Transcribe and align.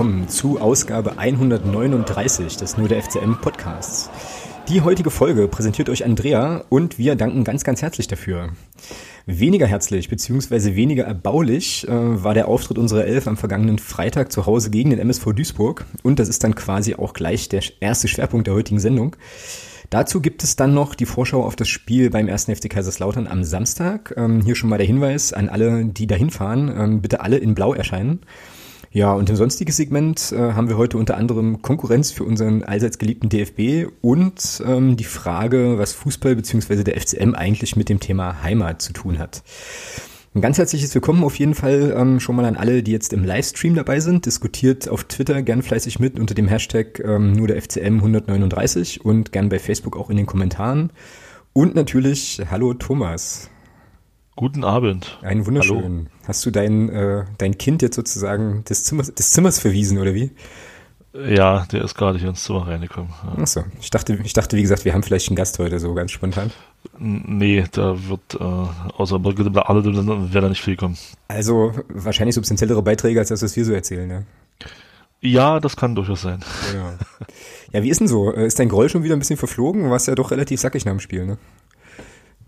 Willkommen 0.00 0.30
zu 0.30 0.58
Ausgabe 0.58 1.18
139 1.18 2.56
des 2.56 2.78
Nur 2.78 2.88
der 2.88 3.02
FCM 3.02 3.34
Podcasts. 3.42 4.08
Die 4.66 4.80
heutige 4.80 5.10
Folge 5.10 5.46
präsentiert 5.46 5.90
euch 5.90 6.06
Andrea 6.06 6.64
und 6.70 6.96
wir 6.96 7.16
danken 7.16 7.44
ganz, 7.44 7.64
ganz 7.64 7.82
herzlich 7.82 8.08
dafür. 8.08 8.48
Weniger 9.26 9.66
herzlich 9.66 10.08
bzw. 10.08 10.74
weniger 10.74 11.04
erbaulich 11.04 11.86
äh, 11.86 11.90
war 11.92 12.32
der 12.32 12.48
Auftritt 12.48 12.78
unserer 12.78 13.04
Elf 13.04 13.26
am 13.26 13.36
vergangenen 13.36 13.78
Freitag 13.78 14.32
zu 14.32 14.46
Hause 14.46 14.70
gegen 14.70 14.88
den 14.88 15.00
MSV 15.00 15.34
Duisburg 15.34 15.84
und 16.02 16.18
das 16.18 16.30
ist 16.30 16.44
dann 16.44 16.54
quasi 16.54 16.94
auch 16.94 17.12
gleich 17.12 17.50
der 17.50 17.62
erste 17.80 18.08
Schwerpunkt 18.08 18.46
der 18.46 18.54
heutigen 18.54 18.80
Sendung. 18.80 19.16
Dazu 19.90 20.22
gibt 20.22 20.42
es 20.42 20.56
dann 20.56 20.72
noch 20.72 20.94
die 20.94 21.04
Vorschau 21.04 21.44
auf 21.44 21.56
das 21.56 21.68
Spiel 21.68 22.08
beim 22.08 22.26
1. 22.26 22.44
FC 22.44 22.70
Kaiserslautern 22.70 23.26
am 23.26 23.44
Samstag. 23.44 24.14
Ähm, 24.16 24.40
hier 24.40 24.54
schon 24.54 24.70
mal 24.70 24.78
der 24.78 24.86
Hinweis 24.86 25.34
an 25.34 25.50
alle, 25.50 25.84
die 25.84 26.06
dahin 26.06 26.30
fahren, 26.30 26.74
ähm, 26.74 27.02
bitte 27.02 27.20
alle 27.20 27.36
in 27.36 27.54
Blau 27.54 27.74
erscheinen. 27.74 28.20
Ja, 28.92 29.12
und 29.12 29.30
im 29.30 29.36
sonstigen 29.36 29.70
Segment 29.70 30.32
äh, 30.32 30.54
haben 30.54 30.68
wir 30.68 30.76
heute 30.76 30.98
unter 30.98 31.16
anderem 31.16 31.62
Konkurrenz 31.62 32.10
für 32.10 32.24
unseren 32.24 32.64
allseits 32.64 32.98
geliebten 32.98 33.28
DFB 33.28 33.88
und 34.00 34.60
ähm, 34.66 34.96
die 34.96 35.04
Frage, 35.04 35.78
was 35.78 35.92
Fußball 35.92 36.34
bzw. 36.34 36.82
der 36.82 37.00
FCM 37.00 37.36
eigentlich 37.36 37.76
mit 37.76 37.88
dem 37.88 38.00
Thema 38.00 38.42
Heimat 38.42 38.82
zu 38.82 38.92
tun 38.92 39.20
hat. 39.20 39.44
Ein 40.34 40.40
ganz 40.40 40.58
herzliches 40.58 40.92
Willkommen 40.92 41.22
auf 41.22 41.38
jeden 41.38 41.54
Fall 41.54 41.94
ähm, 41.96 42.18
schon 42.18 42.34
mal 42.34 42.44
an 42.44 42.56
alle, 42.56 42.82
die 42.82 42.90
jetzt 42.90 43.12
im 43.12 43.24
Livestream 43.24 43.76
dabei 43.76 44.00
sind. 44.00 44.26
Diskutiert 44.26 44.88
auf 44.88 45.04
Twitter 45.04 45.40
gern 45.42 45.62
fleißig 45.62 46.00
mit 46.00 46.18
unter 46.18 46.34
dem 46.34 46.48
Hashtag 46.48 46.98
ähm, 46.98 47.34
nur 47.34 47.46
der 47.46 47.62
FCM 47.62 47.98
139 47.98 49.04
und 49.04 49.30
gern 49.30 49.50
bei 49.50 49.60
Facebook 49.60 49.96
auch 49.96 50.10
in 50.10 50.16
den 50.16 50.26
Kommentaren. 50.26 50.92
Und 51.52 51.76
natürlich, 51.76 52.42
hallo 52.50 52.74
Thomas. 52.74 53.50
Guten 54.40 54.64
Abend. 54.64 55.18
Einen 55.20 55.44
wunderschönen. 55.44 56.08
Hallo. 56.08 56.28
Hast 56.28 56.46
du 56.46 56.50
dein, 56.50 56.88
äh, 56.88 57.26
dein 57.36 57.58
Kind 57.58 57.82
jetzt 57.82 57.94
sozusagen 57.94 58.64
des 58.64 58.84
Zimmers, 58.84 59.12
des 59.12 59.32
Zimmers 59.32 59.60
verwiesen 59.60 59.98
oder 59.98 60.14
wie? 60.14 60.30
Ja, 61.12 61.66
der 61.70 61.84
ist 61.84 61.94
gerade 61.94 62.18
hier 62.18 62.30
ins 62.30 62.44
Zimmer 62.44 62.66
reingekommen. 62.66 63.12
Ja. 63.22 63.42
Achso, 63.42 63.64
ich 63.82 63.90
dachte, 63.90 64.18
ich 64.24 64.32
dachte, 64.32 64.56
wie 64.56 64.62
gesagt, 64.62 64.86
wir 64.86 64.94
haben 64.94 65.02
vielleicht 65.02 65.28
einen 65.28 65.36
Gast 65.36 65.58
heute, 65.58 65.78
so 65.78 65.92
ganz 65.92 66.12
spontan. 66.12 66.52
Nee, 66.98 67.66
da 67.70 68.08
wird 68.08 68.40
äh, 68.40 68.42
außer 68.96 69.16
alle 69.16 69.84
wäre 69.84 70.40
da 70.40 70.48
nicht 70.48 70.62
viel 70.62 70.76
kommen. 70.76 70.96
Also 71.28 71.74
wahrscheinlich 71.90 72.34
substanziellere 72.34 72.80
Beiträge 72.80 73.20
als 73.20 73.28
das, 73.28 73.42
was 73.42 73.54
wir 73.56 73.66
so 73.66 73.74
erzählen, 73.74 74.08
ne? 74.08 74.24
Ja, 75.20 75.60
das 75.60 75.76
kann 75.76 75.94
durchaus 75.94 76.22
sein. 76.22 76.42
Ja. 76.74 76.94
ja, 77.74 77.82
wie 77.82 77.90
ist 77.90 78.00
denn 78.00 78.08
so? 78.08 78.30
Ist 78.30 78.58
dein 78.58 78.70
Groll 78.70 78.88
schon 78.88 79.02
wieder 79.02 79.14
ein 79.14 79.18
bisschen 79.18 79.36
verflogen? 79.36 79.82
Du 79.82 79.90
warst 79.90 80.08
ja 80.08 80.14
doch 80.14 80.30
relativ 80.30 80.62
sackig 80.62 80.86
nach 80.86 80.92
dem 80.92 81.00
Spiel, 81.00 81.26
ne? 81.26 81.36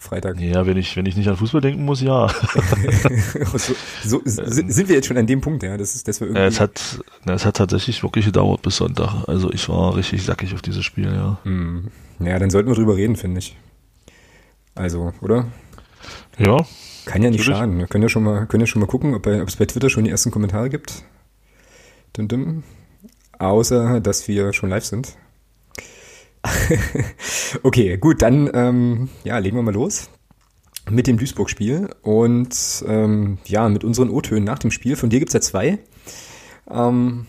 Freitag. 0.02 0.40
Ja, 0.40 0.66
wenn 0.66 0.76
ich, 0.76 0.96
wenn 0.96 1.06
ich 1.06 1.16
nicht 1.16 1.28
an 1.28 1.36
Fußball 1.36 1.60
denken 1.60 1.84
muss, 1.84 2.00
ja. 2.00 2.28
so, 3.54 3.74
so, 4.04 4.20
sind 4.24 4.88
wir 4.88 4.96
jetzt 4.96 5.06
schon 5.06 5.16
an 5.16 5.26
dem 5.26 5.40
Punkt, 5.40 5.62
ja, 5.62 5.76
das 5.76 5.94
ist, 5.94 6.08
dass 6.08 6.20
wir 6.20 6.28
irgendwie. 6.28 6.42
es 6.42 6.60
hat, 6.60 7.00
es 7.24 7.46
hat 7.46 7.56
tatsächlich 7.56 8.02
wirklich 8.02 8.26
gedauert 8.26 8.62
bis 8.62 8.76
Sonntag. 8.76 9.28
Also 9.28 9.52
ich 9.52 9.68
war 9.68 9.96
richtig 9.96 10.24
sackig 10.24 10.54
auf 10.54 10.62
dieses 10.62 10.84
Spiel, 10.84 11.06
ja. 11.06 11.38
Hm. 11.44 11.88
Ja, 12.18 12.38
dann 12.38 12.50
sollten 12.50 12.68
wir 12.68 12.74
drüber 12.74 12.96
reden, 12.96 13.16
finde 13.16 13.38
ich. 13.38 13.56
Also, 14.74 15.12
oder? 15.20 15.46
Ja. 16.38 16.56
Kann 17.04 17.22
ja 17.22 17.30
nicht 17.30 17.40
natürlich. 17.40 17.46
schaden. 17.58 17.78
Wir 17.78 17.86
können 17.86 18.02
ja 18.02 18.08
schon 18.08 18.24
mal, 18.24 18.46
können 18.46 18.62
ja 18.62 18.66
schon 18.66 18.80
mal 18.80 18.86
gucken, 18.86 19.14
ob 19.14 19.26
es 19.26 19.56
bei 19.56 19.66
Twitter 19.66 19.88
schon 19.88 20.04
die 20.04 20.10
ersten 20.10 20.30
Kommentare 20.30 20.68
gibt. 20.68 21.04
Dum 22.12 22.26
-dum. 22.26 22.62
Außer, 23.38 24.00
dass 24.00 24.28
wir 24.28 24.52
schon 24.52 24.70
live 24.70 24.84
sind. 24.84 25.16
okay, 27.62 27.96
gut, 27.96 28.22
dann 28.22 28.50
ähm, 28.52 29.08
ja, 29.24 29.38
legen 29.38 29.56
wir 29.56 29.62
mal 29.62 29.74
los 29.74 30.08
mit 30.90 31.06
dem 31.06 31.16
Duisburg-Spiel 31.16 31.90
und 32.02 32.84
ähm, 32.86 33.38
ja, 33.46 33.68
mit 33.68 33.84
unseren 33.84 34.10
O-Tönen 34.10 34.44
nach 34.44 34.58
dem 34.58 34.70
Spiel. 34.70 34.96
Von 34.96 35.10
dir 35.10 35.20
gibt's 35.20 35.34
ja 35.34 35.40
zwei. 35.40 35.78
Ähm, 36.70 37.26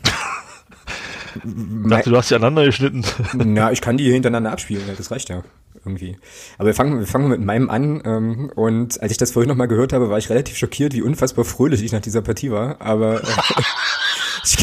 ich 1.36 1.90
dachte, 1.90 2.10
du 2.10 2.18
hast 2.18 2.30
die 2.30 2.36
aneinander 2.36 2.66
geschnitten. 2.66 3.04
Na, 3.34 3.72
ich 3.72 3.82
kann 3.82 3.98
die 3.98 4.12
hintereinander 4.12 4.52
abspielen, 4.52 4.84
das 4.98 5.12
reicht 5.12 5.30
ja 5.30 5.44
irgendwie. 5.86 6.18
Aber 6.58 6.68
wir 6.68 6.74
fangen, 6.74 7.00
wir 7.00 7.08
fangen 7.08 7.30
mit 7.30 7.42
meinem 7.42 7.70
an. 7.70 8.02
Ähm, 8.06 8.52
und 8.56 9.02
als 9.02 9.12
ich 9.12 9.18
das 9.18 9.32
vorhin 9.32 9.50
nochmal 9.50 9.68
gehört 9.68 9.94
habe, 9.94 10.10
war 10.10 10.18
ich 10.18 10.30
relativ 10.30 10.58
schockiert, 10.58 10.94
wie 10.94 11.02
unfassbar 11.02 11.46
fröhlich 11.46 11.84
ich 11.84 11.92
nach 11.92 12.02
dieser 12.02 12.22
Partie 12.22 12.52
war. 12.52 12.82
Aber 12.82 13.22
äh, 13.22 13.28
ich, 14.44 14.58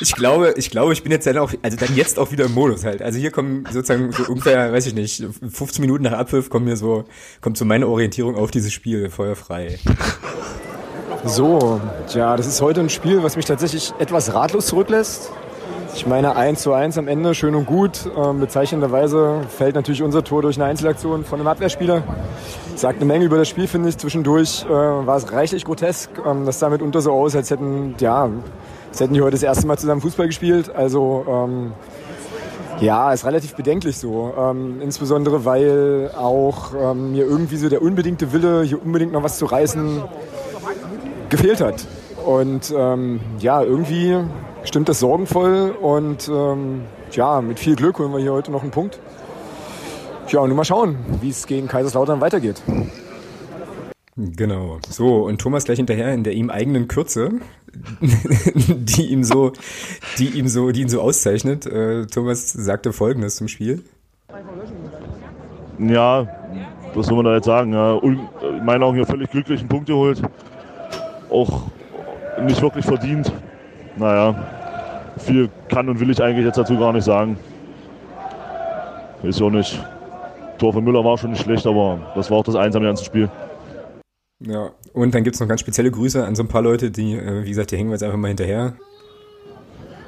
ich 0.00 0.14
glaube, 0.14 0.54
ich 0.56 0.70
glaube, 0.70 0.92
ich 0.92 1.02
bin 1.02 1.12
jetzt 1.12 1.26
dann 1.26 1.38
auch, 1.38 1.52
also 1.62 1.76
dann 1.76 1.94
jetzt 1.94 2.18
auch 2.18 2.32
wieder 2.32 2.46
im 2.46 2.54
Modus 2.54 2.84
halt. 2.84 3.02
Also 3.02 3.18
hier 3.18 3.30
kommen 3.30 3.64
sozusagen 3.70 4.12
so 4.12 4.24
ungefähr, 4.24 4.72
weiß 4.72 4.86
ich 4.86 4.94
nicht, 4.94 5.22
15 5.22 5.80
Minuten 5.80 6.04
nach 6.04 6.12
Abpfiff 6.12 6.48
kommen 6.48 6.64
mir 6.64 6.76
so, 6.76 7.04
kommt 7.40 7.56
so 7.56 7.64
meine 7.64 7.86
Orientierung 7.86 8.36
auf 8.36 8.50
dieses 8.50 8.72
Spiel 8.72 9.10
feuerfrei. 9.10 9.78
So, 11.24 11.80
ja, 12.14 12.36
das 12.36 12.46
ist 12.46 12.62
heute 12.62 12.80
ein 12.80 12.88
Spiel, 12.88 13.22
was 13.22 13.36
mich 13.36 13.44
tatsächlich 13.44 13.92
etwas 13.98 14.32
ratlos 14.32 14.66
zurücklässt. 14.66 15.30
Ich 15.94 16.06
meine 16.06 16.36
1 16.36 16.62
zu 16.62 16.72
1 16.72 16.96
am 16.98 17.08
Ende, 17.08 17.34
schön 17.34 17.54
und 17.54 17.66
gut. 17.66 18.08
Ähm, 18.16 18.40
bezeichnenderweise 18.40 19.42
fällt 19.48 19.74
natürlich 19.74 20.02
unser 20.02 20.24
Tor 20.24 20.40
durch 20.40 20.56
eine 20.56 20.64
Einzelaktion 20.64 21.24
von 21.24 21.40
einem 21.40 21.48
Abwehrspieler. 21.48 22.02
Sagt 22.76 22.96
eine 22.96 23.04
Menge 23.04 23.24
über 23.24 23.36
das 23.36 23.48
Spiel, 23.48 23.66
finde 23.66 23.88
ich. 23.88 23.98
Zwischendurch 23.98 24.64
äh, 24.64 24.70
war 24.70 25.16
es 25.16 25.30
reichlich 25.32 25.64
grotesk. 25.64 26.10
Ähm, 26.24 26.46
das 26.46 26.58
sah 26.58 26.70
mitunter 26.70 27.00
so 27.00 27.12
aus, 27.12 27.34
als 27.36 27.50
hätten, 27.50 27.96
ja, 28.00 28.30
als 28.90 29.00
hätten 29.00 29.14
die 29.14 29.22
heute 29.22 29.32
das 29.32 29.42
erste 29.42 29.66
Mal 29.66 29.78
zusammen 29.78 30.00
Fußball 30.00 30.26
gespielt. 30.26 30.74
Also, 30.74 31.24
ähm, 31.28 31.72
ja, 32.80 33.12
ist 33.12 33.24
relativ 33.24 33.54
bedenklich 33.54 33.98
so. 33.98 34.34
Ähm, 34.36 34.80
insbesondere, 34.80 35.44
weil 35.44 36.10
auch 36.16 36.72
ähm, 36.74 37.12
mir 37.12 37.24
irgendwie 37.24 37.56
so 37.56 37.68
der 37.68 37.82
unbedingte 37.82 38.32
Wille, 38.32 38.62
hier 38.62 38.82
unbedingt 38.82 39.12
noch 39.12 39.22
was 39.22 39.38
zu 39.38 39.46
reißen, 39.46 40.02
gefehlt 41.28 41.60
hat. 41.60 41.86
Und 42.24 42.72
ähm, 42.76 43.20
ja, 43.38 43.62
irgendwie 43.62 44.18
stimmt 44.64 44.88
das 44.88 45.00
sorgenvoll 45.00 45.74
und 45.80 46.28
ähm, 46.28 46.82
ja, 47.12 47.40
mit 47.40 47.58
viel 47.58 47.76
Glück 47.76 47.98
holen 47.98 48.12
wir 48.12 48.20
hier 48.20 48.32
heute 48.32 48.50
noch 48.50 48.62
einen 48.62 48.70
Punkt. 48.70 48.98
Ja, 50.28 50.40
und 50.40 50.48
nur 50.48 50.56
mal 50.56 50.64
schauen, 50.64 50.96
wie 51.20 51.30
es 51.30 51.46
gegen 51.46 51.66
Kaiserslautern 51.66 52.20
weitergeht. 52.20 52.62
Genau. 54.36 54.78
So, 54.88 55.24
und 55.24 55.40
Thomas 55.40 55.64
gleich 55.64 55.78
hinterher 55.78 56.12
in 56.12 56.24
der 56.24 56.34
ihm 56.34 56.50
eigenen 56.50 56.88
Kürze, 56.88 57.30
die 58.02 59.06
ihm 59.06 59.24
so, 59.24 59.52
die 60.18 60.28
ihm 60.28 60.46
so, 60.46 60.72
die 60.72 60.82
ihn 60.82 60.88
so 60.88 61.00
auszeichnet. 61.00 61.64
Äh, 61.64 62.06
Thomas 62.06 62.52
sagte 62.52 62.92
folgendes 62.92 63.36
zum 63.36 63.48
Spiel. 63.48 63.82
Ja, 65.78 66.26
was 66.94 67.06
soll 67.06 67.16
man 67.16 67.24
da 67.24 67.34
jetzt 67.36 67.46
sagen? 67.46 67.72
Ja, 67.72 67.98
in 67.98 68.64
meinen 68.64 68.82
Augen 68.82 68.98
ja 68.98 69.06
völlig 69.06 69.30
glücklich 69.30 69.60
einen 69.60 69.68
Punkt 69.70 69.86
geholt. 69.86 70.20
Auch 71.30 71.62
nicht 72.42 72.60
wirklich 72.60 72.84
verdient. 72.84 73.32
Naja, 73.96 74.34
viel 75.16 75.48
kann 75.68 75.88
und 75.88 75.98
will 75.98 76.10
ich 76.10 76.22
eigentlich 76.22 76.44
jetzt 76.44 76.58
dazu 76.58 76.78
gar 76.78 76.92
nicht 76.92 77.04
sagen. 77.04 77.38
Ist 79.22 79.40
ja 79.40 79.46
auch 79.46 79.50
nicht. 79.50 79.82
Tor 80.58 80.74
von 80.74 80.84
Müller 80.84 81.02
war 81.02 81.16
schon 81.16 81.30
nicht 81.30 81.42
schlecht, 81.42 81.66
aber 81.66 82.12
das 82.14 82.30
war 82.30 82.38
auch 82.38 82.44
das 82.44 82.56
einsame 82.56 82.84
ganze 82.84 83.04
Spiel. 83.04 83.30
Ja, 84.40 84.70
und 84.94 85.14
dann 85.14 85.22
gibt 85.22 85.34
es 85.34 85.40
noch 85.40 85.48
ganz 85.48 85.60
spezielle 85.60 85.90
Grüße 85.90 86.24
an 86.24 86.34
so 86.34 86.42
ein 86.42 86.48
paar 86.48 86.62
Leute, 86.62 86.90
die, 86.90 87.14
äh, 87.14 87.44
wie 87.44 87.50
gesagt, 87.50 87.70
die 87.70 87.76
hängen 87.76 87.90
wir 87.90 87.94
jetzt 87.94 88.02
einfach 88.02 88.16
mal 88.16 88.28
hinterher. 88.28 88.74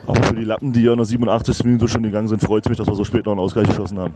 Aber 0.07 0.23
für 0.23 0.35
die 0.35 0.45
Lappen, 0.45 0.73
die 0.73 0.83
ja 0.83 0.93
in 0.93 0.99
der 0.99 1.07
87. 1.07 1.65
Minute 1.65 1.87
schon 1.89 2.03
gegangen 2.03 2.29
sind, 2.29 2.43
freut 2.43 2.65
es 2.65 2.69
mich, 2.71 2.79
dass 2.79 2.87
wir 2.87 2.95
so 2.95 3.05
spät 3.05 3.27
noch 3.27 3.33
einen 3.33 3.41
Ausgleich 3.41 3.69
geschossen 3.69 3.99
haben. 3.99 4.15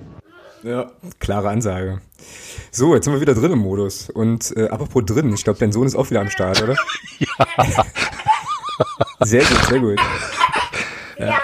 Ja, 0.62 0.90
klare 1.20 1.50
Ansage. 1.50 2.00
So, 2.72 2.94
jetzt 2.94 3.04
sind 3.04 3.12
wir 3.14 3.20
wieder 3.20 3.34
drin 3.34 3.52
im 3.52 3.60
Modus. 3.60 4.10
Und 4.10 4.56
äh, 4.56 4.68
apropos 4.68 5.04
drin, 5.04 5.32
ich 5.32 5.44
glaube, 5.44 5.58
dein 5.58 5.70
Sohn 5.70 5.86
ist 5.86 5.94
auch 5.94 6.10
wieder 6.10 6.22
am 6.22 6.30
Start, 6.30 6.62
oder? 6.62 6.74
ja. 7.18 7.84
Sehr 9.24 9.42
gut, 9.42 9.64
sehr 9.64 9.80
gut. 9.80 9.98
Ja. 11.18 11.38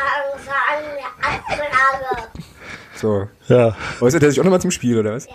So. 2.94 3.28
Ja. 3.48 3.74
Äußert 4.00 4.22
er 4.22 4.30
sich 4.30 4.38
auch 4.38 4.44
nochmal 4.44 4.60
zum 4.60 4.70
Spiel, 4.70 4.98
oder 4.98 5.14
was? 5.14 5.26
Ja, 5.26 5.32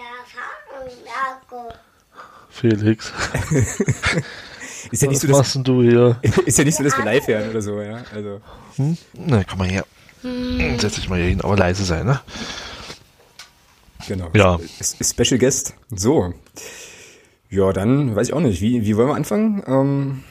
Felix. 2.59 3.13
ist 4.91 5.03
ja 5.03 5.09
nicht 5.09 5.29
was 5.29 5.53
so, 5.53 5.59
dass, 5.59 5.65
du 5.65 5.83
hier? 5.83 6.19
Ist 6.45 6.57
ja 6.57 6.63
nicht 6.63 6.75
so, 6.75 6.83
dass 6.83 6.97
wir 6.97 7.05
live 7.05 7.27
hören 7.27 7.49
oder 7.51 7.61
so, 7.61 7.79
ja. 7.81 8.03
Also. 8.13 8.41
Hm? 8.77 8.97
Na, 9.13 9.43
komm 9.43 9.59
mal 9.59 9.67
her. 9.67 9.85
Hm. 10.21 10.79
Setz 10.79 10.95
dich 10.95 11.07
mal 11.07 11.19
hier 11.19 11.29
hin, 11.29 11.41
aber 11.41 11.55
leise 11.55 11.85
sein, 11.85 12.07
ne? 12.07 12.19
Genau. 14.07 14.29
Ja. 14.33 14.57
Special 15.01 15.37
Guest. 15.37 15.75
So. 15.95 16.33
Ja, 17.49 17.71
dann 17.73 18.15
weiß 18.15 18.29
ich 18.29 18.33
auch 18.33 18.39
nicht. 18.39 18.59
Wie, 18.61 18.83
wie 18.85 18.97
wollen 18.97 19.09
wir 19.09 19.15
anfangen? 19.15 19.61
Ähm, 19.67 20.23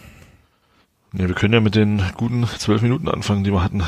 ja, 1.12 1.28
wir 1.28 1.34
können 1.34 1.54
ja 1.54 1.60
mit 1.60 1.76
den 1.76 2.02
guten 2.16 2.44
zwölf 2.58 2.82
Minuten 2.82 3.08
anfangen, 3.08 3.44
die 3.44 3.52
wir 3.52 3.62
hatten. 3.62 3.84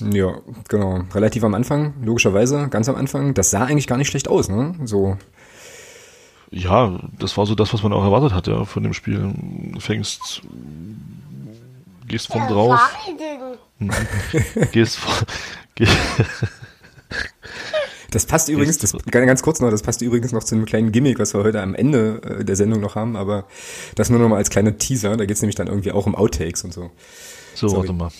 Ja, 0.00 0.40
genau. 0.68 1.04
Relativ 1.14 1.44
am 1.44 1.54
Anfang, 1.54 1.94
logischerweise, 2.02 2.68
ganz 2.68 2.88
am 2.88 2.96
Anfang. 2.96 3.34
Das 3.34 3.50
sah 3.50 3.64
eigentlich 3.64 3.86
gar 3.86 3.98
nicht 3.98 4.08
schlecht 4.08 4.28
aus, 4.28 4.48
ne? 4.48 4.74
So 4.84 5.18
ja, 6.52 6.98
das 7.18 7.36
war 7.36 7.46
so 7.46 7.54
das, 7.54 7.72
was 7.72 7.82
man 7.82 7.92
auch 7.92 8.04
erwartet 8.04 8.32
hat, 8.32 8.46
ja, 8.46 8.64
von 8.64 8.82
dem 8.82 8.92
Spiel. 8.92 9.34
Du 9.72 9.80
fängst, 9.80 10.42
gehst 12.06 12.28
von 12.28 12.46
drauf. 12.46 12.78
Mhm. 13.78 13.90
gehst 14.72 14.96
von, 14.96 15.26
geh 15.74 15.86
Das 18.10 18.26
passt 18.26 18.50
übrigens, 18.50 18.76
das, 18.76 18.94
ganz 19.10 19.42
kurz 19.42 19.60
noch, 19.60 19.70
das 19.70 19.80
passt 19.80 20.02
übrigens 20.02 20.32
noch 20.32 20.44
zu 20.44 20.54
einem 20.54 20.66
kleinen 20.66 20.92
Gimmick, 20.92 21.18
was 21.18 21.32
wir 21.32 21.42
heute 21.42 21.62
am 21.62 21.74
Ende 21.74 22.20
äh, 22.22 22.44
der 22.44 22.56
Sendung 22.56 22.80
noch 22.80 22.94
haben, 22.94 23.16
aber 23.16 23.46
das 23.94 24.10
nur 24.10 24.20
noch 24.20 24.28
mal 24.28 24.36
als 24.36 24.50
kleiner 24.50 24.76
Teaser, 24.76 25.16
da 25.16 25.24
geht 25.24 25.36
es 25.36 25.40
nämlich 25.40 25.56
dann 25.56 25.66
irgendwie 25.66 25.92
auch 25.92 26.04
um 26.06 26.14
Outtakes 26.14 26.62
und 26.62 26.74
so. 26.74 26.90
So, 27.54 27.68
Sorry. 27.68 27.88
warte 27.88 27.92
mal. 27.94 28.10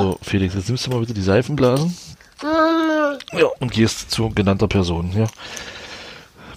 So, 0.00 0.18
Felix, 0.22 0.54
jetzt 0.54 0.68
nimmst 0.68 0.86
du 0.86 0.90
mal 0.90 1.00
bitte 1.00 1.12
die 1.12 1.22
Seifenblasen. 1.22 1.94
Ja, 2.42 3.46
und 3.60 3.70
gehst 3.70 4.10
zu 4.10 4.30
genannter 4.30 4.66
Person, 4.68 5.12
ja. 5.14 5.26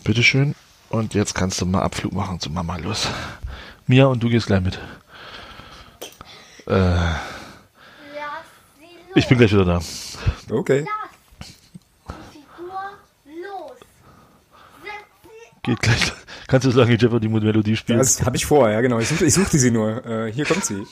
Bitteschön. 0.03 0.56
Und 0.89 1.13
jetzt 1.13 1.36
kannst 1.36 1.62
du 1.62 1.65
mal 1.65 1.81
Abflug 1.81 2.13
machen 2.13 2.39
zu 2.39 2.50
Mama. 2.50 2.77
Los. 2.77 3.07
Mia, 3.88 4.06
und 4.06 4.21
du 4.21 4.30
gehst 4.30 4.48
gleich 4.48 4.62
mit. 4.62 4.80
Äh, 6.68 6.95
ich 9.15 9.27
bin 9.27 9.38
gleich 9.38 9.51
wieder 9.51 9.65
da. 9.65 9.81
Okay. 10.50 10.86
Geht 15.63 15.80
gleich. 15.80 16.13
Kannst 16.48 16.65
du 16.65 16.71
so 16.71 16.80
lange 16.80 16.95
Jeopardy 16.95 17.30
Melodie 17.30 17.77
spielen? 17.77 18.00
Das 18.00 18.25
habe 18.25 18.36
ich 18.36 18.45
vor, 18.45 18.69
ja 18.69 18.81
genau. 18.81 19.00
Ich, 19.00 19.07
such, 19.07 19.21
ich 19.21 19.33
suchte 19.33 19.57
sie 19.59 19.71
nur. 19.71 20.06
Äh, 20.06 20.31
hier 20.33 20.45
kommt 20.45 20.65
sie. 20.65 20.83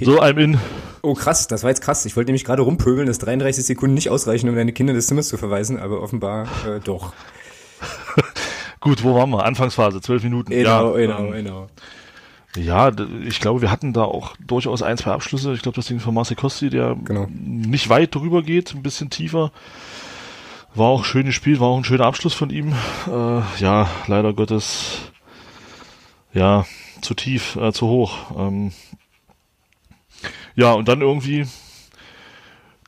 Okay. 0.00 0.04
so, 0.04 0.20
I'm 0.20 0.38
in. 0.38 0.58
Oh 1.02 1.14
krass, 1.14 1.48
das 1.48 1.62
war 1.62 1.70
jetzt 1.70 1.80
krass. 1.80 2.04
Ich 2.06 2.16
wollte 2.16 2.28
nämlich 2.28 2.44
gerade 2.44 2.62
rumpöbeln, 2.62 3.06
dass 3.06 3.18
33 3.18 3.64
Sekunden 3.64 3.94
nicht 3.94 4.10
ausreichen, 4.10 4.48
um 4.48 4.54
deine 4.56 4.72
Kinder 4.72 4.92
des 4.92 5.06
Zimmers 5.06 5.28
zu 5.28 5.36
verweisen, 5.36 5.78
aber 5.78 6.02
offenbar 6.02 6.46
äh, 6.66 6.80
doch. 6.80 7.12
Gut, 8.80 9.02
wo 9.02 9.14
waren 9.14 9.30
wir? 9.30 9.44
Anfangsphase, 9.44 10.00
zwölf 10.00 10.22
Minuten. 10.22 10.50
Genau, 10.50 10.96
ja, 10.96 11.06
genau, 11.06 11.24
ähm, 11.26 11.32
genau. 11.32 11.66
Ja, 12.56 12.90
ich 13.26 13.40
glaube, 13.40 13.60
wir 13.60 13.70
hatten 13.70 13.92
da 13.92 14.04
auch 14.04 14.34
durchaus 14.44 14.82
ein, 14.82 14.96
zwei 14.96 15.12
Abschlüsse. 15.12 15.52
Ich 15.52 15.62
glaube, 15.62 15.76
das 15.76 15.86
Ding 15.86 16.00
von 16.00 16.14
Marcel 16.14 16.36
Kosti, 16.36 16.70
der 16.70 16.96
Genau. 17.04 17.26
nicht 17.30 17.88
weit 17.88 18.14
drüber 18.14 18.42
geht, 18.42 18.74
ein 18.74 18.82
bisschen 18.82 19.10
tiefer. 19.10 19.52
War 20.74 20.86
auch 20.88 21.04
schön 21.04 21.26
gespielt, 21.26 21.60
war 21.60 21.68
auch 21.68 21.76
ein 21.76 21.84
schöner 21.84 22.06
Abschluss 22.06 22.34
von 22.34 22.50
ihm. 22.50 22.72
Äh, 23.06 23.40
ja, 23.60 23.88
leider 24.06 24.32
Gottes, 24.32 24.98
ja, 26.32 26.64
zu 27.00 27.14
tief, 27.14 27.56
äh, 27.56 27.72
zu 27.72 27.86
hoch. 27.86 28.16
Ähm, 28.36 28.72
ja, 30.58 30.72
und 30.72 30.88
dann 30.88 31.00
irgendwie 31.00 31.46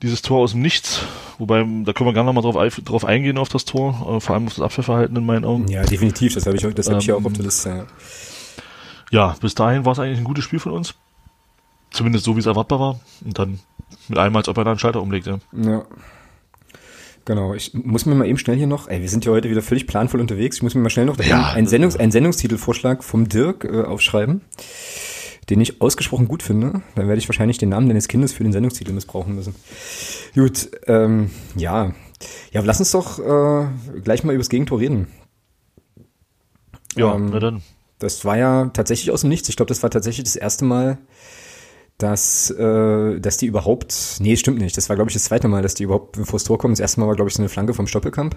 dieses 0.02 0.22
Tor 0.22 0.40
aus 0.40 0.52
dem 0.52 0.62
Nichts, 0.62 1.02
wobei, 1.38 1.58
da 1.58 1.92
können 1.92 2.08
wir 2.08 2.12
gerne 2.14 2.32
nochmal 2.32 2.42
drauf, 2.42 2.74
drauf 2.84 3.04
eingehen 3.04 3.38
auf 3.38 3.48
das 3.48 3.64
Tor, 3.64 4.16
äh, 4.16 4.20
vor 4.20 4.34
allem 4.34 4.46
auf 4.46 4.54
das 4.54 4.62
Abwehrverhalten 4.64 5.16
in 5.16 5.24
meinen 5.26 5.44
Augen. 5.44 5.68
Ja, 5.68 5.82
definitiv. 5.84 6.34
Das 6.34 6.46
habe 6.46 6.56
ich, 6.56 6.62
das 6.74 6.88
hab 6.88 6.98
ich 6.98 7.06
ja 7.06 7.14
auch 7.14 7.18
Ähm, 7.20 7.26
auf 7.26 7.32
der 7.34 7.44
Liste. 7.44 7.68
Ja. 7.68 7.86
ja, 9.10 9.36
bis 9.40 9.54
dahin 9.54 9.84
war 9.84 9.92
es 9.92 9.98
eigentlich 9.98 10.18
ein 10.18 10.24
gutes 10.24 10.44
Spiel 10.44 10.58
von 10.58 10.72
uns. 10.72 10.94
Zumindest 11.90 12.24
so, 12.24 12.34
wie 12.36 12.40
es 12.40 12.46
erwartbar 12.46 12.80
war. 12.80 13.00
Und 13.24 13.38
dann 13.38 13.60
mit 14.08 14.18
einmal, 14.18 14.40
als 14.40 14.48
ob 14.48 14.56
er 14.58 14.64
da 14.64 14.70
einen 14.70 14.78
Schalter 14.78 15.02
umlegt. 15.02 15.26
Ja. 15.26 15.38
Ja. 15.52 15.84
Genau, 17.26 17.52
ich 17.54 17.74
muss 17.74 18.06
mir 18.06 18.14
mal 18.14 18.26
eben 18.26 18.38
schnell 18.38 18.56
hier 18.56 18.66
noch, 18.66 18.88
ey, 18.88 19.02
wir 19.02 19.08
sind 19.08 19.24
ja 19.26 19.32
heute 19.32 19.50
wieder 19.50 19.60
völlig 19.62 19.86
planvoll 19.86 20.20
unterwegs, 20.20 20.56
ich 20.56 20.62
muss 20.62 20.74
mir 20.74 20.80
mal 20.80 20.88
schnell 20.90 21.04
noch 21.06 21.18
Ja. 21.22 21.50
einen, 21.50 21.66
Sendungs-, 21.68 21.96
einen 21.98 22.10
Sendungstitelvorschlag 22.10 23.04
vom 23.04 23.28
Dirk 23.28 23.64
äh, 23.64 23.82
aufschreiben, 23.82 24.40
den 25.50 25.60
ich 25.60 25.82
ausgesprochen 25.82 26.28
gut 26.28 26.42
finde. 26.42 26.82
Dann 26.94 27.08
werde 27.08 27.18
ich 27.18 27.28
wahrscheinlich 27.28 27.58
den 27.58 27.68
Namen 27.68 27.88
deines 27.88 28.08
Kindes 28.08 28.32
für 28.32 28.44
den 28.44 28.52
Sendungstitel 28.52 28.92
missbrauchen 28.92 29.34
müssen. 29.34 29.54
Gut, 30.34 30.70
ähm, 30.86 31.30
ja. 31.56 31.92
Ja, 32.52 32.62
lass 32.62 32.78
uns 32.78 32.92
doch 32.92 33.18
äh, 33.18 33.66
gleich 34.02 34.24
mal 34.24 34.34
übers 34.34 34.48
Gegentor 34.48 34.78
reden. 34.78 35.08
Ja, 36.96 37.14
Ähm, 37.14 37.30
na 37.32 37.40
dann. 37.40 37.62
Das 37.98 38.24
war 38.24 38.38
ja 38.38 38.70
tatsächlich 38.72 39.10
aus 39.10 39.20
dem 39.20 39.28
Nichts. 39.30 39.48
Ich 39.48 39.56
glaube, 39.56 39.68
das 39.68 39.82
war 39.82 39.90
tatsächlich 39.90 40.24
das 40.24 40.36
erste 40.36 40.64
Mal, 40.64 40.98
dass, 41.98 42.50
äh, 42.50 43.20
dass 43.20 43.36
die 43.36 43.46
überhaupt, 43.46 44.16
nee, 44.20 44.36
stimmt 44.36 44.58
nicht. 44.58 44.76
Das 44.76 44.88
war, 44.88 44.96
glaube 44.96 45.10
ich, 45.10 45.14
das 45.14 45.24
zweite 45.24 45.48
Mal, 45.48 45.62
dass 45.62 45.74
die 45.74 45.82
überhaupt 45.82 46.16
vors 46.16 46.44
Tor 46.44 46.58
kommen. 46.58 46.72
Das 46.72 46.80
erste 46.80 47.00
Mal 47.00 47.08
war, 47.08 47.16
glaube 47.16 47.28
ich, 47.28 47.34
so 47.34 47.42
eine 47.42 47.50
Flanke 47.50 47.74
vom 47.74 47.86
Stoppelkamp. 47.86 48.36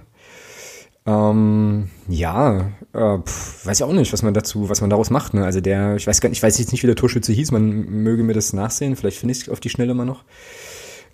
Ähm, 1.06 1.90
ja, 2.08 2.72
äh, 2.94 3.18
pf, 3.20 3.66
weiß 3.66 3.80
ich 3.80 3.84
auch 3.84 3.92
nicht, 3.92 4.14
was 4.14 4.24
man 4.24 4.34
dazu, 4.34 4.70
was 4.70 4.82
man 4.82 4.90
daraus 4.90 5.10
macht. 5.10 5.34
Ne? 5.34 5.44
Also 5.44 5.60
der, 5.60 5.96
ich 5.96 6.08
weiß 6.08 6.22
gar 6.22 6.30
nicht, 6.30 6.38
ich 6.40 6.44
weiß 6.44 6.58
jetzt 6.60 6.72
nicht, 6.72 6.84
wie 6.84 6.88
der 6.88 6.96
Torschütze 6.96 7.34
hieß. 7.34 7.52
Man 7.52 7.90
möge 7.90 8.24
mir 8.24 8.34
das 8.34 8.54
nachsehen. 8.54 8.96
Vielleicht 8.96 9.18
finde 9.18 9.34
ich 9.34 9.42
es 9.42 9.50
auf 9.50 9.60
die 9.60 9.70
Schnelle 9.70 9.94
mal 9.94 10.06
noch. 10.06 10.24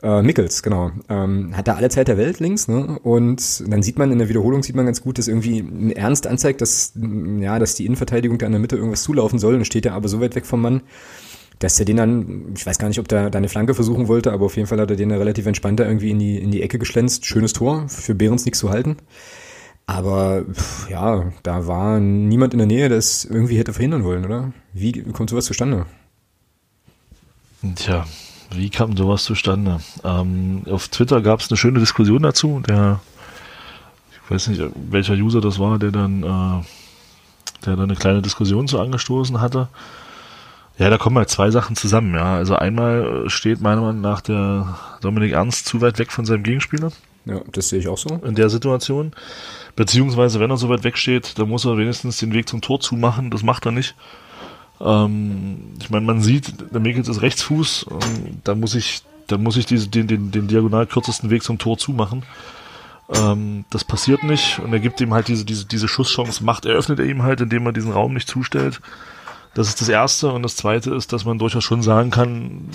Äh, 0.01 0.21
Mickels, 0.21 0.63
genau. 0.63 0.91
Ähm, 1.09 1.57
hat 1.57 1.67
da 1.67 1.75
alle 1.75 1.89
Zeit 1.89 2.07
der 2.07 2.17
Welt 2.17 2.39
links, 2.39 2.67
ne? 2.69 2.99
Und 3.03 3.69
dann 3.69 3.83
sieht 3.83 3.99
man 3.99 4.11
in 4.11 4.19
der 4.19 4.29
Wiederholung 4.29 4.63
sieht 4.63 4.75
man 4.75 4.85
ganz 4.85 5.01
gut, 5.01 5.17
dass 5.17 5.27
irgendwie 5.27 5.59
ein 5.59 5.91
Ernst 5.91 6.25
anzeigt, 6.25 6.61
dass 6.61 6.93
mm, 6.95 7.41
ja, 7.41 7.59
dass 7.59 7.75
die 7.75 7.85
Innenverteidigung 7.85 8.37
da 8.37 8.45
in 8.45 8.53
der 8.53 8.61
Mitte 8.61 8.77
irgendwas 8.77 9.03
zulaufen 9.03 9.39
soll. 9.39 9.53
Dann 9.53 9.65
steht 9.65 9.85
er 9.85 9.95
aber 9.95 10.07
so 10.07 10.21
weit 10.21 10.35
weg 10.35 10.45
vom 10.45 10.61
Mann, 10.61 10.83
dass 11.57 11.77
er 11.79 11.85
den 11.85 11.97
dann, 11.97 12.53
ich 12.55 12.65
weiß 12.65 12.77
gar 12.79 12.87
nicht, 12.87 12.99
ob 12.99 13.09
der 13.09 13.29
da 13.29 13.37
eine 13.37 13.49
Flanke 13.49 13.73
versuchen 13.73 14.07
wollte, 14.07 14.31
aber 14.31 14.45
auf 14.45 14.55
jeden 14.55 14.69
Fall 14.69 14.79
hat 14.79 14.89
er 14.89 14.95
den 14.95 15.09
da 15.09 15.17
relativ 15.17 15.45
entspannt 15.47 15.81
da 15.81 15.85
irgendwie 15.85 16.11
in 16.11 16.19
die 16.19 16.37
in 16.37 16.51
die 16.51 16.61
Ecke 16.61 16.79
geschlänzt. 16.79 17.25
Schönes 17.25 17.51
Tor, 17.51 17.89
für 17.89 18.15
Behrens 18.15 18.45
nichts 18.45 18.59
zu 18.59 18.69
halten. 18.69 18.95
Aber 19.89 20.43
pff, 20.45 20.87
ja, 20.87 21.31
da 21.41 21.65
war 21.65 21.99
niemand 21.99 22.53
in 22.53 22.59
der 22.59 22.67
Nähe, 22.67 22.89
der 22.89 22.99
es 22.99 23.25
irgendwie 23.25 23.57
hätte 23.57 23.73
verhindern 23.73 24.03
wollen, 24.03 24.23
oder? 24.23 24.53
Wie 24.71 24.91
kommt 25.13 25.31
sowas 25.31 25.45
zustande? 25.45 25.87
Tja, 27.73 28.05
wie 28.51 28.69
kam 28.69 28.95
sowas 28.95 29.23
zustande? 29.23 29.79
Ähm, 30.03 30.61
auf 30.69 30.89
Twitter 30.89 31.21
gab 31.21 31.39
es 31.39 31.49
eine 31.49 31.57
schöne 31.57 31.79
Diskussion 31.79 32.21
dazu. 32.21 32.61
Der, 32.67 32.99
ich 34.11 34.29
weiß 34.29 34.49
nicht, 34.49 34.61
welcher 34.91 35.15
User 35.15 35.41
das 35.41 35.57
war, 35.57 35.79
der 35.79 35.89
dann, 35.89 36.21
äh, 36.21 37.65
der 37.65 37.75
dann 37.75 37.89
eine 37.89 37.95
kleine 37.95 38.21
Diskussion 38.21 38.67
zu 38.67 38.79
angestoßen 38.79 39.41
hatte. 39.41 39.69
Ja, 40.77 40.91
da 40.91 40.99
kommen 40.99 41.17
halt 41.17 41.29
zwei 41.29 41.49
Sachen 41.49 41.75
zusammen. 41.75 42.13
Ja, 42.13 42.35
also 42.35 42.55
einmal 42.55 43.27
steht 43.27 43.59
meiner 43.59 43.81
Meinung 43.81 44.01
nach 44.01 44.21
der 44.21 44.77
Dominik 45.01 45.31
Ernst 45.31 45.65
zu 45.65 45.81
weit 45.81 45.97
weg 45.97 46.11
von 46.11 46.25
seinem 46.25 46.43
Gegenspieler 46.43 46.91
Ja, 47.25 47.41
das 47.51 47.69
sehe 47.69 47.79
ich 47.79 47.87
auch 47.87 47.97
so. 47.97 48.19
in 48.23 48.35
der 48.35 48.49
Situation. 48.49 49.11
Beziehungsweise, 49.75 50.39
wenn 50.39 50.49
er 50.49 50.57
so 50.57 50.69
weit 50.69 50.83
wegsteht, 50.83 51.37
dann 51.37 51.49
muss 51.49 51.65
er 51.65 51.77
wenigstens 51.77 52.17
den 52.17 52.33
Weg 52.33 52.49
zum 52.49 52.61
Tor 52.61 52.79
zumachen. 52.79 53.29
Das 53.29 53.43
macht 53.43 53.65
er 53.65 53.71
nicht. 53.71 53.95
Ähm, 54.81 55.75
ich 55.79 55.89
meine, 55.89 56.05
man 56.05 56.21
sieht, 56.21 56.53
der 56.73 56.79
Mikkels 56.79 57.07
ist 57.07 57.21
Rechtsfuß. 57.21 57.85
Ähm, 57.91 58.39
da 58.43 58.55
muss 58.55 58.75
ich, 58.75 59.03
da 59.27 59.37
muss 59.37 59.57
ich 59.57 59.65
diese, 59.65 59.87
den, 59.87 60.07
den, 60.07 60.31
den 60.31 60.47
diagonal 60.47 60.85
kürzesten 60.87 61.29
Weg 61.29 61.43
zum 61.43 61.57
Tor 61.59 61.77
zumachen. 61.77 62.23
Ähm, 63.13 63.65
das 63.69 63.83
passiert 63.83 64.23
nicht 64.23 64.59
und 64.59 64.71
er 64.71 64.79
gibt 64.79 65.01
ihm 65.01 65.13
halt 65.13 65.27
diese, 65.27 65.43
diese, 65.43 65.65
diese 65.65 65.87
Schusschance, 65.87 66.43
macht, 66.43 66.65
eröffnet 66.65 66.99
er 66.99 67.05
ihm 67.05 67.23
halt, 67.23 67.41
indem 67.41 67.65
er 67.65 67.73
diesen 67.73 67.91
Raum 67.91 68.13
nicht 68.13 68.29
zustellt. 68.29 68.81
Das 69.55 69.67
ist 69.67 69.81
das 69.81 69.89
Erste. 69.89 70.31
Und 70.31 70.43
das 70.43 70.55
Zweite 70.55 70.93
ist, 70.93 71.11
dass 71.11 71.25
man 71.25 71.39
durchaus 71.39 71.63
schon 71.63 71.81
sagen 71.81 72.11
kann, 72.11 72.69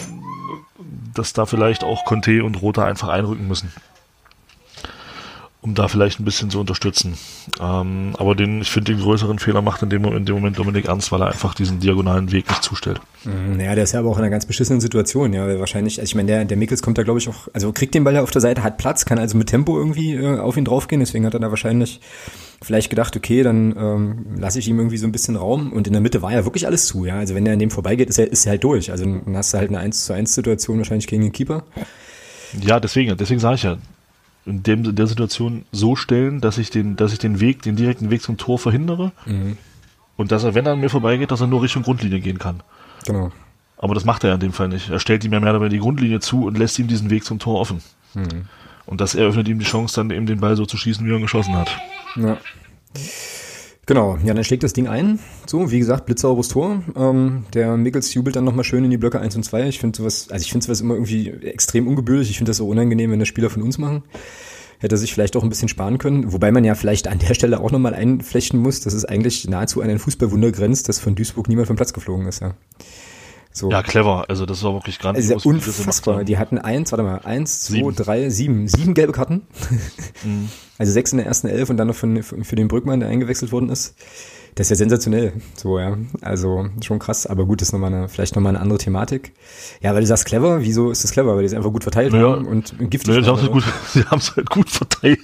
dass 1.14 1.32
da 1.32 1.46
vielleicht 1.46 1.84
auch 1.84 2.04
Conte 2.04 2.44
und 2.44 2.60
Rota 2.60 2.84
einfach 2.84 3.08
einrücken 3.08 3.46
müssen 3.46 3.72
um 5.64 5.74
da 5.74 5.88
vielleicht 5.88 6.20
ein 6.20 6.26
bisschen 6.26 6.50
zu 6.50 6.60
unterstützen. 6.60 7.14
Ähm, 7.58 8.12
aber 8.18 8.34
den, 8.34 8.60
ich 8.60 8.70
finde, 8.70 8.92
den 8.92 9.00
größeren 9.00 9.38
Fehler 9.38 9.62
macht 9.62 9.82
in 9.82 9.88
dem, 9.88 10.02
Moment- 10.02 10.18
in 10.20 10.26
dem 10.26 10.34
Moment 10.34 10.58
Dominik 10.58 10.88
Ernst, 10.88 11.10
weil 11.10 11.22
er 11.22 11.28
einfach 11.28 11.54
diesen 11.54 11.80
diagonalen 11.80 12.32
Weg 12.32 12.50
nicht 12.50 12.62
zustellt. 12.62 13.00
Naja, 13.24 13.74
der 13.74 13.84
ist 13.84 13.92
ja 13.92 14.00
aber 14.00 14.10
auch 14.10 14.18
in 14.18 14.24
einer 14.24 14.30
ganz 14.30 14.44
beschissenen 14.44 14.82
Situation, 14.82 15.32
ja, 15.32 15.46
weil 15.46 15.58
wahrscheinlich, 15.60 15.98
also 15.98 16.04
ich 16.10 16.14
meine, 16.16 16.26
der, 16.26 16.44
der 16.44 16.58
Mickels 16.58 16.82
kommt 16.82 16.98
da, 16.98 17.02
glaube 17.02 17.18
ich, 17.18 17.30
auch, 17.30 17.48
also 17.54 17.72
kriegt 17.72 17.94
den 17.94 18.04
Ball 18.04 18.12
ja 18.12 18.22
auf 18.22 18.30
der 18.30 18.42
Seite, 18.42 18.62
hat 18.62 18.76
Platz, 18.76 19.06
kann 19.06 19.18
also 19.18 19.38
mit 19.38 19.48
Tempo 19.48 19.78
irgendwie 19.78 20.12
äh, 20.12 20.38
auf 20.38 20.58
ihn 20.58 20.66
draufgehen, 20.66 21.00
deswegen 21.00 21.24
hat 21.24 21.32
er 21.32 21.40
da 21.40 21.48
wahrscheinlich 21.48 22.02
vielleicht 22.60 22.90
gedacht, 22.90 23.16
okay, 23.16 23.42
dann 23.42 23.74
ähm, 23.74 24.26
lasse 24.36 24.58
ich 24.58 24.68
ihm 24.68 24.76
irgendwie 24.78 24.98
so 24.98 25.06
ein 25.06 25.12
bisschen 25.12 25.34
Raum 25.34 25.72
und 25.72 25.86
in 25.86 25.94
der 25.94 26.02
Mitte 26.02 26.20
war 26.20 26.32
ja 26.32 26.44
wirklich 26.44 26.66
alles 26.66 26.84
zu, 26.84 27.06
ja, 27.06 27.16
also 27.16 27.34
wenn 27.34 27.46
er 27.46 27.54
an 27.54 27.58
dem 27.58 27.70
vorbeigeht, 27.70 28.10
ist 28.10 28.18
er, 28.18 28.30
ist 28.30 28.44
er 28.44 28.50
halt 28.50 28.64
durch, 28.64 28.90
also 28.90 29.06
dann 29.06 29.34
hast 29.34 29.54
du 29.54 29.58
halt 29.58 29.70
eine 29.70 29.78
1 29.78 30.04
zu 30.04 30.12
1 30.12 30.34
Situation 30.34 30.76
wahrscheinlich 30.76 31.06
gegen 31.06 31.22
den 31.22 31.32
Keeper. 31.32 31.64
Ja, 32.60 32.80
deswegen, 32.80 33.16
deswegen 33.16 33.40
sage 33.40 33.54
ich 33.54 33.62
ja, 33.62 33.78
in, 34.46 34.62
dem, 34.62 34.84
in 34.84 34.94
der 34.94 35.06
Situation 35.06 35.64
so 35.72 35.96
stellen, 35.96 36.40
dass 36.40 36.58
ich 36.58 36.70
den, 36.70 36.96
dass 36.96 37.12
ich 37.12 37.18
den 37.18 37.40
Weg, 37.40 37.62
den 37.62 37.76
direkten 37.76 38.10
Weg 38.10 38.22
zum 38.22 38.36
Tor 38.36 38.58
verhindere 38.58 39.12
und 40.16 40.32
dass 40.32 40.44
er, 40.44 40.54
wenn 40.54 40.66
er 40.66 40.72
an 40.72 40.80
mir 40.80 40.90
vorbeigeht, 40.90 41.30
dass 41.30 41.40
er 41.40 41.46
nur 41.46 41.62
Richtung 41.62 41.82
Grundlinie 41.82 42.20
gehen 42.20 42.38
kann. 42.38 42.62
Genau. 43.06 43.32
Aber 43.76 43.94
das 43.94 44.04
macht 44.04 44.24
er 44.24 44.28
ja 44.28 44.34
in 44.34 44.40
dem 44.40 44.52
Fall 44.52 44.68
nicht. 44.68 44.90
Er 44.90 45.00
stellt 45.00 45.24
ihm 45.24 45.32
ja 45.32 45.40
mehr 45.40 45.50
oder 45.50 45.60
weniger 45.60 45.74
die 45.76 45.80
Grundlinie 45.80 46.20
zu 46.20 46.44
und 46.44 46.56
lässt 46.56 46.78
ihm 46.78 46.88
diesen 46.88 47.10
Weg 47.10 47.24
zum 47.24 47.38
Tor 47.38 47.60
offen. 47.60 47.82
Und 48.86 49.00
das 49.00 49.14
eröffnet 49.14 49.48
ihm 49.48 49.58
die 49.58 49.64
Chance, 49.64 49.96
dann 49.96 50.10
eben 50.10 50.26
den 50.26 50.40
Ball 50.40 50.56
so 50.56 50.66
zu 50.66 50.76
schießen, 50.76 51.04
wie 51.06 51.10
er 51.10 51.16
ihn 51.16 51.22
geschossen 51.22 51.56
hat. 51.56 51.70
Ja. 52.16 52.38
Genau, 53.86 54.16
ja, 54.24 54.32
dann 54.32 54.44
schlägt 54.44 54.62
das 54.62 54.72
Ding 54.72 54.88
ein. 54.88 55.18
So, 55.46 55.70
wie 55.70 55.78
gesagt, 55.78 56.06
blitzsauberes 56.06 56.48
Tor. 56.48 56.82
Ähm, 56.96 57.44
der 57.52 57.76
Mickels 57.76 58.14
jubelt 58.14 58.34
dann 58.36 58.44
nochmal 58.44 58.64
schön 58.64 58.84
in 58.84 58.90
die 58.90 58.96
Blöcke 58.96 59.20
1 59.20 59.36
und 59.36 59.42
2. 59.42 59.68
Ich 59.68 59.78
finde 59.78 59.96
sowas, 59.96 60.28
also 60.30 60.42
ich 60.42 60.50
finde 60.50 60.64
sowas 60.64 60.80
immer 60.80 60.94
irgendwie 60.94 61.28
extrem 61.28 61.86
ungebührlich. 61.86 62.30
Ich 62.30 62.38
finde 62.38 62.50
das 62.50 62.56
so 62.56 62.68
unangenehm, 62.68 63.10
wenn 63.10 63.18
das 63.18 63.28
Spieler 63.28 63.50
von 63.50 63.62
uns 63.62 63.76
machen. 63.76 64.02
hätte 64.80 64.96
sich 64.96 65.12
vielleicht 65.12 65.36
auch 65.36 65.42
ein 65.42 65.50
bisschen 65.50 65.68
sparen 65.68 65.98
können. 65.98 66.32
Wobei 66.32 66.50
man 66.50 66.64
ja 66.64 66.74
vielleicht 66.74 67.08
an 67.08 67.18
der 67.18 67.34
Stelle 67.34 67.60
auch 67.60 67.70
nochmal 67.70 67.94
einflechten 67.94 68.58
muss, 68.58 68.80
dass 68.80 68.94
es 68.94 69.04
eigentlich 69.04 69.46
nahezu 69.48 69.82
an 69.82 69.90
ein 69.90 69.98
Fußballwunder 69.98 70.50
grenzt, 70.50 70.88
dass 70.88 70.98
von 70.98 71.14
Duisburg 71.14 71.48
niemand 71.48 71.66
vom 71.66 71.76
Platz 71.76 71.92
geflogen 71.92 72.26
ist. 72.26 72.40
Ja. 72.40 72.54
So. 73.56 73.70
Ja, 73.70 73.84
clever. 73.84 74.24
Also 74.28 74.46
das 74.46 74.64
war 74.64 74.74
wirklich 74.74 74.98
grandios. 74.98 75.30
Also 75.30 75.48
unfassbar. 75.48 76.24
Die 76.24 76.38
hatten 76.38 76.58
eins, 76.58 76.90
warte 76.90 77.04
mal, 77.04 77.18
eins, 77.18 77.62
zwei, 77.62 77.76
sieben. 77.76 77.94
drei, 77.94 78.28
sieben, 78.28 78.68
sieben 78.68 78.94
gelbe 78.94 79.12
Karten. 79.12 79.46
Mhm. 80.22 80.50
Also 80.76 80.90
sechs 80.90 81.12
in 81.12 81.18
der 81.18 81.26
ersten 81.28 81.46
Elf 81.46 81.70
und 81.70 81.76
dann 81.76 81.86
noch 81.86 81.94
für, 81.94 82.24
für 82.24 82.56
den 82.56 82.66
Brückmann, 82.66 82.98
der 82.98 83.08
eingewechselt 83.08 83.52
worden 83.52 83.68
ist. 83.68 83.94
Das 84.56 84.66
ist 84.66 84.70
ja 84.70 84.76
sensationell. 84.76 85.32
So, 85.54 85.78
ja. 85.78 85.96
Also 86.20 86.66
schon 86.84 86.98
krass, 86.98 87.28
aber 87.28 87.44
gut, 87.44 87.62
ist 87.62 87.72
noch 87.72 87.78
mal 87.78 87.86
eine, 87.86 88.08
vielleicht 88.08 88.34
nochmal 88.34 88.50
eine 88.50 88.60
andere 88.60 88.78
Thematik. 88.78 89.34
Ja, 89.82 89.94
weil 89.94 90.00
du 90.00 90.06
sagst 90.08 90.26
clever, 90.26 90.62
wieso 90.62 90.90
ist 90.90 91.04
das 91.04 91.12
clever? 91.12 91.36
Weil 91.36 91.42
die 91.42 91.46
es 91.46 91.54
einfach 91.54 91.70
gut 91.70 91.84
verteilt 91.84 92.12
naja, 92.12 92.32
haben 92.32 92.46
und 92.46 92.74
giftig 92.90 93.06
naja, 93.06 93.24
haben 93.24 93.40
sie, 93.40 93.48
gut, 93.50 93.64
sie 93.92 94.04
haben 94.04 94.18
es 94.18 94.34
halt 94.34 94.50
gut 94.50 94.68
verteilt. 94.68 95.20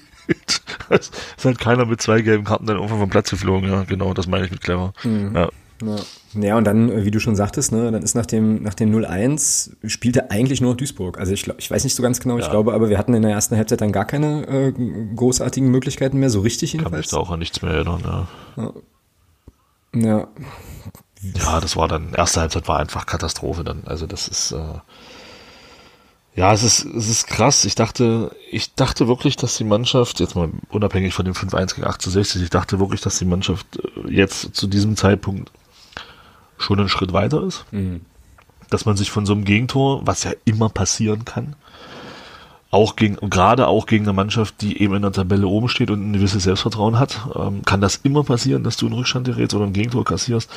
es 0.88 1.10
ist 1.36 1.44
halt 1.44 1.58
keiner 1.58 1.84
mit 1.84 2.00
zwei 2.00 2.20
gelben 2.20 2.44
Karten 2.44 2.66
dann 2.66 2.76
irgendwann 2.76 3.00
vom 3.00 3.10
Platz 3.10 3.30
geflogen, 3.30 3.68
ja, 3.68 3.82
genau, 3.82 4.14
das 4.14 4.28
meine 4.28 4.44
ich 4.44 4.52
mit 4.52 4.60
clever. 4.60 4.92
Mhm. 5.02 5.34
Ja. 5.34 5.48
Ja. 5.82 5.96
Ja, 6.34 6.56
und 6.56 6.64
dann, 6.64 6.90
äh, 6.90 7.04
wie 7.04 7.10
du 7.10 7.18
schon 7.18 7.34
sagtest, 7.34 7.72
ne, 7.72 7.90
dann 7.90 8.02
ist 8.02 8.14
nach 8.14 8.26
dem, 8.26 8.62
nach 8.62 8.74
dem 8.74 8.94
0-1 8.94 9.72
spielte 9.88 10.30
eigentlich 10.30 10.60
nur 10.60 10.76
Duisburg. 10.76 11.18
Also 11.18 11.32
ich, 11.32 11.42
glaube, 11.42 11.60
ich 11.60 11.70
weiß 11.70 11.82
nicht 11.82 11.96
so 11.96 12.02
ganz 12.02 12.20
genau, 12.20 12.38
ja. 12.38 12.44
ich 12.44 12.50
glaube, 12.50 12.72
aber 12.72 12.88
wir 12.88 12.98
hatten 12.98 13.14
in 13.14 13.22
der 13.22 13.32
ersten 13.32 13.56
Halbzeit 13.56 13.80
dann 13.80 13.90
gar 13.90 14.04
keine 14.04 14.46
äh, 14.46 14.72
großartigen 15.16 15.68
Möglichkeiten 15.70 16.18
mehr, 16.18 16.30
so 16.30 16.40
richtig 16.40 16.72
jedenfalls. 16.72 16.92
Kann 16.92 17.00
mich 17.00 17.08
da 17.08 17.16
auch 17.16 17.30
an 17.30 17.40
nichts 17.40 17.62
mehr 17.62 17.72
erinnern, 17.72 18.02
ja. 18.04 18.28
Ja. 18.56 18.72
ja. 20.00 20.28
Ja, 21.22 21.60
das 21.60 21.76
war 21.76 21.86
dann, 21.86 22.14
erste 22.14 22.40
Halbzeit 22.40 22.66
war 22.66 22.78
einfach 22.78 23.04
Katastrophe 23.06 23.62
dann. 23.62 23.82
Also 23.84 24.06
das 24.06 24.26
ist, 24.28 24.52
äh, 24.52 24.78
ja, 26.34 26.52
es 26.52 26.62
ist, 26.62 26.84
es 26.84 27.08
ist 27.08 27.26
krass. 27.26 27.64
Ich 27.64 27.74
dachte, 27.74 28.34
ich 28.50 28.74
dachte 28.74 29.08
wirklich, 29.08 29.36
dass 29.36 29.56
die 29.56 29.64
Mannschaft, 29.64 30.20
jetzt 30.20 30.36
mal 30.36 30.50
unabhängig 30.70 31.12
von 31.12 31.24
dem 31.24 31.34
5-1 31.34 31.74
gegen 31.74 31.86
8 31.86 32.00
zu 32.00 32.08
60, 32.08 32.42
ich 32.42 32.50
dachte 32.50 32.78
wirklich, 32.78 33.00
dass 33.00 33.18
die 33.18 33.24
Mannschaft 33.24 33.66
äh, 33.76 34.10
jetzt 34.10 34.54
zu 34.54 34.66
diesem 34.66 34.96
Zeitpunkt 34.96 35.50
schon 36.60 36.78
einen 36.78 36.88
Schritt 36.88 37.12
weiter 37.12 37.42
ist. 37.42 37.64
Mhm. 37.72 38.02
Dass 38.68 38.84
man 38.86 38.96
sich 38.96 39.10
von 39.10 39.26
so 39.26 39.32
einem 39.32 39.44
Gegentor, 39.44 40.06
was 40.06 40.22
ja 40.22 40.32
immer 40.44 40.68
passieren 40.68 41.24
kann, 41.24 41.56
auch 42.70 42.94
gegen, 42.94 43.16
gerade 43.28 43.66
auch 43.66 43.86
gegen 43.86 44.04
eine 44.04 44.12
Mannschaft, 44.12 44.60
die 44.60 44.80
eben 44.80 44.94
in 44.94 45.02
der 45.02 45.10
Tabelle 45.10 45.48
oben 45.48 45.68
steht 45.68 45.90
und 45.90 46.08
ein 46.08 46.12
gewisses 46.12 46.44
Selbstvertrauen 46.44 47.00
hat, 47.00 47.18
ähm, 47.34 47.62
kann 47.64 47.80
das 47.80 47.96
immer 47.96 48.22
passieren, 48.22 48.62
dass 48.62 48.76
du 48.76 48.86
in 48.86 48.92
Rückstand 48.92 49.26
gerätst 49.26 49.54
oder 49.54 49.66
ein 49.66 49.72
Gegentor 49.72 50.04
kassierst, 50.04 50.48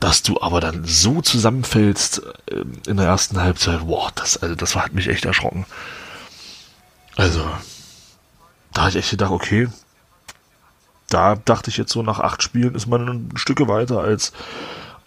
dass 0.00 0.24
du 0.24 0.40
aber 0.40 0.60
dann 0.60 0.84
so 0.84 1.20
zusammenfällst 1.20 2.22
äh, 2.46 2.64
in 2.88 2.96
der 2.96 3.06
ersten 3.06 3.40
Halbzeit, 3.40 3.86
boah, 3.86 4.10
das, 4.16 4.38
also 4.38 4.56
das 4.56 4.74
hat 4.74 4.92
mich 4.92 5.06
echt 5.06 5.24
erschrocken. 5.24 5.64
Also, 7.14 7.44
da 8.72 8.80
habe 8.80 8.90
ich 8.90 8.96
echt 8.96 9.10
gedacht, 9.10 9.30
okay, 9.30 9.68
da 11.08 11.36
dachte 11.36 11.70
ich 11.70 11.76
jetzt 11.76 11.92
so, 11.92 12.02
nach 12.02 12.18
acht 12.18 12.42
Spielen 12.42 12.74
ist 12.74 12.86
man 12.88 13.08
ein 13.08 13.36
Stücke 13.36 13.68
weiter 13.68 14.00
als 14.00 14.32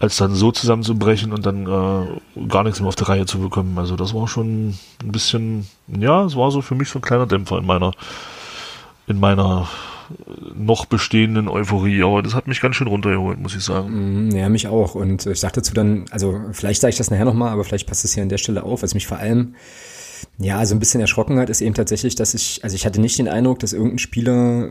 als 0.05 0.17
dann 0.17 0.35
so 0.35 0.51
zusammenzubrechen 0.51 1.33
und 1.33 1.45
dann 1.45 1.65
äh, 1.65 2.47
gar 2.47 2.63
nichts 2.63 2.79
mehr 2.79 2.87
auf 2.87 2.95
die 2.95 3.03
Reihe 3.03 3.25
zu 3.25 3.39
bekommen. 3.39 3.77
Also 3.77 3.95
das 3.95 4.13
war 4.13 4.27
schon 4.27 4.69
ein 5.03 5.11
bisschen, 5.11 5.67
ja, 5.87 6.23
es 6.23 6.35
war 6.35 6.51
so 6.51 6.61
für 6.61 6.75
mich 6.75 6.89
so 6.89 6.99
ein 6.99 7.01
kleiner 7.01 7.25
Dämpfer 7.25 7.57
in 7.57 7.65
meiner, 7.65 7.91
in 9.07 9.19
meiner 9.19 9.67
noch 10.55 10.85
bestehenden 10.85 11.47
Euphorie, 11.47 12.03
aber 12.03 12.21
das 12.21 12.35
hat 12.35 12.47
mich 12.47 12.61
ganz 12.61 12.75
schön 12.75 12.87
runtergeholt, 12.87 13.39
muss 13.39 13.55
ich 13.55 13.63
sagen. 13.63 14.27
Mm, 14.27 14.35
ja, 14.35 14.47
mich 14.47 14.67
auch. 14.67 14.93
Und 14.93 15.25
ich 15.25 15.39
dachte 15.39 15.61
dazu 15.61 15.73
dann, 15.73 16.05
also 16.11 16.39
vielleicht 16.51 16.81
sage 16.81 16.91
ich 16.91 16.97
das 16.97 17.09
nachher 17.09 17.25
nochmal, 17.25 17.49
aber 17.49 17.63
vielleicht 17.63 17.87
passt 17.87 18.05
es 18.05 18.13
hier 18.13 18.21
an 18.21 18.29
der 18.29 18.37
Stelle 18.37 18.61
auf, 18.61 18.83
was 18.83 18.93
mich 18.93 19.07
vor 19.07 19.17
allem 19.17 19.55
ja, 20.37 20.65
so 20.65 20.75
ein 20.75 20.79
bisschen 20.79 21.01
erschrocken 21.01 21.39
hat, 21.39 21.49
ist 21.49 21.61
eben 21.61 21.73
tatsächlich, 21.73 22.15
dass 22.15 22.35
ich, 22.35 22.63
also 22.63 22.75
ich 22.75 22.85
hatte 22.85 23.01
nicht 23.01 23.17
den 23.17 23.27
Eindruck, 23.27 23.59
dass 23.59 23.73
irgendein 23.73 23.99
Spieler 23.99 24.69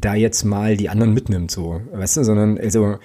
da 0.00 0.14
jetzt 0.14 0.44
mal 0.44 0.76
die 0.76 0.88
anderen 0.88 1.14
mitnimmt, 1.14 1.50
so, 1.50 1.80
weißt 1.92 2.18
du, 2.18 2.24
sondern, 2.24 2.58
also, 2.58 2.98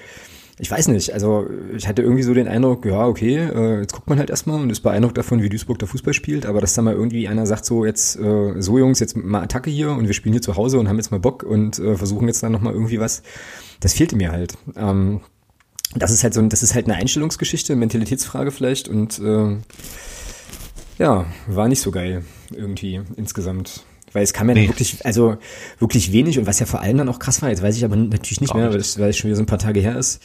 ich 0.57 0.71
weiß 0.71 0.87
nicht, 0.87 1.13
also 1.13 1.47
ich 1.75 1.87
hatte 1.87 2.01
irgendwie 2.01 2.23
so 2.23 2.33
den 2.33 2.47
Eindruck, 2.47 2.85
ja, 2.85 3.05
okay, 3.05 3.35
äh, 3.35 3.81
jetzt 3.81 3.93
guckt 3.93 4.07
man 4.07 4.19
halt 4.19 4.29
erstmal 4.29 4.61
und 4.61 4.69
ist 4.69 4.79
beeindruckt 4.81 5.17
davon, 5.17 5.41
wie 5.41 5.49
Duisburg 5.49 5.79
da 5.79 5.85
Fußball 5.85 6.13
spielt, 6.13 6.45
aber 6.45 6.61
dass 6.61 6.73
da 6.73 6.81
mal 6.81 6.93
irgendwie 6.93 7.27
einer 7.27 7.45
sagt, 7.45 7.65
so 7.65 7.83
jetzt, 7.83 8.17
äh, 8.17 8.61
so 8.61 8.77
Jungs, 8.77 8.99
jetzt 9.01 9.17
mal 9.17 9.41
Attacke 9.41 9.69
hier 9.69 9.91
und 9.91 10.07
wir 10.07 10.13
spielen 10.13 10.31
hier 10.31 10.41
zu 10.41 10.55
Hause 10.55 10.79
und 10.79 10.87
haben 10.87 10.95
jetzt 10.95 11.11
mal 11.11 11.19
Bock 11.19 11.43
und 11.43 11.79
äh, 11.79 11.97
versuchen 11.97 12.27
jetzt 12.27 12.41
dann 12.41 12.53
nochmal 12.53 12.73
irgendwie 12.73 13.01
was, 13.01 13.21
das 13.81 13.93
fehlte 13.93 14.15
mir 14.15 14.31
halt. 14.31 14.57
Ähm, 14.77 15.19
das 15.93 16.11
ist 16.11 16.23
halt 16.23 16.33
so, 16.33 16.41
das 16.41 16.63
ist 16.63 16.73
halt 16.73 16.85
eine 16.85 16.95
Einstellungsgeschichte, 16.95 17.75
Mentalitätsfrage 17.75 18.51
vielleicht 18.51 18.87
und 18.87 19.19
äh, 19.19 19.57
ja, 20.97 21.25
war 21.47 21.67
nicht 21.67 21.81
so 21.81 21.91
geil 21.91 22.23
irgendwie 22.53 23.01
insgesamt. 23.17 23.83
Weil 24.15 24.23
es 24.23 24.31
kam 24.31 24.47
ja 24.47 24.55
nee. 24.55 24.61
dann 24.61 24.69
wirklich, 24.69 25.05
also 25.05 25.35
wirklich 25.77 26.13
wenig 26.13 26.39
und 26.39 26.47
was 26.47 26.59
ja 26.59 26.65
vor 26.65 26.79
allem 26.79 26.97
dann 26.97 27.09
auch 27.09 27.19
krass 27.19 27.41
war, 27.41 27.49
jetzt 27.49 27.61
weiß 27.61 27.75
ich 27.75 27.83
aber 27.83 27.97
natürlich 27.97 28.39
nicht 28.39 28.55
mehr, 28.55 28.69
weil 28.69 28.79
es, 28.79 28.97
weil 28.97 29.09
es 29.09 29.17
schon 29.17 29.27
wieder 29.27 29.35
so 29.35 29.43
ein 29.43 29.47
paar 29.47 29.59
Tage 29.59 29.81
her 29.81 29.97
ist. 29.97 30.21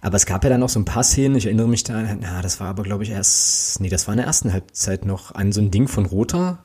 Aber 0.00 0.16
es 0.16 0.24
gab 0.24 0.42
ja 0.44 0.50
dann 0.50 0.62
auch 0.62 0.70
so 0.70 0.80
ein 0.80 0.86
paar 0.86 1.04
Szenen, 1.04 1.36
ich 1.36 1.44
erinnere 1.44 1.68
mich 1.68 1.84
da, 1.84 2.02
na, 2.18 2.40
das 2.40 2.58
war 2.58 2.68
aber 2.68 2.82
glaube 2.82 3.04
ich 3.04 3.10
erst, 3.10 3.80
nee, 3.80 3.90
das 3.90 4.06
war 4.06 4.14
in 4.14 4.18
der 4.18 4.26
ersten 4.26 4.52
Halbzeit 4.52 5.04
noch 5.04 5.34
an 5.34 5.52
so 5.52 5.60
ein 5.60 5.70
Ding 5.70 5.88
von 5.88 6.06
Roter, 6.06 6.64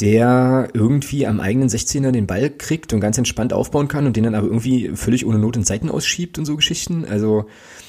der 0.00 0.68
irgendwie 0.72 1.26
am 1.26 1.40
eigenen 1.40 1.68
16er 1.68 2.12
den 2.12 2.28
Ball 2.28 2.48
kriegt 2.50 2.92
und 2.92 3.00
ganz 3.00 3.18
entspannt 3.18 3.52
aufbauen 3.52 3.88
kann 3.88 4.06
und 4.06 4.16
den 4.16 4.22
dann 4.22 4.36
aber 4.36 4.46
irgendwie 4.46 4.90
völlig 4.94 5.26
ohne 5.26 5.38
Not 5.38 5.56
in 5.56 5.64
Seiten 5.64 5.90
ausschiebt 5.90 6.38
und 6.38 6.44
so 6.44 6.54
Geschichten. 6.54 7.04
Also 7.04 7.46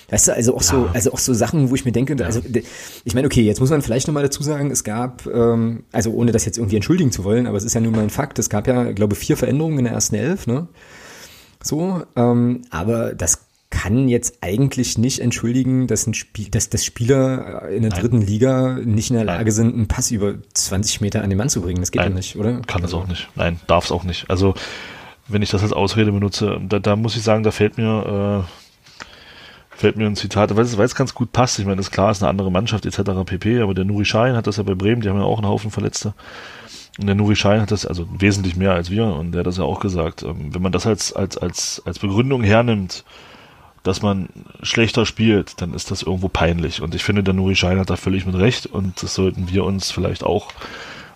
Weißt 0.10 0.30
du, 0.30 0.34
also 0.34 0.56
auch 0.56 0.62
so, 0.62 0.90
also 0.94 1.12
auch 1.12 1.20
so 1.20 1.34
Sachen, 1.34 1.70
wo 1.70 1.76
ich 1.76 1.84
mir 1.84 1.92
denke, 1.92 2.16
also 2.26 2.42
ich 3.04 3.14
meine, 3.14 3.28
okay, 3.28 3.42
jetzt 3.42 3.60
muss 3.60 3.70
man 3.70 3.82
vielleicht 3.82 4.08
nochmal 4.08 4.24
dazu 4.24 4.42
sagen, 4.42 4.72
es 4.72 4.86
gab, 4.86 5.26
ähm, 5.28 5.84
also 5.92 6.12
ohne 6.12 6.32
das 6.32 6.46
jetzt 6.46 6.58
irgendwie 6.58 6.78
entschuldigen 6.78 7.12
zu 7.12 7.26
wollen, 7.26 7.46
aber 7.46 7.58
es 7.58 7.66
ist 7.66 7.74
ja 7.74 7.82
nun 7.82 7.92
mal 7.92 8.04
ein 8.04 8.10
Fakt, 8.10 8.40
es 8.40 8.50
gab 8.50 8.68
ja, 8.68 8.94
glaube 8.94 9.16
vier 9.16 9.36
Veränderungen 9.36 9.80
in 9.80 9.84
der 9.84 9.94
ersten 9.94 10.16
Elf, 10.16 10.48
ne? 10.48 10.68
So, 11.62 12.04
ähm, 12.16 12.62
aber 12.70 13.14
das 13.14 13.48
kann 13.70 14.08
jetzt 14.08 14.38
eigentlich 14.42 14.98
nicht 14.98 15.20
entschuldigen, 15.20 15.88
dass 15.88 16.08
ein 16.08 16.14
Spiel, 16.14 16.48
dass, 16.50 16.70
dass 16.70 16.86
Spieler 16.86 17.68
in 17.68 17.82
der 17.82 17.92
Nein. 17.92 18.00
dritten 18.00 18.22
Liga 18.22 18.80
nicht 18.84 19.10
in 19.10 19.18
der 19.18 19.26
Lage 19.26 19.44
Nein. 19.44 19.52
sind, 19.52 19.74
einen 19.74 19.88
Pass 19.90 20.12
über 20.12 20.36
20 20.54 21.02
Meter 21.02 21.22
an 21.22 21.30
den 21.30 21.38
Mann 21.38 21.50
zu 21.50 21.62
bringen. 21.62 21.82
Das 21.82 21.92
geht 21.92 22.02
ja 22.02 22.10
nicht, 22.10 22.38
oder? 22.38 22.62
Kann 22.62 22.84
es 22.86 22.94
auch 22.94 23.08
nicht. 23.08 23.28
Nein, 23.36 23.60
darf 23.68 23.86
es 23.86 23.92
auch 23.92 24.06
nicht. 24.06 24.30
Also 24.30 24.54
wenn 25.28 25.42
ich 25.42 25.50
das 25.50 25.64
als 25.64 25.74
Ausrede 25.74 26.14
benutze, 26.14 26.62
da, 26.70 26.80
da 26.80 26.96
muss 26.96 27.18
ich 27.18 27.24
sagen, 27.24 27.44
da 27.44 27.52
fällt 27.52 27.78
mir 27.78 28.46
äh, 28.46 28.67
fällt 29.78 29.96
mir 29.96 30.08
ein 30.08 30.16
Zitat, 30.16 30.56
weil 30.56 30.64
es, 30.64 30.78
weil 30.78 30.86
es 30.86 30.96
ganz 30.96 31.14
gut 31.14 31.32
passt. 31.32 31.60
Ich 31.60 31.66
meine, 31.66 31.80
ist 31.80 31.92
klar, 31.92 32.10
ist 32.10 32.24
eine 32.24 32.30
andere 32.30 32.52
Mannschaft 32.52 32.86
etc. 32.86 33.12
pp. 33.26 33.62
Aber 33.62 33.74
der 33.76 33.86
Nuri 33.86 34.06
Schein 34.06 34.36
hat 34.36 34.48
das 34.48 34.58
ja 34.58 34.64
bei 34.64 34.74
Bremen, 34.74 35.02
die 35.02 35.10
haben 35.10 35.20
ja 35.20 35.26
auch 35.26 35.38
einen 35.38 35.48
Haufen 35.48 35.70
Verletzte. 35.70 36.14
Und 37.00 37.06
der 37.06 37.16
Nuri 37.16 37.36
Schein 37.36 37.62
hat 37.62 37.70
das 37.70 37.86
also 37.86 38.08
wesentlich 38.18 38.56
mehr 38.56 38.74
als 38.74 38.90
wir 38.90 39.06
und 39.06 39.32
der 39.34 39.40
hat 39.40 39.48
das 39.48 39.58
ja 39.58 39.64
auch 39.64 39.80
gesagt. 39.80 40.24
Ähm, 40.24 40.54
wenn 40.54 40.64
man 40.64 40.72
das 40.72 40.88
als, 40.88 41.14
als, 41.14 41.38
als, 41.38 41.84
als 41.86 42.00
Begründung 42.00 42.42
hernimmt, 42.42 43.06
dass 43.84 44.02
man 44.02 44.30
schlechter 44.64 45.06
spielt, 45.06 45.62
dann 45.62 45.76
ist 45.76 45.92
das 45.92 46.02
irgendwo 46.02 46.28
peinlich. 46.28 46.82
Und 46.82 46.96
ich 46.96 47.04
finde, 47.04 47.22
der 47.22 47.36
Nuri 47.36 47.56
Schein 47.56 47.80
hat 47.80 47.92
da 47.92 47.98
völlig 47.98 48.26
mit 48.26 48.36
Recht 48.36 48.66
und 48.66 49.02
das 49.04 49.14
sollten 49.14 49.52
wir 49.52 49.64
uns 49.64 49.92
vielleicht 49.92 50.24
auch 50.24 50.50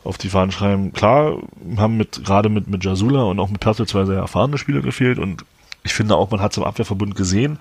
auf 0.04 0.20
die 0.20 0.30
Fahnen 0.30 0.52
schreiben. 0.52 0.94
Klar, 0.94 1.38
haben 1.78 1.98
mit, 1.98 2.24
gerade 2.24 2.50
mit, 2.50 2.68
mit 2.68 2.86
Jasula 2.86 3.24
und 3.24 3.40
auch 3.40 3.50
mit 3.50 3.60
Pertl 3.60 3.88
zwei 3.88 4.06
sehr 4.06 4.18
erfahrene 4.18 4.60
Spieler 4.60 4.82
gefehlt 4.82 5.18
und 5.18 5.46
ich 5.84 5.94
finde 5.94 6.16
auch, 6.16 6.30
man 6.30 6.42
hat 6.42 6.52
es 6.52 6.58
im 6.58 6.64
Abwehrverbund 6.64 7.16
gesehen, 7.16 7.58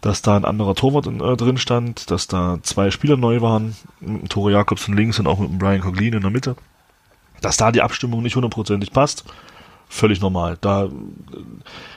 dass 0.00 0.22
da 0.22 0.36
ein 0.36 0.44
anderer 0.44 0.74
Torwart 0.74 1.06
in, 1.06 1.20
äh, 1.20 1.36
drin 1.36 1.58
stand, 1.58 2.10
dass 2.10 2.26
da 2.26 2.58
zwei 2.62 2.90
Spieler 2.90 3.16
neu 3.16 3.40
waren, 3.40 3.76
mit 4.00 4.22
dem 4.22 4.28
Tore 4.28 4.52
Jakobsen 4.52 4.96
links 4.96 5.18
und 5.18 5.26
auch 5.26 5.38
mit 5.38 5.50
dem 5.50 5.58
Brian 5.58 5.80
Coglin 5.80 6.14
in 6.14 6.22
der 6.22 6.30
Mitte. 6.30 6.56
Dass 7.40 7.56
da 7.56 7.72
die 7.72 7.82
Abstimmung 7.82 8.22
nicht 8.22 8.36
hundertprozentig 8.36 8.92
passt, 8.92 9.24
völlig 9.88 10.20
normal. 10.20 10.58
Da, 10.60 10.88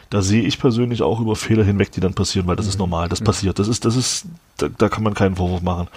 da 0.10 0.22
sehe 0.22 0.44
ich 0.44 0.60
persönlich 0.60 1.02
auch 1.02 1.20
über 1.20 1.36
Fehler 1.36 1.64
hinweg, 1.64 1.92
die 1.92 2.02
dann 2.02 2.14
passieren, 2.14 2.48
weil 2.48 2.56
das 2.56 2.66
mhm. 2.66 2.72
ist 2.72 2.80
normal, 2.80 3.10
das 3.10 3.22
mhm. 3.22 3.26
passiert. 3.26 3.60
Das 3.60 3.68
ist, 3.68 3.86
das 3.86 3.96
ist, 3.96 4.26
da, 4.58 4.68
da 4.70 4.90
kann 4.90 5.04
man 5.04 5.14
keinen 5.14 5.36
Vorwurf 5.36 5.62
machen. 5.62 5.88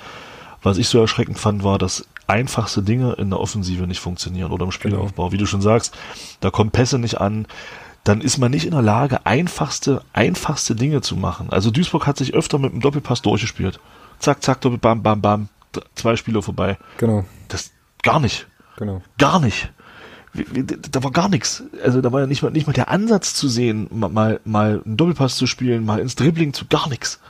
Was 0.63 0.79
ich 0.79 0.89
so 0.89 1.01
erschreckend 1.01 1.39
fand, 1.39 1.65
war, 1.65 1.79
dass 1.79 2.07
einfachste 2.29 2.83
Dinge 2.83 3.15
in 3.15 3.31
der 3.31 3.41
Offensive 3.41 3.87
nicht 3.87 4.01
funktionieren 4.01 4.53
oder 4.53 4.65
im 4.65 4.71
Spielaufbau. 4.71 5.25
Genau. 5.25 5.33
Wie 5.33 5.39
du 5.39 5.47
schon 5.47 5.61
sagst, 5.61 5.95
da 6.41 6.51
kommen 6.51 6.71
Pässe 6.71 6.99
nicht 6.99 7.21
an, 7.21 7.47
dann 8.05 8.21
ist 8.21 8.39
man 8.39 8.51
nicht 8.51 8.65
in 8.65 8.73
der 8.73 8.83
Lage, 8.83 9.27
einfachste, 9.27 10.03
einfachste 10.13 10.75
Dinge 10.75 11.03
zu 11.03 11.17
machen. 11.17 11.51
Also 11.51 11.71
Duisburg 11.71 12.07
hat 12.07 12.17
sich 12.17 12.35
öfter 12.35 12.59
mit 12.59 12.73
einem 12.73 12.81
Doppelpass 12.81 13.23
durchgespielt. 13.23 13.79
Zack, 14.19 14.43
zack, 14.43 14.61
Doppel, 14.61 14.79
bam, 14.79 15.03
bam, 15.03 15.21
bam. 15.21 15.49
Zwei 15.95 16.17
Spieler 16.17 16.43
vorbei. 16.43 16.79
Genau. 16.99 17.25
Das, 17.49 17.71
gar 18.03 18.21
nicht. 18.21 18.47
Genau. 18.77 19.03
Gar 19.19 19.41
nicht. 19.41 19.73
Da 20.35 21.03
war 21.05 21.11
gar 21.11 21.29
nichts. 21.29 21.63
Also 21.85 22.01
da 22.01 22.11
war 22.11 22.21
ja 22.21 22.27
nicht 22.27 22.43
mal, 22.43 22.51
nicht 22.51 22.67
mal 22.67 22.73
der 22.73 22.89
Ansatz 22.89 23.35
zu 23.35 23.49
sehen, 23.49 23.89
mal, 23.91 24.41
mal 24.45 24.83
einen 24.85 24.97
Doppelpass 24.97 25.37
zu 25.37 25.47
spielen, 25.47 25.85
mal 25.85 25.99
ins 25.99 26.17
Dribbling 26.17 26.53
zu, 26.53 26.67
gar 26.67 26.89
nichts. 26.89 27.21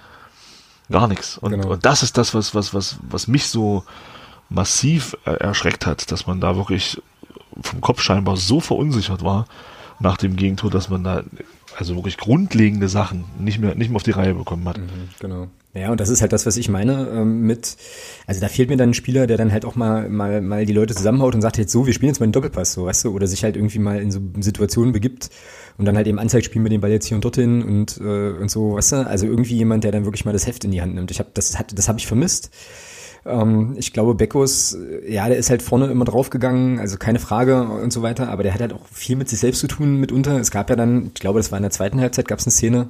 Gar 0.91 1.09
nichts. 1.09 1.39
Und, 1.39 1.53
genau. 1.53 1.69
und 1.73 1.85
das 1.85 2.03
ist 2.03 2.17
das, 2.17 2.35
was, 2.35 2.55
was, 2.55 2.73
was, 2.75 2.97
was 3.03 3.27
mich 3.29 3.47
so 3.47 3.85
massiv 4.49 5.17
erschreckt 5.25 5.87
hat, 5.87 6.11
dass 6.13 6.27
man 6.27 6.41
da 6.41 6.57
wirklich 6.57 7.03
vom 7.61 7.81
Kopf 7.81 8.01
scheinbar 8.01 8.37
so 8.37 8.61
verunsichert 8.61 9.25
war, 9.25 9.47
nach 10.03 10.17
dem 10.17 10.37
Gegentor, 10.37 10.71
dass 10.71 10.89
man 10.89 11.05
da 11.05 11.25
also 11.77 11.95
wirklich 11.97 12.19
grundlegende 12.19 12.89
Sachen 12.89 13.25
nicht 13.39 13.59
mehr, 13.59 13.75
nicht 13.75 13.89
mehr 13.89 13.97
auf 13.97 14.03
die 14.03 14.11
Reihe 14.11 14.35
bekommen 14.35 14.69
hat. 14.69 14.79
Mhm, 14.79 15.09
genau. 15.21 15.49
Ja, 15.75 15.91
und 15.91 16.01
das 16.01 16.11
ist 16.11 16.21
halt 16.21 16.35
das, 16.35 16.45
was 16.45 16.59
ich 16.59 16.69
meine 16.69 17.09
ähm, 17.15 17.47
mit, 17.47 17.77
also 18.27 18.43
da 18.43 18.49
fehlt 18.49 18.69
mir 18.69 18.77
dann 18.77 18.91
ein 18.91 18.95
Spieler, 18.95 19.27
der 19.27 19.39
dann 19.39 19.53
halt 19.53 19.65
auch 19.65 19.75
mal, 19.75 20.11
mal, 20.11 20.43
mal 20.43 20.67
die 20.67 20.75
Leute 20.75 20.95
zusammenhaut 20.95 21.35
und 21.35 21.41
sagt 21.41 21.57
jetzt 21.57 21.73
so, 21.73 21.87
wir 21.87 21.95
spielen 21.95 22.09
jetzt 22.09 22.21
mal 22.21 22.25
einen 22.25 22.33
Doppelpass, 22.33 22.75
so, 22.75 22.85
weißt 22.85 23.07
du, 23.07 23.15
oder 23.15 23.27
sich 23.27 23.43
halt 23.43 23.57
irgendwie 23.57 23.79
mal 23.79 23.99
in 23.99 24.11
so 24.11 24.21
Situationen 24.41 24.93
begibt 24.93 25.31
und 25.79 25.87
dann 25.87 25.97
halt 25.97 26.07
eben 26.07 26.19
anzeigt, 26.19 26.45
spielen 26.45 26.65
wir 26.65 26.71
den 26.71 26.83
Ball 26.83 26.91
jetzt 26.91 27.07
hier 27.07 27.15
und 27.15 27.25
dorthin 27.25 27.63
und, 27.63 27.99
äh, 27.99 28.33
und 28.33 28.51
so, 28.51 28.75
weißt 28.75 28.93
du, 28.93 28.97
also 29.07 29.25
irgendwie 29.27 29.57
jemand, 29.57 29.85
der 29.85 29.93
dann 29.93 30.05
wirklich 30.05 30.27
mal 30.27 30.33
das 30.33 30.47
Heft 30.47 30.65
in 30.65 30.73
die 30.73 30.83
Hand 30.83 30.95
nimmt. 30.95 31.11
Ich 31.11 31.21
habe 31.21 31.31
das 31.33 31.57
das 31.75 31.89
habe 31.89 31.99
ich 31.99 32.07
vermisst. 32.07 32.51
Ähm, 33.25 33.75
ich 33.77 33.93
glaube, 33.93 34.15
Beckos, 34.15 34.75
äh, 34.75 35.13
ja, 35.13 35.29
der 35.29 35.37
ist 35.37 35.51
halt 35.51 35.63
vorne 35.63 35.87
immer 35.87 36.05
draufgegangen, 36.05 36.79
also 36.79 36.97
keine 36.97 37.19
Frage 37.19 37.63
und 37.63 37.93
so 37.93 38.03
weiter, 38.03 38.29
aber 38.29 38.43
der 38.43 38.55
hat 38.55 38.61
halt 38.61 38.73
auch 38.73 38.87
viel 38.91 39.17
mit 39.17 39.29
sich 39.29 39.39
selbst 39.39 39.61
zu 39.61 39.69
tun 39.69 39.97
mitunter. 39.97 40.39
Es 40.39 40.51
gab 40.51 40.71
ja 40.71 40.77
dann, 40.77 41.07
ich 41.07 41.21
glaube, 41.21 41.39
das 41.39 41.53
war 41.53 41.59
in 41.59 41.63
der 41.63 41.71
zweiten 41.71 42.01
Halbzeit, 42.01 42.29
gab 42.29 42.39
es 42.39 42.47
eine 42.47 42.53
Szene, 42.53 42.89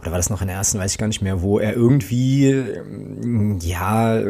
oder 0.00 0.10
war 0.10 0.18
das 0.18 0.28
noch 0.28 0.42
in 0.42 0.48
der 0.48 0.56
ersten, 0.56 0.78
weiß 0.78 0.92
ich 0.92 0.98
gar 0.98 1.06
nicht 1.06 1.22
mehr, 1.22 1.40
wo 1.40 1.58
er 1.58 1.74
irgendwie, 1.74 2.46
ähm, 2.46 3.58
ja, 3.60 4.20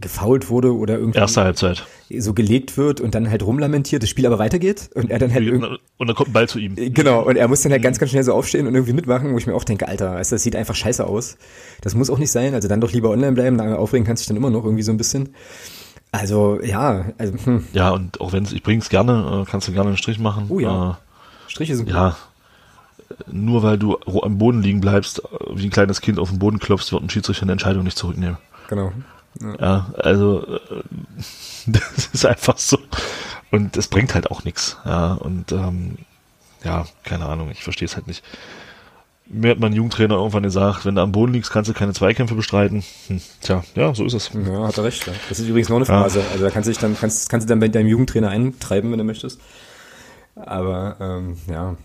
gefault 0.00 0.50
wurde 0.50 0.76
oder 0.76 0.98
irgendwie 0.98 1.18
Erste 1.18 1.42
Halbzeit. 1.42 1.86
so 2.10 2.34
gelegt 2.34 2.76
wird 2.76 3.00
und 3.00 3.14
dann 3.14 3.30
halt 3.30 3.42
rumlamentiert, 3.42 4.02
das 4.02 4.10
Spiel 4.10 4.26
aber 4.26 4.38
weitergeht 4.38 4.90
und 4.94 5.10
er 5.10 5.18
dann 5.18 5.32
halt 5.32 5.44
irgendwie, 5.44 5.78
Und 5.96 6.06
dann 6.06 6.14
kommt 6.14 6.30
ein 6.30 6.32
Ball 6.34 6.48
zu 6.48 6.58
ihm. 6.58 6.74
Genau, 6.76 7.22
und 7.22 7.36
er 7.36 7.48
muss 7.48 7.62
dann 7.62 7.72
halt 7.72 7.82
ganz, 7.82 7.98
ganz 7.98 8.10
schnell 8.10 8.22
so 8.22 8.34
aufstehen 8.34 8.66
und 8.66 8.74
irgendwie 8.74 8.92
mitmachen, 8.92 9.32
wo 9.32 9.38
ich 9.38 9.46
mir 9.46 9.54
auch 9.54 9.64
denke, 9.64 9.88
Alter, 9.88 10.14
weißt 10.14 10.32
du, 10.32 10.34
das 10.36 10.42
sieht 10.42 10.56
einfach 10.56 10.74
scheiße 10.74 11.06
aus. 11.06 11.36
Das 11.80 11.94
muss 11.94 12.10
auch 12.10 12.18
nicht 12.18 12.30
sein, 12.30 12.54
also 12.54 12.68
dann 12.68 12.80
doch 12.80 12.92
lieber 12.92 13.10
online 13.10 13.32
bleiben, 13.32 13.56
da 13.56 13.76
aufregen 13.76 14.06
kannst 14.06 14.22
du 14.22 14.24
dich 14.24 14.28
dann 14.28 14.36
immer 14.36 14.50
noch 14.50 14.64
irgendwie 14.64 14.82
so 14.82 14.92
ein 14.92 14.98
bisschen. 14.98 15.30
Also, 16.12 16.60
ja, 16.62 17.06
also, 17.18 17.34
hm. 17.44 17.64
Ja, 17.72 17.90
und 17.90 18.20
auch 18.20 18.32
wenn 18.32 18.44
es, 18.44 18.52
ich 18.52 18.62
bring's 18.62 18.88
gerne, 18.88 19.42
äh, 19.42 19.50
kannst 19.50 19.66
du 19.66 19.72
gerne 19.72 19.88
einen 19.88 19.96
Strich 19.96 20.18
machen. 20.20 20.46
Oh 20.48 20.60
ja. 20.60 20.90
Äh, 20.90 21.50
Striche 21.50 21.74
sind 21.74 21.88
ja, 21.88 22.16
nur 23.30 23.62
weil 23.62 23.78
du 23.78 23.98
am 24.22 24.38
Boden 24.38 24.62
liegen 24.62 24.80
bleibst, 24.80 25.20
äh, 25.20 25.28
wie 25.54 25.66
ein 25.66 25.70
kleines 25.70 26.00
Kind 26.00 26.18
auf 26.18 26.30
den 26.30 26.38
Boden 26.38 26.58
klopfst, 26.58 26.92
wird 26.92 27.02
ein 27.02 27.10
Schiedsrichter 27.10 27.42
eine 27.42 27.52
Entscheidung 27.52 27.84
nicht 27.84 27.98
zurücknehmen. 27.98 28.38
genau. 28.68 28.92
Ja, 29.60 29.92
also 29.98 30.46
äh, 30.46 30.82
das 31.66 32.08
ist 32.12 32.24
einfach 32.24 32.56
so. 32.56 32.78
Und 33.50 33.76
es 33.76 33.88
bringt 33.88 34.14
halt 34.14 34.30
auch 34.30 34.44
nichts. 34.44 34.76
Ja, 34.84 35.14
und 35.14 35.52
ähm, 35.52 35.98
ja, 36.62 36.86
keine 37.02 37.26
Ahnung, 37.26 37.50
ich 37.50 37.62
verstehe 37.62 37.86
es 37.86 37.96
halt 37.96 38.06
nicht. 38.06 38.24
Mir 39.26 39.52
hat 39.52 39.58
mein 39.58 39.72
Jugendtrainer 39.72 40.16
irgendwann 40.16 40.42
gesagt, 40.42 40.84
wenn 40.84 40.96
du 40.96 41.00
am 41.00 41.12
Boden 41.12 41.32
liegst, 41.32 41.50
kannst 41.50 41.70
du 41.70 41.74
keine 41.74 41.94
Zweikämpfe 41.94 42.34
bestreiten. 42.34 42.84
Hm, 43.06 43.20
tja, 43.40 43.64
ja, 43.74 43.94
so 43.94 44.04
ist 44.04 44.12
es. 44.12 44.30
Ja, 44.34 44.66
hat 44.66 44.76
er 44.76 44.84
recht. 44.84 45.06
Ja. 45.06 45.14
Das 45.28 45.40
ist 45.40 45.48
übrigens 45.48 45.68
noch 45.68 45.76
eine 45.76 45.86
Phase. 45.86 46.22
Also 46.32 46.44
da 46.44 46.50
kannst 46.50 46.66
du 46.66 46.72
dich 46.72 46.78
dann, 46.78 46.96
kannst, 46.98 47.30
kannst 47.30 47.46
du 47.46 47.48
dann 47.48 47.60
bei 47.60 47.68
deinem 47.68 47.86
Jugendtrainer 47.86 48.28
eintreiben, 48.28 48.90
wenn 48.90 48.98
du 48.98 49.04
möchtest. 49.04 49.40
Aber 50.36 50.96
ähm, 51.00 51.36
ja. 51.48 51.76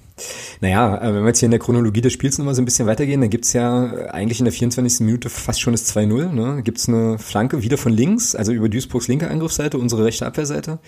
Naja, 0.61 0.97
äh, 0.97 1.13
wenn 1.13 1.21
wir 1.21 1.27
jetzt 1.27 1.39
hier 1.39 1.47
in 1.47 1.51
der 1.51 1.59
Chronologie 1.59 2.01
des 2.01 2.13
Spiels 2.13 2.38
nochmal 2.38 2.55
so 2.55 2.61
ein 2.61 2.65
bisschen 2.65 2.88
weitergehen, 2.88 3.21
dann 3.21 3.29
gibt's 3.29 3.53
ja 3.53 3.85
eigentlich 4.11 4.39
in 4.39 4.45
der 4.45 4.53
24. 4.53 5.01
Minute 5.01 5.29
fast 5.29 5.61
schon 5.61 5.73
das 5.73 5.93
2-0. 5.95 6.31
Ne? 6.31 6.61
Gibt's 6.63 6.88
eine 6.88 7.17
Flanke 7.19 7.63
wieder 7.63 7.77
von 7.77 7.93
links, 7.93 8.35
also 8.35 8.51
über 8.51 8.69
Duisburgs 8.69 9.07
linke 9.07 9.29
Angriffsseite, 9.29 9.77
unsere 9.77 10.05
rechte 10.05 10.25
Abwehrseite. 10.25 10.79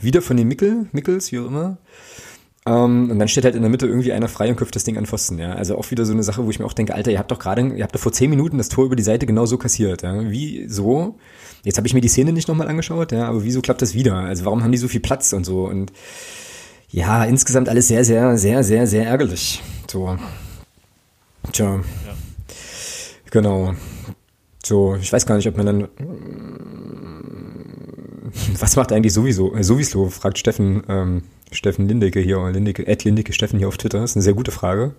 Wieder 0.00 0.22
von 0.22 0.36
den 0.36 0.48
Mickel, 0.48 0.86
Mickels, 0.92 1.32
wie 1.32 1.38
auch 1.38 1.46
immer. 1.46 1.78
Ähm, 2.66 3.10
und 3.10 3.18
dann 3.18 3.28
steht 3.28 3.44
halt 3.44 3.54
in 3.54 3.62
der 3.62 3.70
Mitte 3.70 3.86
irgendwie 3.86 4.12
einer 4.12 4.28
frei 4.28 4.50
und 4.50 4.56
köpft 4.56 4.74
das 4.74 4.82
Ding 4.82 4.98
an 4.98 5.06
Pfosten, 5.06 5.38
ja. 5.38 5.52
Also 5.52 5.78
auch 5.78 5.90
wieder 5.92 6.04
so 6.04 6.12
eine 6.12 6.24
Sache, 6.24 6.44
wo 6.44 6.50
ich 6.50 6.58
mir 6.58 6.66
auch 6.66 6.72
denke, 6.72 6.94
Alter, 6.94 7.12
ihr 7.12 7.18
habt 7.18 7.30
doch 7.30 7.38
gerade, 7.38 7.62
ihr 7.62 7.84
habt 7.84 7.94
doch 7.94 8.00
vor 8.00 8.12
zehn 8.12 8.28
Minuten 8.28 8.58
das 8.58 8.68
Tor 8.68 8.84
über 8.86 8.96
die 8.96 9.04
Seite 9.04 9.24
genau 9.24 9.46
so 9.46 9.56
kassiert, 9.56 10.02
ja. 10.02 10.28
Wie 10.28 10.66
so? 10.68 11.16
Jetzt 11.62 11.78
habe 11.78 11.86
ich 11.86 11.94
mir 11.94 12.00
die 12.00 12.08
Szene 12.08 12.32
nicht 12.32 12.48
nochmal 12.48 12.68
angeschaut, 12.68 13.12
ja, 13.12 13.28
aber 13.28 13.44
wieso 13.44 13.60
klappt 13.60 13.82
das 13.82 13.94
wieder? 13.94 14.16
Also 14.16 14.44
warum 14.44 14.64
haben 14.64 14.72
die 14.72 14.78
so 14.78 14.88
viel 14.88 15.00
Platz 15.00 15.32
und 15.32 15.44
so? 15.44 15.66
Und 15.66 15.92
ja, 16.88 17.24
insgesamt 17.24 17.68
alles 17.68 17.88
sehr, 17.88 18.04
sehr, 18.04 18.36
sehr, 18.36 18.62
sehr, 18.62 18.86
sehr 18.86 19.06
ärgerlich. 19.06 19.62
So. 19.90 20.16
Tja. 21.52 21.80
Genau. 23.30 23.74
So, 24.64 24.96
ich 24.96 25.12
weiß 25.12 25.26
gar 25.26 25.36
nicht, 25.36 25.48
ob 25.48 25.56
man 25.56 25.66
dann. 25.66 25.88
Was 28.58 28.76
macht 28.76 28.92
eigentlich 28.92 29.12
sowieso? 29.12 29.54
Äh, 29.54 29.62
sowieso, 29.62 30.08
fragt 30.10 30.38
Steffen, 30.38 30.82
ähm, 30.88 31.22
Steffen 31.52 31.88
Lindecke 31.88 32.20
hier, 32.20 32.50
Lindecke, 32.50 32.86
Ed 32.86 33.04
Lindecke 33.04 33.32
Steffen 33.32 33.58
hier 33.58 33.68
auf 33.68 33.78
Twitter. 33.78 34.00
Das 34.00 34.10
ist 34.10 34.16
eine 34.16 34.24
sehr 34.24 34.34
gute 34.34 34.50
Frage. 34.50 34.94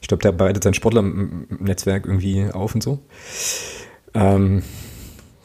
Ich 0.00 0.08
glaube, 0.08 0.22
der 0.22 0.32
bereitet 0.32 0.62
sein 0.64 0.74
Sportler 0.74 1.00
im 1.00 1.46
im 1.50 1.64
Netzwerk 1.64 2.06
irgendwie 2.06 2.50
auf 2.50 2.74
und 2.74 2.82
so. 2.82 3.00
Ähm, 4.14 4.62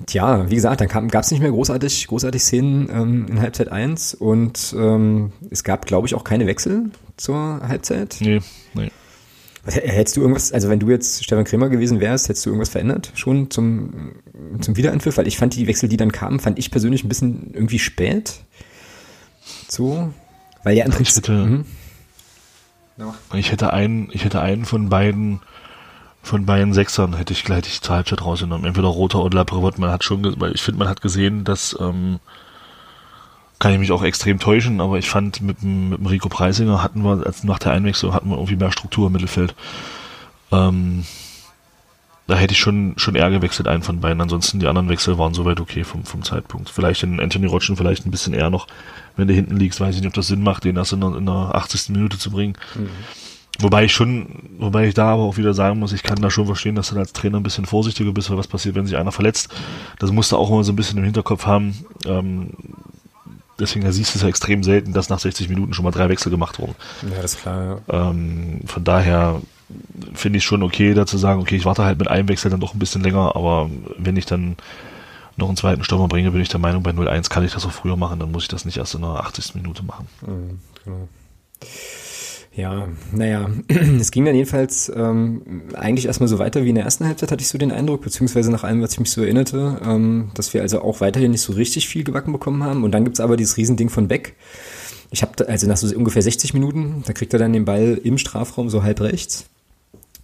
Tja, 0.05 0.49
wie 0.49 0.55
gesagt, 0.55 0.81
dann 0.81 0.87
gab 1.09 1.23
es 1.23 1.31
nicht 1.31 1.41
mehr 1.41 1.51
großartig, 1.51 2.07
großartig 2.07 2.41
Szenen 2.41 2.89
ähm, 2.91 3.27
in 3.29 3.41
Halbzeit 3.41 3.71
1 3.71 4.13
und 4.15 4.73
ähm, 4.77 5.31
es 5.51 5.63
gab, 5.63 5.85
glaube 5.85 6.07
ich, 6.07 6.15
auch 6.15 6.23
keine 6.23 6.47
Wechsel 6.47 6.91
zur 7.17 7.59
Halbzeit. 7.67 8.17
Nee, 8.21 8.39
nee. 8.73 8.91
Was, 9.65 9.75
hättest 9.75 10.15
du 10.15 10.21
irgendwas, 10.21 10.53
also 10.53 10.69
wenn 10.69 10.79
du 10.79 10.89
jetzt 10.89 11.23
Stefan 11.23 11.43
Krämer 11.43 11.67
gewesen 11.69 11.99
wärst, 11.99 12.29
hättest 12.29 12.45
du 12.45 12.49
irgendwas 12.49 12.69
verändert 12.69 13.11
schon 13.15 13.51
zum, 13.51 14.13
zum 14.61 14.77
Wiederanpfiff? 14.77 15.17
Weil 15.17 15.27
ich 15.27 15.37
fand 15.37 15.53
die 15.55 15.67
Wechsel, 15.67 15.89
die 15.89 15.97
dann 15.97 16.13
kamen, 16.13 16.39
fand 16.39 16.57
ich 16.57 16.71
persönlich 16.71 17.03
ein 17.03 17.09
bisschen 17.09 17.53
irgendwie 17.53 17.77
spät. 17.79 18.35
So, 19.67 20.13
weil 20.63 20.77
ja 20.77 20.85
im 20.85 20.91
Ich 20.91 20.97
Prinzip... 20.97 21.23
hätte- 21.27 21.45
Mhm. 21.45 21.65
Ich 23.33 23.51
hätte 23.53 23.71
einen, 23.71 24.09
ich 24.11 24.25
hätte 24.25 24.41
einen 24.41 24.65
von 24.65 24.89
beiden, 24.89 25.39
von 26.21 26.45
beiden 26.45 26.73
Sechsern 26.73 27.15
hätte 27.15 27.33
ich 27.33 27.43
gleich 27.43 27.81
zur 27.81 27.95
Halbzeit 27.95 28.23
rausgenommen. 28.23 28.65
Entweder 28.65 28.87
Roter 28.87 29.19
oder 29.19 29.37
Laprevot. 29.37 29.79
Man 29.79 29.91
hat 29.91 30.03
schon, 30.03 30.39
weil 30.39 30.53
ich 30.53 30.61
finde, 30.61 30.79
man 30.79 30.89
hat 30.89 31.01
gesehen, 31.01 31.43
dass, 31.43 31.77
ähm, 31.79 32.19
kann 33.57 33.73
ich 33.73 33.79
mich 33.79 33.91
auch 33.91 34.03
extrem 34.03 34.39
täuschen, 34.39 34.79
aber 34.79 34.97
ich 34.97 35.09
fand, 35.09 35.41
mit 35.41 35.63
mit 35.63 35.99
dem 35.99 36.05
Rico 36.05 36.29
Preisinger 36.29 36.81
hatten 36.81 37.03
wir, 37.03 37.25
als 37.25 37.43
nach 37.43 37.59
der 37.59 37.73
Einwechslung 37.73 38.13
hatten 38.13 38.29
wir 38.29 38.35
irgendwie 38.35 38.55
mehr 38.55 38.71
Struktur 38.71 39.07
im 39.07 39.13
Mittelfeld. 39.13 39.53
Ähm, 40.51 41.05
da 42.27 42.35
hätte 42.35 42.53
ich 42.53 42.59
schon, 42.59 42.93
schon 42.97 43.15
eher 43.15 43.31
gewechselt, 43.31 43.67
einen 43.67 43.81
von 43.81 44.01
beiden. 44.01 44.21
Ansonsten 44.21 44.59
die 44.59 44.67
anderen 44.67 44.87
Wechsel 44.87 45.17
waren 45.17 45.33
soweit 45.33 45.59
okay 45.59 45.83
vom, 45.83 46.05
vom 46.05 46.23
Zeitpunkt. 46.23 46.69
Vielleicht 46.69 47.01
den 47.01 47.19
Anthony 47.19 47.47
Rotschen 47.47 47.75
vielleicht 47.75 48.05
ein 48.05 48.11
bisschen 48.11 48.35
eher 48.35 48.51
noch, 48.51 48.67
wenn 49.15 49.27
du 49.27 49.33
hinten 49.33 49.57
liegst, 49.57 49.81
weiß 49.81 49.95
ich 49.95 50.01
nicht, 50.01 50.09
ob 50.09 50.13
das 50.13 50.27
Sinn 50.27 50.43
macht, 50.43 50.63
den 50.63 50.77
erst 50.77 50.93
in 50.93 51.01
in 51.01 51.25
der 51.25 51.55
80. 51.55 51.89
Minute 51.89 52.19
zu 52.19 52.29
bringen. 52.29 52.55
Wobei 53.61 53.85
ich 53.85 53.93
schon, 53.93 54.27
wobei 54.57 54.87
ich 54.87 54.93
da 54.93 55.09
aber 55.09 55.23
auch 55.23 55.37
wieder 55.37 55.53
sagen 55.53 55.79
muss, 55.79 55.91
ich 55.91 56.03
kann 56.03 56.21
da 56.21 56.29
schon 56.29 56.45
verstehen, 56.45 56.75
dass 56.75 56.89
du 56.89 56.97
als 56.97 57.11
Trainer 57.11 57.37
ein 57.37 57.43
bisschen 57.43 57.65
vorsichtiger 57.65 58.13
bist, 58.13 58.29
weil 58.29 58.37
was 58.37 58.47
passiert, 58.47 58.75
wenn 58.75 58.85
sich 58.85 58.95
einer 58.95 59.11
verletzt. 59.11 59.49
Das 59.99 60.11
musst 60.11 60.31
du 60.31 60.37
auch 60.37 60.49
immer 60.49 60.63
so 60.63 60.71
ein 60.71 60.77
bisschen 60.77 60.97
im 60.97 61.03
Hinterkopf 61.03 61.45
haben. 61.45 61.85
Ähm, 62.05 62.51
deswegen 63.59 63.83
da 63.83 63.91
siehst 63.91 64.13
du 64.13 64.17
es 64.17 64.23
ja 64.23 64.29
extrem 64.29 64.63
selten, 64.63 64.93
dass 64.93 65.09
nach 65.09 65.19
60 65.19 65.49
Minuten 65.49 65.73
schon 65.73 65.83
mal 65.83 65.91
drei 65.91 66.07
Wechsel 66.07 66.29
gemacht 66.29 66.59
wurden. 66.59 66.75
Ja, 67.03 67.21
das 67.21 67.33
ist 67.33 67.41
klar, 67.41 67.81
ja. 67.89 68.09
Ähm, 68.09 68.61
von 68.65 68.83
daher 68.83 69.41
finde 70.13 70.37
ich 70.37 70.45
schon 70.45 70.63
okay, 70.63 70.93
da 70.93 71.05
zu 71.05 71.17
sagen, 71.17 71.41
okay, 71.41 71.55
ich 71.55 71.65
warte 71.65 71.83
halt 71.83 71.99
mit 71.99 72.07
einem 72.07 72.29
Wechsel 72.29 72.49
dann 72.49 72.61
doch 72.61 72.73
ein 72.73 72.79
bisschen 72.79 73.03
länger, 73.03 73.35
aber 73.35 73.69
wenn 73.97 74.15
ich 74.17 74.25
dann 74.25 74.55
noch 75.35 75.47
einen 75.47 75.57
zweiten 75.57 75.83
Stürmer 75.83 76.07
bringe, 76.07 76.31
bin 76.31 76.41
ich 76.41 76.49
der 76.49 76.59
Meinung, 76.59 76.83
bei 76.83 76.91
0-1 76.91 77.29
kann 77.29 77.43
ich 77.43 77.53
das 77.53 77.65
auch 77.65 77.71
früher 77.71 77.97
machen, 77.97 78.19
dann 78.19 78.31
muss 78.31 78.43
ich 78.43 78.49
das 78.49 78.65
nicht 78.65 78.77
erst 78.77 78.95
in 78.95 79.01
der 79.01 79.11
80. 79.11 79.55
Minute 79.55 79.83
machen. 79.83 80.07
Mhm, 80.21 80.59
genau. 80.83 81.07
Ja, 82.59 82.89
naja, 83.13 83.49
es 83.99 84.11
ging 84.11 84.25
dann 84.25 84.35
jedenfalls 84.35 84.91
ähm, 84.93 85.63
eigentlich 85.73 86.07
erstmal 86.07 86.27
so 86.27 86.39
weiter 86.39 86.65
wie 86.65 86.69
in 86.69 86.75
der 86.75 86.83
ersten 86.83 87.05
Halbzeit, 87.05 87.31
hatte 87.31 87.41
ich 87.41 87.47
so 87.47 87.57
den 87.57 87.71
Eindruck, 87.71 88.01
beziehungsweise 88.01 88.51
nach 88.51 88.65
allem, 88.65 88.81
was 88.81 88.91
ich 88.91 88.99
mich 88.99 89.11
so 89.11 89.21
erinnerte, 89.21 89.79
ähm, 89.81 90.31
dass 90.33 90.53
wir 90.53 90.61
also 90.61 90.81
auch 90.81 90.99
weiterhin 90.99 91.31
nicht 91.31 91.41
so 91.41 91.53
richtig 91.53 91.87
viel 91.87 92.03
gebacken 92.03 92.33
bekommen 92.33 92.63
haben. 92.63 92.83
Und 92.83 92.91
dann 92.91 93.05
gibt's 93.05 93.21
aber 93.21 93.37
dieses 93.37 93.55
Riesending 93.55 93.87
von 93.87 94.09
Beck. 94.09 94.35
Ich 95.11 95.21
habe 95.21 95.47
also 95.47 95.67
nach 95.67 95.77
so 95.77 95.95
ungefähr 95.95 96.21
60 96.21 96.53
Minuten, 96.53 97.01
da 97.07 97.13
kriegt 97.13 97.31
er 97.31 97.39
dann 97.39 97.53
den 97.53 97.63
Ball 97.63 97.99
im 98.03 98.17
Strafraum 98.17 98.69
so 98.69 98.83
halb 98.83 98.99
rechts. 98.99 99.45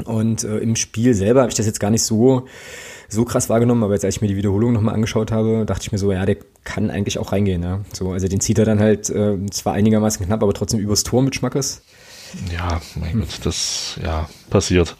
Und 0.03 0.43
äh, 0.43 0.57
im 0.57 0.75
Spiel 0.75 1.13
selber 1.13 1.39
habe 1.39 1.51
ich 1.51 1.55
das 1.55 1.65
jetzt 1.65 1.79
gar 1.79 1.89
nicht 1.89 2.03
so 2.03 2.47
so 3.07 3.23
krass 3.23 3.49
wahrgenommen, 3.49 3.83
aber 3.83 3.93
jetzt 3.93 4.03
als 4.03 4.15
ich 4.15 4.21
mir 4.21 4.27
die 4.27 4.35
Wiederholung 4.35 4.73
nochmal 4.73 4.95
angeschaut 4.95 5.31
habe, 5.31 5.63
dachte 5.65 5.83
ich 5.83 5.91
mir 5.91 5.97
so, 5.97 6.11
ja, 6.11 6.25
der 6.25 6.37
kann 6.63 6.89
eigentlich 6.89 7.19
auch 7.19 7.31
reingehen. 7.31 7.61
Ja. 7.63 7.81
So, 7.93 8.11
also 8.11 8.27
den 8.27 8.41
zieht 8.41 8.57
er 8.57 8.65
dann 8.65 8.79
halt 8.79 9.09
äh, 9.09 9.37
zwar 9.51 9.73
einigermaßen 9.73 10.25
knapp, 10.25 10.41
aber 10.41 10.53
trotzdem 10.53 10.79
übers 10.79 11.03
Tor 11.03 11.21
mit 11.21 11.35
Schmackes. 11.35 11.83
Ja, 12.51 12.81
mein 12.95 13.19
Gott, 13.19 13.39
das, 13.43 13.99
ja, 14.03 14.27
passiert. 14.49 14.95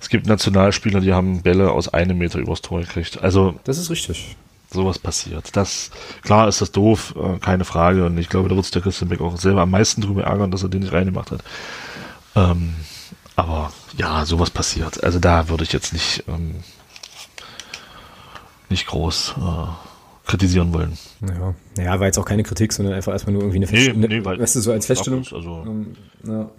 Es 0.00 0.08
gibt 0.08 0.26
Nationalspieler, 0.26 1.00
die 1.00 1.12
haben 1.12 1.42
Bälle 1.42 1.70
aus 1.72 1.88
einem 1.88 2.18
Meter 2.18 2.38
übers 2.38 2.62
Tor 2.62 2.80
gekriegt. 2.80 3.22
Also, 3.22 3.58
Das 3.64 3.76
ist 3.78 3.90
richtig. 3.90 4.36
sowas 4.72 4.98
passiert. 4.98 5.54
Das, 5.56 5.90
klar 6.22 6.48
ist 6.48 6.60
das 6.60 6.72
doof, 6.72 7.14
äh, 7.16 7.38
keine 7.38 7.64
Frage. 7.64 8.06
Und 8.06 8.16
ich 8.18 8.28
glaube, 8.28 8.48
da 8.48 8.54
wird 8.54 8.64
sich 8.64 8.72
der 8.72 8.82
Christian 8.82 9.08
Beck 9.10 9.20
auch 9.20 9.36
selber 9.36 9.62
am 9.62 9.70
meisten 9.70 10.00
drüber 10.00 10.24
ärgern, 10.24 10.50
dass 10.50 10.62
er 10.62 10.68
den 10.68 10.80
nicht 10.82 10.92
reingemacht 10.92 11.30
hat. 11.32 11.42
Ähm, 12.36 12.74
aber 13.36 13.72
ja, 13.98 14.24
sowas 14.24 14.50
passiert. 14.50 15.02
Also 15.04 15.18
da 15.18 15.48
würde 15.48 15.64
ich 15.64 15.72
jetzt 15.72 15.92
nicht, 15.92 16.24
ähm, 16.28 16.56
nicht 18.68 18.86
groß 18.86 19.34
äh, 19.36 19.89
kritisieren 20.30 20.72
wollen. 20.72 20.92
Ja. 21.26 21.54
Naja, 21.76 22.00
war 22.00 22.06
jetzt 22.06 22.18
auch 22.18 22.24
keine 22.24 22.42
Kritik, 22.42 22.72
sondern 22.72 22.94
einfach 22.94 23.12
erstmal 23.12 23.32
nur 23.34 23.42
irgendwie 23.42 23.58
eine 23.58 23.66
Nee, 23.66 23.72
Feststellung. 23.72 24.00
nee, 24.00 24.24
weil- 24.24 24.38
weißt 24.38 24.56
du, 24.56 24.60
so 24.60 24.72
als 24.72 24.86
Feststellung. 24.86 25.20
Also, 25.20 25.64
Ähm, 25.66 25.86
ja. 26.26 26.50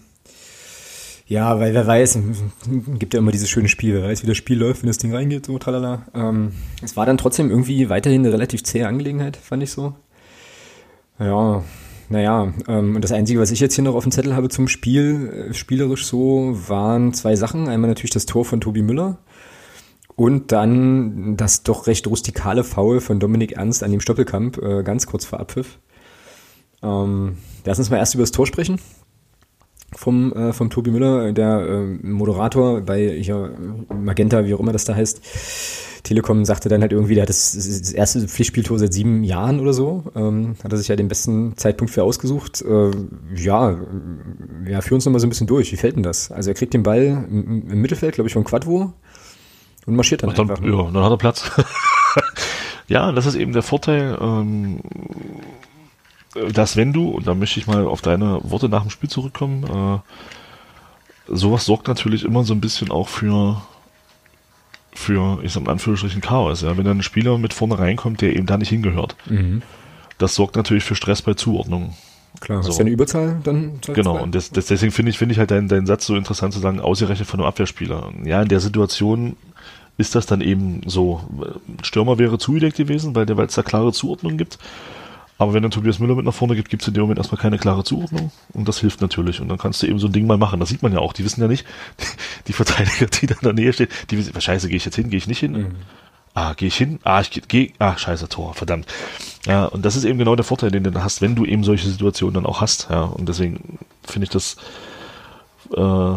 ja, 1.28 1.60
weil 1.60 1.74
wer 1.74 1.88
weiß, 1.88 2.20
gibt 3.00 3.14
ja 3.14 3.20
immer 3.20 3.32
dieses 3.32 3.50
schöne 3.50 3.70
Spiel, 3.70 3.96
wer 3.96 4.04
weiß, 4.10 4.24
wie 4.24 4.28
das 4.28 4.38
Spiel 4.38 4.58
läuft, 4.60 4.84
wenn 4.84 4.88
das 4.88 4.98
Ding 4.98 5.14
reingeht, 5.14 5.46
so 5.46 5.58
tralala. 5.58 6.04
Ähm, 6.14 6.52
es 6.84 6.98
war 6.98 7.06
dann 7.06 7.18
trotzdem 7.18 7.50
irgendwie 7.50 7.90
weiterhin 7.90 8.22
eine 8.26 8.34
relativ 8.34 8.64
zähe 8.64 8.88
Angelegenheit, 8.88 9.38
fand 9.38 9.64
ich 9.64 9.72
so. 9.72 9.94
Ja, 11.20 11.64
naja, 12.10 12.54
ähm, 12.68 12.96
und 12.96 13.04
das 13.04 13.12
Einzige, 13.12 13.40
was 13.40 13.52
ich 13.52 13.60
jetzt 13.62 13.76
hier 13.76 13.84
noch 13.84 13.96
auf 13.96 14.04
dem 14.04 14.12
Zettel 14.12 14.36
habe 14.36 14.50
zum 14.50 14.68
Spiel, 14.68 15.48
äh, 15.50 15.54
spielerisch 15.54 16.06
so, 16.06 16.58
waren 16.68 17.14
zwei 17.14 17.36
Sachen. 17.36 17.70
Einmal 17.70 17.90
natürlich 17.90 18.12
das 18.12 18.26
Tor 18.26 18.44
von 18.44 18.60
Tobi 18.60 18.82
Müller 18.82 19.18
Und 20.22 20.52
dann 20.52 21.36
das 21.36 21.64
doch 21.64 21.88
recht 21.88 22.06
rustikale 22.06 22.64
Foul 22.64 23.02
von 23.02 23.20
Dominik 23.20 23.54
Ernst 23.54 23.82
an 23.82 23.90
dem 23.90 24.02
Stoppelkamp, 24.02 24.60
äh, 24.60 24.84
ganz 24.84 25.08
kurz 25.08 25.26
vor 25.26 25.40
Abpfiff. 25.40 25.80
Ähm, 26.84 27.38
lass 27.66 27.80
uns 27.80 27.90
mal 27.90 27.98
erst 27.98 28.14
über 28.14 28.22
das 28.22 28.30
Tor 28.30 28.46
sprechen. 28.46 28.80
Vom, 29.96 30.32
äh, 30.34 30.54
vom 30.54 30.70
Tobi 30.70 30.92
Müller, 30.92 31.32
der 31.32 31.62
äh, 31.62 31.86
Moderator 32.06 32.82
bei 32.82 33.10
hier, 33.20 33.52
Magenta, 33.92 34.46
wie 34.46 34.54
auch 34.54 34.60
immer 34.60 34.74
das 34.74 34.86
da 34.86 34.94
heißt. 34.94 35.22
Telekom 36.04 36.46
sagte 36.46 36.70
dann 36.70 36.82
halt 36.82 36.92
irgendwie, 36.92 37.16
der 37.16 37.24
hat 37.24 37.30
das, 37.30 37.54
das 37.54 37.92
erste 37.92 38.28
Pflichtspieltor 38.28 38.78
seit 38.78 38.94
sieben 38.94 39.24
Jahren 39.24 39.60
oder 39.60 39.74
so. 39.74 40.04
Ähm, 40.16 40.54
hat 40.64 40.72
er 40.72 40.78
sich 40.78 40.88
ja 40.88 40.96
den 40.96 41.08
besten 41.08 41.58
Zeitpunkt 41.58 41.92
für 41.92 42.04
ausgesucht. 42.04 42.62
Äh, 42.62 42.92
ja, 43.36 43.76
ja, 44.68 44.82
führ 44.82 44.94
uns 44.94 45.06
noch 45.06 45.14
mal 45.14 45.20
so 45.20 45.26
ein 45.26 45.32
bisschen 45.32 45.48
durch. 45.48 45.72
Wie 45.72 45.78
fällt 45.78 45.96
denn 45.96 46.04
das? 46.04 46.32
Also 46.32 46.52
er 46.52 46.54
kriegt 46.54 46.76
den 46.76 46.84
Ball 46.84 47.26
im, 47.28 47.68
im 47.72 47.82
Mittelfeld, 47.82 48.14
glaube 48.14 48.28
ich, 48.28 48.34
von 48.34 48.44
Quadvo 48.44 48.94
und 49.86 49.96
marschiert 49.96 50.24
dann, 50.24 50.30
Und 50.30 50.40
dann, 50.40 50.50
einfach. 50.50 50.64
ja, 50.64 50.92
dann 50.92 51.04
hat 51.04 51.12
er 51.12 51.18
Platz. 51.18 51.52
ja, 52.88 53.12
das 53.12 53.26
ist 53.26 53.36
eben 53.36 53.54
der 53.54 53.64
Vorteil, 53.64 54.18
ähm, 54.22 54.82
dass 56.54 56.78
wenn 56.78 56.94
du, 56.94 57.10
und 57.10 57.28
da 57.28 57.34
möchte 57.34 57.60
ich 57.60 57.68
mal 57.68 57.86
auf 57.86 58.02
deine 58.02 58.40
Worte 58.44 58.70
nach 58.70 58.82
dem 58.82 58.90
Spiel 58.92 59.10
zurückkommen, 59.10 59.64
äh, 59.64 60.00
sowas 61.28 61.66
sorgt 61.66 61.88
natürlich 61.88 62.24
immer 62.24 62.44
so 62.44 62.54
ein 62.54 62.62
bisschen 62.62 62.92
auch 62.92 63.08
für, 63.08 63.62
für, 64.94 65.40
ich 65.44 65.52
sag 65.54 65.64
mal 65.64 65.72
in 65.72 65.74
Anführungsstrichen 65.74 66.22
Chaos, 66.22 66.62
ja. 66.62 66.78
Wenn 66.78 66.86
dann 66.86 67.00
ein 67.00 67.04
Spieler 67.04 67.38
mit 67.38 67.54
vorne 67.54 67.80
reinkommt, 67.80 68.22
der 68.22 68.36
eben 68.36 68.46
da 68.46 68.58
nicht 68.58 68.70
hingehört. 68.70 69.16
Mhm. 69.26 69.62
Das 70.18 70.36
sorgt 70.36 70.56
natürlich 70.56 70.84
für 70.84 70.96
Stress 70.96 71.22
bei 71.22 71.34
Zuordnung. 71.34 71.96
Klar, 72.40 72.64
So. 72.64 72.72
du 72.72 72.80
eine 72.80 72.90
Überzahl 72.90 73.40
dann? 73.44 73.80
Genau, 73.94 74.22
und 74.22 74.34
das, 74.34 74.52
das, 74.52 74.68
deswegen 74.68 74.92
finde 74.92 75.12
ich, 75.12 75.18
finde 75.18 75.34
ich 75.34 75.40
halt 75.40 75.52
deinen, 75.52 75.68
deinen 75.68 75.86
Satz 75.86 76.06
so 76.06 76.16
interessant 76.16 76.54
zu 76.54 76.60
sagen, 76.60 76.80
ausgerechnet 76.80 77.28
von 77.28 77.40
einem 77.40 77.48
Abwehrspieler. 77.48 78.12
Ja, 78.24 78.42
in 78.42 78.48
der 78.48 78.60
Situation 78.60 79.36
ist 79.98 80.16
das 80.16 80.26
dann 80.26 80.42
eben 80.42 80.82
so. 80.86 81.22
Stürmer 81.84 82.18
wäre 82.18 82.38
zugedeckt 82.38 82.78
gewesen, 82.78 83.16
weil 83.16 83.26
der, 83.26 83.38
weil 83.38 83.48
es 83.48 83.56
da 83.56 83.62
klare 83.62 83.92
Zuordnung 83.92 84.38
gibt. 84.38 84.58
Aber 85.38 85.54
wenn 85.54 85.64
dann 85.64 85.72
Tobias 85.72 85.98
Müller 85.98 86.16
mit 86.16 86.24
nach 86.24 86.34
vorne 86.34 86.56
gibt, 86.56 86.70
gibt 86.70 86.84
es 86.84 86.88
in 86.88 86.94
dem 86.94 87.02
Moment 87.02 87.18
erstmal 87.18 87.42
keine 87.42 87.58
klare 87.58 87.84
Zuordnung. 87.84 88.32
Und 88.54 88.68
das 88.68 88.80
hilft 88.80 89.02
natürlich. 89.02 89.42
Und 89.42 89.50
dann 89.50 89.58
kannst 89.58 89.82
du 89.82 89.88
eben 89.88 89.98
so 89.98 90.06
ein 90.08 90.14
Ding 90.14 90.28
mal 90.28 90.38
machen. 90.38 90.60
Das 90.60 90.70
sieht 90.70 90.84
man 90.84 90.94
ja 90.94 91.00
auch. 91.00 91.14
Die 91.14 91.26
wissen 91.26 91.42
ja 91.42 91.48
nicht, 91.48 91.66
die, 92.00 92.06
die 92.48 92.54
Verteidiger, 92.54 93.08
die 93.08 93.26
da 93.26 93.36
in 93.36 93.42
der 93.42 93.54
Nähe 93.54 93.74
stehen, 93.74 93.88
die 94.12 94.18
wissen, 94.20 94.40
scheiße, 94.40 94.68
gehe 94.68 94.78
ich 94.78 94.86
jetzt 94.86 94.96
hin, 94.96 95.10
gehe 95.10 95.18
ich 95.18 95.28
nicht 95.28 95.40
hin? 95.40 95.76
Ah, 96.34 96.54
gehe 96.54 96.70
ich 96.70 96.78
hin? 96.78 97.00
Ah, 97.04 97.22
ich 97.22 97.42
gehe, 97.48 97.72
ah, 97.80 97.98
scheiße, 97.98 98.30
Tor, 98.30 98.54
verdammt. 98.54 98.88
Ja, 99.46 99.66
und 99.66 99.84
das 99.84 99.96
ist 99.96 100.06
eben 100.06 100.18
genau 100.18 100.36
der 100.36 100.46
Vorteil, 100.46 100.72
den 100.72 100.84
du 100.84 100.92
dann 100.92 101.04
hast, 101.04 101.22
wenn 101.22 101.36
du 101.36 101.46
eben 101.46 101.64
solche 101.64 101.90
Situationen 101.90 102.36
dann 102.36 102.46
auch 102.46 102.62
hast. 102.62 102.88
Ja, 102.90 103.04
und 103.04 103.28
deswegen 103.28 103.80
finde 104.04 104.26
ich 104.26 104.30
das 104.30 104.56
äh, 105.76 106.16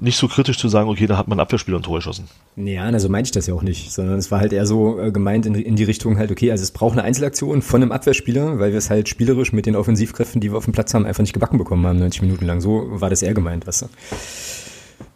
nicht 0.00 0.18
so 0.18 0.28
kritisch 0.28 0.58
zu 0.58 0.68
sagen, 0.68 0.88
okay, 0.88 1.06
da 1.06 1.16
hat 1.16 1.28
man 1.28 1.40
Abwehrspieler 1.40 1.78
ein 1.78 1.82
Tor 1.82 1.96
geschossen. 1.96 2.28
Ja, 2.56 2.90
na, 2.90 2.98
so 2.98 3.08
meinte 3.08 3.28
ich 3.28 3.32
das 3.32 3.46
ja 3.46 3.54
auch 3.54 3.62
nicht, 3.62 3.92
sondern 3.92 4.18
es 4.18 4.30
war 4.30 4.40
halt 4.40 4.52
eher 4.52 4.66
so 4.66 5.00
äh, 5.00 5.10
gemeint 5.10 5.46
in, 5.46 5.54
in 5.54 5.76
die 5.76 5.84
Richtung 5.84 6.18
halt, 6.18 6.30
okay, 6.30 6.50
also 6.50 6.62
es 6.62 6.70
braucht 6.70 6.92
eine 6.92 7.04
Einzelaktion 7.04 7.62
von 7.62 7.82
einem 7.82 7.92
Abwehrspieler, 7.92 8.58
weil 8.58 8.72
wir 8.72 8.78
es 8.78 8.90
halt 8.90 9.08
spielerisch 9.08 9.52
mit 9.52 9.66
den 9.66 9.76
Offensivkräften, 9.76 10.40
die 10.40 10.50
wir 10.52 10.58
auf 10.58 10.64
dem 10.64 10.72
Platz 10.72 10.94
haben, 10.94 11.06
einfach 11.06 11.22
nicht 11.22 11.32
gebacken 11.32 11.58
bekommen 11.58 11.86
haben, 11.86 11.98
90 11.98 12.22
Minuten 12.22 12.46
lang. 12.46 12.60
So 12.60 12.86
war 13.00 13.10
das 13.10 13.22
eher 13.22 13.34
gemeint, 13.34 13.66
weißt 13.66 13.82
du. 13.82 13.86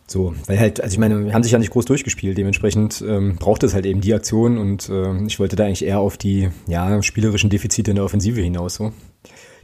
So, 0.07 0.35
weil 0.47 0.59
halt, 0.59 0.83
also 0.83 0.93
ich 0.93 0.99
meine, 0.99 1.25
wir 1.25 1.33
haben 1.33 1.43
sich 1.43 1.53
ja 1.53 1.59
nicht 1.59 1.71
groß 1.71 1.87
durchgespielt, 1.87 2.37
dementsprechend 2.37 3.03
ähm, 3.07 3.37
braucht 3.37 3.63
es 3.63 3.73
halt 3.73 3.87
eben 3.87 4.01
die 4.03 4.13
Aktion 4.13 4.59
und 4.59 4.89
äh, 4.91 5.25
ich 5.27 5.39
wollte 5.41 5.57
da 5.57 5.65
eigentlich 5.65 5.85
eher 5.85 6.01
auf 6.01 6.17
die, 6.19 6.51
ja, 6.67 7.03
spielerischen 7.03 7.49
Defizite 7.51 7.91
in 7.93 7.97
der 7.97 8.05
Offensive 8.05 8.41
hinaus, 8.41 8.75
so. 8.75 8.93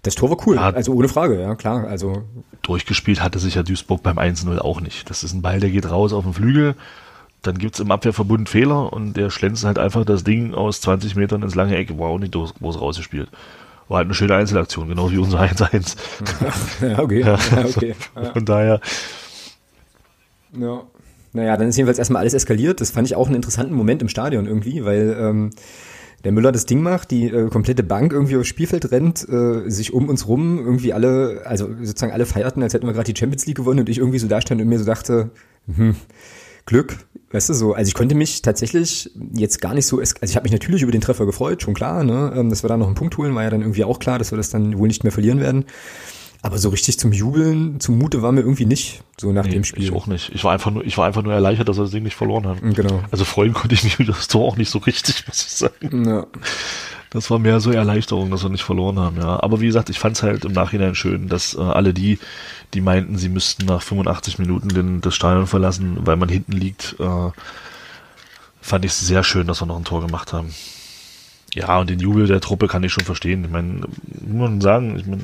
Das 0.03 0.14
Tor 0.14 0.31
war 0.31 0.38
cool, 0.46 0.57
Ja. 0.57 0.70
also 0.70 0.92
ohne 0.94 1.09
Frage, 1.09 1.40
ja, 1.40 1.55
klar, 1.57 1.87
also 1.87 2.22
Durchgespielt 2.62 3.22
hatte 3.22 3.38
sich 3.40 3.57
ja 3.57 3.62
Duisburg 3.62 4.03
beim 4.03 4.18
1-0 4.18 4.59
auch 4.59 4.81
nicht. 4.81 5.11
Das 5.11 5.22
ist 5.24 5.33
ein 5.35 5.42
Ball, 5.42 5.59
der 5.61 5.70
geht 5.70 5.90
raus 5.90 6.12
auf 6.12 6.24
den 6.24 6.35
Flügel. 6.35 6.74
Dann 7.42 7.59
gibt's 7.59 7.81
im 7.81 7.90
Abwehrverbund 7.90 8.48
Fehler 8.48 8.92
und 8.92 9.14
der 9.16 9.31
schlänzt 9.31 9.64
halt 9.64 9.79
einfach 9.79 10.05
das 10.05 10.24
Ding 10.24 10.55
aus 10.55 10.81
20 10.81 11.14
Metern 11.16 11.42
ins 11.42 11.55
lange 11.55 11.77
Eck. 11.77 11.96
War 11.98 12.09
auch 12.09 12.18
nicht 12.18 12.33
groß 12.33 12.81
rausgespielt. 12.81 13.29
War 13.88 13.98
halt 13.98 14.07
eine 14.07 14.14
schöne 14.14 14.35
Einzelaktion, 14.35 14.88
genau 14.88 15.11
wie 15.11 15.18
unser 15.18 15.40
1-1. 15.40 15.96
ja, 16.90 16.98
okay, 16.98 17.20
ja, 17.20 17.38
okay. 17.64 17.94
Ja. 18.16 18.33
Von 18.33 18.44
daher, 18.44 18.81
Ja. 20.52 20.82
Naja, 21.32 21.56
dann 21.56 21.68
ist 21.68 21.76
jedenfalls 21.76 21.98
erstmal 21.98 22.20
alles 22.20 22.34
eskaliert. 22.34 22.80
Das 22.80 22.90
fand 22.90 23.06
ich 23.06 23.14
auch 23.14 23.26
einen 23.26 23.37
interessanten 23.37 23.74
Moment 23.74 24.02
im 24.02 24.08
Stadion 24.08 24.46
irgendwie, 24.46 24.84
weil 24.84 25.16
ähm, 25.18 25.50
der 26.24 26.32
Müller 26.32 26.52
das 26.52 26.66
Ding 26.66 26.82
macht, 26.82 27.11
die 27.11 27.26
äh, 27.26 27.48
komplette 27.48 27.82
Bank 27.82 28.12
irgendwie 28.12 28.37
aufs 28.37 28.48
Spielfeld 28.48 28.90
rennt, 28.90 29.28
äh, 29.28 29.68
sich 29.68 29.92
um 29.92 30.08
uns 30.08 30.26
rum 30.26 30.58
irgendwie 30.58 30.92
alle, 30.92 31.42
also 31.44 31.68
sozusagen 31.82 32.12
alle 32.12 32.26
feierten, 32.26 32.62
als 32.62 32.74
hätten 32.74 32.87
wir 32.87 32.92
gerade 32.92 33.12
die 33.12 33.18
Champions 33.18 33.46
League 33.46 33.56
gewonnen 33.56 33.80
und 33.80 33.88
ich 33.88 33.98
irgendwie 33.98 34.18
so 34.18 34.26
da 34.26 34.40
stand 34.40 34.61
und 34.61 34.68
mir 34.68 34.78
so 34.78 34.84
dachte, 34.84 35.30
hm, 35.72 35.94
Glück, 36.66 36.96
weißt 37.30 37.50
du 37.50 37.54
so. 37.54 37.72
Also 37.72 37.88
ich 37.88 37.94
konnte 37.94 38.14
mich 38.14 38.42
tatsächlich 38.42 39.11
jetzt 39.32 39.61
gar 39.61 39.74
nicht 39.74 39.87
so, 39.87 40.00
also 40.00 40.14
ich 40.22 40.34
habe 40.34 40.44
mich 40.44 40.52
natürlich 40.52 40.82
über 40.82 40.92
den 40.92 41.00
Treffer 41.00 41.24
gefreut, 41.24 41.62
schon 41.62 41.74
klar, 41.74 42.02
ne, 42.02 42.32
ähm, 42.34 42.50
dass 42.50 42.64
wir 42.64 42.68
da 42.68 42.76
noch 42.76 42.87
einen 42.87 42.96
Punkt 42.96 43.16
holen, 43.16 43.34
war 43.34 43.44
ja 43.44 43.50
dann 43.50 43.61
irgendwie 43.61 43.84
auch 43.84 43.98
klar, 43.98 44.18
dass 44.18 44.32
wir 44.32 44.37
das 44.37 44.50
dann 44.50 44.76
wohl 44.78 44.88
nicht 44.88 45.04
mehr 45.04 45.12
verlieren 45.12 45.40
werden. 45.40 45.66
Aber 46.40 46.59
so 46.59 46.68
richtig 46.68 46.98
zum 46.98 47.12
Jubeln, 47.12 47.81
zumute 47.81 48.22
war 48.22 48.31
mir 48.31 48.40
irgendwie 48.40 48.66
nicht, 48.66 49.03
so 49.20 49.33
nach 49.33 49.44
nee, 49.44 49.51
dem 49.51 49.64
Spiel. 49.64 49.83
ich 49.83 49.92
auch 49.92 50.07
nicht. 50.07 50.31
Ich 50.35 50.44
war 50.44 50.53
einfach 50.53 50.70
nur, 50.70 50.85
ich 50.85 50.96
war 50.96 51.07
einfach 51.07 51.22
nur 51.22 51.33
erleichtert, 51.33 51.68
dass 51.68 51.79
wir 51.79 51.83
das 51.83 51.90
Ding 51.90 52.05
nicht 52.05 52.14
verloren 52.14 52.46
haben. 52.46 52.74
Genau. 52.74 53.03
Also 53.11 53.24
freuen 53.24 53.53
konnte 53.55 53.74
ich 53.74 53.83
mich 53.83 53.98
über 53.98 54.12
das 54.12 54.29
Tor 54.29 54.46
auch 54.46 54.57
nicht 54.57 54.70
so 54.70 54.79
richtig, 54.79 55.24
muss 55.27 55.44
ich 55.44 55.53
sagen. 55.53 56.09
Ja. 56.09 56.27
Das 57.11 57.31
war 57.31 57.38
mehr 57.38 57.59
so 57.59 57.72
Erleichterung, 57.72 58.31
dass 58.31 58.42
wir 58.42 58.51
nicht 58.51 58.62
verloren 58.62 58.98
haben, 58.98 59.16
ja. 59.16 59.42
Aber 59.42 59.61
wie 59.61 59.66
gesagt, 59.66 59.88
ich 59.88 59.98
fand 59.98 60.16
es 60.16 60.22
halt 60.22 60.44
im 60.44 60.53
Nachhinein 60.53 60.94
schön, 60.94 61.29
dass 61.29 61.55
äh, 61.55 61.61
alle 61.61 61.94
die, 61.94 62.18
die 62.74 62.83
meinten, 62.83 63.16
sie 63.16 63.31
müssten 63.31 63.64
nach 63.64 63.83
85 63.83 64.38
Minuten 64.38 64.68
den, 64.68 65.01
das 65.01 65.14
Stadion 65.14 65.46
verlassen, 65.46 65.98
weil 66.03 66.16
man 66.16 66.29
hinten 66.29 66.53
liegt, 66.53 66.96
äh, 67.01 67.31
fand 68.61 68.85
ich 68.85 68.92
es 68.92 69.01
sehr 69.01 69.24
schön, 69.24 69.46
dass 69.46 69.62
wir 69.62 69.66
noch 69.66 69.79
ein 69.79 69.85
Tor 69.85 70.03
gemacht 70.03 70.33
haben. 70.35 70.55
Ja, 71.55 71.79
und 71.81 71.88
den 71.88 71.98
Jubel 71.98 72.27
der 72.27 72.42
Truppe 72.42 72.68
kann 72.68 72.85
ich 72.85 72.92
schon 72.92 73.07
verstehen. 73.07 73.44
Ich 73.44 73.51
meine, 73.51 73.81
muss 74.20 74.51
man 74.51 74.61
sagen, 74.61 74.98
ich 74.98 75.07
meine, 75.07 75.22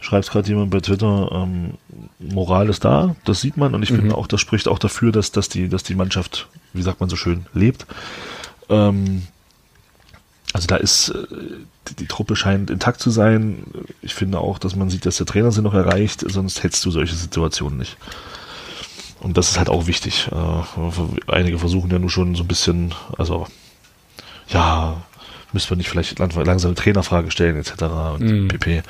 schreibt 0.00 0.30
gerade 0.30 0.48
jemand 0.48 0.70
bei 0.70 0.80
Twitter, 0.80 1.30
ähm, 1.32 1.74
Moral 2.18 2.68
ist 2.68 2.84
da, 2.84 3.14
das 3.24 3.40
sieht 3.40 3.56
man 3.56 3.74
und 3.74 3.82
ich 3.82 3.90
finde 3.90 4.16
auch, 4.16 4.26
das 4.26 4.40
spricht 4.40 4.68
auch 4.68 4.78
dafür, 4.78 5.12
dass, 5.12 5.32
dass, 5.32 5.48
die, 5.48 5.68
dass 5.68 5.82
die 5.82 5.94
Mannschaft, 5.94 6.48
wie 6.72 6.82
sagt 6.82 7.00
man 7.00 7.08
so 7.08 7.16
schön, 7.16 7.46
lebt. 7.52 7.86
Ähm, 8.68 9.22
also 10.52 10.66
da 10.66 10.76
ist, 10.76 11.10
äh, 11.10 11.26
die, 11.88 11.94
die 11.94 12.06
Truppe 12.06 12.36
scheint 12.36 12.70
intakt 12.70 13.00
zu 13.00 13.10
sein. 13.10 13.64
Ich 14.02 14.14
finde 14.14 14.40
auch, 14.40 14.58
dass 14.58 14.74
man 14.74 14.90
sieht, 14.90 15.06
dass 15.06 15.18
der 15.18 15.26
Trainer 15.26 15.52
sie 15.52 15.62
noch 15.62 15.74
erreicht, 15.74 16.24
sonst 16.26 16.62
hättest 16.62 16.84
du 16.84 16.90
solche 16.90 17.14
Situationen 17.14 17.78
nicht. 17.78 17.96
Und 19.20 19.36
das 19.36 19.50
ist 19.50 19.58
halt 19.58 19.68
auch 19.68 19.86
wichtig. 19.86 20.28
Äh, 20.32 21.30
einige 21.30 21.58
versuchen 21.58 21.90
ja 21.90 21.98
nur 21.98 22.10
schon 22.10 22.34
so 22.34 22.42
ein 22.42 22.48
bisschen, 22.48 22.94
also 23.18 23.46
ja, 24.48 25.02
müssen 25.52 25.70
wir 25.70 25.76
nicht 25.76 25.88
vielleicht 25.88 26.18
lang- 26.18 26.30
langsam 26.44 26.70
eine 26.70 26.74
Trainerfrage 26.76 27.30
stellen, 27.30 27.56
etc. 27.56 27.72
und 28.18 28.48
pp. 28.48 28.82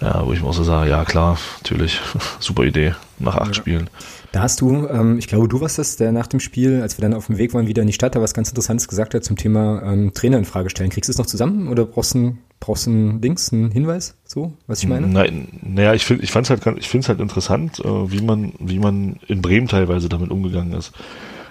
Ja, 0.00 0.26
wo 0.26 0.32
ich 0.32 0.40
mir 0.42 0.48
auch 0.48 0.54
so 0.54 0.64
sage, 0.64 0.90
ja 0.90 1.04
klar, 1.04 1.38
natürlich, 1.62 2.00
super 2.40 2.64
Idee, 2.64 2.94
nach 3.18 3.36
acht 3.36 3.56
Spielen. 3.56 3.88
Da 4.32 4.42
hast 4.42 4.60
du, 4.60 4.86
ähm, 4.88 5.18
ich 5.18 5.28
glaube, 5.28 5.48
du 5.48 5.60
warst 5.60 5.78
das, 5.78 5.96
der 5.96 6.12
nach 6.12 6.26
dem 6.26 6.40
Spiel, 6.40 6.82
als 6.82 6.98
wir 6.98 7.02
dann 7.02 7.14
auf 7.14 7.26
dem 7.26 7.38
Weg 7.38 7.54
waren, 7.54 7.66
wieder 7.68 7.80
in 7.82 7.86
die 7.86 7.94
Stadt, 7.94 8.14
da 8.14 8.20
was 8.20 8.34
ganz 8.34 8.48
Interessantes 8.50 8.86
gesagt 8.88 9.14
hat 9.14 9.24
zum 9.24 9.36
Thema 9.36 9.82
ähm, 9.82 10.12
Trainer 10.12 10.36
in 10.36 10.44
Frage 10.44 10.68
stellen. 10.68 10.90
Kriegst 10.90 11.08
du 11.08 11.12
es 11.12 11.18
noch 11.18 11.26
zusammen 11.26 11.68
oder 11.68 11.86
brauchst 11.86 12.14
du 12.14 12.18
ein, 12.18 12.38
brauchst 12.60 12.86
du 12.86 12.90
ein 12.90 13.20
Dings, 13.22 13.52
einen 13.52 13.70
Hinweis, 13.70 14.14
so, 14.26 14.52
was 14.66 14.82
ich 14.82 14.88
meine? 14.88 15.06
Nein, 15.06 15.48
naja, 15.62 15.94
ich 15.94 16.04
finde, 16.04 16.24
ich 16.24 16.32
fand's 16.32 16.50
halt, 16.50 16.60
ich 16.76 16.92
halt 17.08 17.20
interessant, 17.20 17.80
äh, 17.80 17.84
wie 18.10 18.20
man, 18.20 18.52
wie 18.58 18.78
man 18.78 19.16
in 19.26 19.40
Bremen 19.40 19.68
teilweise 19.68 20.08
damit 20.10 20.30
umgegangen 20.30 20.74
ist. 20.74 20.92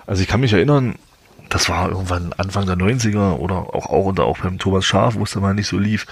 Also 0.06 0.22
ich 0.22 0.28
kann 0.28 0.42
mich 0.42 0.54
erinnern, 0.54 0.96
das 1.56 1.70
war 1.70 1.88
irgendwann 1.90 2.34
Anfang 2.34 2.66
der 2.66 2.76
90er 2.76 3.38
oder 3.38 3.56
auch, 3.56 3.86
auch 3.86 4.06
oder 4.08 4.26
auch 4.26 4.40
beim 4.40 4.60
Thomas 4.60 4.84
Schaf, 4.84 5.16
wo 5.16 5.24
es 5.24 5.32
dann 5.32 5.42
mal 5.42 5.54
nicht 5.54 5.70
so 5.70 5.78
lief. 5.78 6.06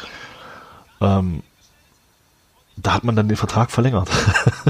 Ähm, 1.01 1.43
da 2.77 2.93
hat 2.93 3.03
man 3.03 3.17
dann 3.17 3.27
den 3.27 3.35
Vertrag 3.35 3.69
verlängert 3.69 4.09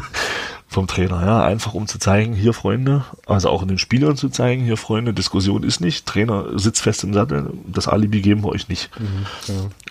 vom 0.68 0.88
Trainer, 0.88 1.24
ja, 1.24 1.44
einfach 1.44 1.76
um 1.76 1.86
zu 1.86 2.00
zeigen, 2.00 2.34
hier 2.34 2.54
Freunde, 2.54 3.06
also 3.28 3.50
auch 3.50 3.62
in 3.62 3.68
den 3.68 3.78
Spielern 3.78 4.18
zu 4.18 4.30
zeigen, 4.30 4.64
hier 4.64 4.78
Freunde, 4.78 5.14
Diskussion 5.14 5.62
ist 5.62 5.80
nicht, 5.80 6.08
Trainer 6.08 6.58
sitzt 6.58 6.82
fest 6.82 7.04
im 7.04 7.14
Sattel, 7.14 7.54
das 7.68 7.88
Alibi 7.88 8.22
geben 8.22 8.44
wir 8.44 8.50
euch 8.50 8.68
nicht. 8.68 8.90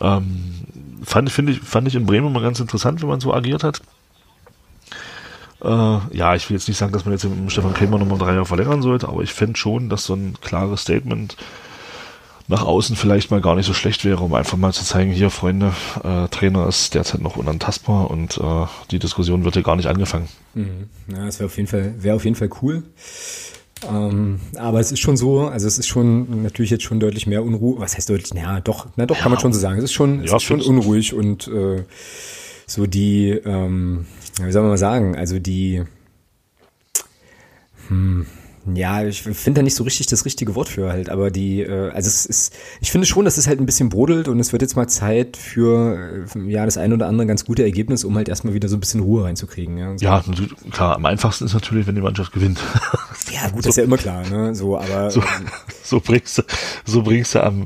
Ähm, 0.00 0.64
fand, 1.04 1.28
ich, 1.48 1.60
fand 1.60 1.86
ich 1.86 1.94
in 1.94 2.06
Bremen 2.06 2.32
mal 2.32 2.42
ganz 2.42 2.58
interessant, 2.58 3.02
wenn 3.02 3.08
man 3.08 3.20
so 3.20 3.32
agiert 3.32 3.62
hat. 3.62 3.82
Äh, 5.62 6.16
ja, 6.16 6.34
ich 6.34 6.48
will 6.48 6.56
jetzt 6.56 6.68
nicht 6.68 6.78
sagen, 6.78 6.92
dass 6.92 7.04
man 7.04 7.12
jetzt 7.12 7.24
mit 7.24 7.34
dem 7.38 7.50
Stefan 7.50 7.74
Krämer 7.74 7.98
nochmal 7.98 8.18
drei 8.18 8.32
Jahre 8.32 8.46
verlängern 8.46 8.82
sollte, 8.82 9.08
aber 9.08 9.22
ich 9.22 9.32
fände 9.32 9.56
schon, 9.56 9.88
dass 9.88 10.04
so 10.04 10.14
ein 10.14 10.34
klares 10.40 10.82
Statement 10.82 11.36
nach 12.48 12.64
außen 12.64 12.96
vielleicht 12.96 13.30
mal 13.30 13.40
gar 13.40 13.54
nicht 13.54 13.66
so 13.66 13.72
schlecht 13.72 14.04
wäre, 14.04 14.22
um 14.24 14.34
einfach 14.34 14.58
mal 14.58 14.72
zu 14.72 14.84
zeigen, 14.84 15.12
hier 15.12 15.30
Freunde, 15.30 15.72
äh, 16.02 16.26
Trainer 16.28 16.66
ist 16.66 16.94
derzeit 16.94 17.20
noch 17.20 17.36
unantastbar 17.36 18.10
und 18.10 18.36
äh, 18.38 18.66
die 18.90 18.98
Diskussion 18.98 19.44
wird 19.44 19.54
hier 19.54 19.62
gar 19.62 19.76
nicht 19.76 19.86
angefangen. 19.86 20.28
Mhm. 20.54 20.88
Ja, 21.08 21.24
das 21.26 21.38
wäre 21.38 21.46
auf 21.46 21.56
jeden 21.56 21.68
Fall, 21.68 21.94
wäre 21.98 22.16
auf 22.16 22.24
jeden 22.24 22.36
Fall 22.36 22.50
cool. 22.60 22.82
Ähm, 23.88 24.40
aber 24.58 24.80
es 24.80 24.92
ist 24.92 25.00
schon 25.00 25.16
so, 25.16 25.46
also 25.46 25.66
es 25.66 25.78
ist 25.78 25.88
schon 25.88 26.42
natürlich 26.42 26.70
jetzt 26.70 26.84
schon 26.84 27.00
deutlich 27.00 27.26
mehr 27.26 27.42
Unruhe. 27.42 27.80
Was 27.80 27.96
heißt 27.96 28.08
deutlich? 28.10 28.32
Ja, 28.34 28.60
doch, 28.60 28.86
na 28.96 29.06
doch, 29.06 29.18
kann 29.18 29.30
man 29.30 29.40
schon 29.40 29.52
so 29.52 29.60
sagen. 29.60 29.78
Es 29.78 29.84
ist 29.84 29.92
schon, 29.92 30.20
es 30.24 30.30
Ja, 30.30 30.36
ist 30.36 30.42
schon 30.42 30.60
unruhig 30.60 31.14
und 31.14 31.48
äh, 31.48 31.84
so 32.66 32.86
die, 32.86 33.30
ähm, 33.30 34.06
ja, 34.20 34.21
wie 34.40 34.52
soll 34.52 34.62
man 34.62 34.70
mal 34.70 34.78
sagen, 34.78 35.16
also 35.16 35.38
die, 35.38 35.82
hm, 37.88 38.26
Ja, 38.74 39.02
ich 39.04 39.22
finde 39.22 39.58
da 39.58 39.62
nicht 39.62 39.74
so 39.74 39.82
richtig 39.82 40.06
das 40.06 40.24
richtige 40.24 40.54
Wort 40.54 40.68
für 40.68 40.90
halt, 40.92 41.10
aber 41.10 41.32
die, 41.32 41.62
äh, 41.62 41.90
also 41.90 42.06
es 42.06 42.26
ist, 42.26 42.54
ich 42.80 42.92
finde 42.92 43.08
schon, 43.08 43.24
dass 43.24 43.36
es 43.36 43.48
halt 43.48 43.58
ein 43.58 43.66
bisschen 43.66 43.88
brodelt 43.88 44.28
und 44.28 44.38
es 44.38 44.52
wird 44.52 44.62
jetzt 44.62 44.76
mal 44.76 44.86
Zeit 44.86 45.36
für, 45.36 46.24
äh, 46.34 46.48
ja, 46.48 46.64
das 46.64 46.78
ein 46.78 46.92
oder 46.92 47.08
andere 47.08 47.26
ganz 47.26 47.44
gute 47.44 47.64
Ergebnis, 47.64 48.04
um 48.04 48.14
halt 48.14 48.28
erstmal 48.28 48.54
wieder 48.54 48.68
so 48.68 48.76
ein 48.76 48.80
bisschen 48.80 49.00
Ruhe 49.00 49.24
reinzukriegen. 49.24 49.78
Ja, 49.78 49.98
so. 49.98 50.04
Ja, 50.04 50.24
klar, 50.70 50.94
am 50.94 51.06
einfachsten 51.06 51.44
ist 51.44 51.54
natürlich, 51.54 51.88
wenn 51.88 51.96
die 51.96 52.02
Mannschaft 52.02 52.32
gewinnt. 52.32 52.60
ja 53.32 53.48
gut, 53.48 53.58
das 53.66 53.70
ist 53.70 53.76
ja 53.78 53.82
immer 53.84 53.98
klar, 53.98 54.22
ne, 54.30 54.54
so, 54.54 54.78
aber. 54.78 55.10
So, 55.10 55.24
so 55.82 56.00
bringst 56.00 56.38
du, 56.38 56.42
so 56.84 57.02
bringst 57.02 57.34
du 57.34 57.42
am, 57.42 57.64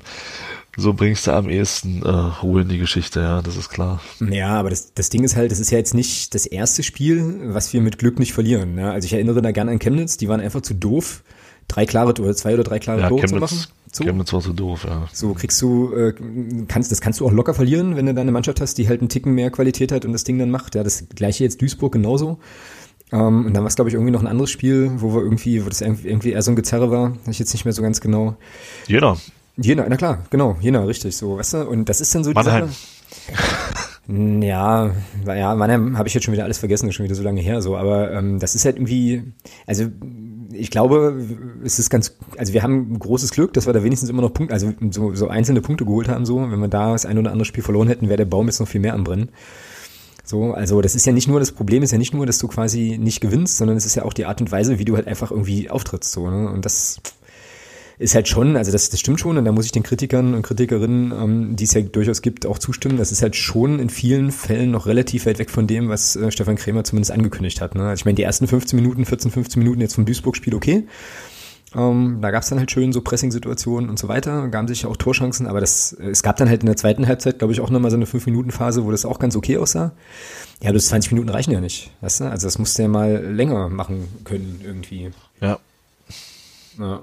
so 0.76 0.92
bringst 0.92 1.26
du 1.26 1.32
am 1.32 1.48
ehesten 1.48 2.02
äh, 2.02 2.08
Ruhe 2.08 2.62
in 2.62 2.68
die 2.68 2.78
Geschichte, 2.78 3.20
ja, 3.20 3.42
das 3.42 3.56
ist 3.56 3.70
klar. 3.70 4.00
Ja, 4.20 4.54
aber 4.54 4.70
das, 4.70 4.92
das 4.92 5.08
Ding 5.08 5.24
ist 5.24 5.36
halt, 5.36 5.50
das 5.50 5.58
ist 5.58 5.70
ja 5.70 5.78
jetzt 5.78 5.94
nicht 5.94 6.34
das 6.34 6.44
erste 6.46 6.82
Spiel, 6.82 7.40
was 7.44 7.72
wir 7.72 7.80
mit 7.80 7.98
Glück 7.98 8.18
nicht 8.18 8.34
verlieren. 8.34 8.74
Ne? 8.74 8.90
Also 8.90 9.06
ich 9.06 9.14
erinnere 9.14 9.40
da 9.40 9.52
gerne 9.52 9.70
an 9.70 9.78
Chemnitz, 9.78 10.16
die 10.16 10.28
waren 10.28 10.40
einfach 10.40 10.60
zu 10.60 10.74
doof, 10.74 11.22
drei 11.66 11.86
klare 11.86 12.10
oder 12.20 12.36
zwei 12.36 12.54
oder 12.54 12.64
drei 12.64 12.78
klare 12.78 13.00
Ja, 13.00 13.08
Tore 13.08 13.26
zu 13.26 13.36
machen. 13.36 13.58
So, 13.90 14.04
Chemnitz 14.04 14.32
war 14.34 14.42
so 14.42 14.52
doof, 14.52 14.84
ja. 14.86 15.08
so 15.12 15.32
kriegst 15.32 15.60
du, 15.62 15.94
äh, 15.94 16.12
kannst, 16.68 16.92
das 16.92 17.00
kannst 17.00 17.20
du 17.20 17.26
auch 17.26 17.32
locker 17.32 17.54
verlieren, 17.54 17.96
wenn 17.96 18.04
du 18.04 18.12
da 18.12 18.20
eine 18.20 18.32
Mannschaft 18.32 18.60
hast, 18.60 18.76
die 18.76 18.88
halt 18.88 19.00
einen 19.00 19.08
Ticken 19.08 19.32
mehr 19.32 19.50
Qualität 19.50 19.90
hat 19.90 20.04
und 20.04 20.12
das 20.12 20.24
Ding 20.24 20.38
dann 20.38 20.50
macht. 20.50 20.74
Ja, 20.74 20.84
das 20.84 21.06
gleiche 21.14 21.44
jetzt 21.44 21.62
Duisburg 21.62 21.92
genauso. 21.92 22.38
Ähm, 23.12 23.46
und 23.46 23.54
dann 23.54 23.62
war 23.62 23.68
es, 23.68 23.76
glaube 23.76 23.88
ich, 23.88 23.94
irgendwie 23.94 24.12
noch 24.12 24.20
ein 24.20 24.26
anderes 24.26 24.50
Spiel, 24.50 24.90
wo 24.96 25.14
wir 25.14 25.22
irgendwie, 25.22 25.64
wo 25.64 25.68
das 25.68 25.80
irgendwie 25.80 26.32
eher 26.32 26.42
so 26.42 26.50
ein 26.50 26.56
Gezerre 26.56 26.90
war, 26.90 27.16
ich 27.28 27.38
jetzt 27.38 27.54
nicht 27.54 27.64
mehr 27.64 27.72
so 27.72 27.80
ganz 27.80 28.00
genau. 28.00 28.36
Jeder. 28.86 29.16
Jena, 29.56 29.86
na 29.88 29.96
klar, 29.96 30.24
genau, 30.30 30.56
Jena, 30.60 30.84
richtig, 30.84 31.16
so, 31.16 31.38
weißt 31.38 31.54
du? 31.54 31.68
Und 31.68 31.88
das 31.88 32.00
ist 32.00 32.14
dann 32.14 32.24
so 32.24 32.30
die 32.30 32.34
Mannheim. 32.34 32.68
Sache. 32.68 32.76
Ja, 34.08 34.92
ja, 35.26 35.54
Mannheim 35.56 35.98
habe 35.98 36.06
ich 36.06 36.14
jetzt 36.14 36.24
schon 36.24 36.32
wieder 36.32 36.44
alles 36.44 36.58
vergessen, 36.58 36.92
schon 36.92 37.04
wieder 37.04 37.16
so 37.16 37.24
lange 37.24 37.40
her, 37.40 37.60
so, 37.60 37.76
aber 37.76 38.12
ähm, 38.12 38.38
das 38.38 38.54
ist 38.54 38.64
halt 38.64 38.76
irgendwie, 38.76 39.32
also 39.66 39.86
ich 40.52 40.70
glaube, 40.70 41.20
es 41.64 41.80
ist 41.80 41.90
ganz, 41.90 42.16
also 42.38 42.52
wir 42.52 42.62
haben 42.62 42.98
großes 42.98 43.32
Glück, 43.32 43.52
dass 43.52 43.66
wir 43.66 43.72
da 43.72 43.82
wenigstens 43.82 44.08
immer 44.08 44.22
noch 44.22 44.32
Punkte, 44.32 44.54
also 44.54 44.72
so, 44.90 45.14
so 45.14 45.28
einzelne 45.28 45.60
Punkte 45.60 45.84
geholt 45.84 46.08
haben, 46.08 46.24
so, 46.24 46.40
wenn 46.40 46.60
wir 46.60 46.68
da 46.68 46.92
das 46.92 47.04
ein 47.04 47.18
oder 47.18 47.32
andere 47.32 47.46
Spiel 47.46 47.64
verloren 47.64 47.88
hätten, 47.88 48.08
wäre 48.08 48.18
der 48.18 48.26
Baum 48.26 48.46
jetzt 48.46 48.60
noch 48.60 48.68
viel 48.68 48.80
mehr 48.80 48.94
am 48.94 49.02
Brennen. 49.02 49.30
So, 50.22 50.52
also 50.52 50.80
das 50.82 50.94
ist 50.94 51.06
ja 51.06 51.12
nicht 51.12 51.28
nur 51.28 51.38
das 51.40 51.52
Problem, 51.52 51.82
ist 51.82 51.92
ja 51.92 51.98
nicht 51.98 52.14
nur, 52.14 52.26
dass 52.26 52.38
du 52.38 52.48
quasi 52.48 52.98
nicht 53.00 53.20
gewinnst, 53.20 53.58
sondern 53.58 53.76
es 53.76 53.86
ist 53.86 53.94
ja 53.94 54.04
auch 54.04 54.12
die 54.12 54.26
Art 54.26 54.40
und 54.40 54.50
Weise, 54.50 54.78
wie 54.78 54.84
du 54.84 54.96
halt 54.96 55.06
einfach 55.06 55.30
irgendwie 55.30 55.70
auftrittst, 55.70 56.12
so, 56.12 56.28
ne? 56.28 56.50
Und 56.50 56.64
das 56.64 57.00
ist 57.98 58.14
halt 58.14 58.28
schon, 58.28 58.56
also 58.56 58.72
das, 58.72 58.90
das 58.90 59.00
stimmt 59.00 59.20
schon, 59.20 59.38
und 59.38 59.44
da 59.44 59.52
muss 59.52 59.64
ich 59.64 59.72
den 59.72 59.82
Kritikern 59.82 60.34
und 60.34 60.42
Kritikerinnen, 60.42 61.12
ähm, 61.12 61.56
die 61.56 61.64
es 61.64 61.72
ja 61.72 61.80
durchaus 61.80 62.22
gibt, 62.22 62.46
auch 62.46 62.58
zustimmen. 62.58 62.98
Das 62.98 63.12
ist 63.12 63.22
halt 63.22 63.36
schon 63.36 63.78
in 63.78 63.88
vielen 63.88 64.32
Fällen 64.32 64.70
noch 64.70 64.86
relativ 64.86 65.26
weit 65.26 65.38
weg 65.38 65.50
von 65.50 65.66
dem, 65.66 65.88
was 65.88 66.16
äh, 66.16 66.30
Stefan 66.30 66.56
Krämer 66.56 66.84
zumindest 66.84 67.12
angekündigt 67.12 67.60
hat. 67.60 67.74
Ne? 67.74 67.88
Also 67.88 68.00
ich 68.00 68.04
meine, 68.04 68.16
die 68.16 68.22
ersten 68.22 68.46
15 68.46 68.78
Minuten, 68.78 69.04
14, 69.04 69.30
15 69.30 69.62
Minuten 69.62 69.80
jetzt 69.80 69.94
vom 69.94 70.04
Duisburg-Spiel 70.04 70.54
okay. 70.54 70.86
Ähm, 71.74 72.18
da 72.22 72.30
gab 72.30 72.42
es 72.42 72.48
dann 72.48 72.58
halt 72.58 72.70
schön 72.70 72.92
so 72.92 73.00
Pressing-Situationen 73.00 73.90
und 73.90 73.98
so 73.98 74.08
weiter, 74.08 74.48
gaben 74.48 74.68
sich 74.68 74.82
ja 74.82 74.88
auch 74.88 74.96
Torschancen, 74.96 75.46
aber 75.46 75.60
das, 75.60 75.92
äh, 75.92 76.10
es 76.10 76.22
gab 76.22 76.36
dann 76.36 76.48
halt 76.48 76.60
in 76.60 76.66
der 76.66 76.76
zweiten 76.76 77.06
Halbzeit, 77.06 77.38
glaube 77.38 77.52
ich, 77.52 77.60
auch 77.60 77.70
nochmal 77.70 77.90
so 77.90 77.96
eine 77.96 78.06
5-Minuten-Phase, 78.06 78.84
wo 78.84 78.90
das 78.90 79.04
auch 79.04 79.18
ganz 79.18 79.36
okay 79.36 79.58
aussah. 79.58 79.92
Ja, 80.62 80.72
das 80.72 80.86
20 80.86 81.12
Minuten 81.12 81.28
reichen 81.28 81.52
ja 81.52 81.60
nicht, 81.60 81.90
weißt 82.02 82.20
du? 82.20 82.24
Also 82.30 82.46
das 82.46 82.58
musst 82.58 82.78
du 82.78 82.82
ja 82.82 82.88
mal 82.88 83.24
länger 83.24 83.68
machen 83.68 84.08
können 84.24 84.60
irgendwie. 84.64 85.10
Ja. 85.40 85.58
Ja. 86.78 87.02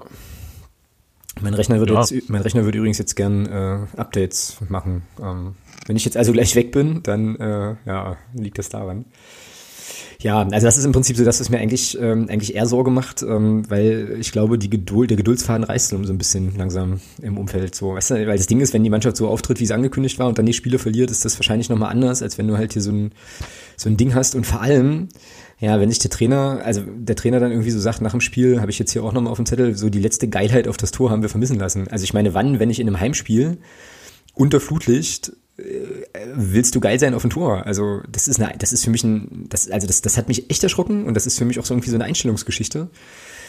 Mein 1.44 1.54
Rechner 1.54 1.78
würde 1.78 1.94
Ja. 1.94 2.00
jetzt, 2.00 2.28
mein 2.30 2.40
Rechner 2.42 2.64
würde 2.64 2.78
übrigens 2.78 2.98
jetzt 2.98 3.14
gern 3.14 3.46
äh, 3.46 3.78
Updates 3.96 4.56
machen. 4.68 5.02
Ähm, 5.22 5.54
wenn 5.86 5.96
ich 5.96 6.04
jetzt 6.04 6.16
also 6.16 6.32
gleich 6.32 6.56
weg 6.56 6.72
bin, 6.72 7.02
dann 7.02 7.36
äh, 7.36 7.76
ja, 7.86 8.16
liegt 8.34 8.58
das 8.58 8.70
daran. 8.70 9.04
Ja, 10.20 10.40
also 10.40 10.66
das 10.66 10.78
ist 10.78 10.84
im 10.86 10.92
Prinzip 10.92 11.18
so 11.18 11.24
das, 11.24 11.38
was 11.40 11.50
mir 11.50 11.58
eigentlich 11.58 11.98
ähm, 12.00 12.28
eigentlich 12.30 12.54
eher 12.54 12.66
Sorge 12.66 12.90
macht, 12.90 13.22
ähm, 13.22 13.64
weil 13.68 14.16
ich 14.18 14.32
glaube, 14.32 14.56
die 14.56 14.70
Geduld, 14.70 15.10
der 15.10 15.18
Geduldsfaden 15.18 15.64
reißt 15.64 15.88
so 15.90 15.96
ein 15.96 16.18
bisschen 16.18 16.56
langsam 16.56 17.00
im 17.20 17.36
Umfeld 17.36 17.74
so, 17.74 17.94
weißt 17.94 18.12
du, 18.12 18.14
weil 18.26 18.38
das 18.38 18.46
Ding 18.46 18.60
ist, 18.60 18.72
wenn 18.72 18.82
die 18.84 18.90
Mannschaft 18.90 19.18
so 19.18 19.28
auftritt, 19.28 19.60
wie 19.60 19.64
es 19.64 19.70
angekündigt 19.70 20.18
war 20.18 20.28
und 20.28 20.38
dann 20.38 20.46
die 20.46 20.54
Spiele 20.54 20.78
verliert, 20.78 21.10
ist 21.10 21.26
das 21.26 21.38
wahrscheinlich 21.38 21.68
nochmal 21.68 21.90
anders, 21.90 22.22
als 22.22 22.38
wenn 22.38 22.48
du 22.48 22.56
halt 22.56 22.72
hier 22.72 22.80
so 22.80 22.90
ein 22.92 23.12
so 23.76 23.90
ein 23.90 23.98
Ding 23.98 24.14
hast 24.14 24.34
und 24.34 24.46
vor 24.46 24.62
allem 24.62 25.08
ja, 25.58 25.80
wenn 25.80 25.88
sich 25.88 25.98
der 26.00 26.10
Trainer, 26.10 26.60
also 26.64 26.82
der 26.82 27.16
Trainer 27.16 27.40
dann 27.40 27.50
irgendwie 27.50 27.70
so 27.70 27.78
sagt, 27.78 28.00
nach 28.00 28.10
dem 28.10 28.20
Spiel, 28.20 28.60
habe 28.60 28.70
ich 28.70 28.78
jetzt 28.78 28.92
hier 28.92 29.04
auch 29.04 29.12
nochmal 29.12 29.30
auf 29.30 29.38
dem 29.38 29.46
Zettel, 29.46 29.76
so 29.76 29.88
die 29.88 30.00
letzte 30.00 30.28
Geilheit 30.28 30.68
auf 30.68 30.76
das 30.76 30.90
Tor 30.90 31.10
haben 31.10 31.22
wir 31.22 31.28
vermissen 31.28 31.58
lassen. 31.58 31.88
Also 31.88 32.04
ich 32.04 32.12
meine, 32.12 32.34
wann, 32.34 32.58
wenn 32.58 32.70
ich 32.70 32.80
in 32.80 32.86
einem 32.86 33.00
Heimspiel 33.00 33.58
unter 34.34 34.60
Flutlicht 34.60 35.32
äh, 35.56 35.62
willst 36.34 36.74
du 36.74 36.80
geil 36.80 36.98
sein 36.98 37.14
auf 37.14 37.22
dem 37.22 37.30
Tor? 37.30 37.64
Also 37.66 38.00
das 38.08 38.26
ist 38.26 38.40
eine, 38.40 38.56
das 38.58 38.72
ist 38.72 38.84
für 38.84 38.90
mich 38.90 39.04
ein, 39.04 39.46
das, 39.48 39.70
also 39.70 39.86
das, 39.86 40.02
das 40.02 40.16
hat 40.16 40.28
mich 40.28 40.50
echt 40.50 40.62
erschrocken 40.62 41.06
und 41.06 41.14
das 41.14 41.26
ist 41.26 41.38
für 41.38 41.44
mich 41.44 41.58
auch 41.60 41.64
so 41.64 41.74
irgendwie 41.74 41.90
so 41.90 41.96
eine 41.96 42.04
Einstellungsgeschichte. 42.04 42.88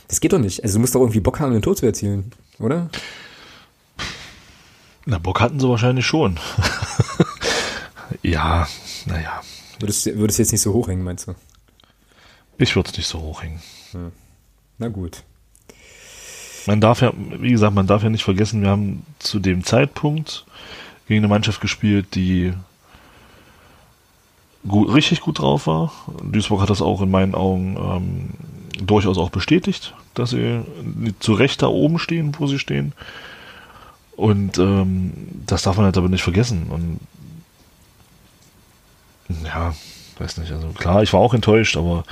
Das 0.07 0.19
geht 0.19 0.33
doch 0.33 0.39
nicht. 0.39 0.63
Also 0.63 0.75
du 0.75 0.81
musst 0.81 0.93
doch 0.93 1.01
irgendwie 1.01 1.19
Bock 1.19 1.39
haben, 1.39 1.53
ein 1.53 1.61
Tor 1.61 1.75
zu 1.75 1.85
erzielen, 1.85 2.31
oder? 2.59 2.89
Na, 5.05 5.17
Bock 5.17 5.39
hatten 5.39 5.59
sie 5.59 5.67
wahrscheinlich 5.67 6.05
schon. 6.05 6.39
ja, 8.21 8.67
naja. 9.05 9.41
Würdest, 9.79 10.05
würdest 10.15 10.39
jetzt 10.39 10.51
nicht 10.51 10.61
so 10.61 10.73
hochhängen, 10.73 11.03
meinst 11.03 11.27
du? 11.27 11.35
Ich 12.57 12.75
würde 12.75 12.89
es 12.89 12.97
nicht 12.97 13.07
so 13.07 13.19
hochhängen. 13.21 13.59
Na 14.77 14.87
gut. 14.87 15.23
Man 16.67 16.81
darf 16.81 17.01
ja, 17.01 17.13
wie 17.15 17.51
gesagt, 17.51 17.75
man 17.75 17.87
darf 17.87 18.03
ja 18.03 18.09
nicht 18.09 18.23
vergessen, 18.23 18.61
wir 18.61 18.69
haben 18.69 19.05
zu 19.19 19.39
dem 19.39 19.63
Zeitpunkt 19.63 20.45
gegen 21.07 21.19
eine 21.19 21.27
Mannschaft 21.27 21.61
gespielt, 21.61 22.15
die 22.15 22.53
gut, 24.67 24.93
richtig 24.93 25.21
gut 25.21 25.39
drauf 25.39 25.67
war. 25.67 25.91
Duisburg 26.23 26.61
hat 26.61 26.69
das 26.69 26.81
auch 26.81 27.01
in 27.01 27.11
meinen 27.11 27.35
Augen 27.35 27.77
ähm, 27.77 28.85
durchaus 28.85 29.17
auch 29.17 29.29
bestätigt, 29.29 29.93
dass 30.15 30.31
sie 30.31 30.61
zu 31.19 31.33
Recht 31.33 31.61
da 31.61 31.67
oben 31.67 31.99
stehen, 31.99 32.35
wo 32.39 32.47
sie 32.47 32.59
stehen. 32.59 32.93
Und 34.15 34.57
ähm, 34.57 35.13
das 35.45 35.63
darf 35.63 35.77
man 35.77 35.85
halt 35.85 35.97
aber 35.97 36.09
nicht 36.09 36.23
vergessen. 36.23 36.67
Und 36.69 36.99
ja, 39.43 39.75
weiß 40.17 40.37
nicht. 40.37 40.51
Also 40.51 40.69
klar, 40.69 41.03
ich 41.03 41.13
war 41.13 41.19
auch 41.19 41.33
enttäuscht, 41.33 41.77
aber 41.77 42.05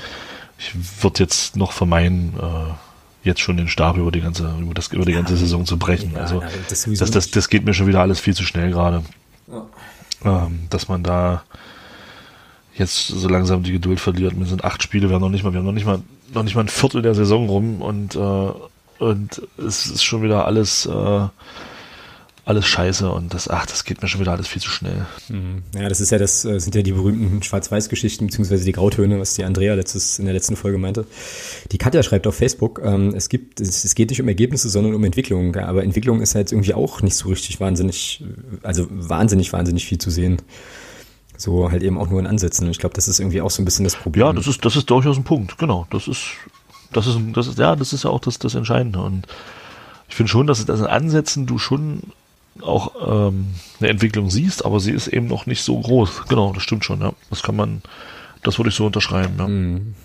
ich 0.63 1.03
würde 1.03 1.19
jetzt 1.19 1.55
noch 1.55 1.71
vermeiden, 1.71 2.33
äh, 2.41 3.27
jetzt 3.27 3.41
schon 3.41 3.57
den 3.57 3.67
Stab 3.67 3.97
über 3.97 4.11
die 4.11 4.21
ganze, 4.21 4.53
über 4.59 4.73
das, 4.73 4.87
über 4.87 5.05
die 5.05 5.13
ganze 5.13 5.35
Saison 5.35 5.65
zu 5.65 5.77
brechen. 5.77 6.13
Ja, 6.13 6.21
also 6.21 6.41
das 6.69 6.83
das, 6.83 7.11
das, 7.11 7.31
das 7.31 7.49
geht 7.49 7.65
mir 7.65 7.73
schon 7.73 7.87
wieder 7.87 8.01
alles 8.01 8.19
viel 8.19 8.33
zu 8.33 8.43
schnell 8.43 8.71
gerade. 8.71 9.03
Ja. 9.47 10.45
Ähm, 10.45 10.67
dass 10.69 10.87
man 10.87 11.03
da 11.03 11.43
jetzt 12.75 13.07
so 13.07 13.27
langsam 13.27 13.63
die 13.63 13.73
Geduld 13.73 13.99
verliert. 13.99 14.37
Wir 14.37 14.45
sind 14.45 14.63
acht 14.63 14.81
Spiele, 14.81 15.09
wir 15.09 15.15
haben 15.15 15.21
noch 15.21 15.29
nicht 15.29 15.43
mal, 15.43 15.53
wir 15.53 15.59
haben 15.59 15.65
noch 15.65 15.73
nicht 15.73 15.85
mal, 15.85 16.01
noch 16.33 16.43
nicht 16.43 16.55
mal 16.55 16.61
ein 16.61 16.69
Viertel 16.69 17.01
der 17.01 17.13
Saison 17.13 17.47
rum 17.47 17.81
und, 17.81 18.15
äh, 18.15 18.51
und 18.99 19.41
es 19.57 19.85
ist 19.85 20.03
schon 20.03 20.23
wieder 20.23 20.45
alles, 20.45 20.85
äh, 20.85 21.27
alles 22.45 22.65
scheiße 22.65 23.09
und 23.09 23.33
das, 23.33 23.49
ach, 23.49 23.65
das 23.65 23.85
geht 23.85 24.01
mir 24.01 24.09
schon 24.09 24.19
wieder 24.19 24.33
alles 24.33 24.47
viel 24.49 24.61
zu 24.61 24.69
schnell. 24.69 25.05
Mhm. 25.29 25.63
Ja, 25.73 25.87
das 25.87 26.01
ist 26.01 26.11
ja 26.11 26.17
das, 26.17 26.43
äh, 26.43 26.59
sind 26.59 26.75
ja 26.75 26.81
die 26.81 26.91
berühmten 26.91 27.41
Schwarz-Weiß-Geschichten, 27.41 28.27
beziehungsweise 28.27 28.65
die 28.65 28.73
Grautöne, 28.73 29.17
was 29.17 29.35
die 29.35 29.45
Andrea 29.45 29.75
letztes, 29.75 30.19
in 30.19 30.25
der 30.25 30.33
letzten 30.33 30.57
Folge 30.57 30.77
meinte. 30.77 31.05
Die 31.71 31.77
Katja 31.77 32.03
schreibt 32.03 32.27
auf 32.27 32.35
Facebook, 32.35 32.81
ähm, 32.83 33.13
es 33.15 33.29
gibt, 33.29 33.61
es, 33.61 33.85
es 33.85 33.95
geht 33.95 34.09
nicht 34.09 34.21
um 34.21 34.27
Ergebnisse, 34.27 34.67
sondern 34.69 34.93
um 34.93 35.03
Entwicklung. 35.05 35.53
Ja, 35.53 35.67
aber 35.67 35.83
Entwicklung 35.83 36.21
ist 36.21 36.35
halt 36.35 36.51
irgendwie 36.51 36.73
auch 36.73 37.01
nicht 37.01 37.15
so 37.15 37.29
richtig 37.29 37.61
wahnsinnig, 37.61 38.21
also 38.61 38.87
wahnsinnig, 38.89 39.53
wahnsinnig 39.53 39.85
viel 39.85 39.99
zu 39.99 40.09
sehen. 40.09 40.41
So 41.37 41.71
halt 41.71 41.81
eben 41.81 41.97
auch 41.97 42.09
nur 42.09 42.19
in 42.19 42.27
Ansätzen. 42.27 42.65
Und 42.65 42.71
ich 42.71 42.79
glaube, 42.79 42.95
das 42.95 43.07
ist 43.07 43.19
irgendwie 43.19 43.41
auch 43.41 43.51
so 43.51 43.61
ein 43.61 43.65
bisschen 43.65 43.85
das 43.85 43.95
Problem. 43.95 44.25
Ja, 44.25 44.33
das 44.33 44.47
ist, 44.47 44.65
das 44.65 44.75
ist 44.75 44.89
durchaus 44.89 45.15
ein 45.15 45.23
Punkt, 45.23 45.57
genau. 45.57 45.87
Das 45.91 46.09
ist, 46.09 46.25
das 46.91 47.07
ist, 47.07 47.17
das 47.33 47.47
ist, 47.47 47.57
ja, 47.57 47.77
das 47.77 47.93
ist 47.93 48.03
ja 48.03 48.09
auch 48.09 48.19
das, 48.19 48.37
das 48.37 48.53
Entscheidende. 48.53 48.99
Und 48.99 49.27
ich 50.09 50.15
finde 50.15 50.29
schon, 50.29 50.45
dass, 50.45 50.65
dass 50.65 50.81
in 50.81 50.87
Ansätzen 50.87 51.45
du 51.45 51.57
schon 51.57 52.01
auch 52.61 52.91
ähm, 53.29 53.47
eine 53.79 53.89
Entwicklung 53.89 54.29
siehst, 54.29 54.65
aber 54.65 54.79
sie 54.79 54.91
ist 54.91 55.07
eben 55.07 55.27
noch 55.27 55.45
nicht 55.45 55.63
so 55.63 55.79
groß. 55.79 56.25
Genau, 56.29 56.53
das 56.53 56.63
stimmt 56.63 56.85
schon, 56.85 57.01
ja. 57.01 57.13
Das 57.29 57.43
kann 57.43 57.55
man, 57.55 57.81
das 58.43 58.57
würde 58.59 58.69
ich 58.69 58.75
so 58.75 58.85
unterschreiben, 58.85 59.35
ja. 59.37 59.47
Mhm. 59.47 59.95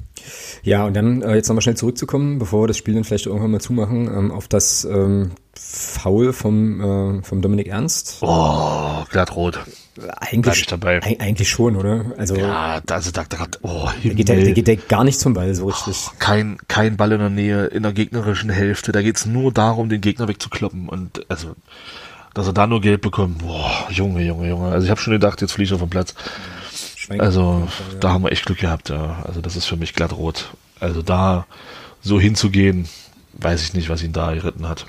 Ja, 0.63 0.85
und 0.85 0.95
dann 0.95 1.23
äh, 1.23 1.37
jetzt 1.37 1.49
nochmal 1.49 1.63
schnell 1.63 1.77
zurückzukommen, 1.77 2.39
bevor 2.39 2.65
wir 2.65 2.67
das 2.67 2.77
Spiel 2.77 2.95
dann 2.95 3.05
vielleicht 3.05 3.27
irgendwann 3.27 3.53
mal 3.53 3.61
zumachen, 3.61 4.09
ähm, 4.09 4.31
auf 4.33 4.49
das 4.49 4.85
ähm, 4.85 5.31
Foul 5.55 6.33
vom, 6.33 7.21
äh, 7.21 7.23
vom 7.23 7.41
Dominik 7.41 7.69
Ernst. 7.69 8.19
Oh, 8.21 9.05
glattrot. 9.11 9.61
Eigentlich, 10.21 10.67
dabei. 10.67 10.99
Eig- 11.01 11.21
eigentlich 11.21 11.49
schon, 11.49 11.77
oder? 11.77 12.07
Also 12.19 12.37
Ja, 12.37 12.81
da, 12.85 12.97
also 12.97 13.11
da, 13.11 13.25
da, 13.29 13.47
oh, 13.63 13.89
da 14.03 14.09
geht, 14.11 14.29
der, 14.29 14.37
der 14.37 14.53
geht 14.53 14.67
der 14.69 14.77
gar 14.77 15.05
nicht 15.05 15.19
zum 15.19 15.35
Ball 15.35 15.55
so 15.55 15.67
richtig. 15.67 16.09
kein, 16.19 16.59
kein 16.69 16.97
Ball 16.97 17.13
in 17.13 17.19
der 17.21 17.31
Nähe, 17.31 17.67
in 17.67 17.83
der 17.85 17.93
gegnerischen 17.93 18.51
Hälfte. 18.51 18.93
Da 18.93 19.03
geht's 19.03 19.25
nur 19.25 19.53
darum, 19.53 19.89
den 19.89 20.01
Gegner 20.01 20.29
wegzukloppen. 20.29 20.89
Und 20.89 21.29
also, 21.31 21.55
dass 22.35 22.47
er 22.47 22.53
da 22.53 22.67
nur 22.67 22.81
Geld 22.81 23.01
bekommt, 23.01 23.39
boah, 23.39 23.87
Junge, 23.91 24.23
Junge, 24.23 24.49
Junge. 24.49 24.71
Also 24.73 24.85
ich 24.85 24.91
habe 24.91 25.01
schon 25.01 25.13
gedacht, 25.13 25.41
jetzt 25.41 25.53
fliege 25.53 25.69
ich 25.69 25.73
auf 25.75 25.81
den 25.81 25.91
Platz. 25.91 26.15
Schwein- 26.97 27.21
Also, 27.21 27.67
da 28.01 28.11
haben 28.11 28.25
wir 28.25 28.33
echt 28.33 28.47
Glück 28.47 28.59
gehabt, 28.59 28.89
ja. 28.91 29.23
Also 29.25 29.41
das 29.41 29.57
ist 29.57 29.67
für 29.67 29.77
mich 29.77 29.95
glatt 29.95 30.13
rot. 30.13 30.51
Also 30.81 31.03
da 31.03 31.47
so 32.01 32.21
hinzugehen, 32.21 32.89
weiß 33.35 33.63
ich 33.63 33.75
nicht, 33.75 33.89
was 33.89 34.03
ihn 34.03 34.13
da 34.13 34.33
geritten 34.35 34.69
hat. 34.69 34.87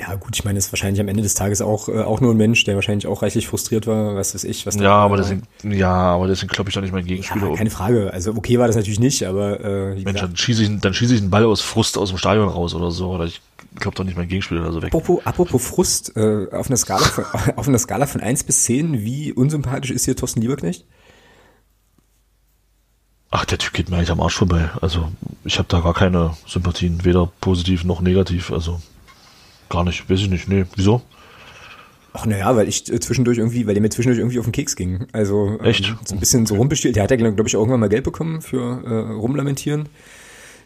Ja, 0.00 0.14
gut, 0.14 0.34
ich 0.34 0.44
meine, 0.44 0.58
ist 0.58 0.72
wahrscheinlich 0.72 1.00
am 1.00 1.08
Ende 1.08 1.22
des 1.22 1.34
Tages 1.34 1.60
auch, 1.60 1.88
äh, 1.88 2.00
auch 2.00 2.22
nur 2.22 2.32
ein 2.32 2.36
Mensch, 2.38 2.64
der 2.64 2.74
wahrscheinlich 2.74 3.06
auch 3.06 3.20
reichlich 3.22 3.46
frustriert 3.46 3.86
war, 3.86 4.16
was 4.16 4.34
weiß 4.34 4.44
ich, 4.44 4.64
was 4.64 4.76
Ja, 4.76 4.94
aber 4.94 5.18
deswegen, 5.18 5.42
ja, 5.62 5.90
aber 5.90 6.26
deswegen 6.26 6.48
glaube 6.48 6.70
ich 6.70 6.74
doch 6.74 6.80
nicht 6.80 6.92
mein 6.92 7.04
Gegenspieler. 7.04 7.50
ja, 7.50 7.56
keine 7.56 7.68
Frage. 7.70 8.10
Also 8.10 8.32
okay 8.34 8.58
war 8.58 8.66
das 8.66 8.76
natürlich 8.76 8.98
nicht, 8.98 9.24
aber 9.24 9.60
äh, 9.60 9.88
Mensch, 9.90 10.04
gesagt, 10.04 10.22
dann 10.22 10.36
schieße 10.36 10.62
ich, 10.62 10.80
dann 10.80 10.94
schieße 10.94 11.14
ich 11.14 11.20
einen 11.20 11.30
Ball 11.30 11.44
aus 11.44 11.60
Frust 11.60 11.98
aus 11.98 12.08
dem 12.08 12.18
Stadion 12.18 12.48
raus 12.48 12.74
oder 12.74 12.90
so. 12.90 13.10
Oder 13.10 13.26
ich 13.26 13.42
glaube 13.74 13.94
doch 13.94 14.04
nicht 14.04 14.16
mein 14.16 14.28
Gegenspieler 14.28 14.62
da 14.62 14.72
so 14.72 14.80
weg. 14.80 14.88
apropos, 14.94 15.20
apropos 15.26 15.62
Frust, 15.62 16.16
äh, 16.16 16.46
auf 16.50 16.68
einer 16.68 16.78
Skala 16.78 17.04
von, 17.04 17.24
auf 17.56 17.68
einer 17.68 17.78
Skala 17.78 18.06
von 18.06 18.22
1 18.22 18.44
bis 18.44 18.64
10, 18.64 19.02
wie 19.04 19.32
unsympathisch 19.32 19.90
ist 19.90 20.06
hier 20.06 20.16
Thorsten 20.16 20.40
Lieberknecht? 20.40 20.86
Ach, 23.30 23.44
der 23.44 23.58
Typ 23.58 23.74
geht 23.74 23.90
mir 23.90 23.96
eigentlich 23.96 24.10
am 24.10 24.20
Arsch 24.20 24.36
vorbei. 24.36 24.70
Also 24.80 25.08
ich 25.44 25.58
habe 25.58 25.68
da 25.68 25.80
gar 25.80 25.94
keine 25.94 26.36
Sympathien, 26.46 27.04
weder 27.04 27.30
positiv 27.40 27.84
noch 27.84 28.00
negativ. 28.00 28.50
Also 28.50 28.80
gar 29.70 29.84
nicht, 29.84 30.10
weiß 30.10 30.20
ich 30.20 30.28
nicht. 30.28 30.48
Nee, 30.48 30.66
wieso? 30.76 31.00
Ach 32.12 32.26
naja, 32.26 32.54
weil 32.56 32.68
ich 32.68 32.92
äh, 32.92 32.98
zwischendurch 33.00 33.38
irgendwie, 33.38 33.66
weil 33.66 33.74
der 33.74 33.80
mir 33.82 33.90
zwischendurch 33.90 34.18
irgendwie 34.18 34.38
auf 34.38 34.44
den 34.44 34.52
Keks 34.52 34.76
ging. 34.76 35.06
Also 35.12 35.58
ähm, 35.60 35.64
Echt? 35.64 35.94
so 36.04 36.14
ein 36.14 36.20
bisschen 36.20 36.44
so 36.44 36.56
rumpestielt. 36.56 36.96
Der 36.96 37.04
hat 37.04 37.10
ja, 37.10 37.16
glaube 37.16 37.46
ich, 37.46 37.56
auch 37.56 37.60
irgendwann 37.60 37.80
mal 37.80 37.88
Geld 37.88 38.04
bekommen 38.04 38.42
für 38.42 38.82
äh, 38.84 39.12
Rumlamentieren. 39.12 39.88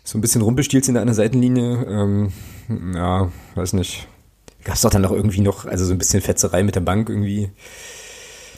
So 0.02 0.18
ein 0.18 0.20
bisschen 0.20 0.42
rumpestielt 0.42 0.88
in 0.88 0.94
der 0.94 1.02
anderen 1.02 1.16
Seitenlinie. 1.16 1.84
Ähm, 1.84 2.32
ja, 2.94 3.30
weiß 3.54 3.74
nicht. 3.74 4.08
Gab's 4.64 4.80
doch 4.80 4.90
dann 4.90 5.02
noch 5.02 5.12
irgendwie 5.12 5.40
noch, 5.42 5.66
also 5.66 5.84
so 5.84 5.92
ein 5.92 5.98
bisschen 5.98 6.22
Fetzerei 6.22 6.62
mit 6.62 6.74
der 6.74 6.80
Bank 6.80 7.10
irgendwie. 7.10 7.50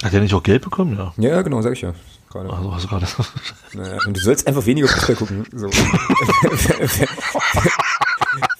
Hat 0.02 0.12
der 0.12 0.20
nicht 0.20 0.34
auch 0.34 0.42
Geld 0.42 0.62
bekommen? 0.62 0.96
Ja. 0.96 1.12
Ja, 1.16 1.42
genau, 1.42 1.62
sag 1.62 1.72
ich 1.72 1.80
ja. 1.80 1.94
Gerade. 2.30 2.50
Also 2.50 2.70
du 2.70 2.86
gerade. 2.86 3.06
Naja, 3.72 3.98
und 4.06 4.16
du 4.16 4.20
sollst 4.20 4.46
einfach 4.46 4.66
weniger 4.66 4.88
Fußball 4.88 5.16
gucken. 5.16 5.44
So. 5.52 5.70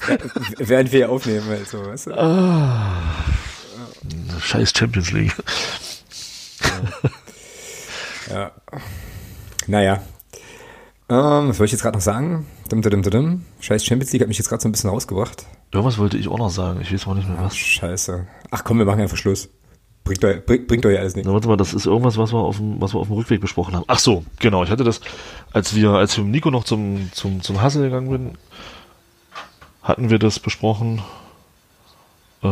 Während 0.59 0.92
wir 0.92 1.11
aufnehmen, 1.11 1.47
halt 1.49 1.69
so, 1.69 1.85
weißt 1.85 2.07
du? 2.09 2.12
Scheiß 4.40 4.73
Champions 4.77 5.12
League. 5.12 5.35
Ja. 8.31 8.51
Naja. 9.66 10.03
Ähm, 11.09 11.49
was 11.49 11.57
soll 11.59 11.66
ich 11.66 11.73
jetzt 11.73 11.83
gerade 11.83 11.97
noch 11.97 12.03
sagen? 12.03 12.47
Dum, 12.69 12.83
dum, 12.83 13.03
dum. 13.03 13.45
Scheiß 13.61 13.85
Champions 13.85 14.12
League 14.12 14.23
hat 14.23 14.29
mich 14.29 14.38
jetzt 14.38 14.49
gerade 14.49 14.62
so 14.62 14.69
ein 14.69 14.73
bisschen 14.73 14.90
rausgebracht. 14.90 15.47
Irgendwas 15.73 15.99
wollte 15.99 16.16
ich 16.19 16.29
auch 16.29 16.38
noch 16.38 16.51
sagen. 16.51 16.81
Ich 16.81 16.92
weiß 16.92 17.07
mal 17.07 17.14
nicht 17.14 17.29
mehr 17.29 17.38
Ach, 17.40 17.47
was. 17.47 17.57
scheiße. 17.57 18.27
Ach 18.51 18.64
komm, 18.64 18.79
wir 18.79 18.85
machen 18.85 19.01
einfach 19.01 19.16
Schluss. 19.16 19.49
Bringt 20.03 20.25
euch, 20.25 20.45
bringt, 20.45 20.69
bringt 20.69 20.87
euch 20.87 20.99
alles 20.99 21.14
nichts. 21.14 21.27
Na, 21.27 21.35
warte 21.35 21.49
mal, 21.49 21.57
das 21.57 21.75
ist 21.75 21.87
irgendwas, 21.87 22.16
was 22.16 22.33
wir 22.33 22.38
auf 22.38 22.57
dem, 22.59 22.81
was 22.81 22.95
wir 22.95 23.01
auf 23.01 23.09
dem 23.09 23.16
Rückweg 23.16 23.40
besprochen 23.40 23.75
haben. 23.75 23.85
Ach 23.88 23.99
so, 23.99 24.25
genau. 24.38 24.62
Ich 24.64 24.71
hatte 24.71 24.85
das, 24.85 25.01
als 25.53 25.75
wir, 25.75 25.90
als 25.90 26.16
wir 26.16 26.25
mit 26.25 26.33
Nico 26.33 26.51
noch 26.51 26.64
zum, 26.64 27.11
zum, 27.12 27.42
zum 27.42 27.61
Hassel 27.61 27.83
gegangen 27.83 28.11
bin, 28.11 28.38
hatten 29.87 30.11
wir 30.11 30.18
das 30.18 30.40
besprochen. 30.40 31.01
Äh, 32.42 32.49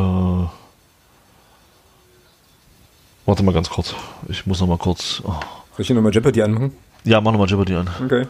warte 3.27 3.43
mal 3.43 3.53
ganz 3.53 3.69
kurz. 3.69 3.95
Ich 4.29 4.47
muss 4.47 4.61
noch 4.61 4.69
mal 4.69 4.79
kurz. 4.79 5.21
Oh. 5.25 5.33
Soll 5.33 5.81
ich 5.81 5.87
hier 5.89 5.97
nochmal 5.97 6.13
Jeopardy 6.13 6.43
anmachen? 6.43 6.73
Ja, 7.03 7.21
mach 7.21 7.33
noch 7.33 7.41
mal 7.41 7.49
Jeopardy 7.49 7.75
an. 7.75 7.91
Okay. 8.05 8.27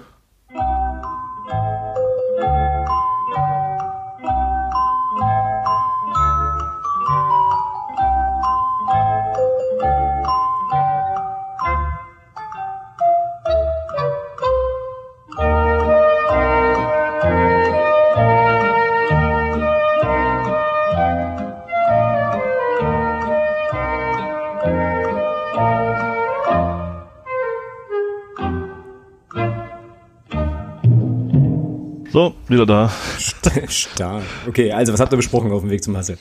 Wieder 32.55 32.67
da. 32.67 32.91
Stark. 33.69 34.23
Okay, 34.49 34.73
also 34.73 34.93
was 34.93 35.01
habt 35.01 35.13
ihr 35.13 35.17
besprochen 35.17 35.53
auf 35.53 35.63
dem 35.63 35.71
Weg 35.71 35.85
zum 35.85 35.97
Hassel? 35.97 36.19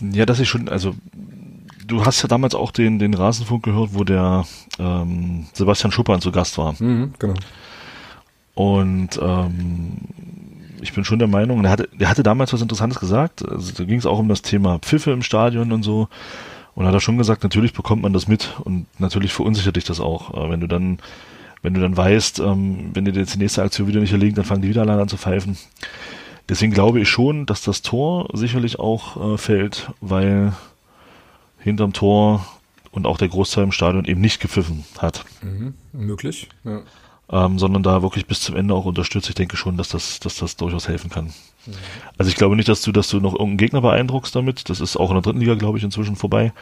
Ja, 0.00 0.26
dass 0.26 0.40
ich 0.40 0.48
schon, 0.48 0.68
also 0.68 0.94
du 1.86 2.04
hast 2.04 2.22
ja 2.22 2.28
damals 2.28 2.54
auch 2.54 2.70
den, 2.70 2.98
den 2.98 3.14
Rasenfunk 3.14 3.64
gehört, 3.64 3.90
wo 3.92 4.04
der 4.04 4.44
ähm, 4.78 5.46
Sebastian 5.52 5.90
Schuppan 5.90 6.20
zu 6.20 6.30
Gast 6.30 6.56
war. 6.58 6.74
Mhm, 6.78 7.14
genau. 7.18 7.34
Und 8.54 9.18
ähm, 9.22 9.98
ich 10.80 10.92
bin 10.92 11.04
schon 11.04 11.18
der 11.18 11.28
Meinung, 11.28 11.62
der 11.62 11.72
hatte, 11.72 11.88
der 11.92 12.08
hatte 12.08 12.22
damals 12.22 12.52
was 12.52 12.62
Interessantes 12.62 13.00
gesagt. 13.00 13.46
Also, 13.48 13.72
da 13.72 13.84
ging 13.84 13.98
es 13.98 14.06
auch 14.06 14.18
um 14.18 14.28
das 14.28 14.42
Thema 14.42 14.78
Pfiffe 14.78 15.10
im 15.10 15.22
Stadion 15.22 15.72
und 15.72 15.82
so. 15.82 16.08
Und 16.74 16.86
hat 16.86 16.94
er 16.94 17.00
schon 17.00 17.18
gesagt, 17.18 17.42
natürlich 17.42 17.72
bekommt 17.72 18.02
man 18.02 18.12
das 18.12 18.28
mit 18.28 18.54
und 18.62 18.86
natürlich 19.00 19.32
verunsichert 19.32 19.74
dich 19.74 19.84
das 19.84 19.98
auch. 19.98 20.34
Äh, 20.34 20.50
wenn 20.50 20.60
du 20.60 20.68
dann, 20.68 20.98
wenn 21.62 21.74
du 21.74 21.80
dann 21.80 21.96
weißt, 21.96 22.38
ähm, 22.40 22.90
wenn 22.94 23.04
dir 23.04 23.12
jetzt 23.12 23.34
die 23.34 23.38
nächste 23.38 23.62
Aktion 23.62 23.88
wieder 23.88 24.00
nicht 24.00 24.12
erlingt, 24.12 24.38
dann 24.38 24.44
fangen 24.44 24.62
die 24.62 24.68
wieder 24.68 24.82
alleine 24.82 25.02
an 25.02 25.08
zu 25.08 25.16
pfeifen. 25.16 25.56
Deswegen 26.48 26.72
glaube 26.72 27.00
ich 27.00 27.08
schon, 27.08 27.44
dass 27.46 27.62
das 27.62 27.82
Tor 27.82 28.28
sicherlich 28.32 28.78
auch 28.78 29.34
äh, 29.34 29.38
fällt, 29.38 29.90
weil 30.00 30.52
hinterm 31.58 31.92
Tor 31.92 32.46
und 32.90 33.06
auch 33.06 33.18
der 33.18 33.28
Großteil 33.28 33.64
im 33.64 33.72
Stadion 33.72 34.04
eben 34.06 34.20
nicht 34.20 34.40
gepfiffen 34.40 34.84
hat 34.98 35.24
Mhm, 35.42 35.74
möglich. 35.92 36.48
Ja. 36.64 36.80
ähm, 37.30 37.58
sondern 37.58 37.82
da 37.82 38.00
wirklich 38.02 38.26
bis 38.26 38.40
zum 38.40 38.56
Ende 38.56 38.74
auch 38.74 38.86
unterstützt. 38.86 39.28
Ich 39.28 39.34
denke 39.34 39.56
schon, 39.58 39.76
dass 39.76 39.88
das, 39.88 40.20
dass 40.20 40.36
das 40.36 40.56
durchaus 40.56 40.88
helfen 40.88 41.10
kann. 41.10 41.32
Also 42.16 42.30
ich 42.30 42.36
glaube 42.36 42.56
nicht, 42.56 42.68
dass 42.70 42.80
du, 42.80 42.92
dass 42.92 43.08
du 43.10 43.18
noch 43.20 43.32
irgendeinen 43.34 43.58
Gegner 43.58 43.80
beeindruckst 43.82 44.34
damit. 44.34 44.70
Das 44.70 44.80
ist 44.80 44.96
auch 44.96 45.10
in 45.10 45.16
der 45.16 45.22
dritten 45.22 45.40
Liga, 45.40 45.54
glaube 45.54 45.76
ich, 45.76 45.84
inzwischen 45.84 46.16
vorbei. 46.16 46.52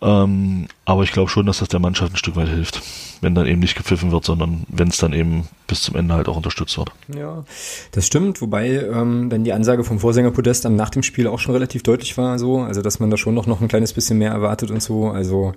Ähm, 0.00 0.68
aber 0.84 1.02
ich 1.02 1.12
glaube 1.12 1.28
schon, 1.28 1.46
dass 1.46 1.58
das 1.58 1.68
der 1.68 1.80
Mannschaft 1.80 2.12
ein 2.12 2.16
Stück 2.16 2.36
weit 2.36 2.48
hilft, 2.48 2.82
wenn 3.20 3.34
dann 3.34 3.46
eben 3.46 3.58
nicht 3.58 3.76
gepfiffen 3.76 4.12
wird, 4.12 4.24
sondern 4.24 4.64
wenn 4.68 4.88
es 4.88 4.98
dann 4.98 5.12
eben 5.12 5.48
bis 5.66 5.82
zum 5.82 5.96
Ende 5.96 6.14
halt 6.14 6.28
auch 6.28 6.36
unterstützt 6.36 6.78
wird. 6.78 6.92
Ja, 7.16 7.44
das 7.90 8.06
stimmt, 8.06 8.40
wobei 8.40 8.68
ähm, 8.68 9.28
dann 9.28 9.42
die 9.42 9.52
Ansage 9.52 9.82
vom 9.82 9.98
Vorsänger 9.98 10.30
Podest 10.30 10.64
dann 10.64 10.76
nach 10.76 10.90
dem 10.90 11.02
Spiel 11.02 11.26
auch 11.26 11.40
schon 11.40 11.52
relativ 11.52 11.82
deutlich 11.82 12.16
war, 12.16 12.38
so, 12.38 12.60
also 12.60 12.80
dass 12.80 13.00
man 13.00 13.10
da 13.10 13.16
schon 13.16 13.34
noch, 13.34 13.46
noch 13.46 13.60
ein 13.60 13.68
kleines 13.68 13.92
bisschen 13.92 14.18
mehr 14.18 14.30
erwartet 14.30 14.70
und 14.70 14.82
so, 14.82 15.08
also 15.08 15.54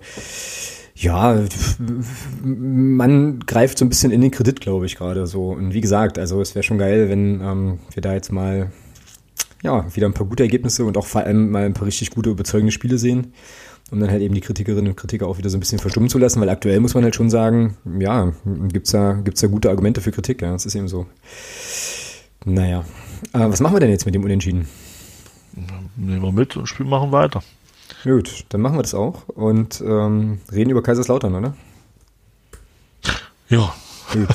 ja, 0.95 1.39
man 2.43 3.39
greift 3.39 3.77
so 3.77 3.85
ein 3.85 3.89
bisschen 3.89 4.11
in 4.11 4.21
den 4.21 4.31
Kredit, 4.31 4.59
glaube 4.59 4.85
ich, 4.85 4.97
gerade 4.97 5.25
so. 5.25 5.49
Und 5.49 5.73
wie 5.73 5.81
gesagt, 5.81 6.19
also 6.19 6.41
es 6.41 6.53
wäre 6.53 6.63
schon 6.63 6.77
geil, 6.77 7.09
wenn 7.09 7.41
ähm, 7.41 7.79
wir 7.93 8.01
da 8.01 8.13
jetzt 8.13 8.31
mal 8.31 8.71
ja, 9.63 9.85
wieder 9.95 10.07
ein 10.07 10.13
paar 10.13 10.27
gute 10.27 10.43
Ergebnisse 10.43 10.85
und 10.85 10.97
auch 10.97 11.05
vor 11.05 11.21
allem 11.21 11.51
mal 11.51 11.65
ein 11.65 11.73
paar 11.73 11.87
richtig 11.87 12.11
gute, 12.11 12.31
überzeugende 12.31 12.71
Spiele 12.71 12.97
sehen, 12.97 13.33
um 13.91 13.99
dann 13.99 14.09
halt 14.09 14.21
eben 14.21 14.33
die 14.33 14.41
Kritikerinnen 14.41 14.89
und 14.91 14.95
Kritiker 14.95 15.27
auch 15.27 15.37
wieder 15.37 15.49
so 15.49 15.57
ein 15.57 15.59
bisschen 15.59 15.79
verstummen 15.79 16.09
zu 16.09 16.17
lassen, 16.17 16.41
weil 16.41 16.49
aktuell 16.49 16.79
muss 16.79 16.93
man 16.93 17.03
halt 17.03 17.15
schon 17.15 17.29
sagen, 17.29 17.77
ja, 17.99 18.33
gibt's 18.69 18.91
da, 18.91 19.13
gibt's 19.13 19.41
da 19.41 19.47
gute 19.47 19.69
Argumente 19.69 20.01
für 20.01 20.11
Kritik, 20.11 20.41
ja, 20.41 20.51
das 20.51 20.65
ist 20.65 20.75
eben 20.75 20.87
so. 20.87 21.05
Naja, 22.45 22.85
äh, 23.33 23.39
was 23.39 23.59
machen 23.59 23.75
wir 23.75 23.79
denn 23.79 23.91
jetzt 23.91 24.05
mit 24.05 24.15
dem 24.15 24.23
Unentschieden? 24.23 24.67
Nehmen 25.95 26.21
wir 26.21 26.31
mit 26.31 26.57
und 26.57 26.67
Spiel 26.67 26.85
machen 26.85 27.11
weiter. 27.11 27.43
Gut, 28.03 28.45
dann 28.49 28.61
machen 28.61 28.77
wir 28.77 28.81
das 28.81 28.93
auch 28.93 29.27
und 29.29 29.81
ähm, 29.85 30.39
reden 30.51 30.71
über 30.71 30.81
Kaiserslautern, 30.81 31.35
oder? 31.35 31.53
Ja, 33.49 33.73
Gut. 34.13 34.27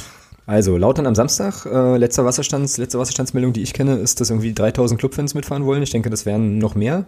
Also, 0.46 0.76
Lautern 0.76 1.06
am 1.06 1.14
Samstag, 1.14 1.66
äh, 1.66 1.96
letzter 1.96 2.24
Wasserstands, 2.24 2.78
letzte 2.78 2.98
Wasserstandsmeldung, 2.98 3.52
die 3.52 3.62
ich 3.62 3.72
kenne, 3.72 3.96
ist, 3.96 4.20
dass 4.20 4.30
irgendwie 4.30 4.52
3000 4.54 4.98
Clubfans 4.98 5.34
mitfahren 5.34 5.66
wollen. 5.66 5.82
Ich 5.82 5.90
denke, 5.90 6.08
das 6.08 6.24
wären 6.24 6.58
noch 6.58 6.76
mehr. 6.76 7.04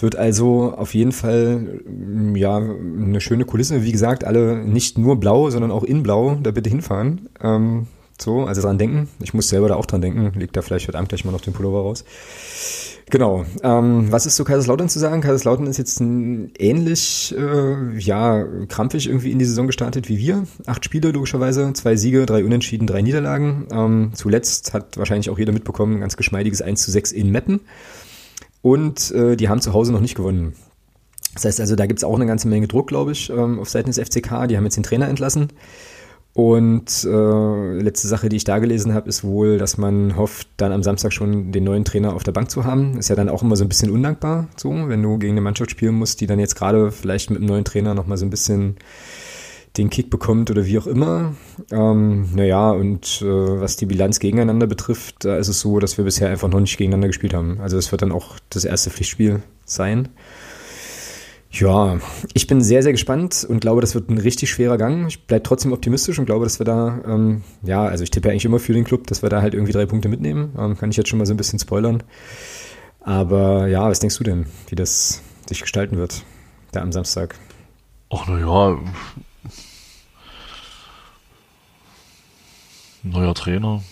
Wird 0.00 0.16
also 0.16 0.72
auf 0.72 0.94
jeden 0.94 1.12
Fall, 1.12 1.80
mm, 1.86 2.36
ja, 2.36 2.56
eine 2.56 3.20
schöne 3.20 3.44
Kulisse. 3.44 3.84
Wie 3.84 3.92
gesagt, 3.92 4.24
alle 4.24 4.64
nicht 4.64 4.98
nur 4.98 5.20
blau, 5.20 5.50
sondern 5.50 5.70
auch 5.70 5.84
in 5.84 6.02
blau, 6.02 6.36
da 6.42 6.50
bitte 6.50 6.70
hinfahren. 6.70 7.28
Ähm, 7.40 7.86
so, 8.20 8.44
also 8.44 8.62
dran 8.62 8.78
denken. 8.78 9.08
Ich 9.20 9.34
muss 9.34 9.48
selber 9.48 9.68
da 9.68 9.76
auch 9.76 9.86
dran 9.86 10.00
denken. 10.00 10.38
Legt 10.38 10.56
da 10.56 10.62
vielleicht 10.62 10.88
heute 10.88 10.98
Abend 10.98 11.08
gleich 11.08 11.24
mal 11.24 11.32
noch 11.32 11.40
den 11.40 11.52
Pullover 11.52 11.80
raus. 11.80 12.04
Genau. 13.10 13.44
Ähm, 13.62 14.10
was 14.10 14.24
ist 14.24 14.36
zu 14.36 14.44
Kaiserslautern 14.44 14.88
zu 14.88 14.98
sagen? 14.98 15.20
Kaiserslautern 15.20 15.66
ist 15.66 15.76
jetzt 15.76 16.00
ein 16.00 16.52
ähnlich, 16.58 17.34
äh, 17.36 17.98
ja, 17.98 18.44
krampfig 18.68 19.08
irgendwie 19.08 19.30
in 19.30 19.38
die 19.38 19.44
Saison 19.44 19.66
gestartet 19.66 20.08
wie 20.08 20.18
wir. 20.18 20.44
Acht 20.66 20.84
Spiele 20.84 21.10
logischerweise, 21.10 21.72
zwei 21.74 21.96
Siege, 21.96 22.24
drei 22.24 22.44
Unentschieden, 22.44 22.86
drei 22.86 23.02
Niederlagen. 23.02 23.66
Ähm, 23.72 24.12
zuletzt 24.14 24.72
hat 24.72 24.96
wahrscheinlich 24.96 25.28
auch 25.28 25.38
jeder 25.38 25.52
mitbekommen, 25.52 25.96
ein 25.96 26.00
ganz 26.00 26.16
geschmeidiges 26.16 26.62
1 26.62 26.82
zu 26.82 26.90
6 26.90 27.12
in 27.12 27.30
Meppen. 27.30 27.60
Und 28.64 29.10
äh, 29.10 29.36
die 29.36 29.50
haben 29.50 29.60
zu 29.60 29.74
Hause 29.74 29.92
noch 29.92 30.00
nicht 30.00 30.14
gewonnen. 30.14 30.54
Das 31.34 31.44
heißt 31.44 31.60
also, 31.60 31.76
da 31.76 31.84
gibt's 31.84 32.02
auch 32.02 32.14
eine 32.14 32.24
ganze 32.24 32.48
Menge 32.48 32.66
Druck, 32.66 32.86
glaube 32.88 33.12
ich, 33.12 33.28
ähm, 33.28 33.60
auf 33.60 33.68
Seiten 33.68 33.90
des 33.90 33.98
FCK. 33.98 34.48
Die 34.48 34.56
haben 34.56 34.64
jetzt 34.64 34.78
den 34.78 34.82
Trainer 34.82 35.06
entlassen. 35.06 35.48
Und 36.32 37.04
äh, 37.04 37.78
letzte 37.78 38.08
Sache, 38.08 38.30
die 38.30 38.36
ich 38.36 38.44
da 38.44 38.60
gelesen 38.60 38.94
habe, 38.94 39.06
ist 39.06 39.22
wohl, 39.22 39.58
dass 39.58 39.76
man 39.76 40.16
hofft, 40.16 40.48
dann 40.56 40.72
am 40.72 40.82
Samstag 40.82 41.12
schon 41.12 41.52
den 41.52 41.64
neuen 41.64 41.84
Trainer 41.84 42.14
auf 42.14 42.22
der 42.22 42.32
Bank 42.32 42.50
zu 42.50 42.64
haben. 42.64 42.96
Ist 42.96 43.10
ja 43.10 43.16
dann 43.16 43.28
auch 43.28 43.42
immer 43.42 43.54
so 43.56 43.66
ein 43.66 43.68
bisschen 43.68 43.90
undankbar, 43.90 44.48
so, 44.56 44.70
wenn 44.70 45.02
du 45.02 45.18
gegen 45.18 45.34
eine 45.34 45.42
Mannschaft 45.42 45.70
spielen 45.70 45.96
musst, 45.96 46.22
die 46.22 46.26
dann 46.26 46.38
jetzt 46.38 46.56
gerade 46.56 46.90
vielleicht 46.90 47.28
mit 47.28 47.40
einem 47.40 47.48
neuen 47.48 47.64
Trainer 47.66 47.92
nochmal 47.92 48.16
so 48.16 48.24
ein 48.24 48.30
bisschen 48.30 48.76
den 49.76 49.90
Kick 49.90 50.08
bekommt 50.08 50.50
oder 50.50 50.66
wie 50.66 50.78
auch 50.78 50.86
immer. 50.86 51.34
Ähm, 51.72 52.28
naja, 52.34 52.70
und 52.70 53.22
äh, 53.22 53.26
was 53.26 53.76
die 53.76 53.86
Bilanz 53.86 54.20
gegeneinander 54.20 54.66
betrifft, 54.66 55.24
da 55.24 55.36
ist 55.36 55.48
es 55.48 55.60
so, 55.60 55.80
dass 55.80 55.98
wir 55.98 56.04
bisher 56.04 56.28
einfach 56.28 56.48
noch 56.48 56.60
nicht 56.60 56.78
gegeneinander 56.78 57.08
gespielt 57.08 57.34
haben. 57.34 57.60
Also 57.60 57.76
es 57.76 57.90
wird 57.90 58.02
dann 58.02 58.12
auch 58.12 58.36
das 58.50 58.64
erste 58.64 58.90
Pflichtspiel 58.90 59.42
sein. 59.64 60.10
Ja, 61.50 61.98
ich 62.32 62.48
bin 62.48 62.60
sehr, 62.60 62.82
sehr 62.82 62.92
gespannt 62.92 63.46
und 63.48 63.60
glaube, 63.60 63.80
das 63.80 63.94
wird 63.94 64.10
ein 64.10 64.18
richtig 64.18 64.50
schwerer 64.50 64.76
Gang. 64.76 65.06
Ich 65.06 65.26
bleibe 65.26 65.44
trotzdem 65.44 65.72
optimistisch 65.72 66.18
und 66.18 66.26
glaube, 66.26 66.44
dass 66.44 66.58
wir 66.58 66.66
da, 66.66 67.00
ähm, 67.06 67.42
ja, 67.62 67.84
also 67.84 68.02
ich 68.02 68.10
tippe 68.10 68.28
eigentlich 68.28 68.44
immer 68.44 68.58
für 68.58 68.72
den 68.72 68.82
Club, 68.82 69.06
dass 69.06 69.22
wir 69.22 69.28
da 69.28 69.40
halt 69.40 69.54
irgendwie 69.54 69.72
drei 69.72 69.86
Punkte 69.86 70.08
mitnehmen. 70.08 70.52
Ähm, 70.58 70.76
kann 70.76 70.90
ich 70.90 70.96
jetzt 70.96 71.08
schon 71.08 71.18
mal 71.18 71.26
so 71.26 71.34
ein 71.34 71.36
bisschen 71.36 71.60
spoilern. 71.60 72.02
Aber 73.00 73.68
ja, 73.68 73.88
was 73.88 74.00
denkst 74.00 74.18
du 74.18 74.24
denn, 74.24 74.46
wie 74.68 74.74
das 74.74 75.22
sich 75.46 75.60
gestalten 75.60 75.96
wird, 75.96 76.24
da 76.72 76.80
am 76.80 76.90
Samstag? 76.90 77.36
Ach, 78.10 78.26
naja. 78.26 78.78
Neuer 83.04 83.34
Trainer. 83.34 83.82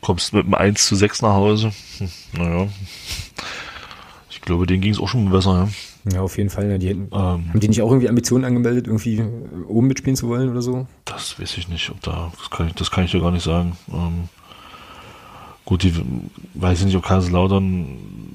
Kommst 0.00 0.32
mit 0.32 0.44
einem 0.44 0.54
1 0.54 0.86
zu 0.86 0.94
6 0.94 1.22
nach 1.22 1.34
Hause. 1.34 1.72
Hm, 1.98 2.08
naja. 2.38 2.68
Ich 4.30 4.40
glaube, 4.40 4.66
denen 4.66 4.80
ging 4.80 4.92
es 4.92 5.00
auch 5.00 5.08
schon 5.08 5.28
besser, 5.30 5.68
ja. 6.04 6.12
Ja, 6.12 6.20
auf 6.20 6.38
jeden 6.38 6.50
Fall. 6.50 6.70
Ja, 6.70 6.78
die 6.78 6.88
hätten, 6.88 7.08
ähm, 7.12 7.48
haben 7.48 7.60
die 7.60 7.68
nicht 7.68 7.82
auch 7.82 7.90
irgendwie 7.90 8.08
Ambitionen 8.08 8.44
angemeldet, 8.44 8.86
irgendwie 8.86 9.24
oben 9.66 9.88
mitspielen 9.88 10.14
zu 10.14 10.28
wollen 10.28 10.48
oder 10.48 10.62
so? 10.62 10.86
Das 11.04 11.40
weiß 11.40 11.58
ich 11.58 11.68
nicht. 11.68 11.90
Ob 11.90 12.00
da, 12.02 12.32
das, 12.38 12.50
kann 12.50 12.68
ich, 12.68 12.74
das 12.74 12.92
kann 12.92 13.04
ich 13.04 13.10
dir 13.10 13.20
gar 13.20 13.32
nicht 13.32 13.42
sagen. 13.42 13.76
Ähm, 13.92 14.28
gut, 15.64 15.82
die 15.82 15.92
weiß 16.54 16.78
ich 16.78 16.86
nicht, 16.86 16.96
ob 16.96 17.04
Kaiserslautern 17.04 17.86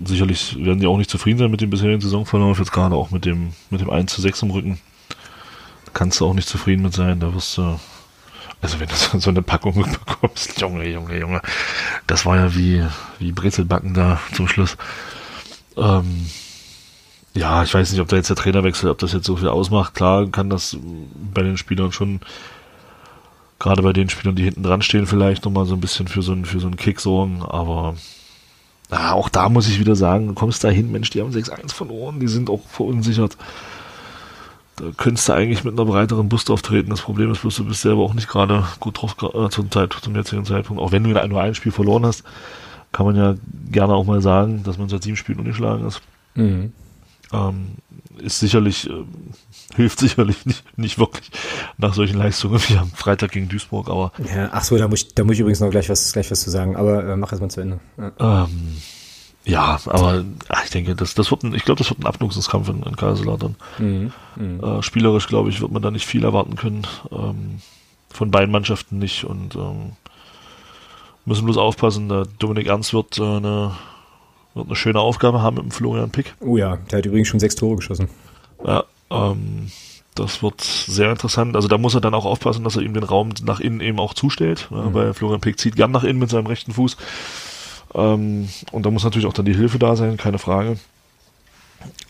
sicherlich 0.04 0.58
werden 0.58 0.82
die 0.82 0.88
auch 0.88 0.98
nicht 0.98 1.10
zufrieden 1.10 1.40
sein 1.40 1.52
mit 1.52 1.62
dem 1.62 1.70
bisherigen 1.70 2.02
Saisonverlauf, 2.02 2.60
jetzt 2.60 2.74
gerade 2.74 2.96
auch 2.96 3.12
mit 3.12 3.24
dem, 3.24 3.54
mit 3.70 3.80
dem 3.80 3.90
1 3.90 4.12
zu 4.12 4.20
6 4.20 4.42
im 4.42 4.52
Rücken. 4.52 4.80
Kannst 5.94 6.20
du 6.20 6.26
auch 6.26 6.34
nicht 6.34 6.48
zufrieden 6.48 6.84
mit 6.84 6.94
sein, 6.94 7.20
da 7.20 7.34
wirst 7.34 7.58
du, 7.58 7.80
also 8.62 8.80
wenn 8.80 8.88
du 8.88 9.20
so 9.20 9.30
eine 9.30 9.42
Packung 9.42 9.74
bekommst, 10.06 10.60
Junge, 10.62 10.88
Junge, 10.88 11.20
Junge, 11.20 11.42
das 12.08 12.26
war 12.26 12.38
ja 12.38 12.56
wie, 12.56 12.86
wie 13.20 13.32
Brezelbacken 13.32 13.94
da 13.94 14.20
zum 14.34 14.48
Schluss. 14.48 14.78
Ähm, 15.78 16.28
ja, 17.34 17.64
ich 17.64 17.74
weiß 17.74 17.92
nicht, 17.92 18.02
ob 18.02 18.08
da 18.08 18.18
jetzt 18.18 18.30
der 18.30 18.36
Trainerwechsel, 18.36 18.90
ob 18.90 18.98
das 19.00 19.14
jetzt 19.14 19.26
so 19.26 19.38
viel 19.38 19.48
ausmacht. 19.48 19.94
Klar 19.94 20.28
kann 20.28 20.50
das 20.50 20.78
bei 21.34 21.44
den 21.44 21.58
Spielern 21.58 21.92
schon, 21.92 22.20
gerade 23.60 23.82
bei 23.82 23.94
den 23.94 24.10
Spielern, 24.10 24.36
die 24.36 24.44
hinten 24.44 24.64
dran 24.64 24.82
stehen, 24.82 25.08
vielleicht 25.08 25.46
nochmal 25.46 25.66
so 25.66 25.76
ein 25.76 25.82
bisschen 25.82 26.08
für 26.08 26.22
so 26.22 26.34
einen, 26.34 26.46
für 26.46 26.60
so 26.60 26.68
einen 26.68 26.78
Kick 26.78 27.00
sorgen, 27.00 27.42
aber 27.44 27.96
auch 28.92 29.30
da 29.30 29.48
muss 29.48 29.70
ich 29.70 29.80
wieder 29.80 29.96
sagen, 29.96 30.28
du 30.28 30.34
kommst 30.34 30.64
da 30.64 30.70
hin, 30.70 30.92
Mensch, 30.92 31.10
die 31.12 31.22
haben 31.22 31.32
6-1 31.32 31.74
verloren, 31.74 32.20
die 32.20 32.28
sind 32.28 32.50
auch 32.50 32.68
verunsichert. 32.68 33.38
Da 34.82 34.88
könntest 34.98 35.30
du 35.30 35.34
eigentlich 35.34 35.64
mit 35.64 35.74
einer 35.74 35.86
breiteren 35.86 36.28
Boost 36.28 36.50
auftreten. 36.50 36.90
Das 36.90 37.02
Problem 37.02 37.32
ist 37.32 37.42
bloß, 37.42 37.56
du 37.58 37.66
bist 37.66 37.82
selber 37.82 38.02
auch 38.02 38.16
nicht 38.16 38.28
gerade 38.28 38.64
gut 38.80 39.00
drauf 39.00 39.16
äh, 39.22 39.50
zum, 39.50 39.70
Zeit, 39.70 39.94
zum 39.94 40.16
jetzigen 40.16 40.44
Zeitpunkt. 40.44 40.82
Auch 40.82 40.92
wenn 40.92 41.04
du 41.04 41.12
nur 41.12 41.42
ein 41.42 41.54
Spiel 41.54 41.72
verloren 41.72 42.04
hast, 42.04 42.24
kann 42.92 43.06
man 43.06 43.16
ja 43.16 43.36
gerne 43.72 43.94
auch 43.94 44.06
mal 44.06 44.22
sagen, 44.22 44.64
dass 44.64 44.80
man 44.80 44.90
seit 44.90 45.04
sieben 45.04 45.18
Spielen 45.18 45.38
ungeschlagen 45.38 45.86
ist. 45.86 46.02
Mhm. 46.34 46.74
Ähm, 47.32 47.76
ist 48.18 48.40
sicherlich, 48.40 48.90
äh, 48.90 49.04
hilft 49.76 50.00
sicherlich 50.00 50.46
nicht, 50.48 50.64
nicht 50.78 50.98
wirklich 50.98 51.30
nach 51.78 51.94
solchen 51.94 52.18
Leistungen 52.18 52.60
wie 52.68 52.78
am 52.78 52.90
Freitag 52.90 53.34
gegen 53.34 53.50
Duisburg, 53.50 53.88
aber. 53.88 54.12
Ja, 54.36 54.50
ach 54.52 54.64
so, 54.64 54.78
da 54.80 54.88
muss 54.88 55.04
ich, 55.04 55.14
da 55.14 55.24
muss 55.24 55.36
ich 55.36 55.42
übrigens 55.42 55.60
noch 55.60 55.70
gleich 55.70 55.90
was, 55.90 56.12
gleich 56.12 56.32
was 56.32 56.42
zu 56.42 56.50
sagen, 56.50 56.76
aber 56.76 57.06
äh, 57.06 57.16
mach 57.16 57.32
erst 57.32 57.42
mal 57.42 57.50
zu 57.50 57.62
Ende. 57.62 57.80
Ja, 57.98 58.46
ähm, 58.46 58.78
ja 59.46 59.80
aber 59.86 60.24
ach, 60.50 60.64
ich 60.64 60.70
denke, 60.72 60.96
das, 60.96 61.16
das 61.16 61.32
wird 61.32 61.44
ein, 61.44 61.54
ich 61.54 61.66
glaube, 61.66 61.80
das 61.80 61.90
wird 61.90 62.00
ein 62.00 62.06
Abnutzungskampf 62.06 62.70
in, 62.70 62.84
in 62.84 62.96
Kaiserslautern. 62.96 63.56
Mhm. 63.80 64.12
Mhm. 64.36 64.64
Äh, 64.64 64.82
spielerisch, 64.82 65.28
glaube 65.28 65.50
ich, 65.50 65.62
wird 65.62 65.72
man 65.72 65.82
da 65.82 65.92
nicht 65.92 66.06
viel 66.06 66.24
erwarten 66.24 66.56
können. 66.56 66.86
Ähm, 67.12 67.62
von 68.10 68.30
beiden 68.30 68.52
Mannschaften 68.52 69.00
nicht 69.00 69.24
und 69.24 69.56
ähm, 69.56 69.94
Müssen 71.26 71.46
bloß 71.46 71.58
aufpassen, 71.58 72.10
der 72.10 72.26
Dominik 72.40 72.68
Ernst 72.68 72.94
wird, 72.94 73.20
äh, 73.20 73.22
eine, 73.22 73.76
wird 74.56 74.66
eine 74.66 74.76
schöne 74.76 75.00
Aufgabe 75.00 75.42
haben 75.42 75.56
mit 75.56 75.64
dem 75.66 75.72
Florian 75.72 76.10
Pick. 76.10 76.34
Oh 76.40 76.58
ja, 76.58 76.78
der 76.90 77.00
hat 77.00 77.06
übrigens 77.06 77.28
schon 77.28 77.40
sechs 77.40 77.56
Tore 77.56 77.76
geschossen. 77.76 78.10
Ja, 78.66 78.86
ähm, 79.12 79.72
das 80.16 80.42
wird 80.42 80.62
sehr 80.62 81.12
interessant. 81.12 81.56
Also 81.56 81.68
da 81.68 81.78
muss 81.78 81.94
er 81.94 82.02
dann 82.02 82.16
auch 82.16 82.26
aufpassen, 82.26 82.64
dass 82.64 82.76
er 82.76 82.82
ihm 82.82 82.94
den 82.94 83.04
Raum 83.04 83.30
nach 83.44 83.60
innen 83.60 83.82
eben 83.82 84.00
auch 84.00 84.16
zustellt, 84.16 84.68
mhm. 84.72 84.94
weil 84.94 85.14
Florian 85.14 85.42
Pick 85.42 85.60
zieht 85.60 85.76
gern 85.76 85.92
nach 85.92 86.04
innen 86.04 86.20
mit 86.20 86.32
seinem 86.32 86.48
rechten 86.48 86.74
Fuß. 86.74 86.98
Ähm, 87.94 88.48
und 88.72 88.86
da 88.86 88.92
muss 88.92 89.04
natürlich 89.04 89.28
auch 89.28 89.34
dann 89.34 89.46
die 89.46 89.56
Hilfe 89.56 89.80
da 89.80 89.96
sein, 89.96 90.18
keine 90.18 90.38
Frage. 90.38 90.78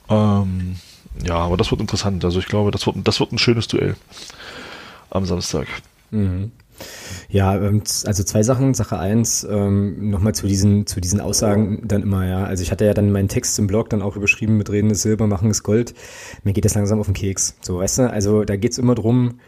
Ähm, 0.09 0.75
ja, 1.25 1.35
aber 1.35 1.57
das 1.57 1.71
wird 1.71 1.81
interessant. 1.81 2.23
Also 2.25 2.39
ich 2.39 2.47
glaube, 2.47 2.71
das 2.71 2.85
wird, 2.85 2.95
das 3.03 3.19
wird 3.19 3.31
ein 3.31 3.37
schönes 3.37 3.67
Duell 3.67 3.95
am 5.09 5.25
Samstag. 5.25 5.67
Mhm. 6.11 6.51
Ja, 7.29 7.55
ähm, 7.55 7.83
also 8.05 8.23
zwei 8.23 8.43
Sachen. 8.43 8.73
Sache 8.73 8.97
eins, 8.97 9.45
ähm, 9.49 10.09
nochmal 10.09 10.33
zu 10.33 10.47
diesen, 10.47 10.87
zu 10.87 10.99
diesen 10.99 11.21
Aussagen 11.21 11.83
dann 11.87 12.01
immer, 12.01 12.25
ja. 12.25 12.43
Also 12.43 12.63
ich 12.63 12.71
hatte 12.71 12.85
ja 12.85 12.93
dann 12.93 13.11
meinen 13.11 13.27
Text 13.27 13.57
im 13.59 13.67
Blog 13.67 13.89
dann 13.89 14.01
auch 14.01 14.15
überschrieben 14.15 14.57
mit 14.57 14.71
Reden 14.71 14.89
ist 14.89 15.03
Silber, 15.03 15.27
machen 15.27 15.51
ist 15.51 15.63
Gold. 15.63 15.93
Mir 16.43 16.53
geht 16.53 16.65
das 16.65 16.75
langsam 16.75 16.99
auf 16.99 17.05
den 17.05 17.13
Keks. 17.13 17.55
So, 17.61 17.79
weißt 17.79 17.99
du, 17.99 18.09
also 18.09 18.43
da 18.43 18.55
geht's 18.55 18.77
immer 18.77 18.95
drum, 18.95 19.39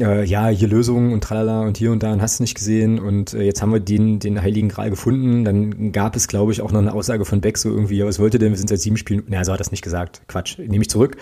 äh, 0.00 0.24
ja, 0.24 0.48
hier 0.48 0.68
Lösungen 0.68 1.12
und 1.12 1.22
tralala 1.22 1.62
und 1.62 1.76
hier 1.76 1.92
und 1.92 2.02
da 2.02 2.12
und 2.12 2.22
hast 2.22 2.38
du 2.38 2.42
nicht 2.42 2.54
gesehen 2.54 2.98
und 2.98 3.34
äh, 3.34 3.42
jetzt 3.42 3.62
haben 3.62 3.72
wir 3.72 3.80
den, 3.80 4.18
den 4.18 4.40
Heiligen 4.40 4.68
Gral 4.68 4.90
gefunden. 4.90 5.44
Dann 5.44 5.92
gab 5.92 6.16
es, 6.16 6.28
glaube 6.28 6.52
ich, 6.52 6.60
auch 6.60 6.72
noch 6.72 6.80
eine 6.80 6.92
Aussage 6.92 7.24
von 7.24 7.40
Beck 7.40 7.58
so 7.58 7.70
irgendwie, 7.70 7.98
ja, 7.98 8.06
was 8.06 8.18
wollte 8.18 8.38
denn, 8.38 8.50
wir 8.50 8.58
sind 8.58 8.68
seit 8.68 8.80
sieben 8.80 8.96
Spielen, 8.96 9.24
na, 9.28 9.44
so 9.44 9.52
hat 9.52 9.60
das 9.60 9.70
nicht 9.70 9.82
gesagt, 9.82 10.22
Quatsch, 10.28 10.58
nehme 10.58 10.82
ich 10.82 10.90
zurück, 10.90 11.16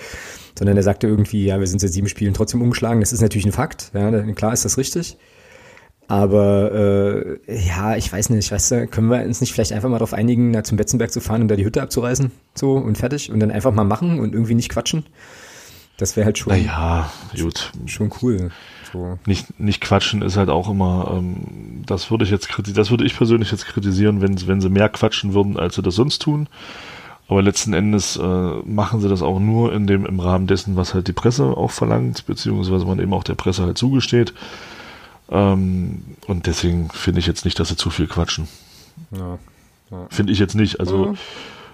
sondern 0.58 0.76
er 0.76 0.82
sagte 0.82 1.06
irgendwie, 1.06 1.46
ja, 1.46 1.60
wir 1.60 1.66
sind 1.66 1.80
seit 1.80 1.92
sieben 1.92 2.08
Spielen 2.08 2.34
trotzdem 2.34 2.62
umgeschlagen. 2.62 3.00
Das 3.00 3.12
ist 3.12 3.22
natürlich 3.22 3.46
ein 3.46 3.52
Fakt, 3.52 3.90
ja, 3.94 4.10
klar 4.32 4.52
ist 4.52 4.64
das 4.64 4.78
richtig. 4.78 5.16
Aber 6.08 6.72
äh, 7.46 7.66
ja, 7.66 7.96
ich 7.96 8.12
weiß 8.12 8.30
nicht, 8.30 8.50
weißt 8.52 8.70
du, 8.70 8.86
können 8.86 9.08
wir 9.08 9.24
uns 9.24 9.40
nicht 9.40 9.52
vielleicht 9.52 9.72
einfach 9.72 9.88
mal 9.88 9.98
darauf 9.98 10.14
einigen, 10.14 10.52
da 10.52 10.62
zum 10.62 10.76
Betzenberg 10.76 11.10
zu 11.10 11.20
fahren 11.20 11.42
und 11.42 11.48
da 11.48 11.56
die 11.56 11.64
Hütte 11.64 11.82
abzureißen? 11.82 12.30
So 12.54 12.74
und 12.74 12.96
fertig. 12.96 13.32
Und 13.32 13.40
dann 13.40 13.50
einfach 13.50 13.72
mal 13.72 13.84
machen 13.84 14.20
und 14.20 14.32
irgendwie 14.32 14.54
nicht 14.54 14.68
quatschen. 14.68 15.04
Das 15.96 16.16
wäre 16.16 16.26
halt 16.26 16.38
schon. 16.38 16.52
Naja, 16.52 17.10
gut. 17.40 17.72
Schon 17.86 18.12
cool. 18.22 18.50
So. 18.92 19.18
Nicht, 19.26 19.58
nicht 19.58 19.80
quatschen 19.80 20.22
ist 20.22 20.36
halt 20.36 20.50
auch 20.50 20.68
immer, 20.68 21.12
ähm, 21.16 21.82
das 21.86 22.10
würde 22.10 22.24
ich 22.24 22.30
jetzt 22.30 22.48
das 22.74 22.90
würde 22.90 23.04
ich 23.04 23.16
persönlich 23.16 23.50
jetzt 23.50 23.66
kritisieren, 23.66 24.20
wenn, 24.20 24.46
wenn 24.46 24.60
sie 24.60 24.68
mehr 24.68 24.88
quatschen 24.88 25.34
würden, 25.34 25.58
als 25.58 25.74
sie 25.74 25.82
das 25.82 25.94
sonst 25.94 26.20
tun. 26.20 26.48
Aber 27.28 27.42
letzten 27.42 27.72
Endes 27.72 28.16
äh, 28.16 28.22
machen 28.64 29.00
sie 29.00 29.08
das 29.08 29.22
auch 29.22 29.40
nur 29.40 29.72
in 29.72 29.86
dem, 29.86 30.06
im 30.06 30.20
Rahmen 30.20 30.46
dessen, 30.46 30.76
was 30.76 30.94
halt 30.94 31.08
die 31.08 31.12
Presse 31.12 31.44
auch 31.44 31.72
verlangt, 31.72 32.24
beziehungsweise 32.26 32.84
man 32.84 33.00
eben 33.00 33.12
auch 33.12 33.24
der 33.24 33.34
Presse 33.34 33.64
halt 33.64 33.78
zugesteht. 33.78 34.32
Ähm, 35.28 36.02
und 36.28 36.46
deswegen 36.46 36.88
finde 36.90 37.18
ich 37.18 37.26
jetzt 37.26 37.44
nicht, 37.44 37.58
dass 37.58 37.68
sie 37.68 37.76
zu 37.76 37.90
viel 37.90 38.06
quatschen. 38.06 38.46
Ja, 39.10 39.38
ja. 39.90 40.06
Finde 40.08 40.32
ich 40.32 40.38
jetzt 40.38 40.54
nicht. 40.54 40.78
Also 40.78 41.06
mhm. 41.06 41.18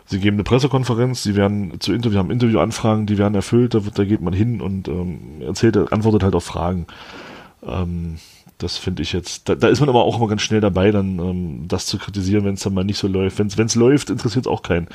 Sie 0.06 0.18
geben 0.18 0.36
eine 0.36 0.44
Pressekonferenz, 0.44 1.22
sie 1.22 1.36
werden 1.36 1.80
zu 1.80 1.92
Interview, 1.92 2.18
haben 2.18 2.30
Interviewanfragen, 2.30 3.06
die 3.06 3.18
werden 3.18 3.34
erfüllt, 3.34 3.74
da, 3.74 3.84
wird, 3.84 3.98
da 3.98 4.04
geht 4.04 4.20
man 4.20 4.32
hin 4.32 4.60
und 4.60 4.88
ähm, 4.88 5.40
erzählt, 5.40 5.76
antwortet 5.92 6.22
halt 6.22 6.34
auf 6.34 6.44
Fragen. 6.44 6.86
Ähm, 7.66 8.16
das 8.58 8.76
finde 8.76 9.02
ich 9.02 9.12
jetzt, 9.12 9.48
da, 9.48 9.54
da, 9.54 9.68
ist 9.68 9.80
man 9.80 9.88
aber 9.88 10.04
auch 10.04 10.16
immer 10.16 10.28
ganz 10.28 10.42
schnell 10.42 10.60
dabei, 10.60 10.90
dann 10.90 11.18
ähm, 11.18 11.64
das 11.68 11.86
zu 11.86 11.98
kritisieren, 11.98 12.44
wenn 12.44 12.54
es 12.54 12.62
dann 12.62 12.74
mal 12.74 12.84
nicht 12.84 12.98
so 12.98 13.08
läuft. 13.08 13.38
Wenn 13.38 13.66
es 13.66 13.74
läuft, 13.74 14.10
interessiert 14.10 14.46
es 14.46 14.50
auch 14.50 14.62
keinen. 14.62 14.88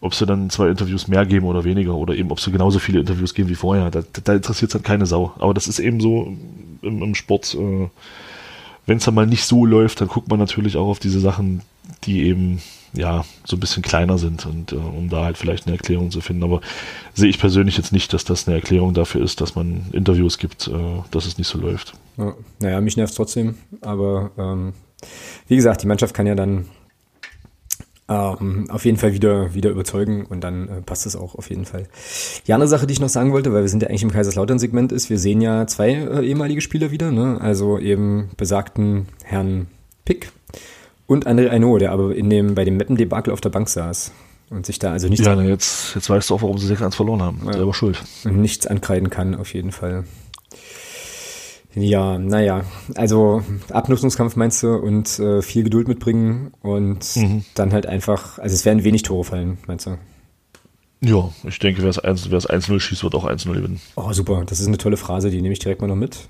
Ob 0.00 0.14
sie 0.14 0.26
dann 0.26 0.50
zwei 0.50 0.68
Interviews 0.68 1.08
mehr 1.08 1.24
geben 1.24 1.46
oder 1.46 1.64
weniger 1.64 1.94
oder 1.94 2.14
eben 2.14 2.30
ob 2.30 2.40
sie 2.40 2.52
genauso 2.52 2.78
viele 2.78 3.00
Interviews 3.00 3.34
geben 3.34 3.48
wie 3.48 3.54
vorher, 3.54 3.90
da, 3.90 4.02
da 4.24 4.34
interessiert 4.34 4.70
es 4.70 4.74
halt 4.74 4.84
keine 4.84 5.06
Sau. 5.06 5.32
Aber 5.38 5.54
das 5.54 5.68
ist 5.68 5.78
eben 5.78 6.00
so, 6.00 6.36
im, 6.82 7.02
im 7.02 7.14
Sport, 7.14 7.54
äh, 7.54 7.88
wenn 8.86 8.98
es 8.98 9.04
dann 9.04 9.14
mal 9.14 9.26
nicht 9.26 9.44
so 9.44 9.66
läuft, 9.66 10.00
dann 10.00 10.08
guckt 10.08 10.28
man 10.28 10.38
natürlich 10.38 10.76
auch 10.76 10.86
auf 10.86 10.98
diese 10.98 11.20
Sachen, 11.20 11.62
die 12.04 12.24
eben 12.24 12.62
ja 12.96 13.24
so 13.44 13.56
ein 13.56 13.60
bisschen 13.60 13.82
kleiner 13.82 14.18
sind 14.18 14.46
und 14.46 14.72
äh, 14.72 14.76
um 14.76 15.08
da 15.08 15.24
halt 15.24 15.36
vielleicht 15.36 15.66
eine 15.66 15.76
Erklärung 15.76 16.10
zu 16.10 16.20
finden. 16.20 16.42
Aber 16.42 16.60
sehe 17.14 17.28
ich 17.28 17.38
persönlich 17.38 17.76
jetzt 17.76 17.92
nicht, 17.92 18.12
dass 18.12 18.24
das 18.24 18.46
eine 18.46 18.56
Erklärung 18.56 18.94
dafür 18.94 19.22
ist, 19.22 19.40
dass 19.40 19.54
man 19.54 19.86
Interviews 19.92 20.38
gibt, 20.38 20.68
äh, 20.68 20.72
dass 21.10 21.26
es 21.26 21.38
nicht 21.38 21.48
so 21.48 21.58
läuft. 21.58 21.94
Ja, 22.16 22.34
naja, 22.60 22.80
mich 22.80 22.96
nervt 22.96 23.14
trotzdem, 23.14 23.56
aber 23.80 24.30
ähm, 24.38 24.72
wie 25.48 25.56
gesagt, 25.56 25.82
die 25.82 25.86
Mannschaft 25.86 26.14
kann 26.14 26.26
ja 26.26 26.34
dann 26.34 26.66
ähm, 28.08 28.66
auf 28.70 28.84
jeden 28.84 28.98
Fall 28.98 29.12
wieder, 29.14 29.54
wieder 29.54 29.70
überzeugen 29.70 30.26
und 30.26 30.42
dann 30.42 30.68
äh, 30.68 30.80
passt 30.80 31.06
es 31.06 31.16
auch 31.16 31.34
auf 31.34 31.50
jeden 31.50 31.64
Fall. 31.64 31.88
Die 32.46 32.52
andere 32.52 32.68
Sache, 32.68 32.86
die 32.86 32.92
ich 32.92 33.00
noch 33.00 33.08
sagen 33.08 33.32
wollte, 33.32 33.52
weil 33.52 33.62
wir 33.62 33.68
sind 33.68 33.82
ja 33.82 33.88
eigentlich 33.88 34.04
im 34.04 34.12
Kaiserslautern-Segment, 34.12 34.92
ist, 34.92 35.10
wir 35.10 35.18
sehen 35.18 35.40
ja 35.40 35.66
zwei 35.66 35.90
äh, 35.90 36.26
ehemalige 36.26 36.60
Spieler 36.60 36.90
wieder, 36.90 37.10
ne? 37.10 37.38
also 37.40 37.78
eben 37.78 38.30
besagten 38.36 39.08
Herrn 39.24 39.66
Pick 40.04 40.30
und 41.06 41.26
André 41.26 41.50
Aino, 41.50 41.78
der 41.78 41.92
aber 41.92 42.14
in 42.14 42.30
dem, 42.30 42.54
bei 42.54 42.64
dem 42.64 42.76
Meppen-Debakel 42.76 43.32
auf 43.32 43.40
der 43.40 43.50
Bank 43.50 43.68
saß 43.68 44.12
und 44.50 44.66
sich 44.66 44.78
da 44.78 44.92
also 44.92 45.08
nichts... 45.08 45.24
Ja, 45.24 45.40
jetzt, 45.40 45.94
jetzt 45.94 46.08
weißt 46.08 46.30
du 46.30 46.34
auch, 46.34 46.42
warum 46.42 46.58
sie 46.58 46.72
6-1 46.72 46.94
verloren 46.94 47.22
haben. 47.22 47.42
Ja. 47.46 47.52
Selber 47.54 47.74
schuld. 47.74 48.02
Und 48.24 48.40
nichts 48.40 48.66
ankreiden 48.66 49.10
kann, 49.10 49.34
auf 49.34 49.54
jeden 49.54 49.72
Fall. 49.72 50.04
Ja, 51.74 52.18
naja, 52.18 52.64
also 52.94 53.42
Abnutzungskampf 53.70 54.34
meinst 54.36 54.62
du 54.62 54.74
und 54.76 55.18
äh, 55.18 55.42
viel 55.42 55.62
Geduld 55.62 55.88
mitbringen 55.88 56.52
und 56.62 57.16
mhm. 57.16 57.44
dann 57.54 57.72
halt 57.72 57.86
einfach, 57.86 58.38
also 58.38 58.54
es 58.54 58.64
werden 58.64 58.82
wenig 58.82 59.02
Tore 59.02 59.24
fallen, 59.24 59.58
meinst 59.66 59.84
du? 59.84 59.98
Ja, 61.02 61.30
ich 61.44 61.58
denke, 61.58 61.82
wer 61.82 61.90
es 61.90 61.98
1 61.98 62.30
wer 62.30 62.38
es 62.38 62.48
1-0 62.48 62.80
schießt, 62.80 63.04
wird 63.04 63.14
auch 63.14 63.26
1-0 63.26 63.52
gewinnen. 63.52 63.80
Oh, 63.94 64.10
super. 64.12 64.44
Das 64.46 64.58
ist 64.58 64.68
eine 64.68 64.78
tolle 64.78 64.96
Phrase, 64.96 65.30
die 65.30 65.42
nehme 65.42 65.52
ich 65.52 65.58
direkt 65.58 65.82
mal 65.82 65.86
noch 65.86 65.96
mit. 65.96 66.28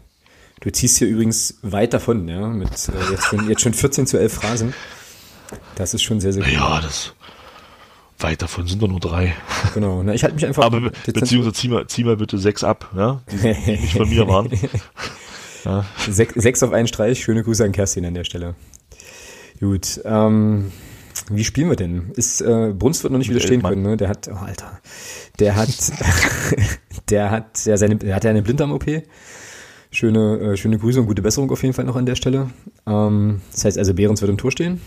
Du 0.60 0.70
ziehst 0.70 0.98
hier 0.98 1.08
übrigens 1.08 1.58
weit 1.62 1.92
davon, 1.92 2.28
ja, 2.28 2.48
mit 2.48 2.70
äh, 2.70 3.10
jetzt, 3.10 3.24
schon, 3.24 3.48
jetzt 3.48 3.60
schon 3.60 3.74
14 3.74 4.06
zu 4.06 4.18
11 4.18 4.32
Phrasen. 4.32 4.74
Das 5.74 5.94
ist 5.94 6.02
schon 6.02 6.20
sehr, 6.20 6.32
sehr 6.32 6.42
gut. 6.42 6.52
Ja, 6.52 6.80
das 6.80 7.14
weit 8.18 8.42
davon 8.42 8.66
sind 8.66 8.82
doch 8.82 8.88
nur 8.88 9.00
drei. 9.00 9.34
Genau. 9.74 10.02
Na, 10.02 10.14
ich 10.14 10.24
halte 10.24 10.36
mich 10.36 10.46
einfach. 10.46 10.64
Aber 10.64 10.80
be 10.80 10.92
beziehungsweise 11.12 11.52
zieh 11.52 11.68
mal, 11.68 11.86
zieh 11.86 12.04
mal 12.04 12.16
bitte 12.16 12.38
sechs 12.38 12.64
ab, 12.64 12.90
ja? 12.96 13.20
Die, 13.30 13.36
die 13.66 13.70
nicht 13.72 13.96
von 13.96 14.08
mir 14.08 14.26
waren. 14.26 14.50
Ja. 15.64 15.84
Sech, 16.08 16.30
sechs 16.34 16.62
auf 16.62 16.72
einen 16.72 16.88
Streich. 16.88 17.22
Schöne 17.22 17.42
Grüße 17.42 17.64
an 17.64 17.72
Kerstin 17.72 18.06
an 18.06 18.14
der 18.14 18.24
Stelle. 18.24 18.54
Gut. 19.60 20.00
Ähm, 20.04 20.72
wie 21.30 21.44
spielen 21.44 21.68
wir 21.68 21.76
denn? 21.76 22.12
Ist 22.14 22.40
äh, 22.40 22.72
Brunst 22.72 23.02
wird 23.02 23.12
noch 23.12 23.18
nicht 23.18 23.28
Mit 23.28 23.36
widerstehen 23.36 23.62
können, 23.62 23.82
ne? 23.82 23.96
Der 23.96 24.08
hat, 24.08 24.28
oh 24.28 24.36
Alter, 24.36 24.80
der 25.38 25.56
hat, 25.56 25.68
der 27.10 27.30
hat 27.30 27.64
ja 27.66 27.76
seine, 27.76 27.96
der 27.96 28.14
hat 28.14 28.24
ja 28.24 28.30
eine 28.30 28.42
Blinddarm-OP. 28.42 28.86
Schöne, 29.90 30.38
äh, 30.40 30.56
schöne 30.56 30.78
Grüße 30.78 31.00
und 31.00 31.06
gute 31.06 31.22
Besserung 31.22 31.50
auf 31.50 31.62
jeden 31.62 31.74
Fall 31.74 31.84
noch 31.84 31.96
an 31.96 32.06
der 32.06 32.16
Stelle. 32.16 32.50
Ähm, 32.86 33.40
das 33.52 33.64
heißt 33.64 33.78
also, 33.78 33.94
Behrens 33.94 34.20
wird 34.20 34.30
im 34.30 34.38
Tor 34.38 34.50
stehen. 34.52 34.80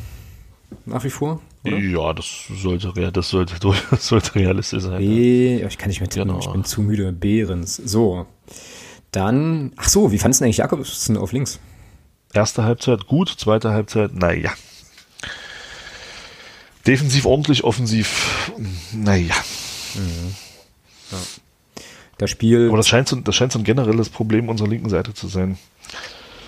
Nach 0.86 1.04
wie 1.04 1.10
vor. 1.10 1.41
Oder? 1.66 1.78
Ja, 1.78 2.14
das 2.14 2.26
sollte, 2.62 2.91
das 3.12 3.30
sollte, 3.30 3.56
das 3.91 4.08
sollte 4.08 4.36
realistisch 4.36 4.84
sein. 4.84 4.93
ja. 4.93 5.00
B, 5.00 5.64
ich 5.66 5.78
kann 5.78 5.89
nicht 5.89 6.00
mehr 6.00 6.10
tippen, 6.10 6.28
Genau. 6.30 6.39
ich 6.39 6.47
bin 6.52 6.64
zu 6.64 6.82
müde. 6.82 7.12
Behrens. 7.12 7.76
So. 7.78 8.26
Dann, 9.12 9.74
ach 9.78 9.89
so, 9.89 10.12
wie 10.12 10.20
fandest 10.20 10.41
du 10.41 10.45
eigentlich 10.45 10.58
Jakobsen 10.58 11.18
auf 11.18 11.32
links? 11.32 11.60
Erste 12.34 12.64
Halbzeit 12.64 13.08
gut, 13.08 13.30
zweite 13.38 13.72
Halbzeit, 13.72 14.14
naja. 14.14 14.52
Defensiv 16.86 17.26
ordentlich, 17.26 17.64
offensiv, 17.64 18.52
naja. 18.93 19.34
Das 22.20 22.30
Spiel, 22.30 22.67
Aber 22.67 22.78
das 22.78 22.88
scheint, 22.88 23.07
so, 23.07 23.15
das 23.15 23.34
scheint 23.34 23.53
so 23.53 23.59
ein 23.59 23.63
generelles 23.63 24.09
Problem 24.09 24.49
unserer 24.49 24.67
linken 24.67 24.89
Seite 24.89 25.13
zu 25.13 25.28
sein. 25.28 25.57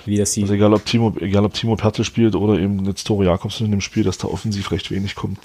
wie 0.05 0.17
das 0.17 0.33
die, 0.33 0.43
Also 0.43 0.53
egal 0.53 0.73
ob 0.73 0.85
Timo, 0.85 1.15
egal 1.19 1.45
ob 1.45 1.53
Timo 1.53 1.75
Pertl 1.77 2.03
spielt 2.03 2.35
oder 2.35 2.59
eben 2.59 2.85
jetzt 2.85 3.07
Tore 3.07 3.25
Jakobsen 3.25 3.65
in 3.65 3.71
dem 3.71 3.81
Spiel, 3.81 4.03
dass 4.03 4.17
da 4.17 4.27
offensiv 4.27 4.69
recht 4.71 4.91
wenig 4.91 5.15
kommt. 5.15 5.39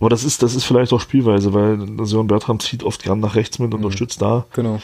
Aber 0.00 0.10
das 0.10 0.24
ist, 0.24 0.42
das 0.42 0.54
ist 0.54 0.64
vielleicht 0.64 0.92
auch 0.92 1.00
Spielweise, 1.00 1.54
weil 1.54 2.06
Sören 2.06 2.26
Bertram 2.26 2.60
zieht 2.60 2.82
oft 2.82 3.02
gern 3.02 3.20
nach 3.20 3.36
rechts 3.36 3.58
mit, 3.58 3.72
unterstützt 3.72 4.20
da. 4.20 4.46
genau. 4.52 4.80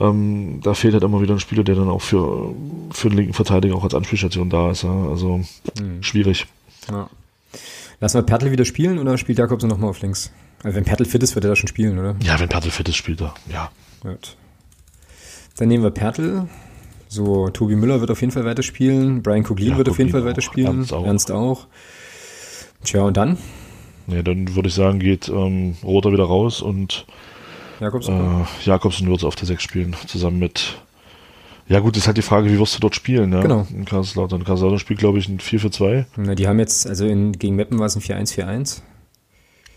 Ähm, 0.00 0.60
da 0.62 0.74
fehlt 0.74 0.94
halt 0.94 1.02
immer 1.02 1.20
wieder 1.20 1.34
ein 1.34 1.40
Spieler, 1.40 1.64
der 1.64 1.74
dann 1.74 1.88
auch 1.88 2.02
für, 2.02 2.54
für 2.90 3.08
den 3.08 3.16
linken 3.16 3.34
Verteidiger 3.34 3.74
auch 3.74 3.84
als 3.84 3.94
Anspielstation 3.94 4.48
da 4.48 4.70
ist. 4.70 4.82
Ja? 4.82 5.08
Also 5.08 5.40
schwierig. 6.00 6.46
Ja. 6.90 7.10
Lassen 8.00 8.18
wir 8.18 8.22
Pertl 8.22 8.50
wieder 8.52 8.64
spielen 8.64 8.98
oder 8.98 9.18
spielt 9.18 9.38
Jakobsen 9.38 9.68
nochmal 9.68 9.90
auf 9.90 10.00
links? 10.00 10.30
Also 10.62 10.76
wenn 10.76 10.84
Pertl 10.84 11.04
fit 11.04 11.22
ist, 11.22 11.34
wird 11.34 11.44
er 11.44 11.50
da 11.50 11.56
schon 11.56 11.68
spielen, 11.68 11.98
oder? 11.98 12.16
Ja, 12.22 12.38
wenn 12.40 12.48
Pertl 12.48 12.70
fit 12.70 12.88
ist, 12.88 12.96
spielt 12.96 13.20
er. 13.20 13.34
Ja. 13.52 13.70
Gut. 14.02 14.36
Dann 15.56 15.68
nehmen 15.68 15.82
wir 15.84 15.90
Pertl. 15.90 16.46
So, 17.08 17.48
Tobi 17.50 17.74
Müller 17.76 18.00
wird 18.00 18.10
auf 18.10 18.20
jeden 18.20 18.32
Fall 18.32 18.44
weiterspielen. 18.44 19.22
Brian 19.22 19.42
Kuglin 19.44 19.70
Ja, 19.70 19.78
wird 19.78 19.88
auf 19.88 19.98
jeden 19.98 20.10
Fall 20.10 20.20
Kuglin 20.20 20.32
auch. 20.32 20.36
weiterspielen. 20.36 20.76
Ernst 20.78 20.92
auch. 20.92 21.06
Ernst 21.06 21.30
auch. 21.32 21.66
Tja, 22.84 23.02
und 23.02 23.16
dann? 23.16 23.38
Ja, 24.08 24.22
dann 24.22 24.54
würde 24.54 24.68
ich 24.68 24.74
sagen, 24.74 24.98
geht 25.00 25.28
ähm, 25.28 25.76
Roter 25.82 26.12
wieder 26.12 26.24
raus 26.24 26.62
und 26.62 27.06
Jakobsen? 27.80 28.14
äh, 28.42 28.44
Jakobsen 28.64 29.08
wird 29.08 29.24
auf 29.24 29.36
der 29.36 29.46
6 29.46 29.62
spielen, 29.62 29.96
zusammen 30.06 30.38
mit. 30.38 30.76
Ja, 31.68 31.80
gut, 31.80 31.96
ist 31.96 32.06
halt 32.06 32.16
die 32.16 32.22
Frage, 32.22 32.50
wie 32.50 32.58
wirst 32.58 32.74
du 32.76 32.80
dort 32.80 32.94
spielen, 32.94 33.32
ja? 33.32 33.42
Genau. 33.42 33.66
In 33.70 33.84
Kaiserslautern. 33.84 34.44
Kaiserslautern 34.44 34.78
spielt, 34.78 34.98
glaube 35.00 35.18
ich, 35.18 35.28
ein 35.28 35.38
4 35.40 35.60
für 35.60 35.70
2. 35.70 36.06
Na, 36.16 36.34
die 36.34 36.48
haben 36.48 36.58
jetzt, 36.58 36.86
also 36.86 37.06
in, 37.06 37.32
gegen 37.32 37.56
Meppen 37.56 37.78
war 37.78 37.86
es 37.86 37.94
ein 37.96 38.00
4-1-4-1. 38.02 38.80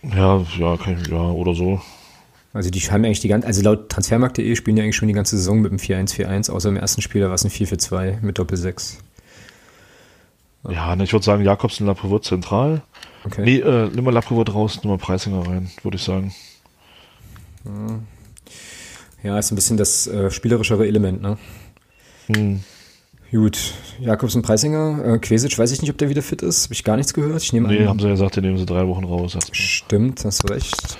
Ja, 0.03 0.43
ja, 0.57 0.73
ich, 0.73 1.07
ja, 1.07 1.21
oder 1.21 1.53
so. 1.53 1.81
Also 2.53 2.69
die 2.69 2.79
haben 2.79 3.05
eigentlich 3.05 3.21
die 3.21 3.29
ganze, 3.29 3.47
also 3.47 3.61
laut 3.61 3.89
Transfermarkt.de 3.89 4.55
spielen 4.55 4.75
die 4.75 4.81
eigentlich 4.81 4.95
schon 4.95 5.07
die 5.07 5.13
ganze 5.13 5.37
Saison 5.37 5.61
mit 5.61 5.71
dem 5.71 5.77
4-1-4-1, 5.77 6.51
außer 6.51 6.69
im 6.69 6.75
ersten 6.75 7.01
Spiel, 7.01 7.21
da 7.21 7.27
war 7.27 7.35
es 7.35 7.45
ein 7.45 7.51
4-4-2 7.51 8.21
mit 8.21 8.37
Doppel-6. 8.37 8.97
Ja, 10.69 10.95
ne, 10.95 11.05
ich 11.05 11.13
würde 11.13 11.25
sagen, 11.25 11.43
Jakobsen, 11.43 11.87
Laprovot 11.87 12.25
zentral. 12.25 12.81
Okay. 13.23 13.43
Nee, 13.43 13.59
äh, 13.59 13.89
nimm 13.93 14.03
mal 14.03 14.13
Laprovot 14.13 14.53
raus, 14.53 14.79
nimm 14.81 14.91
mal 14.91 14.97
Preisinger 14.97 15.47
rein, 15.47 15.71
würde 15.83 15.95
ich 15.95 16.03
sagen. 16.03 16.33
Ja, 19.23 19.37
ist 19.37 19.51
ein 19.51 19.55
bisschen 19.55 19.77
das 19.77 20.07
äh, 20.07 20.29
spielerischere 20.31 20.87
Element, 20.87 21.21
ne? 21.21 21.37
Hm. 22.27 22.63
Gut, 23.31 23.73
Jakobsen 23.99 24.41
Preisinger, 24.41 25.05
äh, 25.05 25.17
Quesic, 25.19 25.57
weiß 25.57 25.71
ich 25.71 25.81
nicht, 25.81 25.89
ob 25.89 25.97
der 25.97 26.09
wieder 26.09 26.21
fit 26.21 26.41
ist. 26.41 26.65
Habe 26.65 26.73
ich 26.73 26.83
gar 26.83 26.97
nichts 26.97 27.13
gehört. 27.13 27.41
Ich 27.41 27.53
nehme 27.53 27.69
Nee, 27.69 27.79
an. 27.83 27.87
haben 27.87 27.99
sie 27.99 28.05
ja 28.05 28.11
gesagt, 28.11 28.35
die 28.35 28.41
nehmen 28.41 28.57
sie 28.57 28.65
drei 28.65 28.85
Wochen 28.87 29.05
raus. 29.05 29.37
Stimmt, 29.53 30.25
hast 30.25 30.43
du 30.43 30.53
recht. 30.53 30.97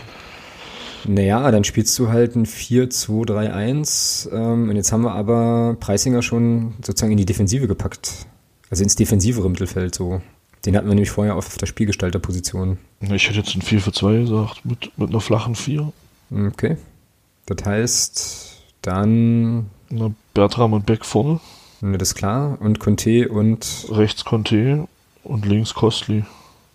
Naja, 1.06 1.52
dann 1.52 1.64
spielst 1.66 1.98
du 2.00 2.08
halt 2.10 2.36
ein 2.36 2.46
4-2-3-1. 2.46 4.30
Ähm, 4.32 4.70
und 4.70 4.76
jetzt 4.76 4.92
haben 4.92 5.02
wir 5.04 5.14
aber 5.14 5.76
Preisinger 5.80 6.22
schon 6.22 6.76
sozusagen 6.86 7.12
in 7.12 7.18
die 7.18 7.26
Defensive 7.26 7.68
gepackt. 7.68 8.28
Also 8.70 8.84
ins 8.84 8.96
defensivere 8.96 9.50
Mittelfeld 9.50 9.94
so. 9.96 10.22
Den 10.66 10.78
hatten 10.78 10.88
wir 10.88 10.94
nämlich 10.94 11.10
vorher 11.10 11.36
auf 11.36 11.58
der 11.58 11.66
Spielgestalterposition. 11.66 12.78
Ich 13.02 13.28
hätte 13.28 13.40
jetzt 13.40 13.56
ein 13.56 13.62
4 13.64 13.82
für 13.82 13.92
2 13.92 14.18
gesagt, 14.20 14.64
mit, 14.64 14.98
mit 14.98 15.10
einer 15.10 15.20
flachen 15.20 15.56
4. 15.56 15.92
Okay. 16.48 16.78
Das 17.48 17.66
heißt, 17.66 18.62
dann, 18.84 19.66
Na, 19.90 20.12
Bertram 20.36 20.74
und 20.74 20.86
Beck 20.86 21.04
vorne, 21.04 21.40
ne, 21.82 21.98
das 21.98 22.10
ist 22.10 22.16
klar. 22.16 22.58
Und 22.60 22.80
Conte 22.80 23.30
und, 23.30 23.86
rechts 23.90 24.26
Conte 24.26 24.88
und 25.24 25.46
links 25.46 25.74
Kostli. 25.74 26.26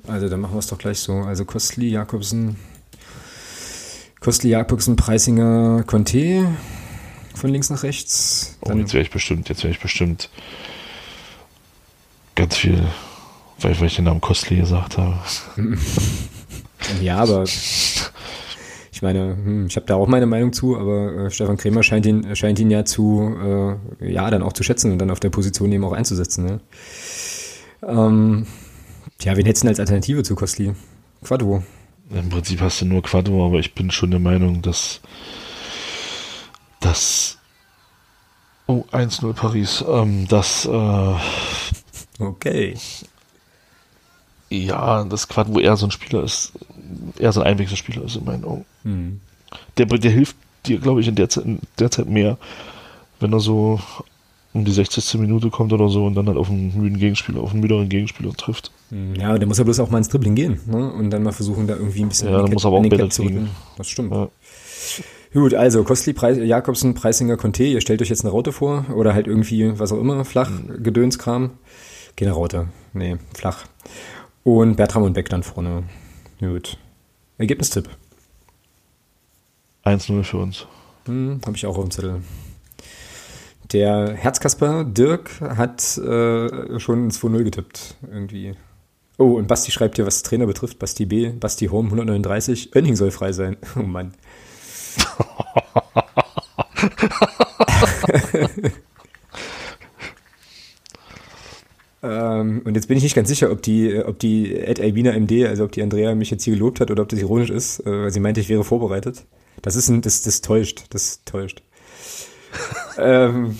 also 0.06 0.28
dann 0.28 0.40
machen 0.40 0.54
wir 0.54 0.58
es 0.58 0.66
doch 0.66 0.78
gleich 0.78 1.00
so. 1.00 1.14
Also 1.14 1.44
Kostli, 1.44 1.88
Jakobsen, 1.88 2.56
Kostli, 4.20 4.50
Jakobsen, 4.50 4.96
Preisinger, 4.96 5.84
Conte 5.86 6.46
von 7.34 7.50
links 7.50 7.70
nach 7.70 7.82
rechts. 7.82 8.56
Oh, 8.60 8.68
Dann, 8.68 8.80
jetzt 8.80 8.94
wäre 8.94 9.02
ich 9.02 9.10
bestimmt, 9.10 9.48
jetzt 9.48 9.62
wäre 9.62 9.72
ich 9.72 9.80
bestimmt 9.80 10.30
ganz 12.34 12.56
viel, 12.56 12.82
weil, 13.60 13.78
weil 13.78 13.86
ich 13.86 13.96
den 13.96 14.06
Namen 14.06 14.20
Kostli 14.20 14.56
gesagt 14.56 14.98
habe. 14.98 15.18
ja, 17.00 17.18
aber 17.18 17.44
ich 18.96 19.02
meine, 19.02 19.36
hm, 19.36 19.66
ich 19.66 19.76
habe 19.76 19.84
da 19.84 19.96
auch 19.96 20.08
meine 20.08 20.24
Meinung 20.24 20.54
zu, 20.54 20.78
aber 20.78 21.26
äh, 21.26 21.30
Stefan 21.30 21.58
Krämer 21.58 21.82
scheint 21.82 22.06
ihn, 22.06 22.34
scheint 22.34 22.58
ihn 22.58 22.70
ja 22.70 22.86
zu, 22.86 23.36
äh, 24.00 24.10
ja, 24.10 24.30
dann 24.30 24.42
auch 24.42 24.54
zu 24.54 24.62
schätzen 24.62 24.90
und 24.90 24.98
dann 24.98 25.10
auf 25.10 25.20
der 25.20 25.28
Position 25.28 25.70
eben 25.70 25.84
auch 25.84 25.92
einzusetzen. 25.92 26.46
Ne? 26.46 26.60
Ähm, 27.82 28.46
ja, 29.20 29.36
wen 29.36 29.44
hättest 29.44 29.64
du 29.64 29.66
denn 29.66 29.72
als 29.72 29.80
Alternative 29.80 30.22
zu 30.22 30.34
Kostli? 30.34 30.72
Quadro. 31.22 31.62
Im 32.08 32.30
Prinzip 32.30 32.62
hast 32.62 32.80
du 32.80 32.86
nur 32.86 33.02
Quadro, 33.02 33.44
aber 33.44 33.58
ich 33.58 33.74
bin 33.74 33.90
schon 33.90 34.12
der 34.12 34.20
Meinung, 34.20 34.62
dass 34.62 35.02
das 36.80 37.36
Oh, 38.66 38.86
1-0 38.92 39.34
Paris. 39.34 39.84
Ähm, 39.86 40.26
dass 40.26 40.64
äh, 40.64 41.14
Okay. 42.18 42.78
ja, 44.48 45.04
das 45.04 45.28
Quadro 45.28 45.60
eher 45.60 45.76
so 45.76 45.86
ein 45.86 45.90
Spieler 45.90 46.24
ist, 46.24 46.52
eher 47.18 47.32
so 47.32 47.40
ein 47.40 47.46
Einwechselspieler 47.46 48.04
ist 48.04 48.16
in 48.16 48.24
meinen 48.24 48.44
Augen. 48.44 48.64
Hm. 48.82 49.20
Der, 49.78 49.86
der 49.86 50.10
hilft 50.10 50.36
dir, 50.66 50.78
glaube 50.78 51.00
ich, 51.00 51.08
in 51.08 51.14
der, 51.14 51.28
Zeit, 51.28 51.44
in 51.44 51.60
der 51.78 51.90
Zeit 51.90 52.08
mehr, 52.08 52.36
wenn 53.20 53.32
er 53.32 53.40
so 53.40 53.80
um 54.52 54.64
die 54.64 54.72
60. 54.72 55.14
Minute 55.20 55.50
kommt 55.50 55.72
oder 55.72 55.88
so 55.88 56.06
und 56.06 56.14
dann 56.14 56.26
halt 56.28 56.38
auf 56.38 56.48
einen 56.48 56.76
müden 56.80 56.98
Gegenspieler, 56.98 57.40
auf 57.42 57.52
einen 57.52 57.60
müderen 57.60 57.88
Gegenspieler 57.90 58.32
trifft. 58.32 58.70
Hm, 58.90 59.14
Ja, 59.14 59.36
der 59.38 59.46
muss 59.46 59.58
ja 59.58 59.64
bloß 59.64 59.80
auch 59.80 59.90
mal 59.90 59.98
ins 59.98 60.08
Dribbling 60.08 60.34
gehen 60.34 60.60
ne? 60.66 60.90
und 60.92 61.10
dann 61.10 61.22
mal 61.22 61.32
versuchen, 61.32 61.66
da 61.66 61.74
irgendwie 61.74 62.02
ein 62.02 62.08
bisschen 62.08 62.28
Ja, 62.30 62.36
an 62.38 62.44
dann 62.44 62.52
muss 62.54 62.64
aber 62.64 62.78
auch 62.78 62.88
Bälle 62.88 63.08
kriegen. 63.08 63.50
Das 63.76 63.88
stimmt. 63.88 64.12
Ja. 64.12 64.28
Gut, 65.34 65.52
also 65.52 65.84
Kostli, 65.84 66.14
Preis, 66.14 66.38
Jakobsen, 66.38 66.94
Preisinger, 66.94 67.36
Conte, 67.36 67.64
ihr 67.64 67.82
stellt 67.82 68.00
euch 68.00 68.08
jetzt 68.08 68.22
eine 68.24 68.30
Raute 68.30 68.52
vor 68.52 68.86
oder 68.94 69.12
halt 69.12 69.26
irgendwie, 69.26 69.78
was 69.78 69.92
auch 69.92 70.00
immer, 70.00 70.24
flach, 70.24 70.48
Mhm. 70.50 70.82
Gedönskram. 70.82 71.50
Keine 72.16 72.32
Raute, 72.32 72.68
nee, 72.94 73.16
flach. 73.34 73.66
Und 74.42 74.76
Bertram 74.76 75.02
und 75.02 75.12
Beck 75.12 75.28
dann 75.28 75.42
vorne. 75.42 75.82
Gut. 76.40 76.78
Ergebnistipp. 77.38 77.88
1-0 79.84 80.22
für 80.24 80.38
uns. 80.38 80.66
Hm, 81.06 81.40
Habe 81.46 81.56
ich 81.56 81.66
auch 81.66 81.76
auf 81.76 81.84
dem 81.84 81.90
Zettel. 81.90 82.22
Der 83.72 84.14
Herzkasper 84.14 84.84
Dirk 84.84 85.40
hat 85.40 85.98
äh, 85.98 86.78
schon 86.78 87.06
ein 87.06 87.10
2-0 87.10 87.44
getippt. 87.44 87.96
Irgendwie. 88.10 88.54
Oh, 89.18 89.34
und 89.34 89.48
Basti 89.48 89.72
schreibt 89.72 89.96
hier, 89.96 90.06
was 90.06 90.22
Trainer 90.22 90.46
betrifft. 90.46 90.78
Basti 90.78 91.06
B, 91.06 91.30
Basti 91.30 91.66
Home 91.66 91.88
139. 91.88 92.74
Önning 92.74 92.96
soll 92.96 93.10
frei 93.10 93.32
sein. 93.32 93.56
Oh 93.76 93.82
Mann. 93.82 94.14
ähm, 102.08 102.62
und 102.64 102.74
jetzt 102.74 102.88
bin 102.88 102.96
ich 102.96 103.02
nicht 103.02 103.14
ganz 103.14 103.28
sicher, 103.28 103.50
ob 103.50 103.62
die, 103.62 104.02
ob 104.04 104.18
die 104.18 104.54
Ed 104.54 104.80
Albina 104.80 105.12
MD, 105.12 105.46
also 105.46 105.64
ob 105.64 105.72
die 105.72 105.82
Andrea 105.82 106.14
mich 106.14 106.30
jetzt 106.30 106.44
hier 106.44 106.54
gelobt 106.54 106.80
hat 106.80 106.90
oder 106.90 107.02
ob 107.02 107.08
das 107.08 107.20
ironisch 107.20 107.50
ist, 107.50 107.80
äh, 107.80 108.04
weil 108.04 108.10
sie 108.10 108.20
meinte, 108.20 108.40
ich 108.40 108.48
wäre 108.48 108.64
vorbereitet. 108.64 109.24
Das 109.62 109.76
ist 109.76 109.88
ein, 109.88 110.02
das, 110.02 110.22
das 110.22 110.40
täuscht, 110.40 110.84
das 110.90 111.24
täuscht. 111.24 111.62
ähm, 112.98 113.56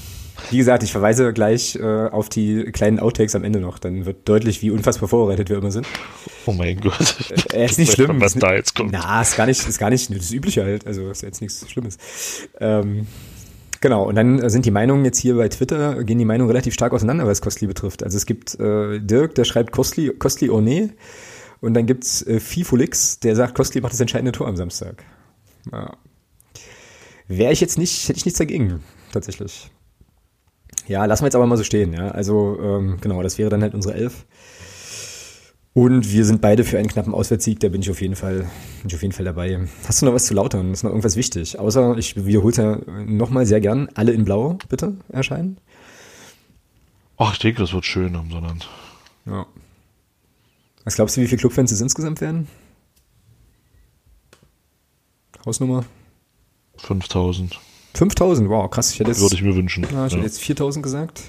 wie 0.51 0.59
gesagt, 0.59 0.83
ich 0.83 0.93
verweise 0.93 1.33
gleich 1.33 1.77
äh, 1.77 1.83
auf 1.83 2.29
die 2.29 2.65
kleinen 2.73 3.01
Outtakes 3.01 3.35
am 3.35 3.45
Ende 3.45 3.61
noch. 3.61 3.79
Dann 3.79 4.07
wird 4.07 4.29
deutlich, 4.29 4.63
wie 4.63 4.71
unfassbar 4.71 5.09
vorbereitet 5.09 5.49
wir 5.49 5.57
immer 5.57 5.71
sind. 5.71 5.87
Oh 6.45 6.53
mein 6.53 6.81
Gott. 6.81 7.17
Äh, 7.53 7.65
ist 7.65 7.79
nicht 7.79 7.93
schlimm. 7.93 8.21
Was 8.21 8.35
da 8.35 8.55
jetzt 8.55 8.75
kommt. 8.75 8.93
Na, 8.93 9.23
ist 9.23 9.37
gar 9.37 9.47
nicht, 9.47 9.67
ist 9.67 9.79
gar 9.79 9.91
nicht, 9.91 10.11
das 10.11 10.17
ist 10.19 10.33
übliche 10.33 10.63
halt. 10.63 10.87
Also 10.87 11.11
ist 11.11 11.23
jetzt 11.23 11.41
nichts 11.41 11.69
Schlimmes. 11.69 11.99
Ähm, 12.61 13.07
genau. 13.81 14.05
Und 14.05 14.15
dann 14.15 14.49
sind 14.49 14.65
die 14.65 14.71
Meinungen 14.71 15.05
jetzt 15.05 15.19
hier 15.19 15.37
bei 15.37 15.49
Twitter, 15.49 16.05
gehen 16.05 16.19
die 16.19 16.25
Meinungen 16.25 16.51
relativ 16.51 16.75
stark 16.75 16.93
auseinander, 16.93 17.27
was 17.27 17.41
Kostli 17.41 17.67
betrifft. 17.67 18.03
Also 18.03 18.17
es 18.17 18.27
gibt 18.27 18.59
äh, 18.61 19.01
Dirk, 19.01 19.35
der 19.35 19.45
schreibt 19.45 19.73
Kostli, 19.73 20.11
Kostli 20.11 20.51
oh 20.51 20.61
nee. 20.61 20.91
Und 21.61 21.75
dann 21.75 21.87
gibt's 21.87 22.27
äh, 22.27 22.39
Fifulix, 22.41 23.19
der 23.21 23.35
sagt, 23.35 23.55
Kostli 23.55 23.81
macht 23.81 23.93
das 23.93 24.01
entscheidende 24.01 24.33
Tor 24.33 24.47
am 24.47 24.57
Samstag. 24.57 25.03
Ja. 25.73 25.97
Wäre 27.29 27.53
ich 27.53 27.61
jetzt 27.61 27.79
nicht, 27.79 28.09
hätte 28.09 28.19
ich 28.19 28.25
nichts 28.25 28.39
dagegen, 28.39 28.83
tatsächlich. 29.13 29.71
Ja, 30.87 31.05
lassen 31.05 31.23
wir 31.23 31.27
jetzt 31.27 31.35
aber 31.35 31.47
mal 31.47 31.57
so 31.57 31.65
stehen, 31.65 31.93
ja. 31.93 32.09
Also, 32.09 32.59
ähm, 32.61 32.99
genau, 33.01 33.23
das 33.23 33.39
wäre 33.39 33.51
dann 33.51 33.63
halt 33.63 33.75
unsere 33.75 33.95
Elf. 33.95 34.27
Und 35.77 36.11
wir 36.11 36.25
sind 36.25 36.41
beide 36.41 36.65
für 36.65 36.79
einen 36.79 36.89
knappen 36.89 37.13
Auswärtssieg, 37.13 37.61
da 37.61 37.69
bin 37.69 37.83
ich 37.83 37.91
auf 37.91 38.01
jeden 38.01 38.17
Fall, 38.17 38.39
bin 38.81 38.89
ich 38.89 38.95
auf 38.95 39.03
jeden 39.03 39.13
Fall 39.13 39.27
dabei. 39.27 39.69
Hast 39.87 40.01
du 40.01 40.07
noch 40.07 40.15
was 40.15 40.25
zu 40.25 40.33
lautern? 40.33 40.73
Ist 40.73 40.85
noch 40.85 40.89
irgendwas 40.91 41.17
wichtig? 41.17 41.59
Außer, 41.59 41.99
ich 41.99 42.17
wiederhole 42.25 42.51
es 42.53 42.57
ja 42.57 42.79
nochmal 43.05 43.45
sehr 43.45 43.61
gern, 43.61 43.87
alle 43.93 44.13
in 44.13 44.25
Blau, 44.25 44.57
bitte, 44.71 44.95
erscheinen. 45.11 45.59
Ach, 47.19 47.35
ich 47.35 47.41
denke, 47.41 47.61
das 47.61 47.75
wird 47.75 47.85
schön 47.85 48.17
am 48.17 48.31
Sonnabend. 48.31 48.67
Ja. 49.27 49.45
Was 50.85 50.95
glaubst 50.95 51.19
du, 51.19 51.21
wie 51.21 51.27
viele 51.27 51.41
Clubfans 51.41 51.71
es 51.73 51.83
insgesamt 51.83 52.23
werden? 52.23 52.49
Hausnummer? 55.45 55.85
5000 56.79 57.61
5000, 57.93 58.49
wow, 58.49 58.71
krass. 58.71 58.93
Ich 58.93 59.01
hätte 59.01 59.11
jetzt, 59.11 59.21
würde 59.21 59.35
ich 59.35 59.43
mir 59.43 59.55
wünschen. 59.55 59.83
ja, 59.93 60.07
ich 60.07 60.13
hätte 60.15 60.21
Ja. 60.23 60.27
jetzt 60.27 60.41
4000 60.41 60.83
gesagt. 60.83 61.23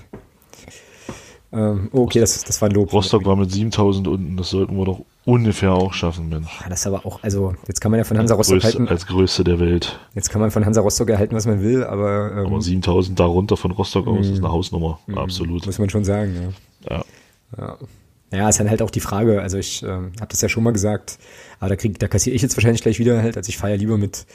Ähm, 1.58 1.90
oh, 1.92 2.04
okay, 2.04 2.20
das, 2.20 2.44
das 2.44 2.62
war 2.62 2.70
ein 2.70 2.76
Lob. 2.76 2.94
Rostock 2.94 3.26
war 3.26 3.36
mit 3.36 3.52
7000 3.52 4.08
unten, 4.08 4.38
das 4.38 4.52
sollten 4.52 4.78
wir 4.78 4.86
doch 4.86 5.02
ungefähr 5.26 5.74
auch 5.74 5.92
schaffen, 5.92 6.30
Mensch. 6.30 6.62
Ja, 6.62 6.70
das 6.70 6.82
ist 6.82 6.88
aber 6.88 7.04
auch, 7.04 7.24
also, 7.24 7.56
jetzt 7.68 7.82
kann 7.82 7.90
man 7.90 7.98
ja 7.98 8.04
von 8.04 8.18
Hansa 8.18 8.36
Rostock 8.36 8.60
Größte, 8.60 8.78
halten, 8.80 8.88
als 8.88 9.08
größte 9.08 9.44
der 9.44 9.60
Welt. 9.60 10.00
jetzt 10.14 10.30
kann 10.30 10.40
man 10.40 10.52
von 10.52 10.66
Hansa 10.66 10.82
Rostock 10.82 11.10
erhalten, 11.10 11.36
was 11.36 11.48
man 11.48 11.64
will, 11.64 11.84
aber, 11.84 12.32
ähm, 12.32 12.46
Aber 12.46 12.62
7000 12.62 13.20
darunter 13.20 13.58
von 13.58 13.72
Rostock 13.72 14.06
aus 14.06 14.28
ist 14.28 14.38
eine 14.38 14.52
Hausnummer. 14.52 15.00
Absolut. 15.16 15.66
muss 15.66 15.80
man 15.80 15.90
schon 15.90 16.06
sagen, 16.06 16.54
ja. 16.88 16.98
Ja. 16.98 17.06
Ja. 17.58 17.78
Ja, 18.30 18.50
ist 18.50 18.60
dann 18.60 18.70
halt 18.70 18.82
auch 18.82 18.92
die 18.92 19.00
Frage, 19.00 19.42
also 19.42 19.58
ich 19.58 19.82
ähm, 19.84 20.12
habe 20.20 20.28
das 20.30 20.42
ja 20.42 20.50
schon 20.50 20.62
mal 20.62 20.74
gesagt, 20.74 21.18
aber 21.60 21.70
da 21.70 21.76
krieg, 21.78 21.98
da 21.98 22.10
kassiere 22.10 22.36
ich 22.36 22.42
jetzt 22.42 22.58
wahrscheinlich 22.58 22.82
gleich 22.82 23.00
wieder 23.00 23.22
halt, 23.22 23.38
also 23.38 23.48
ich 23.50 23.58
feiere 23.58 23.78
lieber 23.78 23.98
mit 23.98 24.26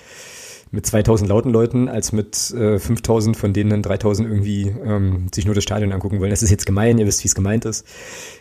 mit 0.73 0.87
2000 0.87 1.29
lauten 1.29 1.51
Leuten 1.51 1.89
als 1.89 2.13
mit 2.13 2.51
äh, 2.53 2.79
5000, 2.79 3.37
von 3.37 3.53
denen 3.53 3.69
dann 3.69 3.83
3000 3.83 4.27
irgendwie 4.27 4.75
ähm, 4.85 5.27
sich 5.33 5.45
nur 5.45 5.55
das 5.55 5.63
Stadion 5.63 5.93
angucken 5.93 6.19
wollen. 6.19 6.31
Das 6.31 6.43
ist 6.43 6.51
jetzt 6.51 6.65
gemein, 6.65 6.97
ihr 6.97 7.07
wisst, 7.07 7.23
wie 7.25 7.29
es 7.29 7.35
gemeint 7.35 7.67
ist. 7.67 7.87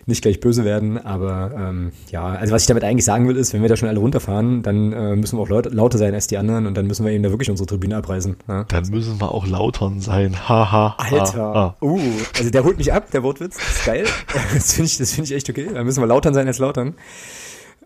Nicht 0.06 0.22
gleich 0.22 0.40
böse 0.40 0.64
werden, 0.64 0.98
aber 0.98 1.52
ähm, 1.54 1.92
ja, 2.10 2.24
also 2.24 2.54
was 2.54 2.64
ich 2.64 2.68
damit 2.68 2.86
eigentlich 2.86 3.04
sagen 3.04 3.28
will, 3.28 3.36
ist, 3.36 3.54
wenn 3.54 3.62
wir 3.62 3.68
da 3.68 3.76
schon 3.76 3.90
alle 3.90 4.00
runterfahren, 4.00 4.64
dann 4.64 4.94
äh, 4.94 5.16
müssen 5.18 5.38
wir 5.38 5.44
auch 5.44 5.50
laut, 5.50 5.74
lauter 5.74 5.98
sein 5.98 6.14
als 6.14 6.28
die 6.28 6.38
anderen 6.38 6.68
und 6.68 6.76
dann 6.76 6.88
müssen 6.88 7.06
wir 7.06 7.12
eben 7.12 7.22
da 7.22 7.32
wirklich 7.32 7.50
unsere 7.50 7.68
Tribüne 7.68 7.98
abreißen. 7.98 8.38
Ja? 8.48 8.64
Dann 8.64 8.88
müssen 8.90 9.20
wir 9.20 9.30
auch 9.30 9.46
lautern 9.46 10.00
sein. 10.00 10.48
Haha. 10.48 10.96
Alter. 10.98 11.56
Ah, 11.56 11.76
Uh, 11.82 12.00
also 12.38 12.50
der 12.50 12.64
holt 12.64 12.78
mich 12.78 12.94
ab, 12.94 13.12
der 13.12 13.24
Wortwitz. 13.24 13.58
Das 13.58 13.76
ist 13.76 13.86
geil. 13.86 14.06
Das 14.54 14.74
finde 14.74 14.88
ich, 14.88 14.98
das 14.98 15.14
finde 15.14 15.30
ich 15.30 15.36
echt 15.36 15.50
okay. 15.50 15.68
Da 15.74 15.84
müssen 15.84 16.02
wir 16.02 16.08
lautern 16.08 16.34
sein 16.34 16.48
als 16.48 16.60
lautern. 16.60 16.96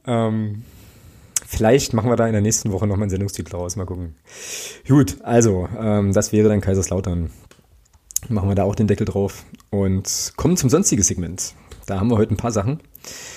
Ähm, 0.06 0.64
vielleicht 1.46 1.94
machen 1.94 2.10
wir 2.10 2.16
da 2.16 2.28
in 2.28 2.34
der 2.34 2.42
nächsten 2.42 2.72
Woche 2.72 2.88
nochmal 2.88 3.04
einen 3.04 3.10
Sendungstitel 3.10 3.56
raus. 3.56 3.76
Mal 3.76 3.86
gucken. 3.86 4.16
Gut, 4.88 5.18
also, 5.24 5.68
ähm, 5.80 6.14
das 6.14 6.32
wäre 6.32 6.50
dann 6.50 6.62
Kaiserslautern. 6.62 7.30
Machen 8.28 8.50
wir 8.50 8.56
da 8.56 8.64
auch 8.64 8.76
den 8.76 8.88
Deckel 8.88 9.06
drauf 9.06 9.44
und 9.70 10.34
kommen 10.36 10.58
zum 10.58 10.70
sonstigen 10.70 11.04
Segment. 11.04 11.54
Da 11.86 12.00
haben 12.00 12.10
wir 12.10 12.18
heute 12.18 12.34
ein 12.34 12.38
paar 12.38 12.52
Sachen. 12.52 12.80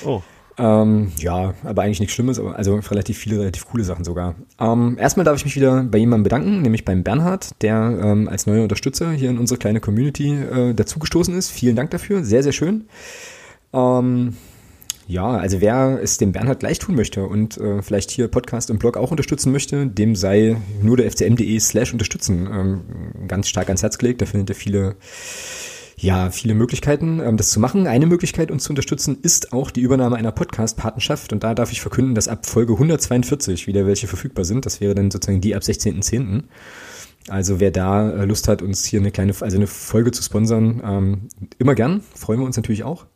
Oh. 0.05 0.23
Ähm, 0.59 1.13
ja, 1.19 1.55
aber 1.63 1.83
eigentlich 1.83 2.01
nichts 2.01 2.15
Schlimmes, 2.15 2.41
also 2.41 2.75
relativ 2.75 3.17
viele, 3.17 3.39
relativ 3.39 3.67
coole 3.67 3.85
Sachen 3.85 4.05
sogar. 4.05 4.35
Ähm, 4.59 4.97
erstmal 4.99 5.25
darf 5.25 5.37
ich 5.37 5.45
mich 5.45 5.55
wieder 5.55 5.85
bei 5.85 5.99
jemandem 5.99 6.25
bedanken, 6.25 6.63
nämlich 6.63 6.85
beim 6.85 7.05
Bernhard, 7.05 7.63
der 7.63 7.97
ähm, 8.03 8.29
als 8.29 8.47
neuer 8.47 8.65
Unterstützer 8.65 9.13
hier 9.13 9.31
in 9.31 9.39
unsere 9.39 9.59
kleine 9.59 9.81
Community 9.81 10.33
äh, 10.33 10.75
dazugestoßen 10.75 11.37
ist. 11.37 11.51
Vielen 11.51 11.77
Dank 11.77 11.91
dafür, 11.91 12.25
sehr, 12.25 12.43
sehr 12.43 12.53
schön. 12.53 12.87
Ähm, 13.73 14.37
ja, 15.09 15.27
also 15.27 15.63
wer 15.63 15.99
es 16.03 16.19
dem 16.19 16.33
Bernhard 16.33 16.61
gleich 16.61 16.79
tun 16.79 16.95
möchte 16.95 17.25
und 17.25 17.57
äh, 17.57 17.81
vielleicht 17.81 18.11
hier 18.11 18.29
Podcast 18.29 18.71
und 18.71 18.79
Blog 18.79 18.99
auch 18.99 19.11
unterstützen 19.11 19.51
möchte, 19.53 19.87
dem 19.87 20.15
sei 20.15 20.59
nur 20.83 20.99
der 20.99 21.11
fcm.de 21.11 21.59
slash 21.61 21.95
unterstützen 21.95 22.47
ähm, 22.53 23.27
ganz 23.27 23.49
stark 23.49 23.69
ans 23.69 23.83
Herz 23.83 23.97
gelegt. 23.97 24.21
Da 24.21 24.27
findet 24.27 24.51
ihr 24.51 24.55
viele 24.55 24.97
ja, 26.01 26.31
viele 26.31 26.55
Möglichkeiten, 26.55 27.21
ähm, 27.21 27.39
das 27.39 27.51
zu 27.51 27.59
machen. 27.59 27.87
Eine 27.87 28.07
Möglichkeit, 28.07 28.51
uns 28.51 28.65
zu 28.65 28.71
unterstützen, 28.71 29.19
ist 29.23 29.53
auch 29.53 29.71
die 29.71 29.81
Übernahme 29.81 30.17
einer 30.17 30.31
Podcast-Patenschaft. 30.31 31.33
Und 31.33 31.43
da 31.43 31.55
darf 31.55 31.73
ich 31.73 31.81
verkünden, 31.81 32.15
dass 32.15 32.29
ab 32.29 32.47
Folge 32.47 32.75
142 32.75 33.67
wieder 33.67 33.87
welche 33.87 34.07
verfügbar 34.07 34.45
sind. 34.45 34.65
Das 34.65 34.81
wäre 34.81 34.95
dann 34.95 35.11
sozusagen 35.11 35.41
die 35.41 35.57
ab 35.57 35.63
16.10. 35.63 36.45
Also 37.29 37.61
wer 37.61 37.71
da 37.71 38.11
äh, 38.11 38.25
Lust 38.27 38.47
hat, 38.47 38.63
uns 38.63 38.85
hier 38.85 39.01
eine 39.01 39.11
kleine, 39.11 39.35
also 39.41 39.57
eine 39.57 39.67
Folge 39.67 40.13
zu 40.13 40.23
sponsern, 40.23 40.83
ähm, 40.85 41.29
immer 41.59 41.75
gern. 41.75 42.03
Freuen 42.15 42.41
wir 42.41 42.47
uns 42.47 42.57
natürlich 42.57 42.85
auch. 42.85 43.07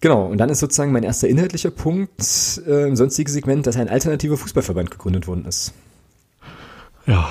Genau, 0.00 0.26
und 0.26 0.38
dann 0.38 0.48
ist 0.48 0.60
sozusagen 0.60 0.92
mein 0.92 1.02
erster 1.02 1.28
inhaltlicher 1.28 1.70
Punkt 1.70 2.62
äh, 2.66 2.88
im 2.88 2.96
sonstigen 2.96 3.30
Segment, 3.30 3.66
dass 3.66 3.76
ein 3.76 3.88
alternativer 3.88 4.38
Fußballverband 4.38 4.90
gegründet 4.90 5.26
worden 5.26 5.44
ist. 5.44 5.74
Ja. 7.06 7.30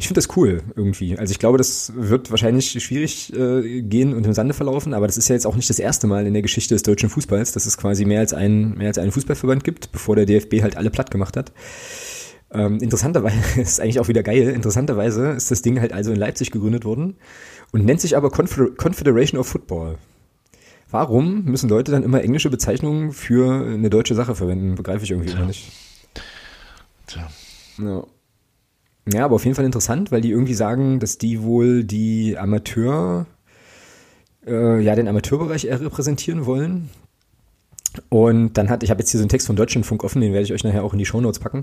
Ich 0.00 0.06
finde 0.06 0.18
das 0.20 0.36
cool 0.36 0.62
irgendwie. 0.76 1.18
Also 1.18 1.32
ich 1.32 1.40
glaube, 1.40 1.58
das 1.58 1.92
wird 1.96 2.30
wahrscheinlich 2.30 2.70
schwierig 2.70 3.32
äh, 3.34 3.82
gehen 3.82 4.14
und 4.14 4.24
im 4.24 4.32
Sande 4.32 4.54
verlaufen, 4.54 4.94
aber 4.94 5.08
das 5.08 5.16
ist 5.16 5.28
ja 5.28 5.34
jetzt 5.34 5.46
auch 5.46 5.56
nicht 5.56 5.68
das 5.68 5.80
erste 5.80 6.06
Mal 6.06 6.24
in 6.24 6.34
der 6.34 6.42
Geschichte 6.42 6.76
des 6.76 6.84
deutschen 6.84 7.08
Fußballs, 7.08 7.50
dass 7.50 7.66
es 7.66 7.76
quasi 7.76 8.04
mehr 8.04 8.20
als 8.20 8.32
ein 8.32 8.74
mehr 8.78 8.86
als 8.86 8.98
einen 8.98 9.10
Fußballverband 9.10 9.64
gibt, 9.64 9.90
bevor 9.90 10.14
der 10.14 10.26
DFB 10.26 10.62
halt 10.62 10.76
alle 10.76 10.90
platt 10.90 11.10
gemacht 11.10 11.36
hat. 11.36 11.50
Ähm, 12.52 12.78
interessanterweise 12.78 13.38
ist 13.60 13.80
eigentlich 13.80 13.98
auch 13.98 14.06
wieder 14.06 14.22
geil. 14.22 14.50
Interessanterweise 14.50 15.30
ist 15.30 15.50
das 15.50 15.62
Ding 15.62 15.80
halt 15.80 15.92
also 15.92 16.12
in 16.12 16.16
Leipzig 16.16 16.52
gegründet 16.52 16.84
worden 16.84 17.16
und 17.72 17.84
nennt 17.84 18.00
sich 18.00 18.16
aber 18.16 18.30
Confeder 18.30 18.70
Confederation 18.76 19.40
of 19.40 19.48
Football. 19.48 19.98
Warum 20.90 21.44
müssen 21.44 21.68
Leute 21.68 21.92
dann 21.92 22.02
immer 22.02 22.22
englische 22.22 22.50
Bezeichnungen 22.50 23.12
für 23.12 23.66
eine 23.66 23.90
deutsche 23.90 24.14
Sache 24.14 24.34
verwenden? 24.34 24.74
Begreife 24.74 25.04
ich 25.04 25.10
irgendwie 25.10 25.30
immer 25.30 25.46
nicht. 25.46 25.70
Tja. 27.06 27.28
Ja. 27.78 28.04
Ja, 29.10 29.24
aber 29.24 29.36
auf 29.36 29.44
jeden 29.44 29.54
Fall 29.54 29.64
interessant, 29.64 30.12
weil 30.12 30.20
die 30.20 30.30
irgendwie 30.30 30.54
sagen, 30.54 31.00
dass 31.00 31.16
die 31.16 31.42
wohl 31.42 31.84
die 31.84 32.36
Amateur, 32.36 33.26
äh, 34.46 34.80
ja, 34.80 34.94
den 34.94 35.08
Amateurbereich 35.08 35.66
repräsentieren 35.66 36.44
wollen. 36.44 36.90
Und 38.08 38.54
dann 38.54 38.68
hat, 38.68 38.82
ich 38.82 38.90
habe 38.90 39.00
jetzt 39.00 39.10
hier 39.10 39.18
so 39.18 39.22
einen 39.22 39.28
Text 39.28 39.46
von 39.46 39.56
Deutschlandfunk 39.56 40.04
offen, 40.04 40.20
den 40.20 40.32
werde 40.32 40.44
ich 40.44 40.52
euch 40.52 40.64
nachher 40.64 40.84
auch 40.84 40.92
in 40.92 40.98
die 40.98 41.06
Shownotes 41.06 41.38
packen. 41.38 41.62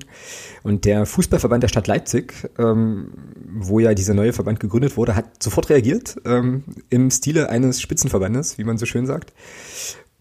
Und 0.63 0.85
der 0.85 1.05
Fußballverband 1.05 1.63
der 1.63 1.67
Stadt 1.67 1.87
Leipzig, 1.87 2.33
ähm, 2.57 3.09
wo 3.57 3.79
ja 3.79 3.93
dieser 3.93 4.13
neue 4.13 4.33
Verband 4.33 4.59
gegründet 4.59 4.97
wurde, 4.97 5.15
hat 5.15 5.41
sofort 5.41 5.69
reagiert, 5.69 6.15
ähm, 6.25 6.63
im 6.89 7.09
Stile 7.11 7.49
eines 7.49 7.81
Spitzenverbandes, 7.81 8.57
wie 8.57 8.63
man 8.63 8.77
so 8.77 8.85
schön 8.85 9.05
sagt. 9.05 9.33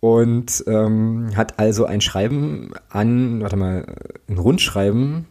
Und 0.00 0.64
ähm, 0.66 1.30
hat 1.34 1.58
also 1.58 1.86
ein 1.86 2.02
Schreiben 2.02 2.72
an, 2.90 3.40
warte 3.40 3.56
mal, 3.56 3.86
ein 4.28 4.38
Rundschreiben 4.38 5.26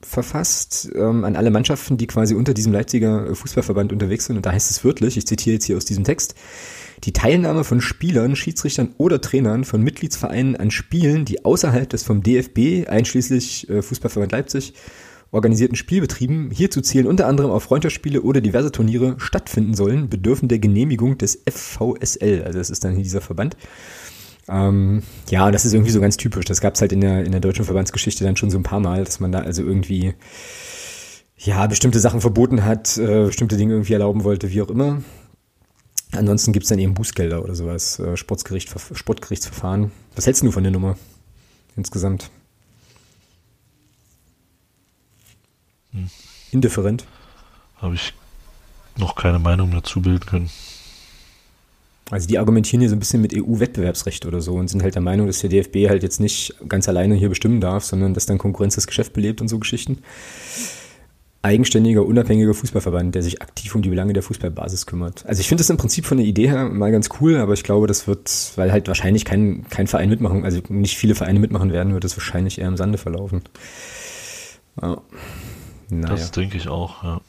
verfasst 0.00 0.90
ähm, 0.94 1.24
an 1.24 1.36
alle 1.36 1.50
Mannschaften, 1.50 1.96
die 1.96 2.06
quasi 2.06 2.34
unter 2.34 2.54
diesem 2.54 2.72
Leipziger 2.72 3.34
Fußballverband 3.34 3.92
unterwegs 3.92 4.26
sind. 4.26 4.36
Und 4.36 4.46
da 4.46 4.52
heißt 4.52 4.70
es 4.70 4.84
wörtlich, 4.84 5.16
ich 5.16 5.26
zitiere 5.26 5.54
jetzt 5.54 5.64
hier 5.64 5.76
aus 5.76 5.84
diesem 5.84 6.04
Text, 6.04 6.34
die 7.04 7.12
Teilnahme 7.12 7.64
von 7.64 7.80
Spielern, 7.80 8.36
Schiedsrichtern 8.36 8.94
oder 8.98 9.20
Trainern 9.20 9.64
von 9.64 9.82
Mitgliedsvereinen 9.82 10.56
an 10.56 10.70
Spielen, 10.70 11.24
die 11.24 11.44
außerhalb 11.44 11.88
des 11.88 12.04
vom 12.04 12.22
DFB, 12.22 12.88
einschließlich 12.88 13.68
äh, 13.68 13.82
Fußballverband 13.82 14.32
Leipzig, 14.32 14.74
organisierten 15.32 15.76
Spielbetrieben, 15.76 16.50
hierzu 16.50 16.80
zählen 16.82 17.06
unter 17.06 17.26
anderem 17.26 17.50
auch 17.50 17.62
Freundschaftsspiele 17.62 18.22
oder 18.22 18.40
diverse 18.40 18.70
Turniere 18.70 19.16
stattfinden 19.18 19.74
sollen, 19.74 20.08
bedürfen 20.08 20.48
der 20.48 20.58
Genehmigung 20.58 21.18
des 21.18 21.42
FVSL. 21.50 22.42
Also 22.44 22.58
das 22.58 22.70
ist 22.70 22.84
dann 22.84 22.94
hier 22.94 23.02
dieser 23.02 23.22
Verband. 23.22 23.56
Ähm, 24.48 25.02
ja, 25.30 25.50
das 25.50 25.64
ist 25.64 25.72
irgendwie 25.72 25.90
so 25.90 26.00
ganz 26.00 26.16
typisch. 26.16 26.44
Das 26.44 26.60
gab 26.60 26.74
es 26.74 26.80
halt 26.80 26.92
in 26.92 27.00
der, 27.00 27.24
in 27.24 27.32
der 27.32 27.40
deutschen 27.40 27.64
Verbandsgeschichte 27.64 28.24
dann 28.24 28.36
schon 28.36 28.50
so 28.50 28.58
ein 28.58 28.64
paar 28.64 28.80
Mal, 28.80 29.04
dass 29.04 29.20
man 29.20 29.32
da 29.32 29.40
also 29.40 29.62
irgendwie 29.62 30.14
ja 31.38 31.66
bestimmte 31.66 31.98
Sachen 31.98 32.20
verboten 32.20 32.64
hat, 32.64 32.98
äh, 32.98 33.24
bestimmte 33.24 33.56
Dinge 33.56 33.72
irgendwie 33.72 33.94
erlauben 33.94 34.24
wollte, 34.24 34.50
wie 34.50 34.62
auch 34.62 34.70
immer. 34.70 35.02
Ansonsten 36.12 36.52
gibt's 36.52 36.68
dann 36.68 36.78
eben 36.78 36.94
Bußgelder 36.94 37.42
oder 37.42 37.54
sowas, 37.54 37.98
äh, 37.98 38.16
Sportgericht, 38.16 38.72
Sportgerichtsverfahren. 38.92 39.90
Was 40.14 40.26
hältst 40.26 40.42
du 40.42 40.50
von 40.50 40.62
der 40.62 40.72
Nummer 40.72 40.98
insgesamt? 41.76 42.30
Indifferent. 46.50 47.06
Habe 47.76 47.94
ich 47.94 48.12
noch 48.96 49.14
keine 49.14 49.38
Meinung 49.38 49.70
dazu 49.70 50.02
bilden 50.02 50.26
können. 50.26 50.50
Also 52.10 52.28
die 52.28 52.38
argumentieren 52.38 52.80
hier 52.80 52.90
so 52.90 52.96
ein 52.96 52.98
bisschen 52.98 53.22
mit 53.22 53.34
EU-Wettbewerbsrecht 53.34 54.26
oder 54.26 54.42
so 54.42 54.54
und 54.54 54.68
sind 54.68 54.82
halt 54.82 54.94
der 54.94 55.02
Meinung, 55.02 55.26
dass 55.28 55.38
der 55.38 55.48
DFB 55.48 55.88
halt 55.88 56.02
jetzt 56.02 56.20
nicht 56.20 56.54
ganz 56.68 56.86
alleine 56.88 57.14
hier 57.14 57.30
bestimmen 57.30 57.60
darf, 57.60 57.84
sondern 57.84 58.12
dass 58.12 58.26
dann 58.26 58.36
Konkurrenz 58.36 58.74
das 58.74 58.86
Geschäft 58.86 59.14
belebt 59.14 59.40
und 59.40 59.48
so 59.48 59.58
Geschichten. 59.58 60.02
Eigenständiger, 61.42 62.06
unabhängiger 62.06 62.54
Fußballverband, 62.54 63.14
der 63.14 63.22
sich 63.22 63.42
aktiv 63.42 63.74
um 63.74 63.82
die 63.82 63.88
Belange 63.88 64.12
der 64.12 64.22
Fußballbasis 64.22 64.86
kümmert. 64.86 65.26
Also 65.26 65.40
ich 65.40 65.48
finde 65.48 65.62
das 65.62 65.70
im 65.70 65.76
Prinzip 65.76 66.06
von 66.06 66.18
der 66.18 66.26
Idee 66.26 66.48
her 66.48 66.68
mal 66.68 66.92
ganz 66.92 67.08
cool, 67.20 67.36
aber 67.36 67.52
ich 67.52 67.64
glaube, 67.64 67.88
das 67.88 68.06
wird, 68.06 68.52
weil 68.56 68.70
halt 68.70 68.86
wahrscheinlich 68.86 69.24
kein, 69.24 69.66
kein 69.68 69.88
Verein 69.88 70.08
mitmachen, 70.08 70.44
also 70.44 70.60
nicht 70.68 70.96
viele 70.96 71.16
Vereine 71.16 71.40
mitmachen 71.40 71.72
werden, 71.72 71.94
wird 71.94 72.04
es 72.04 72.16
wahrscheinlich 72.16 72.60
eher 72.60 72.68
im 72.68 72.76
Sande 72.76 72.96
verlaufen. 72.96 73.42
Ja. 74.80 75.02
Naja, 75.90 76.14
Das 76.14 76.30
denke 76.30 76.56
ich 76.56 76.68
auch, 76.68 77.02
ja. 77.02 77.20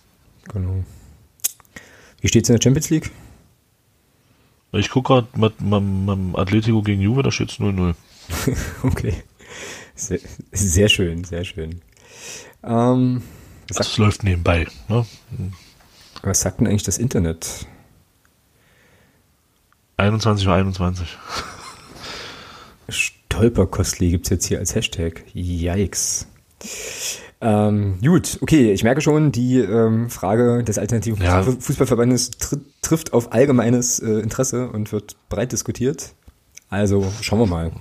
genau. 0.54 0.84
Wie 2.22 2.28
steht's 2.28 2.50
in 2.50 2.56
der 2.56 2.62
Champions 2.62 2.90
League? 2.92 3.12
Ich 4.74 4.90
gucke 4.90 5.14
gerade 5.14 5.28
mit 5.36 5.60
meinem 5.62 6.36
Atletico 6.36 6.82
gegen 6.82 7.02
Juve, 7.02 7.24
da 7.24 7.32
steht 7.32 7.52
es 7.52 7.60
0-0. 7.60 7.96
Okay. 8.84 9.14
Sehr, 9.96 10.20
sehr 10.52 10.90
schön, 10.90 11.24
sehr 11.24 11.44
schön. 11.44 11.82
Ähm, 12.64 13.22
was, 13.70 13.78
Das 13.78 13.98
läuft 13.98 14.24
nebenbei. 14.24 14.68
Ne? 14.88 15.06
was 16.22 16.42
sagt 16.42 16.60
denn 16.60 16.68
eigentlich 16.68 16.84
das 16.84 16.98
Internet? 16.98 17.66
21 19.98 20.48
Uhr 20.48 20.54
21. 20.54 21.08
Stolperkostli 22.90 24.12
gibt's 24.12 24.30
jetzt 24.30 24.46
hier 24.46 24.60
als 24.60 24.76
Hashtag. 24.76 25.24
Yikes. 25.34 26.28
Ähm, 27.42 28.00
gut, 28.02 28.38
okay, 28.42 28.72
ich 28.72 28.84
merke 28.84 29.02
schon, 29.02 29.32
die 29.34 29.58
ähm, 29.60 30.10
Frage 30.10 30.64
des 30.64 30.78
alternativen 30.78 31.22
Ja. 31.22 31.42
Fußball- 31.42 31.60
Fußballverbandes 31.62 32.32
tri 32.32 32.58
trifft 32.82 33.14
auf 33.14 33.32
allgemeines 33.34 34.00
äh, 34.00 34.20
Interesse 34.20 34.70
und 34.70 34.92
wird 34.92 35.16
breit 35.30 35.52
diskutiert. 35.52 36.14
Also 36.70 37.12
schauen 37.22 37.40
wir 37.40 37.46
mal. 37.48 37.72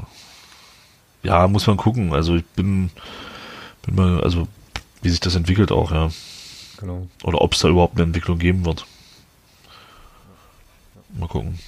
Ja, 1.23 1.47
muss 1.49 1.67
man 1.67 1.77
gucken. 1.77 2.13
Also 2.13 2.37
ich 2.37 2.45
bin, 2.57 2.91
bin 3.87 3.95
mal, 3.95 4.21
also 4.23 4.47
wie 5.03 5.11
sich 5.11 5.21
das 5.21 5.35
entwickelt 5.35 5.73
auch, 5.73 5.93
ja. 5.93 6.11
Genau. 6.79 7.07
Oder 7.23 7.41
ob 7.41 7.53
es 7.55 7.61
da 7.61 7.69
überhaupt 7.69 7.95
eine 7.95 8.05
Entwicklung 8.05 8.39
geben 8.39 8.65
wird. 8.65 8.87
Mal 11.19 11.29
gucken. 11.29 11.59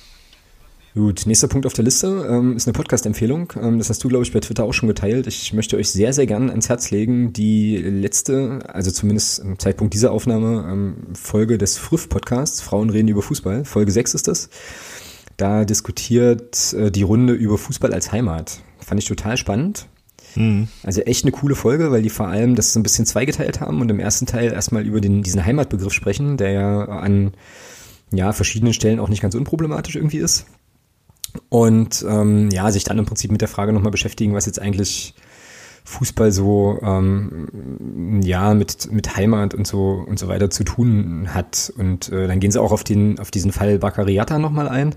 Gut, 0.94 1.26
nächster 1.26 1.48
Punkt 1.48 1.66
auf 1.66 1.72
der 1.72 1.84
Liste 1.84 2.24
ähm, 2.30 2.56
ist 2.56 2.68
eine 2.68 2.72
Podcast-Empfehlung. 2.72 3.52
Ähm, 3.60 3.78
das 3.78 3.90
hast 3.90 4.04
du, 4.04 4.08
glaube 4.08 4.24
ich, 4.24 4.32
bei 4.32 4.38
Twitter 4.38 4.62
auch 4.62 4.72
schon 4.72 4.86
geteilt. 4.86 5.26
Ich 5.26 5.52
möchte 5.52 5.76
euch 5.76 5.90
sehr, 5.90 6.12
sehr 6.12 6.26
gern 6.26 6.50
ans 6.50 6.68
Herz 6.68 6.92
legen, 6.92 7.32
die 7.32 7.76
letzte, 7.78 8.60
also 8.68 8.92
zumindest 8.92 9.42
am 9.42 9.58
Zeitpunkt 9.58 9.92
dieser 9.92 10.12
Aufnahme, 10.12 10.64
ähm, 10.70 10.96
Folge 11.14 11.58
des 11.58 11.78
Früff-Podcasts, 11.78 12.60
Frauen 12.60 12.90
reden 12.90 13.08
über 13.08 13.22
Fußball. 13.22 13.64
Folge 13.64 13.90
6 13.90 14.14
ist 14.14 14.28
das. 14.28 14.50
Da 15.36 15.64
diskutiert 15.64 16.72
äh, 16.74 16.92
die 16.92 17.02
Runde 17.02 17.32
über 17.32 17.58
Fußball 17.58 17.92
als 17.92 18.12
Heimat. 18.12 18.60
Fand 18.78 19.00
ich 19.00 19.08
total 19.08 19.36
spannend. 19.36 19.88
Mhm. 20.34 20.68
Also 20.82 21.00
echt 21.02 21.24
eine 21.24 21.32
coole 21.32 21.54
Folge, 21.54 21.90
weil 21.90 22.02
die 22.02 22.10
vor 22.10 22.28
allem 22.28 22.54
das 22.54 22.72
so 22.72 22.80
ein 22.80 22.82
bisschen 22.82 23.06
zweigeteilt 23.06 23.60
haben 23.60 23.80
und 23.80 23.90
im 23.90 24.00
ersten 24.00 24.26
Teil 24.26 24.52
erstmal 24.52 24.86
über 24.86 25.00
den, 25.00 25.22
diesen 25.22 25.44
Heimatbegriff 25.44 25.92
sprechen, 25.92 26.36
der 26.36 26.50
ja 26.50 26.84
an 26.84 27.32
ja, 28.12 28.32
verschiedenen 28.32 28.72
Stellen 28.72 29.00
auch 29.00 29.08
nicht 29.08 29.22
ganz 29.22 29.34
unproblematisch 29.34 29.96
irgendwie 29.96 30.18
ist. 30.18 30.46
Und 31.48 32.04
ähm, 32.08 32.50
ja, 32.50 32.70
sich 32.70 32.84
dann 32.84 32.98
im 32.98 33.06
Prinzip 33.06 33.32
mit 33.32 33.40
der 33.40 33.48
Frage 33.48 33.72
nochmal 33.72 33.90
beschäftigen, 33.90 34.34
was 34.34 34.46
jetzt 34.46 34.60
eigentlich 34.60 35.14
Fußball 35.84 36.32
so 36.32 36.78
ähm, 36.82 38.20
ja 38.22 38.54
mit 38.54 38.90
mit 38.90 39.16
Heimat 39.16 39.52
und 39.52 39.66
so 39.66 40.04
und 40.06 40.18
so 40.18 40.28
weiter 40.28 40.48
zu 40.48 40.64
tun 40.64 41.34
hat. 41.34 41.72
Und 41.76 42.10
äh, 42.10 42.26
dann 42.26 42.40
gehen 42.40 42.50
sie 42.50 42.60
auch 42.60 42.72
auf 42.72 42.84
den 42.84 43.18
auf 43.18 43.30
diesen 43.30 43.52
Fall 43.52 43.78
Bakariata 43.78 44.38
nochmal 44.38 44.68
ein, 44.68 44.94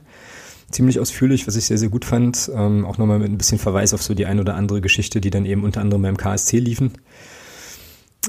ziemlich 0.72 1.00
ausführlich, 1.00 1.48
was 1.48 1.56
ich 1.56 1.66
sehr 1.66 1.78
sehr 1.78 1.90
gut 1.90 2.06
fand. 2.06 2.52
Ähm, 2.54 2.86
auch 2.86 2.98
nochmal 2.98 3.20
mit 3.20 3.32
ein 3.32 3.38
bisschen 3.38 3.60
Verweis 3.60 3.94
auf 3.94 4.04
so 4.04 4.14
die 4.14 4.26
ein 4.26 4.40
oder 4.40 4.56
andere 4.56 4.82
Geschichte, 4.82 5.22
die 5.22 5.30
dann 5.30 5.46
eben 5.46 5.64
unter 5.64 5.82
anderem 5.82 6.02
beim 6.02 6.18
KSC 6.18 6.60
liefen. 6.60 6.94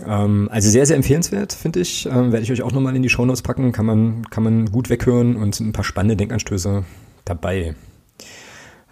Ähm, 0.07 0.49
also 0.53 0.70
sehr 0.70 0.86
sehr 0.86 0.97
empfehlenswert, 0.97 1.53
finde 1.53 1.80
ich. 1.80 2.07
Ähm, 2.07 2.32
Werde 2.32 2.43
ich 2.43 2.53
euch 2.53 2.62
auch 2.62 2.72
nochmal 2.72 2.95
in 2.97 3.03
die 3.03 3.09
Shownotes 3.09 3.43
packen. 3.43 3.72
Kann 3.72 3.86
man 3.86 4.28
kann 4.30 4.45
man 4.45 4.70
gut 4.70 4.91
weghören 4.91 5.36
und 5.36 5.55
sind 5.55 5.68
ein 5.68 5.72
paar 5.72 5.84
spannende 5.84 6.16
Denkanstöße 6.16 6.84
dabei. 7.24 7.74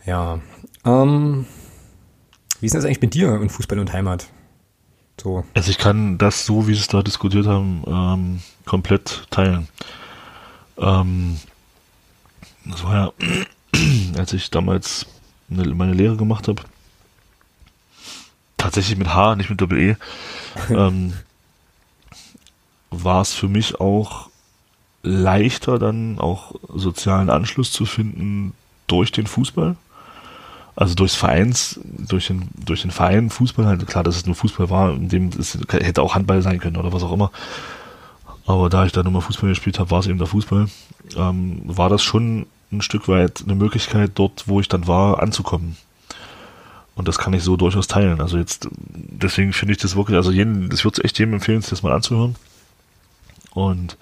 Ja. 0.05 0.41
Ähm, 0.85 1.47
wie 2.61 2.67
ist 2.67 2.73
denn 2.73 2.81
das 2.81 2.87
eigentlich 2.87 3.03
mit 3.03 3.15
dir 3.15 3.33
und 3.33 3.51
Fußball 3.51 3.79
und 3.79 3.93
Heimat? 3.93 4.29
So. 5.21 5.45
Also 5.55 5.71
ich 5.71 5.79
kann 5.79 6.19
das 6.19 6.47
so, 6.47 6.69
wie 6.69 6.75
sie 6.75 6.81
es 6.81 6.89
da 6.89 7.03
diskutiert 7.03 7.47
haben, 7.47 7.83
ähm, 7.87 8.41
komplett 8.65 9.27
teilen. 9.31 9.69
Ähm, 10.79 11.39
das 12.71 12.85
war 12.85 12.95
ja, 12.95 13.13
als 14.19 14.33
ich 14.33 14.51
damals 14.51 15.07
eine, 15.51 15.67
meine 15.75 15.95
Lehre 15.95 16.17
gemacht 16.17 16.49
habe, 16.49 16.63
tatsächlich 18.57 18.99
mit 18.99 19.09
H, 19.09 19.37
nicht 19.37 19.51
mit 19.51 19.61
Doppel-E, 19.61 19.97
ähm, 20.71 21.15
war 22.91 23.23
es 23.23 23.35
für 23.35 23.49
mich 23.49 23.81
auch 23.81 24.31
leichter, 25.03 25.79
dann 25.79 26.19
auch 26.19 26.55
sozialen 26.69 27.31
Anschluss 27.31 27.71
zu 27.71 27.87
finden 27.87 28.53
durch 28.87 29.13
den 29.13 29.27
Fußball. 29.27 29.77
Also 30.75 30.95
durchs 30.95 31.15
Vereins, 31.15 31.81
durch 31.85 32.27
den, 32.27 32.49
durch 32.55 32.83
den 32.83 32.91
Verein 32.91 33.31
Fußball, 33.31 33.67
halt 33.67 33.87
klar, 33.87 34.05
dass 34.05 34.17
es 34.17 34.27
nur 34.27 34.35
Fußball 34.35 34.69
war, 34.69 34.93
in 34.93 35.09
dem 35.09 35.31
es 35.39 35.59
hätte 35.71 36.03
auch 36.03 36.15
Handball 36.15 36.43
sein 36.43 36.59
können 36.59 36.77
oder 36.77 36.93
was 36.93 37.03
auch 37.03 37.13
immer. 37.13 37.31
Aber 38.45 38.69
da 38.69 38.85
ich 38.85 38.93
da 38.93 39.03
nur 39.03 39.13
mal 39.13 39.21
Fußball 39.23 39.49
gespielt 39.49 39.79
habe, 39.79 39.91
war 39.91 40.01
es 40.01 40.07
eben 40.07 40.19
der 40.19 40.27
Fußball. 40.27 40.69
Ähm, 41.17 41.63
war 41.65 41.89
das 41.89 42.03
schon 42.03 42.47
ein 42.73 42.83
Stück 42.83 43.09
weit 43.09 43.43
eine 43.45 43.55
Möglichkeit, 43.55 44.13
dort, 44.15 44.49
wo 44.49 44.61
ich 44.61 44.69
dann 44.69 44.87
war, 44.87 45.23
anzukommen. 45.23 45.77
Und 46.95 47.09
das 47.09 47.19
kann 47.19 47.35
ich 47.35 47.43
so 47.43 47.57
durchaus 47.57 47.87
teilen. 47.87 48.21
Also 48.21 48.39
jetzt, 48.39 48.69
deswegen 48.73 49.53
finde 49.53 49.73
ich 49.73 49.79
das 49.79 49.97
wirklich, 49.97 50.17
also 50.17 50.31
jeden, 50.31 50.71
das 50.71 50.85
würde 50.85 51.05
echt 51.05 51.19
jedem 51.19 51.35
empfehlen, 51.35 51.61
sich 51.61 51.71
das 51.71 51.83
mal 51.83 51.93
anzuhören. 51.93 52.37
Und 53.53 53.97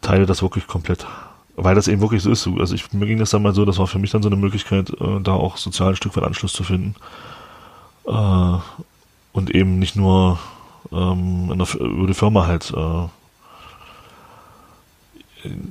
teile 0.00 0.26
das 0.26 0.42
wirklich 0.42 0.66
komplett. 0.66 1.06
Weil 1.54 1.74
das 1.74 1.88
eben 1.88 2.00
wirklich 2.00 2.22
so 2.22 2.30
ist. 2.30 2.46
Also 2.46 2.74
ich, 2.74 2.92
mir 2.92 3.06
ging 3.06 3.18
das 3.18 3.30
dann 3.30 3.42
mal 3.42 3.54
so, 3.54 3.64
das 3.64 3.78
war 3.78 3.86
für 3.86 3.98
mich 3.98 4.10
dann 4.10 4.22
so 4.22 4.28
eine 4.28 4.36
Möglichkeit, 4.36 4.90
äh, 5.00 5.20
da 5.22 5.32
auch 5.32 5.56
sozial 5.58 5.90
ein 5.90 5.96
Stück 5.96 6.16
weit 6.16 6.24
Anschluss 6.24 6.52
zu 6.52 6.64
finden. 6.64 6.94
Äh, 8.06 8.58
und 9.32 9.50
eben 9.54 9.78
nicht 9.78 9.96
nur 9.96 10.38
ähm, 10.92 11.50
in 11.52 11.58
der, 11.58 11.74
über 11.74 12.06
die 12.06 12.14
Firma 12.14 12.46
halt 12.46 12.72
äh, 12.74 13.08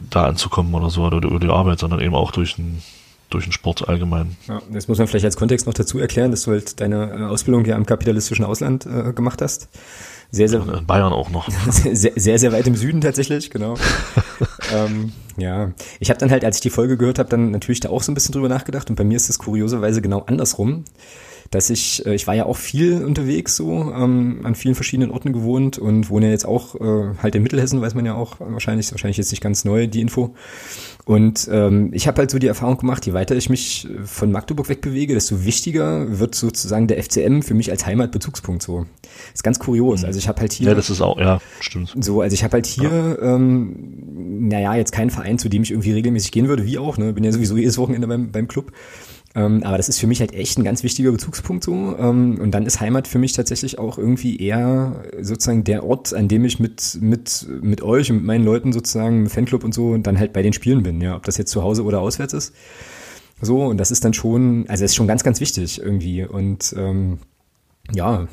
da 0.10 0.26
anzukommen 0.26 0.74
oder 0.74 0.90
so, 0.90 1.04
oder 1.04 1.28
über 1.28 1.40
die 1.40 1.50
Arbeit, 1.50 1.80
sondern 1.80 2.00
eben 2.00 2.16
auch 2.16 2.32
durch 2.32 2.56
den, 2.56 2.82
durch 3.30 3.46
den 3.46 3.52
Sport 3.54 3.88
allgemein. 3.88 4.36
Ja, 4.48 4.62
das 4.72 4.88
muss 4.88 4.98
man 4.98 5.08
vielleicht 5.08 5.26
als 5.26 5.38
Kontext 5.38 5.68
noch 5.68 5.74
dazu 5.74 6.00
erklären, 6.00 6.32
dass 6.32 6.44
du 6.44 6.52
halt 6.52 6.80
deine 6.80 7.12
äh, 7.12 7.24
Ausbildung 7.24 7.66
hier 7.66 7.76
am 7.76 7.86
kapitalistischen 7.86 8.46
Ausland 8.46 8.86
äh, 8.86 9.14
gemacht 9.14 9.42
hast. 9.42 9.70
Sehr, 10.32 10.50
sehr, 10.50 10.62
In 10.62 10.86
Bayern 10.86 11.14
auch 11.14 11.30
noch. 11.30 11.50
sehr, 11.70 12.14
sehr, 12.16 12.40
sehr 12.40 12.52
weit 12.52 12.68
im 12.68 12.76
Süden 12.76 13.02
tatsächlich, 13.02 13.52
genau. 13.52 13.76
ähm, 14.74 15.12
ja, 15.38 15.72
ich 16.00 16.10
habe 16.10 16.20
dann 16.20 16.32
halt, 16.32 16.44
als 16.44 16.58
ich 16.58 16.62
die 16.62 16.70
Folge 16.70 16.98
gehört 16.98 17.20
habe, 17.20 17.30
dann 17.30 17.52
natürlich 17.52 17.80
da 17.80 17.90
auch 17.90 18.04
so 18.04 18.12
ein 18.12 18.16
bisschen 18.16 18.34
drüber 18.34 18.50
nachgedacht 18.50 18.90
und 18.90 18.96
bei 18.96 19.04
mir 19.04 19.16
ist 19.16 19.30
es 19.30 19.40
kurioserweise 19.40 20.02
genau 20.02 20.24
andersrum, 20.28 20.84
dass 21.52 21.70
ich, 21.70 22.06
äh, 22.06 22.16
ich 22.16 22.28
war 22.28 22.34
ja 22.36 22.46
auch 22.46 22.58
viel 22.58 23.04
unterwegs 23.04 23.56
so, 23.56 23.94
ähm, 23.94 24.42
an 24.44 24.56
vielen 24.56 24.76
verschiedenen 24.76 25.12
Orten 25.12 25.34
gewohnt 25.34 25.78
und 25.78 26.10
wohne 26.10 26.28
ja 26.28 26.32
jetzt 26.32 26.46
auch 26.46 26.76
äh, 26.76 27.16
halt 27.22 27.36
in 27.36 27.44
Mittelhessen, 27.44 27.82
weiß 27.82 27.96
man 27.96 28.06
ja 28.06 28.16
auch 28.16 28.40
wahrscheinlich, 28.40 28.92
wahrscheinlich 28.92 29.18
jetzt 29.18 29.32
nicht 29.32 29.42
ganz 29.42 29.66
neu, 29.66 29.88
die 29.88 30.02
Info. 30.02 30.36
Und 31.06 31.48
ähm, 31.52 31.92
ich 31.94 32.08
habe 32.08 32.18
halt 32.18 32.32
so 32.32 32.40
die 32.40 32.48
Erfahrung 32.48 32.78
gemacht, 32.78 33.06
je 33.06 33.14
weiter 33.14 33.36
ich 33.36 33.50
mich 33.50 33.88
äh, 33.88 34.04
von 34.06 34.32
Magdeburg 34.32 34.70
wegbewege, 34.70 35.14
desto 35.14 35.46
wichtiger 35.46 36.20
wird 36.20 36.34
sozusagen 36.34 36.88
der 36.88 37.02
FCM 37.02 37.42
für 37.42 37.54
mich 37.54 37.70
als 37.70 37.86
Heimatbezugspunkt 37.86 38.64
so. 38.64 38.88
ist 39.32 39.44
ganz 39.44 39.60
kurios. 39.60 40.04
Also 40.04 40.18
ich 40.18 40.28
habe 40.28 40.42
halt 40.42 40.52
hier 40.52 40.70
Ja, 40.70 40.74
das 40.74 40.90
ist 40.90 41.02
auch, 41.02 41.20
ja, 41.20 41.40
stimmt. 41.60 41.94
so, 42.00 42.22
also 42.22 42.34
ich 42.34 42.44
habe 42.44 42.54
halt 42.54 42.66
hier, 42.66 43.20
ähm, 43.22 44.48
naja, 44.48 44.74
jetzt 44.74 44.92
keinen 44.92 45.12
Verein, 45.12 45.38
zu 45.38 45.48
dem 45.48 45.62
ich 45.62 45.70
irgendwie 45.70 45.92
regelmäßig 45.92 46.32
gehen 46.32 46.48
würde, 46.48 46.66
wie 46.66 46.80
auch, 46.80 46.98
ne? 46.98 47.14
Bin 47.14 47.24
ja 47.24 47.32
sowieso 47.32 47.56
jedes 47.56 47.78
Wochenende 47.78 48.08
beim, 48.08 48.32
beim 48.32 48.48
Club. 48.48 48.72
Ähm, 49.36 49.64
aber 49.64 49.76
das 49.76 49.90
ist 49.90 50.00
für 50.00 50.08
mich 50.08 50.22
halt 50.22 50.34
echt 50.34 50.58
ein 50.58 50.64
ganz 50.64 50.82
wichtiger 50.84 51.12
Bezugspunkt 51.12 51.64
so. 51.64 51.98
Ähm, 52.00 52.40
und 52.40 52.52
dann 52.52 52.66
ist 52.66 52.80
Heimat 52.80 53.08
für 53.08 53.20
mich 53.20 53.34
tatsächlich 53.34 53.78
auch 53.78 53.98
irgendwie 53.98 54.38
eher 54.38 55.04
sozusagen 55.22 55.66
der 55.66 55.84
Ort, 55.84 56.14
an 56.14 56.30
dem 56.30 56.46
ich 56.46 56.60
mit, 56.60 56.98
mit, 57.02 57.46
mit 57.62 57.82
euch 57.82 58.10
und 58.10 58.18
mit 58.18 58.26
meinen 58.26 58.46
Leuten 58.46 58.72
sozusagen 58.72 59.24
im 59.24 59.30
Fanclub 59.30 59.64
und 59.66 59.74
so 59.74 59.98
dann 59.98 60.18
halt 60.18 60.32
bei 60.32 60.42
den 60.42 60.54
Spielen 60.54 60.84
bin, 60.84 61.02
ja. 61.02 61.16
Ob 61.16 61.24
das 61.24 61.38
jetzt 61.38 61.52
zu 61.52 61.64
Hause 61.64 61.84
oder 61.84 62.00
auswärts 62.00 62.34
ist. 62.34 62.54
So, 63.42 63.66
und 63.66 63.78
das 63.78 63.92
ist 63.92 64.06
dann 64.06 64.14
schon, 64.14 64.66
also 64.70 64.84
das 64.84 64.92
ist 64.92 64.96
schon 64.96 65.08
ganz, 65.08 65.24
ganz 65.24 65.42
wichtig 65.42 65.82
irgendwie. 65.82 66.24
Und 66.24 66.74
ähm, 66.78 67.20
ja, 67.92 68.28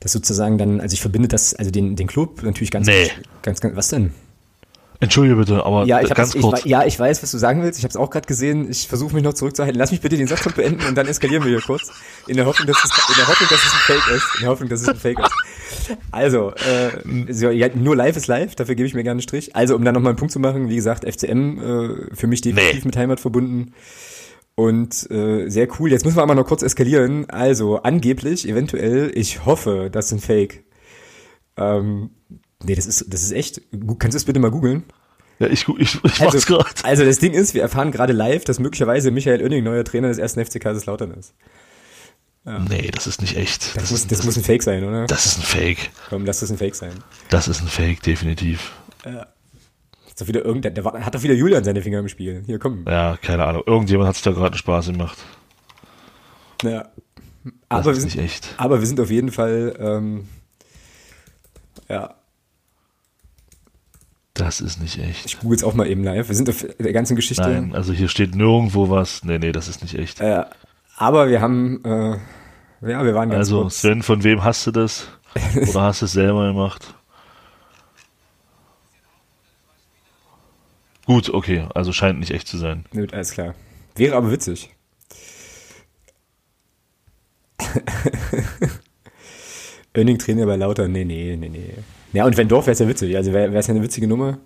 das 0.00 0.10
sozusagen 0.10 0.58
dann, 0.58 0.80
also 0.80 0.94
ich 0.94 1.00
verbinde 1.00 1.28
das, 1.28 1.54
also 1.54 1.70
den, 1.70 1.94
den 1.94 2.08
Club 2.08 2.42
natürlich 2.42 2.72
ganz, 2.72 2.88
Nee. 2.88 3.10
ganz, 3.42 3.60
ganz, 3.60 3.76
was 3.76 3.88
denn? 3.88 4.12
Entschuldige 5.02 5.34
bitte, 5.36 5.66
aber 5.66 5.84
Ja, 5.84 6.00
ich 6.00 6.10
hab 6.10 6.16
ganz 6.16 6.32
ich, 6.34 6.40
kurz. 6.40 6.64
ja, 6.64 6.84
ich 6.86 6.96
weiß, 6.98 7.22
was 7.24 7.30
du 7.32 7.36
sagen 7.38 7.60
willst. 7.62 7.76
Ich 7.78 7.84
habe 7.84 7.90
es 7.90 7.96
auch 7.96 8.08
gerade 8.08 8.26
gesehen. 8.26 8.70
Ich 8.70 8.86
versuche 8.86 9.12
mich 9.14 9.24
noch 9.24 9.34
zurückzuhalten. 9.34 9.76
Lass 9.76 9.90
mich 9.90 10.00
bitte 10.00 10.16
den 10.16 10.28
Satz 10.28 10.44
noch 10.46 10.52
beenden 10.52 10.86
und 10.86 10.94
dann 10.96 11.08
eskalieren 11.08 11.42
wir 11.42 11.50
hier 11.50 11.60
kurz. 11.60 11.90
In 12.28 12.36
der 12.36 12.46
Hoffnung, 12.46 12.68
dass 12.68 12.76
es, 12.84 12.90
in 13.08 13.14
der 13.16 13.26
Hoffnung, 13.26 13.48
dass 13.50 13.58
es 13.64 13.72
ein 13.72 13.78
Fake 13.80 14.14
ist. 14.16 14.24
In 14.36 14.40
der 14.42 14.50
Hoffnung, 14.50 14.68
dass 14.68 14.80
es 14.82 14.88
ein 14.88 14.96
Fake 14.96 15.18
ist. 15.18 15.32
Also, 16.12 16.52
äh, 16.52 17.32
so, 17.32 17.50
ja, 17.50 17.68
nur 17.74 17.96
live 17.96 18.16
ist 18.16 18.28
live. 18.28 18.54
Dafür 18.54 18.76
gebe 18.76 18.86
ich 18.86 18.94
mir 18.94 19.02
gerne 19.02 19.16
einen 19.18 19.22
Strich. 19.22 19.56
Also, 19.56 19.74
um 19.74 19.84
da 19.84 19.90
nochmal 19.90 20.10
einen 20.10 20.18
Punkt 20.18 20.32
zu 20.32 20.38
machen. 20.38 20.68
Wie 20.68 20.76
gesagt, 20.76 21.04
FCM 21.04 21.58
äh, 21.58 22.14
für 22.14 22.28
mich 22.28 22.40
definitiv 22.40 22.84
Nee. 22.84 22.88
mit 22.88 22.96
Heimat 22.96 23.18
verbunden. 23.18 23.72
Und 24.54 25.10
äh, 25.10 25.48
sehr 25.48 25.66
cool. 25.80 25.90
Jetzt 25.90 26.04
müssen 26.04 26.16
wir 26.18 26.22
aber 26.22 26.36
noch 26.36 26.46
kurz 26.46 26.62
eskalieren. 26.62 27.28
Also, 27.28 27.82
angeblich, 27.82 28.48
eventuell, 28.48 29.10
ich 29.14 29.44
hoffe, 29.46 29.88
das 29.90 30.06
ist 30.06 30.12
ein 30.12 30.20
Fake. 30.20 30.62
Ähm, 31.56 32.10
Nee, 32.64 32.74
das 32.74 32.86
ist, 32.86 33.12
das 33.12 33.22
ist 33.22 33.32
echt. 33.32 33.60
Kannst 33.98 34.14
du 34.14 34.16
es 34.18 34.24
bitte 34.24 34.40
mal 34.40 34.50
googeln? 34.50 34.84
Ja, 35.38 35.48
ich, 35.48 35.66
ich, 35.68 35.94
ich 35.94 36.02
mach's 36.02 36.20
Also, 36.20 36.38
gerade. 36.46 36.70
also 36.84 37.04
das 37.04 37.18
Ding 37.18 37.32
ist, 37.32 37.54
wir 37.54 37.62
erfahren 37.62 37.90
gerade 37.90 38.12
live, 38.12 38.44
dass 38.44 38.58
möglicherweise 38.60 39.10
Michael 39.10 39.42
Oenning 39.42 39.64
neuer 39.64 39.84
Trainer 39.84 40.08
des 40.08 40.18
ersten 40.18 40.44
FC 40.44 40.60
Kaiserslautern 40.60 41.12
ist. 41.12 41.34
Nee, 42.44 42.90
das 42.92 43.06
ist 43.06 43.20
nicht 43.20 43.36
echt. 43.36 43.76
Das, 43.76 43.90
muss, 43.92 44.00
ist, 44.00 44.10
das 44.12 44.24
muss 44.24 44.36
ein 44.36 44.42
Fake 44.42 44.64
sein, 44.64 44.82
oder? 44.82 45.06
das 45.06 45.26
ist 45.26 45.38
ein 45.38 45.42
Fake. 45.42 45.90
Komm, 46.08 46.24
lass 46.26 46.40
das 46.40 46.50
ein 46.50 46.58
Fake 46.58 46.74
sein. 46.74 46.92
Das 47.30 47.46
ist 47.46 47.60
ein 47.62 47.68
Fake, 47.68 48.02
definitiv. 48.02 48.72
Ist 50.08 50.20
doch 50.20 50.26
wieder 50.26 50.44
irgendein, 50.44 50.74
der 50.74 50.84
war, 50.84 50.92
hat 51.04 51.14
doch 51.14 51.22
wieder 51.22 51.34
Julian 51.34 51.62
seine 51.62 51.82
Finger 51.82 52.00
im 52.00 52.08
Spiel. 52.08 52.42
Hier, 52.44 52.58
komm. 52.58 52.84
Ja, 52.88 53.16
keine 53.22 53.44
Ahnung. 53.44 53.62
Irgendjemand 53.66 54.08
hat 54.08 54.16
sich 54.16 54.24
da 54.24 54.32
gerade 54.32 54.46
einen 54.48 54.58
Spaß 54.58 54.86
gemacht. 54.86 55.18
Ja. 56.64 56.88
Das 57.44 57.52
Aber 57.68 57.84
wir, 57.86 57.92
ist 57.92 58.00
sind, 58.00 58.14
nicht 58.16 58.18
echt. 58.24 58.54
aber 58.56 58.80
wir 58.80 58.86
sind 58.86 58.98
auf 59.00 59.10
jeden 59.10 59.30
Fall, 59.32 59.76
ähm, 59.78 60.28
ja, 61.88 62.14
Das 64.42 64.60
ist 64.60 64.80
nicht 64.80 64.98
echt. 64.98 65.24
ich 65.24 65.38
google 65.38 65.56
jetzt 65.56 65.62
auch 65.62 65.74
mal 65.74 65.86
eben 65.86 66.02
live. 66.02 66.26
Wir 66.26 66.34
sind 66.34 66.50
auf 66.50 66.66
der 66.76 66.92
ganzen 66.92 67.14
Geschichte. 67.14 67.48
Nein, 67.48 67.76
also 67.76 67.92
hier 67.92 68.08
steht 68.08 68.34
nirgendwo 68.34 68.90
was. 68.90 69.22
Nee, 69.22 69.38
nee, 69.38 69.52
das 69.52 69.68
ist 69.68 69.82
nicht 69.82 69.94
echt. 69.96 70.20
Äh, 70.20 70.42
aber 70.96 71.28
wir 71.28 71.40
haben, 71.40 71.80
äh, 71.84 72.90
ja, 72.90 73.04
wir 73.04 73.14
waren 73.14 73.28
ganz 73.30 73.38
Also, 73.38 73.60
kurz. 73.62 73.82
Sven, 73.82 74.02
von 74.02 74.24
wem 74.24 74.42
hast 74.42 74.66
du 74.66 74.72
das? 74.72 75.06
Oder 75.70 75.82
hast 75.82 76.00
du 76.02 76.06
es 76.06 76.12
selber 76.12 76.48
gemacht? 76.48 76.92
Gut, 81.06 81.30
okay, 81.30 81.68
also 81.72 81.92
scheint 81.92 82.18
nicht 82.18 82.32
echt 82.32 82.48
zu 82.48 82.58
sein. 82.58 82.84
Gut, 82.90 83.14
alles 83.14 83.30
klar. 83.30 83.54
Wäre 83.94 84.16
aber 84.16 84.32
witzig. 84.32 84.70
Önning 89.96 90.18
Trainer 90.18 90.46
bei 90.46 90.56
Lauter, 90.56 90.88
nee, 90.88 91.04
nee, 91.04 91.36
nee, 91.36 91.48
nee. 91.48 91.74
Ja, 92.12 92.26
und 92.26 92.36
wenn 92.36 92.48
Dorf 92.48 92.66
wäre 92.66 92.72
es 92.72 92.78
ja 92.78 92.88
witzig. 92.88 93.16
Also 93.16 93.32
wäre 93.32 93.54
es 93.54 93.66
ja 93.66 93.74
eine 93.74 93.82
witzige 93.82 94.06
Nummer. 94.06 94.38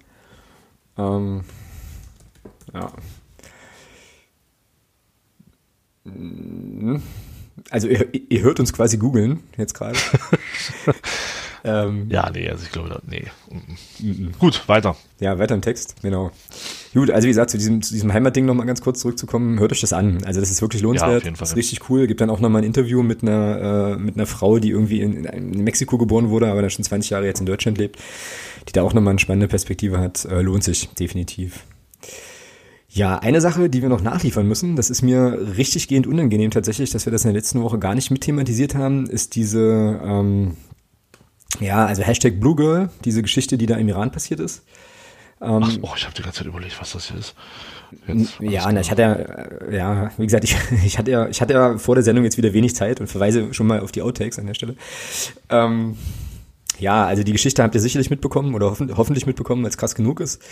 Ähm, 0.98 1.42
ja. 2.72 2.92
Mm, 6.04 6.96
Also 7.70 7.88
ihr, 7.88 8.08
ihr 8.30 8.42
hört 8.42 8.60
uns 8.60 8.72
quasi 8.72 8.96
googeln, 8.98 9.42
jetzt 9.56 9.74
gerade. 9.74 9.98
ähm, 11.66 12.06
Ja, 12.08 12.30
nee, 12.30 12.48
also 12.48 12.64
ich 12.64 12.70
glaube, 12.70 13.00
nee. 13.08 13.24
Gut, 14.38 14.66
weiter. 14.68 14.96
Ja, 15.18 15.38
weiter 15.38 15.54
im 15.54 15.62
Text, 15.62 15.96
genau. 16.02 16.30
Gut, 16.94 17.10
also 17.10 17.24
wie 17.24 17.30
gesagt, 17.30 17.50
zu 17.50 17.58
diesem, 17.58 17.82
zu 17.82 17.92
diesem 17.92 18.12
Heimatding 18.12 18.46
nochmal 18.46 18.66
ganz 18.66 18.80
kurz 18.80 19.00
zurückzukommen, 19.00 19.58
hört 19.58 19.72
euch 19.72 19.80
das 19.80 19.92
an. 19.92 20.22
Also 20.24 20.40
das 20.40 20.50
ist 20.50 20.62
wirklich 20.62 20.82
lohnenswert. 20.82 21.18
auf 21.18 21.24
jeden 21.24 21.36
Fall. 21.36 21.42
Das 21.42 21.50
ist 21.50 21.56
richtig 21.56 21.90
cool. 21.90 22.06
Gibt 22.06 22.20
dann 22.20 22.30
auch 22.30 22.40
nochmal 22.40 22.62
ein 22.62 22.66
Interview 22.66 23.02
mit 23.02 23.22
einer, 23.22 23.96
äh, 23.96 23.96
mit 23.98 24.14
einer 24.14 24.26
Frau, 24.26 24.58
die 24.58 24.70
irgendwie 24.70 25.00
in, 25.00 25.24
in 25.24 25.64
Mexiko 25.64 25.98
geboren 25.98 26.30
wurde, 26.30 26.46
aber 26.48 26.60
dann 26.60 26.70
schon 26.70 26.84
20 26.84 27.10
Jahre 27.10 27.26
jetzt 27.26 27.40
in 27.40 27.46
Deutschland 27.46 27.78
lebt, 27.78 27.98
die 28.68 28.72
da 28.72 28.82
auch 28.82 28.94
nochmal 28.94 29.10
eine 29.10 29.18
spannende 29.18 29.48
Perspektive 29.48 29.98
hat. 29.98 30.24
Äh, 30.24 30.40
lohnt 30.42 30.62
sich, 30.64 30.88
definitiv. 30.90 31.64
Ja, 32.88 33.18
eine 33.18 33.42
Sache, 33.42 33.68
die 33.68 33.82
wir 33.82 33.90
noch 33.90 34.00
nachliefern 34.00 34.48
müssen, 34.48 34.74
das 34.74 34.88
ist 34.88 35.02
mir 35.02 35.38
richtig 35.58 35.86
gehend 35.88 36.06
unangenehm 36.06 36.50
tatsächlich, 36.50 36.90
dass 36.90 37.04
wir 37.04 37.12
das 37.12 37.24
in 37.24 37.28
der 37.28 37.38
letzten 37.38 37.62
Woche 37.62 37.78
gar 37.78 37.94
nicht 37.94 38.10
mit 38.10 38.22
thematisiert 38.22 38.74
haben, 38.74 39.06
ist 39.06 39.34
diese, 39.34 40.00
ähm, 40.02 40.56
ja, 41.60 41.86
also 41.86 42.02
Hashtag 42.02 42.40
Blue 42.40 42.56
Girl, 42.56 42.90
diese 43.04 43.22
Geschichte, 43.22 43.58
die 43.58 43.66
da 43.66 43.76
im 43.76 43.88
Iran 43.88 44.10
passiert 44.10 44.40
ist. 44.40 44.62
Ach, 45.38 45.70
oh, 45.82 45.90
ich 45.96 46.04
habe 46.04 46.14
die 46.14 46.22
ganze 46.22 46.38
Zeit 46.38 46.46
überlegt, 46.46 46.80
was 46.80 46.92
das 46.92 47.08
hier 47.08 47.18
ist. 47.18 47.34
Jetzt, 48.06 48.40
Ja, 48.40 48.70
na, 48.72 48.80
ich 48.80 48.90
hatte 48.90 49.02
ja, 49.02 49.12
äh, 49.12 49.76
ja, 49.76 50.10
wie 50.16 50.24
gesagt, 50.24 50.44
ich, 50.44 50.56
ich 50.84 50.98
hatte 50.98 51.10
ja, 51.10 51.28
ich 51.28 51.40
hatte 51.40 51.52
ja 51.52 51.78
vor 51.78 51.94
der 51.94 52.04
Sendung 52.04 52.24
jetzt 52.24 52.38
wieder 52.38 52.52
wenig 52.52 52.74
Zeit 52.74 53.00
und 53.00 53.06
verweise 53.06 53.52
schon 53.52 53.66
mal 53.66 53.80
auf 53.80 53.92
die 53.92 54.02
Outtakes 54.02 54.38
an 54.38 54.46
der 54.46 54.54
Stelle. 54.54 54.76
Ähm, 55.50 55.96
ja, 56.78 57.06
also 57.06 57.22
die 57.22 57.32
Geschichte 57.32 57.62
habt 57.62 57.74
ihr 57.74 57.80
sicherlich 57.80 58.10
mitbekommen 58.10 58.54
oder 58.54 58.70
hoffen, 58.70 58.96
hoffentlich 58.96 59.26
mitbekommen, 59.26 59.62
weil 59.62 59.70
es 59.70 59.78
krass 59.78 59.94
genug 59.94 60.20
ist. 60.20 60.42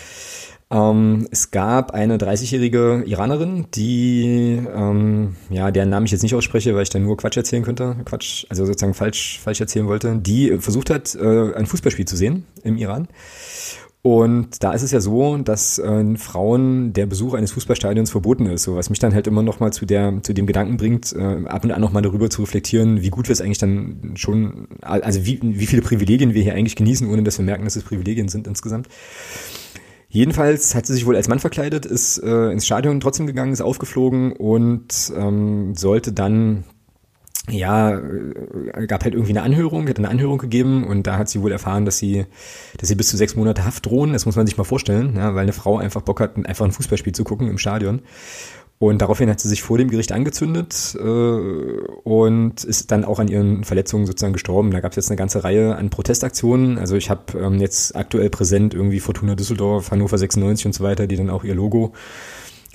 Ähm, 0.71 1.27
es 1.31 1.51
gab 1.51 1.91
eine 1.91 2.17
30-jährige 2.17 3.03
Iranerin, 3.05 3.67
die, 3.75 4.59
ähm, 4.75 5.35
ja, 5.49 5.69
deren 5.69 5.89
Namen 5.89 6.07
ich 6.07 6.11
jetzt 6.11 6.23
nicht 6.23 6.33
ausspreche, 6.33 6.73
weil 6.73 6.83
ich 6.83 6.89
dann 6.89 7.03
nur 7.03 7.17
Quatsch 7.17 7.37
erzählen 7.37 7.63
könnte, 7.63 7.95
Quatsch, 8.05 8.45
also 8.49 8.65
sozusagen 8.65 8.95
falsch, 8.95 9.39
falsch 9.39 9.61
erzählen 9.61 9.87
wollte, 9.87 10.17
die 10.17 10.57
versucht 10.57 10.89
hat, 10.89 11.13
äh, 11.15 11.53
ein 11.53 11.67
Fußballspiel 11.67 12.05
zu 12.05 12.15
sehen 12.15 12.45
im 12.63 12.77
Iran. 12.77 13.07
Und 14.05 14.61
da 14.61 14.73
ist 14.73 14.83
es 14.83 14.91
ja 14.91 14.99
so, 14.99 15.35
dass 15.37 15.79
äh, 15.79 16.15
Frauen 16.17 16.93
der 16.93 17.07
Besuch 17.07 17.33
eines 17.33 17.53
Fußballstadions 17.53 18.11
verboten 18.11 18.45
ist, 18.45 18.61
so 18.61 18.75
was 18.75 18.91
mich 18.91 18.99
dann 18.99 19.15
halt 19.15 19.25
immer 19.25 19.41
noch 19.41 19.59
mal 19.59 19.73
zu 19.73 19.87
der 19.87 20.21
zu 20.21 20.31
dem 20.33 20.45
Gedanken 20.45 20.77
bringt, 20.77 21.11
äh, 21.13 21.47
ab 21.47 21.63
und 21.63 21.71
an 21.71 21.81
noch 21.81 21.91
mal 21.91 22.03
darüber 22.03 22.29
zu 22.29 22.43
reflektieren, 22.43 23.01
wie 23.01 23.09
gut 23.09 23.27
wir 23.27 23.33
es 23.33 23.41
eigentlich 23.41 23.57
dann 23.57 24.13
schon, 24.13 24.67
also 24.81 25.25
wie, 25.25 25.39
wie 25.41 25.65
viele 25.65 25.81
Privilegien 25.81 26.35
wir 26.35 26.43
hier 26.43 26.53
eigentlich 26.53 26.75
genießen, 26.75 27.09
ohne 27.09 27.23
dass 27.23 27.39
wir 27.39 27.45
merken, 27.45 27.63
dass 27.63 27.75
es 27.77 27.83
Privilegien 27.83 28.27
sind 28.27 28.45
insgesamt. 28.45 28.89
Jedenfalls 30.07 30.75
hat 30.75 30.85
sie 30.85 30.93
sich 30.93 31.07
wohl 31.07 31.15
als 31.15 31.27
Mann 31.27 31.39
verkleidet, 31.39 31.87
ist 31.87 32.19
äh, 32.19 32.51
ins 32.51 32.67
Stadion 32.67 32.99
trotzdem 32.99 33.25
gegangen, 33.25 33.53
ist 33.53 33.61
aufgeflogen 33.61 34.33
und 34.33 35.13
ähm, 35.17 35.73
sollte 35.73 36.13
dann 36.13 36.63
ja, 37.49 37.97
äh, 37.97 38.87
gab 38.87 39.03
halt 39.03 39.13
irgendwie 39.13 39.33
eine 39.33 39.43
Anhörung, 39.43 39.87
hat 39.87 39.97
eine 39.97 40.09
Anhörung 40.09 40.37
gegeben 40.37 40.85
und 40.85 41.05
da 41.07 41.17
hat 41.17 41.29
sie 41.29 41.41
wohl 41.41 41.51
erfahren, 41.51 41.85
dass 41.85 41.97
sie, 41.97 42.25
dass 42.77 42.89
sie 42.89 42.95
bis 42.95 43.09
zu 43.09 43.17
sechs 43.17 43.35
Monate 43.35 43.65
Haft 43.65 43.85
drohen. 43.85 44.13
Das 44.13 44.25
muss 44.25 44.35
man 44.35 44.47
sich 44.47 44.57
mal 44.57 44.63
vorstellen, 44.63 45.15
ja, 45.15 45.35
weil 45.35 45.43
eine 45.43 45.53
Frau 45.53 45.77
einfach 45.77 46.01
Bock 46.01 46.19
hat, 46.19 46.35
einfach 46.45 46.65
ein 46.65 46.71
Fußballspiel 46.71 47.13
zu 47.13 47.23
gucken 47.23 47.47
im 47.47 47.57
Stadion. 47.57 48.01
Und 48.77 49.01
daraufhin 49.01 49.29
hat 49.29 49.39
sie 49.39 49.47
sich 49.47 49.63
vor 49.63 49.77
dem 49.77 49.89
Gericht 49.89 50.11
angezündet 50.11 50.97
äh, 50.99 51.01
und 51.01 52.63
ist 52.63 52.91
dann 52.91 53.05
auch 53.05 53.19
an 53.19 53.29
ihren 53.29 53.63
Verletzungen 53.63 54.05
sozusagen 54.05 54.33
gestorben. 54.33 54.71
Da 54.71 54.81
gab 54.81 54.91
es 54.91 54.97
jetzt 54.97 55.09
eine 55.09 55.15
ganze 55.15 55.45
Reihe 55.45 55.75
an 55.75 55.89
Protestaktionen. 55.89 56.77
Also 56.77 56.95
ich 56.95 57.09
habe 57.09 57.39
ähm, 57.39 57.59
jetzt 57.61 57.95
aktuell 57.95 58.29
präsent 58.29 58.73
irgendwie 58.73 58.99
Fortuna 58.99 59.35
Düsseldorf, 59.35 59.91
Hannover 59.91 60.17
96 60.17 60.65
und 60.65 60.73
so 60.73 60.83
weiter, 60.83 61.07
die 61.07 61.15
dann 61.15 61.29
auch 61.29 61.45
ihr 61.45 61.55
Logo 61.55 61.93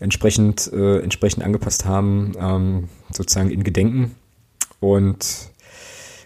entsprechend, 0.01 0.73
äh, 0.73 1.01
entsprechend 1.01 1.45
angepasst 1.45 1.85
haben, 1.85 2.33
ähm, 2.41 2.89
sozusagen 3.13 3.51
in 3.51 3.63
Gedenken. 3.63 4.15
Und 4.81 5.51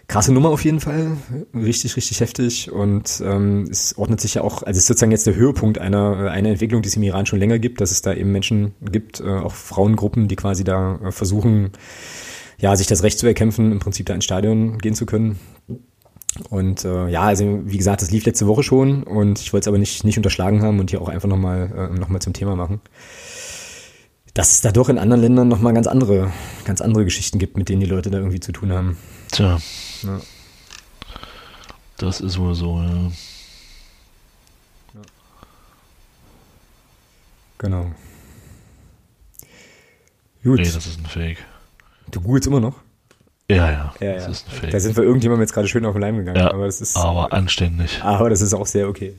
krasse 0.07 0.33
Nummer 0.33 0.49
auf 0.49 0.63
jeden 0.63 0.79
Fall, 0.79 1.17
richtig, 1.53 1.95
richtig 1.97 2.19
heftig. 2.21 2.71
Und 2.71 3.21
ähm, 3.23 3.67
es 3.69 3.97
ordnet 3.97 4.21
sich 4.21 4.35
ja 4.35 4.41
auch, 4.41 4.63
also 4.63 4.71
es 4.71 4.77
ist 4.77 4.87
sozusagen 4.87 5.11
jetzt 5.11 5.27
der 5.27 5.35
Höhepunkt 5.35 5.77
einer, 5.77 6.31
einer 6.31 6.49
Entwicklung, 6.49 6.81
die 6.81 6.89
es 6.89 6.95
im 6.95 7.03
Iran 7.03 7.25
schon 7.25 7.39
länger 7.39 7.59
gibt, 7.59 7.81
dass 7.81 7.91
es 7.91 8.01
da 8.01 8.13
eben 8.13 8.31
Menschen 8.31 8.73
gibt, 8.81 9.19
äh, 9.19 9.27
auch 9.27 9.53
Frauengruppen, 9.53 10.27
die 10.27 10.35
quasi 10.35 10.63
da 10.63 10.99
äh, 11.03 11.11
versuchen, 11.11 11.71
ja, 12.57 12.75
sich 12.75 12.87
das 12.87 13.03
Recht 13.03 13.19
zu 13.19 13.27
erkämpfen, 13.27 13.71
im 13.71 13.79
Prinzip 13.79 14.05
da 14.05 14.13
ins 14.13 14.23
Stadion 14.23 14.77
gehen 14.77 14.95
zu 14.95 15.05
können. 15.05 15.39
Und 16.49 16.83
äh, 16.85 17.07
ja, 17.09 17.21
also 17.21 17.61
wie 17.65 17.77
gesagt, 17.77 18.01
das 18.01 18.11
lief 18.11 18.25
letzte 18.25 18.47
Woche 18.47 18.63
schon. 18.63 19.03
Und 19.03 19.39
ich 19.39 19.53
wollte 19.53 19.65
es 19.65 19.67
aber 19.67 19.77
nicht, 19.77 20.03
nicht 20.03 20.17
unterschlagen 20.17 20.61
haben 20.61 20.79
und 20.79 20.89
hier 20.89 21.01
auch 21.01 21.09
einfach 21.09 21.29
nochmal 21.29 21.91
äh, 21.93 21.99
noch 21.99 22.19
zum 22.19 22.33
Thema 22.33 22.55
machen 22.55 22.81
dass 24.35 24.51
es 24.51 24.61
da 24.61 24.71
doch 24.71 24.89
in 24.89 24.99
anderen 24.99 25.21
Ländern 25.21 25.47
nochmal 25.47 25.73
ganz 25.73 25.87
andere, 25.87 26.31
ganz 26.65 26.81
andere 26.81 27.05
Geschichten 27.05 27.39
gibt, 27.39 27.57
mit 27.57 27.69
denen 27.69 27.79
die 27.79 27.87
Leute 27.87 28.11
da 28.11 28.17
irgendwie 28.17 28.41
zu 28.41 28.51
tun 28.51 28.71
haben. 28.71 28.97
Tja. 29.31 29.59
Ja. 30.03 30.21
Das 31.97 32.19
ist 32.19 32.37
wohl 32.37 32.53
so, 32.53 32.81
ja. 32.81 33.11
Genau. 37.57 37.85
Gut. 40.43 40.59
Nee, 40.59 40.65
das 40.65 40.85
ist 40.85 40.99
ein 40.99 41.05
Fake. 41.05 41.37
du 42.11 42.19
googelst 42.19 42.47
immer 42.47 42.59
noch? 42.59 42.75
Ja, 43.49 43.71
ja, 43.71 43.93
Ja, 44.01 44.13
das 44.15 44.23
ja. 44.23 44.29
ist 44.31 44.47
ein 44.47 44.51
Fake. 44.51 44.71
Da 44.71 44.79
sind 44.81 44.97
wir 44.97 45.05
irgendjemandem 45.05 45.43
jetzt 45.43 45.53
gerade 45.53 45.69
schön 45.69 45.85
auf 45.85 45.93
den 45.93 46.01
Leim 46.01 46.17
gegangen. 46.17 46.37
ja, 46.37 46.51
aber 46.51 46.65
das 46.65 46.81
ist, 46.81 46.97
aber 46.97 47.31
anständig. 47.31 48.03
aber 48.03 48.29
das 48.29 48.41
ist 48.41 48.53
auch 48.53 48.65
sehr 48.65 48.89
okay. 48.89 49.15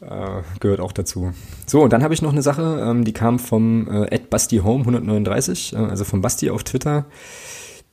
Äh, 0.00 0.42
gehört 0.60 0.80
auch 0.80 0.92
dazu. 0.92 1.32
So, 1.66 1.82
und 1.82 1.92
dann 1.92 2.02
habe 2.02 2.14
ich 2.14 2.22
noch 2.22 2.32
eine 2.32 2.42
Sache, 2.42 2.82
ähm, 2.86 3.04
die 3.04 3.12
kam 3.12 3.38
vom 3.38 3.86
äh, 3.90 4.18
@bastihome 4.30 4.80
139, 4.80 5.74
äh, 5.74 5.76
also 5.76 6.04
vom 6.04 6.22
Basti 6.22 6.48
auf 6.48 6.64
Twitter, 6.64 7.04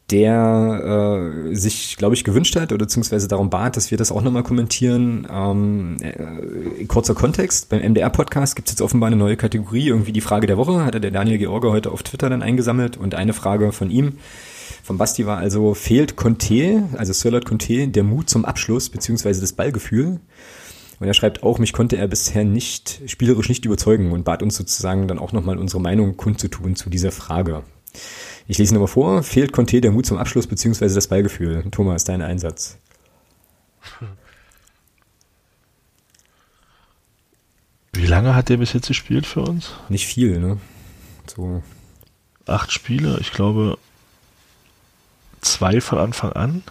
der 0.09 1.49
äh, 1.49 1.53
sich, 1.53 1.97
glaube 1.97 2.15
ich, 2.15 2.23
gewünscht 2.23 2.55
hat 2.55 2.71
oder 2.71 2.85
beziehungsweise 2.85 3.27
darum 3.27 3.49
bat, 3.49 3.75
dass 3.75 3.91
wir 3.91 3.97
das 3.97 4.13
auch 4.13 4.21
nochmal 4.21 4.43
kommentieren. 4.43 5.27
Ähm, 5.29 5.97
äh, 5.99 6.85
kurzer 6.85 7.13
Kontext, 7.13 7.67
beim 7.67 7.81
MDR-Podcast 7.81 8.55
gibt 8.55 8.69
es 8.69 8.75
jetzt 8.75 8.81
offenbar 8.81 9.07
eine 9.07 9.17
neue 9.17 9.35
Kategorie, 9.35 9.89
irgendwie 9.89 10.13
die 10.13 10.21
Frage 10.21 10.47
der 10.47 10.55
Woche, 10.55 10.85
hatte 10.85 11.01
der 11.01 11.11
Daniel 11.11 11.39
George 11.39 11.69
heute 11.71 11.91
auf 11.91 12.03
Twitter 12.03 12.29
dann 12.29 12.41
eingesammelt 12.41 12.95
und 12.95 13.15
eine 13.15 13.33
Frage 13.33 13.73
von 13.73 13.91
ihm, 13.91 14.13
von 14.81 14.97
Basti 14.97 15.25
war 15.25 15.39
also, 15.39 15.73
fehlt 15.73 16.15
Conte, 16.15 16.83
also 16.95 17.11
Sirlat 17.11 17.43
Conte, 17.43 17.89
der 17.89 18.03
Mut 18.03 18.29
zum 18.29 18.45
Abschluss 18.45 18.87
beziehungsweise 18.87 19.41
das 19.41 19.51
Ballgefühl? 19.51 20.21
Und 20.99 21.07
er 21.07 21.13
schreibt 21.13 21.43
auch, 21.43 21.59
mich 21.59 21.73
konnte 21.73 21.97
er 21.97 22.07
bisher 22.07 22.43
nicht, 22.43 23.01
spielerisch 23.05 23.49
nicht 23.49 23.65
überzeugen 23.65 24.11
und 24.11 24.23
bat 24.23 24.41
uns 24.41 24.55
sozusagen 24.55 25.07
dann 25.07 25.19
auch 25.19 25.31
nochmal 25.31 25.57
unsere 25.57 25.81
Meinung 25.81 26.17
kundzutun 26.17 26.75
zu 26.75 26.89
dieser 26.89 27.11
Frage. 27.11 27.63
Ich 28.47 28.57
lese 28.57 28.73
nochmal 28.73 28.87
vor, 28.87 29.23
fehlt 29.23 29.51
Conte 29.51 29.81
der 29.81 29.91
Mut 29.91 30.05
zum 30.05 30.17
Abschluss 30.17 30.47
beziehungsweise 30.47 30.95
das 30.95 31.07
Ballgefühl? 31.07 31.65
Thomas, 31.71 32.03
dein 32.03 32.21
Einsatz. 32.21 32.77
Wie 37.93 38.07
lange 38.07 38.35
hat 38.35 38.49
der 38.49 38.57
bis 38.57 38.73
jetzt 38.73 38.87
gespielt 38.87 39.25
für 39.25 39.41
uns? 39.41 39.73
Nicht 39.89 40.07
viel, 40.07 40.39
ne? 40.39 40.57
So, 41.27 41.61
Acht 42.47 42.71
Spiele, 42.71 43.17
ich 43.19 43.33
glaube 43.33 43.77
zwei 45.41 45.81
von 45.81 45.99
Anfang 45.99 46.31
an. 46.31 46.63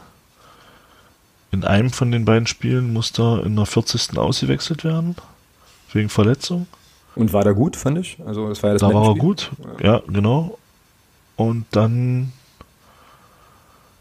In 1.52 1.64
einem 1.64 1.90
von 1.90 2.10
den 2.10 2.24
beiden 2.24 2.46
Spielen 2.46 2.92
musste 2.92 3.22
er 3.22 3.46
in 3.46 3.56
der 3.56 3.66
40. 3.66 4.18
ausgewechselt 4.18 4.84
werden. 4.84 5.16
Wegen 5.92 6.08
Verletzung. 6.08 6.66
Und 7.14 7.32
war 7.32 7.44
da 7.44 7.52
gut, 7.52 7.76
fand 7.76 7.98
ich. 7.98 8.18
Also 8.26 8.48
das 8.48 8.62
war 8.62 8.70
ja 8.70 8.74
das 8.74 8.82
Da 8.82 8.92
war 8.92 9.08
er 9.08 9.14
gut. 9.14 9.50
Ja, 9.82 10.02
genau. 10.06 10.58
Und 11.36 11.64
dann 11.70 12.32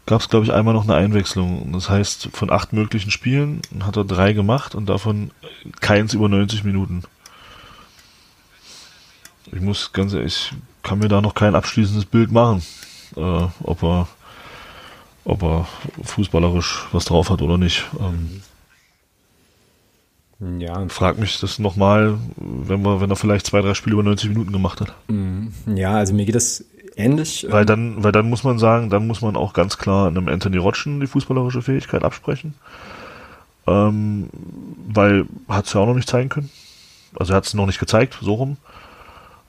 gab 0.06 0.20
es, 0.20 0.28
glaube 0.28 0.44
ich, 0.44 0.52
einmal 0.52 0.74
noch 0.74 0.84
eine 0.84 0.94
Einwechslung. 0.94 1.72
Das 1.72 1.88
heißt, 1.88 2.28
von 2.32 2.50
acht 2.50 2.72
möglichen 2.72 3.10
Spielen 3.10 3.62
hat 3.80 3.96
er 3.96 4.04
drei 4.04 4.32
gemacht 4.32 4.74
und 4.74 4.88
davon 4.88 5.30
keins 5.80 6.14
über 6.14 6.28
90 6.28 6.64
Minuten. 6.64 7.02
Ich 9.46 9.60
muss 9.60 9.92
ganz 9.92 10.12
ehrlich, 10.12 10.52
ich 10.52 10.82
kann 10.82 10.98
mir 10.98 11.08
da 11.08 11.20
noch 11.20 11.34
kein 11.34 11.54
abschließendes 11.54 12.04
Bild 12.04 12.32
machen, 12.32 12.62
äh, 13.16 13.46
ob 13.62 13.82
er 13.82 14.08
ob 15.26 15.42
er 15.42 15.66
fußballerisch 16.04 16.86
was 16.92 17.04
drauf 17.04 17.28
hat 17.30 17.42
oder 17.42 17.58
nicht. 17.58 17.84
Ähm, 18.00 18.40
Ja, 20.60 20.86
frag 20.88 21.18
mich 21.18 21.40
das 21.40 21.58
nochmal, 21.58 22.18
wenn, 22.36 22.82
wir- 22.84 23.00
wenn 23.00 23.10
er 23.10 23.16
vielleicht 23.16 23.46
zwei, 23.46 23.62
drei 23.62 23.72
Spiele 23.74 23.94
über 23.94 24.02
90 24.02 24.28
Minuten 24.28 24.52
gemacht 24.52 24.80
hat. 24.80 24.94
ja, 25.74 25.92
also 25.94 26.12
mir 26.14 26.26
geht 26.26 26.34
das 26.34 26.62
ähnlich. 26.94 27.46
Weil 27.48 27.64
dann, 27.64 28.04
weil 28.04 28.12
dann 28.12 28.28
muss 28.28 28.44
man 28.44 28.58
sagen, 28.58 28.90
dann 28.90 29.06
muss 29.06 29.22
man 29.22 29.34
auch 29.36 29.54
ganz 29.54 29.78
klar 29.78 30.08
einem 30.08 30.28
Anthony 30.28 30.58
Rotschen 30.58 31.00
die 31.00 31.06
fußballerische 31.06 31.62
Fähigkeit 31.62 32.04
absprechen. 32.04 32.54
Ähm, 33.66 34.28
weil 34.88 35.24
hat 35.48 35.66
es 35.66 35.72
ja 35.72 35.80
auch 35.80 35.86
noch 35.86 35.94
nicht 35.94 36.08
zeigen 36.08 36.28
können. 36.28 36.50
Also 37.18 37.32
er 37.32 37.36
hat 37.38 37.46
es 37.46 37.54
noch 37.54 37.66
nicht 37.66 37.80
gezeigt, 37.80 38.18
so 38.20 38.34
rum. 38.34 38.58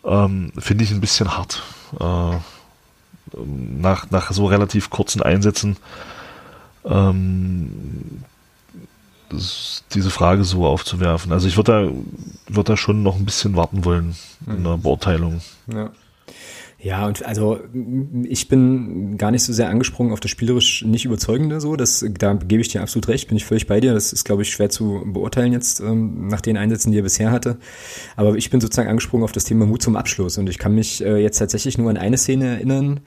Ähm, 0.05 0.51
Finde 0.57 0.86
ich 0.86 0.91
ein 0.91 1.01
bisschen 1.01 1.38
hart. 1.38 1.61
Äh, 1.99 2.38
nach, 3.36 4.09
nach 4.11 4.32
so 4.32 4.45
relativ 4.45 4.89
kurzen 4.89 5.21
Einsätzen 5.21 5.78
ähm, 6.86 8.23
diese 9.93 10.09
Frage 10.09 10.43
so 10.43 10.65
aufzuwerfen. 10.65 11.34
Also 11.34 11.47
ich 11.47 11.57
würde 11.57 11.71
da, 12.47 12.53
würd 12.55 12.69
da 12.69 12.78
schon 12.78 13.03
noch 13.03 13.17
ein 13.17 13.25
bisschen 13.25 13.55
warten 13.55 13.84
wollen 13.84 14.15
in 14.45 14.63
der 14.63 14.78
Beurteilung. 14.78 15.41
Ja. 15.67 15.89
Ja, 16.80 17.07
und 17.07 17.25
also 17.25 17.59
ich 18.23 18.49
bin 18.49 19.17
gar 19.17 19.32
nicht 19.32 19.41
so 19.41 19.51
sehr 19.51 19.69
angesprungen 19.69 20.13
auf 20.13 20.19
das 20.19 20.30
spielerisch 20.30 20.86
nicht 20.86 21.05
überzeugende 21.05 21.59
so. 21.59 21.75
Das, 21.75 22.05
da 22.19 22.34
gebe 22.34 22.61
ich 22.61 22.67
dir 22.67 22.84
absolut 22.84 23.07
recht, 23.07 23.28
bin 23.28 23.38
ich 23.38 23.45
völlig 23.45 23.65
bei 23.65 23.80
dir. 23.80 23.95
Das 23.95 24.13
ist, 24.13 24.25
glaube 24.25 24.43
ich, 24.43 24.51
schwer 24.51 24.69
zu 24.69 25.01
beurteilen 25.05 25.53
jetzt 25.53 25.80
ähm, 25.80 26.28
nach 26.28 26.41
den 26.41 26.55
Einsätzen, 26.55 26.91
die 26.91 26.99
er 26.99 27.03
bisher 27.03 27.32
hatte. 27.32 27.57
Aber 28.15 28.36
ich 28.36 28.51
bin 28.51 28.61
sozusagen 28.61 28.89
angesprungen 28.89 29.23
auf 29.23 29.32
das 29.32 29.45
Thema 29.45 29.65
Mut 29.65 29.82
zum 29.82 29.95
Abschluss. 29.95 30.38
Und 30.38 30.49
ich 30.49 30.59
kann 30.59 30.75
mich 30.75 31.03
äh, 31.03 31.17
jetzt 31.17 31.39
tatsächlich 31.39 31.80
nur 31.80 31.89
an 31.89 31.97
eine 31.97 32.17
Szene 32.17 32.45
erinnern, 32.45 32.99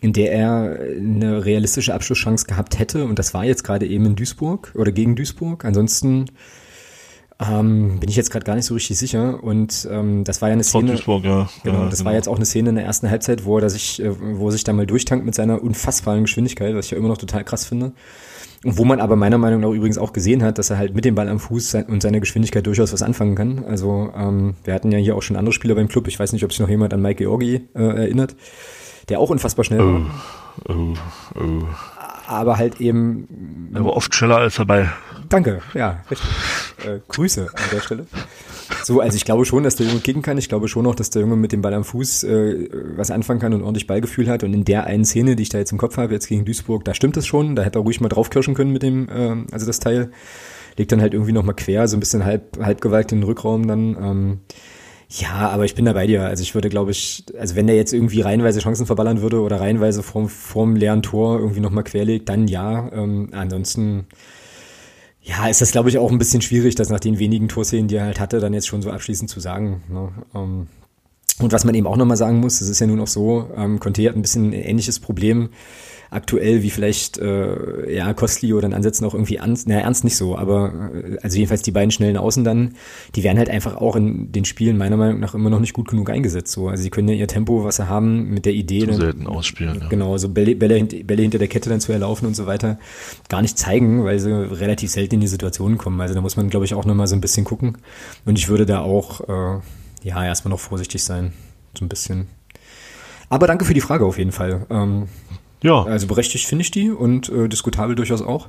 in 0.00 0.12
der 0.12 0.32
er 0.32 0.78
eine 0.78 1.44
realistische 1.44 1.94
Abschlusschance 1.94 2.46
gehabt 2.46 2.78
hätte. 2.78 3.04
Und 3.04 3.18
das 3.18 3.34
war 3.34 3.44
jetzt 3.44 3.64
gerade 3.64 3.86
eben 3.86 4.06
in 4.06 4.14
Duisburg 4.14 4.72
oder 4.76 4.92
gegen 4.92 5.16
Duisburg. 5.16 5.64
Ansonsten 5.64 6.26
ähm, 7.40 8.00
bin 8.00 8.08
ich 8.08 8.16
jetzt 8.16 8.30
gerade 8.30 8.44
gar 8.44 8.56
nicht 8.56 8.64
so 8.64 8.74
richtig 8.74 8.98
sicher. 8.98 9.42
Und 9.42 9.88
ähm, 9.90 10.24
das 10.24 10.42
war 10.42 10.48
ja 10.48 10.54
eine 10.54 10.64
Szene. 10.64 10.92
Duisburg, 10.92 11.24
ja. 11.24 11.48
Genau, 11.62 11.84
ja, 11.84 11.88
das 11.88 12.04
war 12.04 12.12
jetzt 12.12 12.28
auch 12.28 12.36
eine 12.36 12.44
Szene 12.46 12.70
in 12.70 12.74
der 12.74 12.84
ersten 12.84 13.08
Halbzeit, 13.10 13.44
wo 13.44 13.58
er 13.58 13.70
sich, 13.70 14.02
äh, 14.02 14.10
wo 14.36 14.48
er 14.48 14.52
sich 14.52 14.64
da 14.64 14.72
mal 14.72 14.86
durchtankt 14.86 15.24
mit 15.24 15.34
seiner 15.34 15.62
unfassbaren 15.62 16.22
Geschwindigkeit, 16.22 16.74
was 16.74 16.86
ich 16.86 16.90
ja 16.92 16.98
immer 16.98 17.08
noch 17.08 17.18
total 17.18 17.44
krass 17.44 17.64
finde. 17.64 17.92
Und 18.64 18.76
wo 18.76 18.84
man 18.84 19.00
aber 19.00 19.14
meiner 19.14 19.38
Meinung 19.38 19.60
nach 19.60 19.70
übrigens 19.70 19.98
auch 19.98 20.12
gesehen 20.12 20.42
hat, 20.42 20.58
dass 20.58 20.70
er 20.70 20.78
halt 20.78 20.92
mit 20.92 21.04
dem 21.04 21.14
Ball 21.14 21.28
am 21.28 21.38
Fuß 21.38 21.76
und 21.86 22.02
seiner 22.02 22.18
Geschwindigkeit 22.18 22.66
durchaus 22.66 22.92
was 22.92 23.02
anfangen 23.02 23.36
kann. 23.36 23.64
Also 23.64 24.12
ähm, 24.16 24.54
wir 24.64 24.74
hatten 24.74 24.90
ja 24.90 24.98
hier 24.98 25.14
auch 25.14 25.22
schon 25.22 25.36
andere 25.36 25.52
Spieler 25.52 25.76
beim 25.76 25.86
Club. 25.86 26.08
Ich 26.08 26.18
weiß 26.18 26.32
nicht, 26.32 26.44
ob 26.44 26.50
sich 26.50 26.58
noch 26.58 26.68
jemand 26.68 26.92
an 26.92 27.00
Mike 27.00 27.22
Georgi 27.22 27.68
äh, 27.76 27.80
erinnert, 27.82 28.34
der 29.08 29.20
auch 29.20 29.30
unfassbar 29.30 29.64
schnell 29.64 29.78
war, 29.78 30.00
Oh, 30.68 30.92
oh. 31.36 31.62
aber 32.26 32.58
halt 32.58 32.80
eben 32.80 33.70
Er 33.74 33.84
war 33.84 33.92
oft 33.92 34.12
schneller 34.12 34.38
als 34.38 34.56
dabei. 34.56 34.88
Danke, 35.28 35.60
ja, 35.74 36.02
richtig. 36.10 36.28
Äh, 36.86 37.00
Grüße 37.08 37.48
an 37.52 37.62
der 37.72 37.80
Stelle. 37.80 38.06
So, 38.84 39.00
also 39.00 39.16
ich 39.16 39.24
glaube 39.24 39.44
schon, 39.44 39.62
dass 39.62 39.76
der 39.76 39.86
Junge 39.86 40.00
kicken 40.00 40.22
kann. 40.22 40.38
Ich 40.38 40.48
glaube 40.48 40.68
schon 40.68 40.86
auch, 40.86 40.94
dass 40.94 41.10
der 41.10 41.22
Junge 41.22 41.36
mit 41.36 41.52
dem 41.52 41.62
Ball 41.62 41.74
am 41.74 41.84
Fuß 41.84 42.24
äh, 42.24 42.68
was 42.96 43.10
anfangen 43.10 43.40
kann 43.40 43.52
und 43.52 43.62
ordentlich 43.62 43.86
Ballgefühl 43.86 44.28
hat. 44.28 44.44
Und 44.44 44.54
in 44.54 44.64
der 44.64 44.84
einen 44.84 45.04
Szene, 45.04 45.36
die 45.36 45.42
ich 45.42 45.48
da 45.48 45.58
jetzt 45.58 45.72
im 45.72 45.78
Kopf 45.78 45.96
habe, 45.96 46.14
jetzt 46.14 46.28
gegen 46.28 46.44
Duisburg, 46.44 46.84
da 46.84 46.94
stimmt 46.94 47.16
es 47.16 47.26
schon. 47.26 47.56
Da 47.56 47.62
hätte 47.62 47.78
er 47.78 47.82
ruhig 47.82 48.00
mal 48.00 48.08
draufkirschen 48.08 48.54
können 48.54 48.72
mit 48.72 48.82
dem, 48.82 49.08
äh, 49.08 49.52
also 49.52 49.66
das 49.66 49.80
Teil. 49.80 50.10
Legt 50.76 50.92
dann 50.92 51.00
halt 51.00 51.12
irgendwie 51.12 51.32
nochmal 51.32 51.56
quer, 51.56 51.88
so 51.88 51.96
ein 51.96 52.00
bisschen 52.00 52.24
halb, 52.24 52.56
halbgewalkt 52.62 53.10
in 53.10 53.18
den 53.18 53.24
Rückraum 53.24 53.66
dann. 53.66 53.96
Ähm, 54.00 54.40
ja, 55.10 55.48
aber 55.48 55.64
ich 55.64 55.74
bin 55.74 55.86
da 55.86 55.94
bei 55.94 56.06
dir. 56.06 56.24
Also 56.24 56.42
ich 56.42 56.54
würde, 56.54 56.68
glaube 56.68 56.90
ich, 56.90 57.24
also 57.38 57.56
wenn 57.56 57.66
der 57.66 57.76
jetzt 57.76 57.92
irgendwie 57.92 58.20
reihenweise 58.20 58.60
Chancen 58.60 58.86
verballern 58.86 59.22
würde 59.22 59.40
oder 59.40 59.60
reihenweise 59.60 60.02
vorm, 60.02 60.28
vorm 60.28 60.76
leeren 60.76 61.02
Tor 61.02 61.38
irgendwie 61.38 61.60
nochmal 61.60 61.84
querlegt, 61.84 62.28
dann 62.28 62.46
ja. 62.46 62.92
Ähm, 62.92 63.30
ansonsten, 63.32 64.06
ja, 65.28 65.46
ist 65.46 65.60
das, 65.60 65.72
glaube 65.72 65.90
ich, 65.90 65.98
auch 65.98 66.10
ein 66.10 66.16
bisschen 66.16 66.40
schwierig, 66.40 66.74
das 66.74 66.88
nach 66.88 67.00
den 67.00 67.18
wenigen 67.18 67.48
Torszenen, 67.48 67.86
die 67.86 67.96
er 67.96 68.06
halt 68.06 68.18
hatte, 68.18 68.40
dann 68.40 68.54
jetzt 68.54 68.66
schon 68.66 68.80
so 68.80 68.90
abschließend 68.90 69.28
zu 69.28 69.40
sagen. 69.40 69.82
Ne? 69.88 70.08
Ähm, 70.34 70.66
und 71.38 71.52
was 71.52 71.64
man 71.64 71.74
eben 71.74 71.86
auch 71.86 71.98
nochmal 71.98 72.16
sagen 72.16 72.40
muss, 72.40 72.62
es 72.62 72.68
ist 72.68 72.80
ja 72.80 72.86
nun 72.86 73.00
auch 73.00 73.06
so, 73.06 73.50
ähm, 73.54 73.78
Conte 73.78 74.08
hat 74.08 74.16
ein 74.16 74.22
bisschen 74.22 74.50
ein 74.50 74.52
ähnliches 74.54 75.00
Problem 75.00 75.50
aktuell 76.10 76.62
wie 76.62 76.70
vielleicht 76.70 77.18
äh, 77.18 77.94
ja 77.94 78.12
Kostli 78.14 78.52
oder 78.54 78.66
in 78.66 78.74
Ansätzen 78.74 79.06
auch 79.06 79.14
irgendwie 79.14 79.36
ernst, 79.36 79.68
naja, 79.68 79.80
ernst 79.80 80.04
nicht 80.04 80.16
so, 80.16 80.36
aber 80.36 80.90
äh, 80.94 81.16
also 81.22 81.36
jedenfalls 81.36 81.62
die 81.62 81.70
beiden 81.70 81.90
schnellen 81.90 82.16
Außen 82.16 82.44
dann, 82.44 82.74
die 83.14 83.24
werden 83.24 83.38
halt 83.38 83.50
einfach 83.50 83.76
auch 83.76 83.96
in 83.96 84.32
den 84.32 84.44
Spielen 84.44 84.78
meiner 84.78 84.96
Meinung 84.96 85.20
nach 85.20 85.34
immer 85.34 85.50
noch 85.50 85.60
nicht 85.60 85.72
gut 85.72 85.88
genug 85.88 86.10
eingesetzt. 86.10 86.52
So. 86.52 86.68
Also 86.68 86.82
sie 86.82 86.90
können 86.90 87.08
ja 87.08 87.14
ihr 87.14 87.26
Tempo, 87.28 87.64
was 87.64 87.76
sie 87.76 87.88
haben, 87.88 88.30
mit 88.30 88.46
der 88.46 88.52
Idee, 88.54 88.80
Zu 88.80 88.86
dann- 88.86 89.00
selten 89.00 89.26
ausspielen. 89.26 89.80
Ja. 89.82 89.88
Genau, 89.88 90.16
so 90.18 90.28
Bälle, 90.28 90.54
Bälle, 90.56 90.84
Bälle 90.84 91.22
hinter 91.22 91.38
der 91.38 91.48
Kette 91.48 91.68
dann 91.70 91.80
zu 91.80 91.92
erlaufen 91.92 92.26
und 92.26 92.34
so 92.34 92.46
weiter, 92.46 92.78
gar 93.28 93.42
nicht 93.42 93.58
zeigen, 93.58 94.04
weil 94.04 94.18
sie 94.18 94.30
relativ 94.32 94.90
selten 94.90 95.16
in 95.16 95.20
die 95.20 95.26
Situationen 95.28 95.78
kommen. 95.78 96.00
Also 96.00 96.14
da 96.14 96.20
muss 96.20 96.36
man, 96.36 96.48
glaube 96.50 96.64
ich, 96.64 96.74
auch 96.74 96.84
nochmal 96.84 97.06
so 97.06 97.14
ein 97.16 97.20
bisschen 97.20 97.44
gucken. 97.44 97.78
Und 98.24 98.38
ich 98.38 98.48
würde 98.48 98.66
da 98.66 98.80
auch, 98.80 99.20
äh, 99.28 99.60
ja, 100.04 100.24
erstmal 100.24 100.50
noch 100.50 100.60
vorsichtig 100.60 101.02
sein. 101.02 101.32
So 101.78 101.84
ein 101.84 101.88
bisschen. 101.88 102.28
Aber 103.28 103.46
danke 103.46 103.64
für 103.64 103.74
die 103.74 103.80
Frage 103.80 104.04
auf 104.06 104.16
jeden 104.16 104.32
Fall. 104.32 104.66
Ähm, 104.70 105.08
ja, 105.62 105.82
also 105.82 106.06
berechtigt 106.06 106.46
finde 106.46 106.62
ich 106.62 106.70
die 106.70 106.90
und 106.90 107.28
äh, 107.28 107.48
diskutabel 107.48 107.94
durchaus 107.94 108.22
auch. 108.22 108.48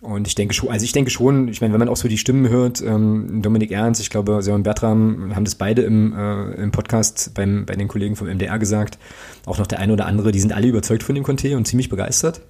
Und 0.00 0.28
ich 0.28 0.36
denke 0.36 0.54
schon, 0.54 0.68
also 0.68 0.84
ich 0.84 0.92
denke 0.92 1.10
schon, 1.10 1.48
ich 1.48 1.60
meine, 1.60 1.72
wenn 1.72 1.80
man 1.80 1.88
auch 1.88 1.96
so 1.96 2.06
die 2.06 2.18
Stimmen 2.18 2.48
hört, 2.48 2.80
ähm, 2.80 3.42
Dominik 3.42 3.72
Ernst, 3.72 4.00
ich 4.00 4.10
glaube, 4.10 4.42
Sören 4.42 4.62
Bertram 4.62 5.34
haben 5.34 5.44
das 5.44 5.56
beide 5.56 5.82
im, 5.82 6.16
äh, 6.16 6.52
im 6.62 6.70
Podcast 6.70 7.32
beim, 7.34 7.66
bei 7.66 7.74
den 7.74 7.88
Kollegen 7.88 8.14
vom 8.14 8.28
MDR 8.28 8.60
gesagt, 8.60 8.96
auch 9.44 9.58
noch 9.58 9.66
der 9.66 9.80
eine 9.80 9.92
oder 9.92 10.06
andere, 10.06 10.30
die 10.30 10.38
sind 10.38 10.52
alle 10.52 10.68
überzeugt 10.68 11.02
von 11.02 11.16
dem 11.16 11.24
Conte 11.24 11.56
und 11.56 11.66
ziemlich 11.66 11.88
begeistert. 11.88 12.42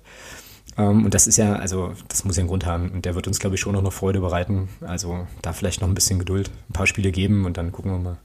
Ähm, 0.76 1.06
und 1.06 1.14
das 1.14 1.26
ist 1.26 1.38
ja, 1.38 1.54
also 1.54 1.94
das 2.08 2.24
muss 2.24 2.36
ja 2.36 2.42
einen 2.42 2.48
Grund 2.48 2.66
haben 2.66 2.90
und 2.90 3.06
der 3.06 3.14
wird 3.14 3.26
uns, 3.26 3.38
glaube 3.38 3.56
ich, 3.56 3.62
schon 3.62 3.72
noch, 3.72 3.82
noch 3.82 3.94
Freude 3.94 4.20
bereiten. 4.20 4.68
Also 4.82 5.26
da 5.40 5.54
vielleicht 5.54 5.80
noch 5.80 5.88
ein 5.88 5.94
bisschen 5.94 6.18
Geduld, 6.18 6.50
ein 6.68 6.74
paar 6.74 6.86
Spiele 6.86 7.12
geben 7.12 7.46
und 7.46 7.56
dann 7.56 7.72
gucken 7.72 7.92
wir 7.92 7.98
mal, 7.98 8.18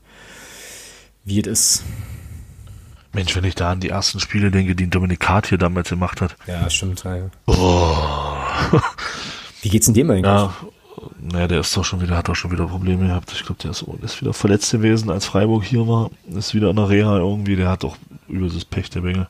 wie 1.23 1.39
es 1.39 1.47
ist. 1.47 1.83
Mensch, 3.13 3.35
wenn 3.35 3.43
ich 3.43 3.55
da 3.55 3.71
an 3.71 3.79
die 3.79 3.89
ersten 3.89 4.19
Spiele 4.19 4.51
denke, 4.51 4.75
die 4.75 4.89
Dominikat 4.89 5.47
hier 5.47 5.57
damals 5.57 5.89
gemacht 5.89 6.19
hat. 6.19 6.35
Ja, 6.47 6.69
stimmt. 6.69 7.03
Ja. 7.03 7.29
Wie 9.61 9.69
geht's 9.69 9.85
denn 9.85 9.93
dem 9.93 10.09
eigentlich? 10.09 10.25
Ja, 10.25 10.53
naja, 11.19 11.47
der 11.47 11.59
ist 11.61 11.75
doch 11.77 11.85
schon 11.85 12.01
wieder, 12.01 12.17
hat 12.17 12.27
doch 12.27 12.35
schon 12.35 12.51
wieder 12.51 12.67
Probleme 12.67 13.07
gehabt. 13.07 13.31
Ich 13.31 13.45
glaube, 13.45 13.61
der 13.61 13.71
ist, 13.71 13.85
ist 14.01 14.21
wieder 14.21 14.33
verletzt 14.33 14.71
gewesen, 14.71 15.09
als 15.09 15.25
Freiburg 15.25 15.63
hier 15.63 15.87
war. 15.87 16.09
Ist 16.35 16.53
wieder 16.53 16.69
in 16.69 16.75
der 16.75 16.89
Reha 16.89 17.17
irgendwie. 17.17 17.55
Der 17.55 17.69
hat 17.69 17.83
doch 17.83 17.97
übelstes 18.27 18.65
Pech, 18.65 18.89
der 18.89 19.01
Bengel. 19.01 19.27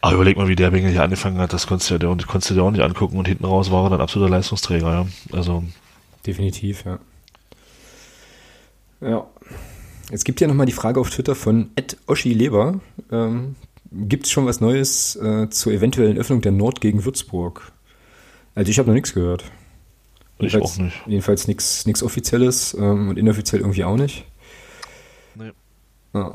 Aber 0.00 0.14
überleg 0.14 0.36
mal, 0.36 0.48
wie 0.48 0.56
der 0.56 0.70
Bengel 0.70 0.92
hier 0.92 1.02
angefangen 1.02 1.38
hat. 1.38 1.52
Das 1.52 1.66
konntest 1.66 1.90
du 1.90 1.94
ja, 1.94 1.98
der, 1.98 2.26
konntest 2.26 2.50
du 2.50 2.54
dir 2.54 2.62
auch 2.62 2.70
nicht 2.70 2.82
angucken. 2.82 3.18
Und 3.18 3.26
hinten 3.26 3.44
raus 3.44 3.70
war 3.70 3.84
er 3.84 3.90
dann 3.90 4.00
absoluter 4.00 4.30
Leistungsträger, 4.30 4.92
ja. 4.92 5.06
Also, 5.32 5.64
Definitiv, 6.26 6.84
ja. 6.84 6.98
Ja. 9.00 9.26
Es 10.10 10.24
gibt 10.24 10.40
ja 10.40 10.46
nochmal 10.46 10.66
die 10.66 10.72
Frage 10.72 11.00
auf 11.00 11.10
Twitter 11.10 11.34
von 11.34 11.70
Ed 11.76 11.96
Oschi 12.06 12.32
Leber. 12.32 12.80
Ähm, 13.10 13.56
gibt 13.92 14.26
es 14.26 14.32
schon 14.32 14.46
was 14.46 14.60
Neues 14.60 15.16
äh, 15.16 15.48
zur 15.50 15.72
eventuellen 15.72 16.16
Öffnung 16.18 16.40
der 16.42 16.52
Nord 16.52 16.80
gegen 16.80 17.04
Würzburg? 17.04 17.72
Also 18.54 18.70
ich 18.70 18.78
habe 18.78 18.88
noch 18.88 18.94
nichts 18.94 19.12
gehört. 19.14 19.44
ich 20.38 20.52
Jedenfalls- 20.52 20.72
auch 20.74 20.78
nicht. 20.78 20.96
Jedenfalls 21.06 21.48
nichts 21.48 22.02
Offizielles 22.02 22.74
ähm, 22.74 23.08
und 23.08 23.18
inoffiziell 23.18 23.60
irgendwie 23.60 23.84
auch 23.84 23.96
nicht. 23.96 24.24
Nee. 25.34 25.50
Ja. 26.14 26.34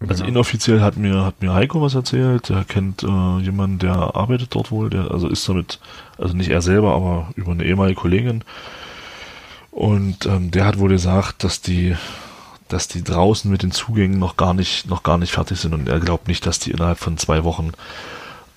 Also 0.00 0.24
Genau. 0.24 0.36
inoffiziell 0.36 0.82
hat 0.82 0.98
mir, 0.98 1.24
hat 1.24 1.40
mir 1.40 1.54
Heiko 1.54 1.80
was 1.80 1.94
erzählt. 1.94 2.50
Er 2.50 2.64
kennt 2.64 3.02
äh, 3.02 3.38
jemanden, 3.38 3.78
der 3.78 4.14
arbeitet 4.14 4.54
dort 4.54 4.70
wohl, 4.70 4.90
der, 4.90 5.10
also 5.10 5.26
ist 5.28 5.48
damit, 5.48 5.80
also 6.18 6.36
nicht 6.36 6.50
er 6.50 6.60
selber, 6.60 6.94
aber 6.94 7.30
über 7.34 7.52
eine 7.52 7.64
ehemalige 7.64 7.98
Kollegin. 7.98 8.44
Und 9.76 10.24
ähm, 10.24 10.50
der 10.50 10.64
hat 10.64 10.78
wohl 10.78 10.88
gesagt, 10.88 11.44
dass 11.44 11.60
die, 11.60 11.94
dass 12.68 12.88
die 12.88 13.04
draußen 13.04 13.50
mit 13.50 13.62
den 13.62 13.72
Zugängen 13.72 14.18
noch 14.18 14.38
gar 14.38 14.54
nicht, 14.54 14.88
noch 14.88 15.02
gar 15.02 15.18
nicht 15.18 15.32
fertig 15.32 15.60
sind 15.60 15.74
und 15.74 15.86
er 15.86 16.00
glaubt 16.00 16.28
nicht, 16.28 16.46
dass 16.46 16.58
die 16.58 16.70
innerhalb 16.70 16.98
von 16.98 17.18
zwei 17.18 17.44
Wochen, 17.44 17.72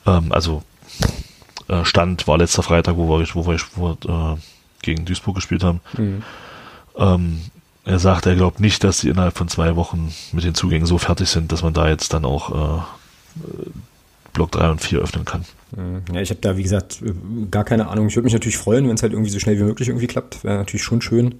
ähm, 0.06 0.32
also 0.32 0.64
äh, 1.68 1.84
Stand 1.84 2.26
war 2.26 2.38
letzter 2.38 2.64
Freitag, 2.64 2.96
wo 2.96 3.20
wir, 3.20 3.28
wo 3.34 3.46
wir, 3.46 3.60
wo 3.76 3.98
wir 4.02 4.36
äh, 4.36 4.38
gegen 4.82 5.04
Duisburg 5.04 5.36
gespielt 5.36 5.62
haben. 5.62 5.82
Mhm. 5.98 6.24
Ähm, 6.96 7.42
er 7.84 8.00
sagt, 8.00 8.26
er 8.26 8.36
glaubt 8.36 8.62
nicht, 8.62 8.86
dass 8.86 9.00
sie 9.00 9.10
innerhalb 9.10 9.38
von 9.38 9.50
zwei 9.50 9.76
Wochen 9.76 10.14
mit 10.32 10.46
den 10.46 10.56
Zugängen 10.56 10.88
so 10.88 11.00
fertig 11.00 11.28
sind, 11.28 11.52
dass 11.52 11.64
man 11.64 11.74
da 11.74 11.90
jetzt 11.90 12.14
dann 12.14 12.24
auch 12.24 12.50
äh, 12.50 12.78
äh, 12.78 13.70
Block 14.32 14.54
3 14.54 14.70
und 14.70 14.82
4 14.82 15.00
öffnen 15.00 15.26
kann. 15.26 15.44
Ja, 16.12 16.22
ich 16.22 16.30
habe 16.32 16.42
da, 16.42 16.58
wie 16.58 16.64
gesagt, 16.64 17.02
gar 17.52 17.64
keine 17.64 17.88
Ahnung. 17.90 18.08
Ich 18.08 18.16
würde 18.16 18.26
mich 18.26 18.34
natürlich 18.34 18.58
freuen, 18.58 18.88
wenn 18.88 18.96
es 18.96 19.04
halt 19.04 19.14
irgendwie 19.14 19.30
so 19.32 19.40
schnell 19.40 19.58
wie 19.60 19.64
möglich 19.64 19.88
irgendwie 19.90 20.08
klappt. 20.08 20.44
Wäre 20.44 20.58
natürlich 20.58 20.84
schon 20.84 21.02
schön. 21.02 21.36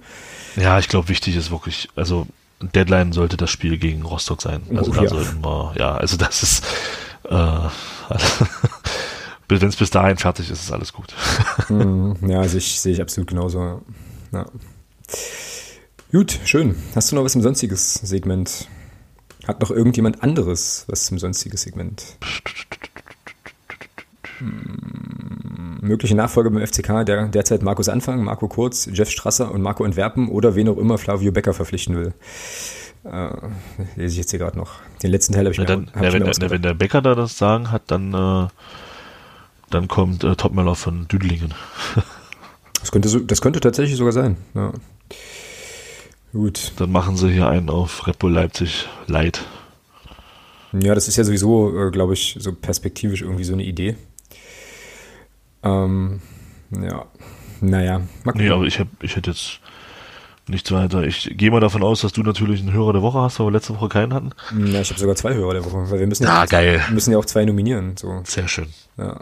Ja, 0.56 0.78
ich 0.78 0.88
glaube, 0.88 1.08
wichtig 1.08 1.36
ist 1.36 1.50
wirklich, 1.50 1.88
also 1.96 2.26
Deadline 2.60 3.12
sollte 3.12 3.36
das 3.36 3.50
Spiel 3.50 3.78
gegen 3.78 4.02
Rostock 4.02 4.42
sein. 4.42 4.62
Also 4.74 4.92
Oh, 4.92 4.94
da 4.94 5.02
ja. 5.02 5.08
sollten 5.08 5.44
wir, 5.44 5.74
ja, 5.78 5.94
also 5.96 6.16
das 6.16 6.42
ist, 6.42 6.64
äh, 7.28 7.34
wenn 9.48 9.68
es 9.68 9.76
bis 9.76 9.90
dahin 9.90 10.16
fertig 10.16 10.50
ist, 10.50 10.62
ist 10.62 10.72
alles 10.72 10.92
gut. 10.92 11.14
Mhm. 11.68 12.16
Ja, 12.28 12.42
sehe 12.48 12.58
ich, 12.58 12.80
sehe 12.80 12.92
ich 12.92 13.00
absolut 13.00 13.28
genauso. 13.28 13.82
Ja. 14.32 14.46
Gut, 16.12 16.38
schön. 16.44 16.74
Hast 16.96 17.10
du 17.12 17.16
noch 17.16 17.24
was 17.24 17.34
im 17.36 17.42
sonstiges 17.42 17.94
Segment? 17.94 18.68
Hat 19.46 19.60
noch 19.60 19.70
irgendjemand 19.70 20.22
anderes 20.22 20.84
was 20.88 21.04
zum 21.04 21.18
sonstiges 21.18 21.62
Segment? 21.62 22.16
Hm, 24.40 25.78
Mögliche 25.82 26.14
Nachfolger 26.14 26.50
beim 26.50 26.66
FCK, 26.66 27.04
der 27.04 27.28
derzeit 27.28 27.62
Markus 27.62 27.88
Anfang, 27.88 28.22
Marco 28.22 28.48
Kurz, 28.48 28.88
Jeff 28.92 29.10
Strasser 29.10 29.50
und 29.52 29.62
Marco 29.62 29.84
Antwerpen 29.84 30.28
oder 30.28 30.54
wen 30.54 30.68
auch 30.68 30.76
immer 30.76 30.98
Flavio 30.98 31.32
Becker 31.32 31.54
verpflichten 31.54 31.96
will. 31.96 32.14
Äh, 33.04 33.30
lese 33.96 34.12
ich 34.12 34.16
jetzt 34.18 34.30
hier 34.30 34.38
gerade 34.38 34.58
noch. 34.58 34.72
Den 35.02 35.10
letzten 35.10 35.32
Teil 35.32 35.44
habe 35.44 35.52
ich 35.52 35.56
Ja, 35.56 35.62
mir, 35.62 35.68
dann, 35.68 35.90
hab 35.94 36.02
ja, 36.02 36.12
wenn, 36.12 36.22
mir 36.22 36.50
wenn 36.50 36.62
der 36.62 36.74
Bäcker 36.74 37.00
da 37.00 37.14
das 37.14 37.38
sagen 37.38 37.70
hat, 37.70 37.82
dann, 37.86 38.12
äh, 38.12 38.48
dann 39.70 39.88
kommt 39.88 40.22
äh, 40.22 40.36
Topmöller 40.36 40.74
von 40.74 41.08
Düdelingen. 41.08 41.54
das, 42.80 42.92
könnte 42.92 43.08
so, 43.08 43.18
das 43.18 43.40
könnte 43.40 43.60
tatsächlich 43.60 43.96
sogar 43.96 44.12
sein. 44.12 44.36
Ja. 44.54 44.72
Gut. 46.32 46.72
Dann 46.76 46.92
machen 46.92 47.16
sie 47.16 47.30
hier 47.30 47.48
einen 47.48 47.70
auf 47.70 48.02
Bull 48.18 48.32
Leipzig 48.32 48.86
Light. 49.06 49.44
Ja, 50.72 50.94
das 50.94 51.08
ist 51.08 51.16
ja 51.16 51.24
sowieso, 51.24 51.86
äh, 51.86 51.90
glaube 51.90 52.12
ich, 52.12 52.36
so 52.38 52.52
perspektivisch 52.52 53.22
irgendwie 53.22 53.44
so 53.44 53.54
eine 53.54 53.64
Idee. 53.64 53.96
Ähm, 55.62 56.20
ja, 56.70 57.04
naja, 57.60 58.00
mal 58.24 58.34
Nee, 58.36 58.50
aber 58.50 58.64
ich, 58.64 58.78
hab, 58.80 58.88
ich 59.02 59.16
hätte 59.16 59.30
jetzt 59.30 59.60
nichts 60.48 60.72
weiter. 60.72 61.02
Ich 61.04 61.30
gehe 61.36 61.50
mal 61.50 61.60
davon 61.60 61.82
aus, 61.82 62.00
dass 62.00 62.12
du 62.12 62.22
natürlich 62.22 62.60
einen 62.60 62.72
Hörer 62.72 62.92
der 62.94 63.02
Woche 63.02 63.18
hast, 63.20 63.38
weil 63.38 63.46
wir 63.48 63.52
letzte 63.52 63.74
Woche 63.76 63.88
keinen 63.88 64.14
hatten. 64.14 64.30
Ja, 64.58 64.80
ich 64.80 64.90
habe 64.90 64.98
sogar 64.98 65.14
zwei 65.16 65.34
Hörer 65.34 65.52
der 65.54 65.64
Woche, 65.64 65.90
weil 65.90 66.00
wir 66.00 66.06
müssen 66.06 66.24
ja, 66.24 66.40
Ah, 66.40 66.46
geil. 66.46 66.80
wir 66.86 66.94
müssen 66.94 67.12
ja 67.12 67.18
auch 67.18 67.24
zwei 67.26 67.44
nominieren. 67.44 67.96
So. 67.96 68.22
Sehr 68.24 68.48
schön. 68.48 68.66
Ja. 68.96 69.20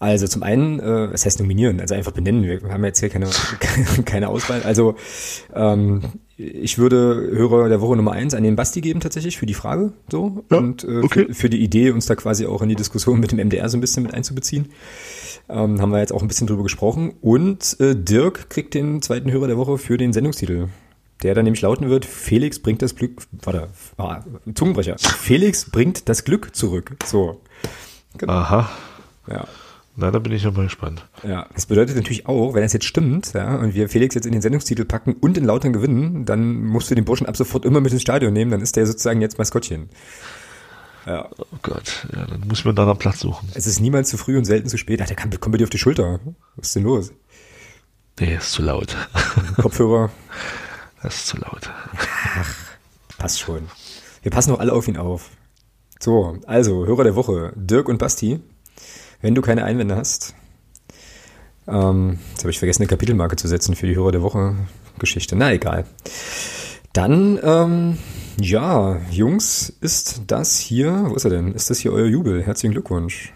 Also 0.00 0.26
zum 0.26 0.42
einen, 0.42 0.80
äh, 0.80 1.12
was 1.12 1.26
heißt 1.26 1.40
nominieren? 1.40 1.78
Also 1.78 1.94
einfach 1.94 2.12
benennen. 2.12 2.42
Wir 2.42 2.60
haben 2.72 2.84
jetzt 2.86 3.00
hier 3.00 3.10
keine, 3.10 3.28
keine 4.06 4.28
Auswahl. 4.30 4.62
Also 4.62 4.94
ähm, 5.54 6.00
ich 6.38 6.78
würde 6.78 7.28
Hörer 7.34 7.68
der 7.68 7.82
Woche 7.82 7.96
Nummer 7.96 8.12
eins 8.12 8.32
an 8.32 8.42
den 8.42 8.56
Basti 8.56 8.80
geben 8.80 9.00
tatsächlich 9.00 9.36
für 9.36 9.44
die 9.44 9.52
Frage. 9.52 9.92
So 10.10 10.42
Ja, 10.50 10.56
und 10.56 10.84
äh, 10.84 11.00
okay. 11.02 11.26
für, 11.26 11.34
für 11.34 11.50
die 11.50 11.62
Idee, 11.62 11.90
uns 11.90 12.06
da 12.06 12.14
quasi 12.14 12.46
auch 12.46 12.62
in 12.62 12.70
die 12.70 12.76
Diskussion 12.76 13.20
mit 13.20 13.30
dem 13.30 13.46
MDR 13.46 13.68
so 13.68 13.76
ein 13.76 13.82
bisschen 13.82 14.02
mit 14.02 14.14
einzubeziehen. 14.14 14.70
Ähm, 15.50 15.82
haben 15.82 15.90
wir 15.90 15.98
jetzt 15.98 16.14
auch 16.14 16.22
ein 16.22 16.28
bisschen 16.28 16.46
drüber 16.46 16.62
gesprochen. 16.62 17.12
Und 17.20 17.78
äh, 17.78 17.94
Dirk 17.94 18.48
kriegt 18.48 18.72
den 18.72 19.02
zweiten 19.02 19.30
Hörer 19.30 19.48
der 19.48 19.58
Woche 19.58 19.76
für 19.76 19.98
den 19.98 20.14
Sendungstitel. 20.14 20.68
Der 21.22 21.34
dann 21.34 21.44
nämlich 21.44 21.60
lauten 21.60 21.90
wird, 21.90 22.06
Felix 22.06 22.58
bringt 22.58 22.80
das 22.80 22.96
Glück, 22.96 23.20
warte, 23.42 23.68
ah, 23.98 24.24
Zungenbrecher. 24.54 24.96
Felix 24.98 25.70
bringt 25.70 26.08
das 26.08 26.24
Glück 26.24 26.56
zurück. 26.56 26.96
So. 27.04 27.42
Genau. 28.16 28.32
Aha. 28.32 28.70
Ja. 29.28 29.46
Na, 29.96 30.10
da 30.10 30.18
bin 30.18 30.32
ich 30.32 30.44
ja 30.44 30.50
mal 30.50 30.64
gespannt. 30.64 31.04
Ja, 31.22 31.46
das 31.54 31.66
bedeutet 31.66 31.96
natürlich 31.96 32.26
auch, 32.26 32.54
wenn 32.54 32.62
das 32.62 32.72
jetzt 32.72 32.86
stimmt, 32.86 33.32
ja, 33.34 33.56
und 33.56 33.74
wir 33.74 33.88
Felix 33.88 34.14
jetzt 34.14 34.24
in 34.26 34.32
den 34.32 34.40
Sendungstitel 34.40 34.84
packen 34.84 35.14
und 35.14 35.36
in 35.36 35.44
Lautern 35.44 35.72
gewinnen, 35.72 36.24
dann 36.24 36.64
musst 36.64 36.90
du 36.90 36.94
den 36.94 37.04
Burschen 37.04 37.26
ab 37.26 37.36
sofort 37.36 37.64
immer 37.64 37.80
mit 37.80 37.92
ins 37.92 38.02
Stadion 38.02 38.32
nehmen, 38.32 38.50
dann 38.50 38.60
ist 38.60 38.76
der 38.76 38.86
sozusagen 38.86 39.20
jetzt 39.20 39.38
Maskottchen. 39.38 39.90
Ja. 41.06 41.28
Oh 41.38 41.44
Gott, 41.62 42.06
ja, 42.14 42.24
dann 42.26 42.46
muss 42.46 42.64
man 42.64 42.74
da 42.76 42.84
einen 42.88 42.98
Platz 42.98 43.20
suchen. 43.20 43.48
Es 43.54 43.66
ist 43.66 43.80
niemals 43.80 44.10
zu 44.10 44.16
früh 44.16 44.38
und 44.38 44.44
selten 44.44 44.68
zu 44.68 44.78
spät. 44.78 45.00
Ach, 45.02 45.06
der 45.06 45.16
kann, 45.16 45.30
kommt 45.40 45.52
bei 45.52 45.58
dir 45.58 45.64
auf 45.64 45.70
die 45.70 45.78
Schulter. 45.78 46.20
Was 46.56 46.68
ist 46.68 46.76
denn 46.76 46.84
los? 46.84 47.12
Nee, 48.18 48.36
ist 48.36 48.52
zu 48.52 48.62
laut. 48.62 48.96
Kopfhörer, 49.56 50.10
Das 51.02 51.14
ist 51.14 51.26
zu 51.28 51.38
laut. 51.38 51.70
passt 53.16 53.40
schon. 53.40 53.68
Wir 54.22 54.30
passen 54.30 54.52
auch 54.52 54.60
alle 54.60 54.72
auf 54.72 54.86
ihn 54.88 54.98
auf. 54.98 55.30
So, 55.98 56.38
also, 56.46 56.86
Hörer 56.86 57.04
der 57.04 57.16
Woche, 57.16 57.52
Dirk 57.56 57.88
und 57.88 57.98
Basti. 57.98 58.40
Wenn 59.22 59.34
du 59.34 59.42
keine 59.42 59.64
Einwände 59.64 59.96
hast, 59.96 60.34
ähm, 61.68 62.18
jetzt 62.30 62.40
habe 62.40 62.50
ich 62.50 62.58
vergessen, 62.58 62.82
eine 62.82 62.88
Kapitelmarke 62.88 63.36
zu 63.36 63.48
setzen 63.48 63.76
für 63.76 63.86
die 63.86 63.94
Hörer 63.94 64.12
der 64.12 64.22
Woche 64.22 64.56
Geschichte. 64.98 65.36
Na 65.36 65.52
egal. 65.52 65.84
Dann, 66.94 67.38
ähm, 67.42 67.98
ja, 68.40 68.98
Jungs, 69.10 69.68
ist 69.80 70.22
das 70.26 70.58
hier, 70.58 71.04
wo 71.06 71.14
ist 71.14 71.24
er 71.24 71.30
denn? 71.30 71.54
Ist 71.54 71.68
das 71.68 71.78
hier 71.78 71.92
euer 71.92 72.06
Jubel? 72.06 72.42
Herzlichen 72.42 72.72
Glückwunsch. 72.72 73.32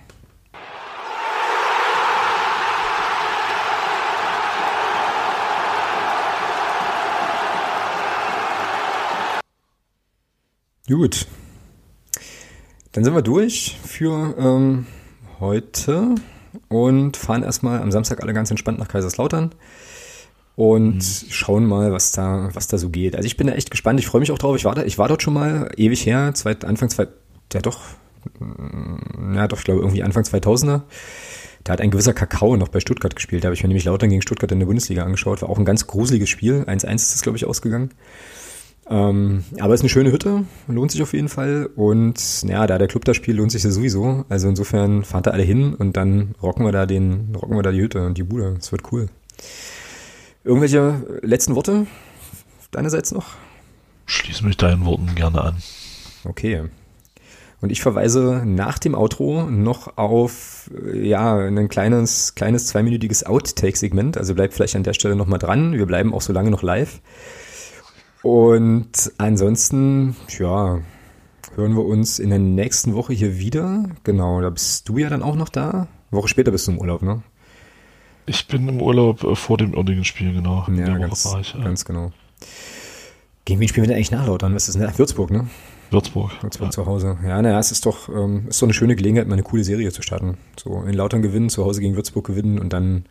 Gut. 10.89 11.27
Dann 12.93 13.05
sind 13.05 13.15
wir 13.15 13.23
durch 13.23 13.77
für 13.85 14.35
ähm, 14.39 14.87
heute 15.45 16.15
und 16.69 17.17
fahren 17.17 17.43
erstmal 17.43 17.81
am 17.81 17.93
Samstag 17.93 18.23
alle 18.23 18.33
ganz 18.33 18.51
entspannt 18.51 18.79
nach 18.79 18.89
Kaiserslautern 18.89 19.51
und 20.57 21.03
schauen 21.03 21.67
mal, 21.67 21.93
was 21.93 22.13
da, 22.13 22.49
was 22.53 22.69
da 22.69 22.79
so 22.79 22.89
geht. 22.89 23.17
Also 23.17 23.27
ich 23.27 23.37
bin 23.37 23.47
da 23.47 23.55
echt 23.55 23.71
gespannt. 23.71 23.99
Ich 24.01 24.07
freue 24.07 24.21
mich 24.21 24.31
auch 24.31 24.39
drauf. 24.39 24.57
Ich 24.57 24.65
war, 24.65 24.75
da, 24.75 24.85
ich 24.85 24.99
war 24.99 25.09
dort 25.09 25.23
schon 25.23 25.35
mal 25.35 25.71
ewig 25.77 26.07
her, 26.07 26.33
zweit, 26.35 26.65
Anfang 26.65 26.89
zwei, 26.91 27.09
ja 27.53 27.61
doch, 27.61 27.81
mm, 28.39 29.35
ja 29.35 29.49
doch, 29.49 29.59
ich 29.59 29.65
glaube 29.65 29.81
irgendwie 29.81 30.03
Anfang 30.03 30.23
2000er. 30.23 30.83
Da 31.65 31.73
hat 31.73 31.81
ein 31.81 31.91
gewisser 31.91 32.13
Kakao 32.13 32.57
noch 32.57 32.69
bei 32.69 32.81
Stuttgart 32.81 33.17
gespielt. 33.17 33.43
Da 33.43 33.47
habe 33.47 33.55
ich 33.55 33.63
mir 33.63 33.69
nämlich 33.69 33.85
Lautern 33.85 34.11
gegen 34.11 34.23
Stuttgart 34.23 34.53
in 34.53 34.59
der 34.59 34.67
Bundesliga 34.67 35.03
angeschaut. 35.03 35.41
War 35.41 35.49
auch 35.49 35.59
ein 35.59 35.65
ganz 35.65 35.87
gruseliges 35.87 36.29
Spiel. 36.29 36.65
1-1 36.67 36.95
ist 36.95 37.15
das, 37.15 37.23
glaube 37.23 37.39
ich, 37.39 37.47
ausgegangen. 37.47 37.91
Ähm, 38.89 39.45
aber 39.61 39.73
es 39.73 39.81
ist 39.81 39.85
eine 39.85 39.89
schöne 39.89 40.13
Hütte, 40.13 40.45
lohnt 40.69 40.91
sich 40.91 41.03
auf 41.03 41.13
jeden 41.13 41.29
Fall. 41.29 41.71
Und 41.75 42.43
ja, 42.43 42.67
da 42.67 42.79
der 42.79 42.89
Club 42.89 43.05
da 43.05 43.15
spielt, 43.15 43.39
lohnt 43.39 43.53
sich 43.53 43.63
das 43.63 43.75
sowieso. 43.75 44.25
Also 44.29 44.49
insofern 44.49 45.05
fahrt 45.05 45.27
da 45.27 45.31
alle 45.31 45.43
hin 45.43 45.75
und 45.75 45.97
dann 45.97 46.35
rocken 46.43 46.65
wir 46.65 46.73
da 46.73 46.87
den, 46.87 47.35
rocken 47.35 47.57
wir 47.57 47.63
da 47.63 47.73
die 47.73 47.81
Hütte 47.81 48.05
und 48.05 48.19
die 48.19 48.25
Bude. 48.25 48.57
Es 48.59 48.73
wird 48.73 48.93
cool. 48.93 49.09
Irgendwelche 50.45 51.21
letzten 51.23 51.55
Worte 51.55 51.87
deinerseits 52.71 53.13
noch? 53.13 53.27
Schließ 54.07 54.43
mich 54.43 54.59
deinen 54.59 54.85
Worten 54.85 55.15
gerne 55.15 55.41
an. 55.41 55.57
Okay. 56.25 56.65
Und 57.63 57.73
ich 57.73 57.81
verweise 57.81 58.43
nach 58.45 58.79
dem 58.79 58.95
Outro 58.95 59.45
noch 59.45 59.97
auf 59.97 60.71
äh, 60.93 61.09
ja 61.09 61.39
ein 61.39 61.71
kleines 61.71 62.35
kleines 62.35 62.67
zweiminütiges 62.67 63.25
Outtake-Segment. 63.25 64.19
Also 64.19 64.35
bleibt 64.35 64.53
vielleicht 64.53 64.77
an 64.77 64.83
der 64.83 64.93
Stelle 64.93 65.17
noch 65.17 65.27
mal 65.27 65.39
dran. 65.39 65.73
Wir 65.73 65.87
bleiben 65.87 66.13
auch 66.13 66.21
so 66.21 66.35
lange 66.35 66.51
noch 66.51 66.63
live. 66.63 67.01
Und 68.25 69.13
ansonsten, 69.19 70.17
ja, 70.39 70.81
hören 71.57 71.77
wir 71.77 71.85
uns 71.85 72.19
in 72.19 72.31
der 72.31 72.39
nächsten 72.39 72.95
Woche 72.95 73.13
hier 73.13 73.39
wieder. 73.39 73.85
Genau, 74.03 74.41
da 74.41 74.49
bist 74.49 74.89
du 74.89 74.97
ja 74.97 75.11
dann 75.11 75.23
auch 75.23 75.37
noch 75.37 75.51
da. 75.51 75.71
Eine 75.71 75.89
Woche 76.23 76.29
später 76.29 76.51
bist 76.51 76.67
du 76.67 76.73
im 76.73 76.79
Urlaub, 76.79 77.03
ne? 77.03 77.23
Ich 78.25 78.49
bin 78.49 78.67
im 78.67 78.81
Urlaub 78.81 79.23
äh, 79.25 79.37
vor 79.37 79.59
dem 79.59 79.75
Oerdingen-Spiel, 79.75 80.33
genau. 80.33 80.65
In 80.67 80.79
Ja, 80.79 80.97
ganz, 80.97 81.37
ich. 81.39 81.55
Äh, 81.55 81.63
ganz 81.63 81.85
genau. 81.85 82.13
Gegen 83.45 83.61
wen 83.61 83.69
spielen 83.69 83.85
wir 83.85 83.89
denn 83.89 83.97
eigentlich 83.97 84.11
nach 84.11 84.27
Lautern? 84.27 84.55
Was 84.55 84.71
ist 84.71 84.81
denn? 84.81 84.99
Würzburg, 84.99 85.31
ne? 85.31 85.47
Würzburg. 85.91 86.33
Würzburg 86.43 86.73
zu 86.73 86.87
Hause. 86.87 87.19
Ja, 87.23 87.43
naja, 87.43 87.59
es 87.59 87.73
ist 87.73 87.85
doch, 87.85 88.09
ähm, 88.09 88.47
ist 88.49 88.63
doch 88.63 88.67
eine 88.67 88.73
schöne 88.73 88.97
Gelegenheit, 88.97 89.29
mal 89.29 89.35
eine 89.35 89.43
coole 89.43 89.65
Serie 89.65 89.93
zu 89.93 90.01
starten. 90.01 90.39
So 90.59 90.83
in 90.83 90.95
Lautern 90.95 91.21
gewinnen, 91.21 91.51
zu 91.51 91.63
Hause 91.63 91.83
gegen 91.83 91.95
Würzburg 91.95 92.27
gewinnen 92.27 92.59
und 92.59 92.73
dann 92.73 93.05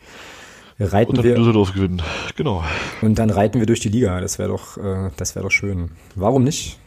reiten 0.79 1.11
Und 1.11 1.17
dann 1.17 1.25
wir 1.25 1.35
Düsseldorf 1.35 1.73
gewinnen. 1.73 2.01
Genau. 2.35 2.63
und 3.01 3.15
dann 3.19 3.29
reiten 3.29 3.59
wir 3.59 3.65
durch 3.65 3.79
die 3.79 3.89
Liga. 3.89 4.19
Das 4.21 4.39
wäre 4.39 4.49
doch, 4.49 4.77
äh, 4.77 5.11
das 5.17 5.35
wäre 5.35 5.43
doch 5.43 5.51
schön. 5.51 5.91
Warum 6.15 6.43
nicht? 6.43 6.79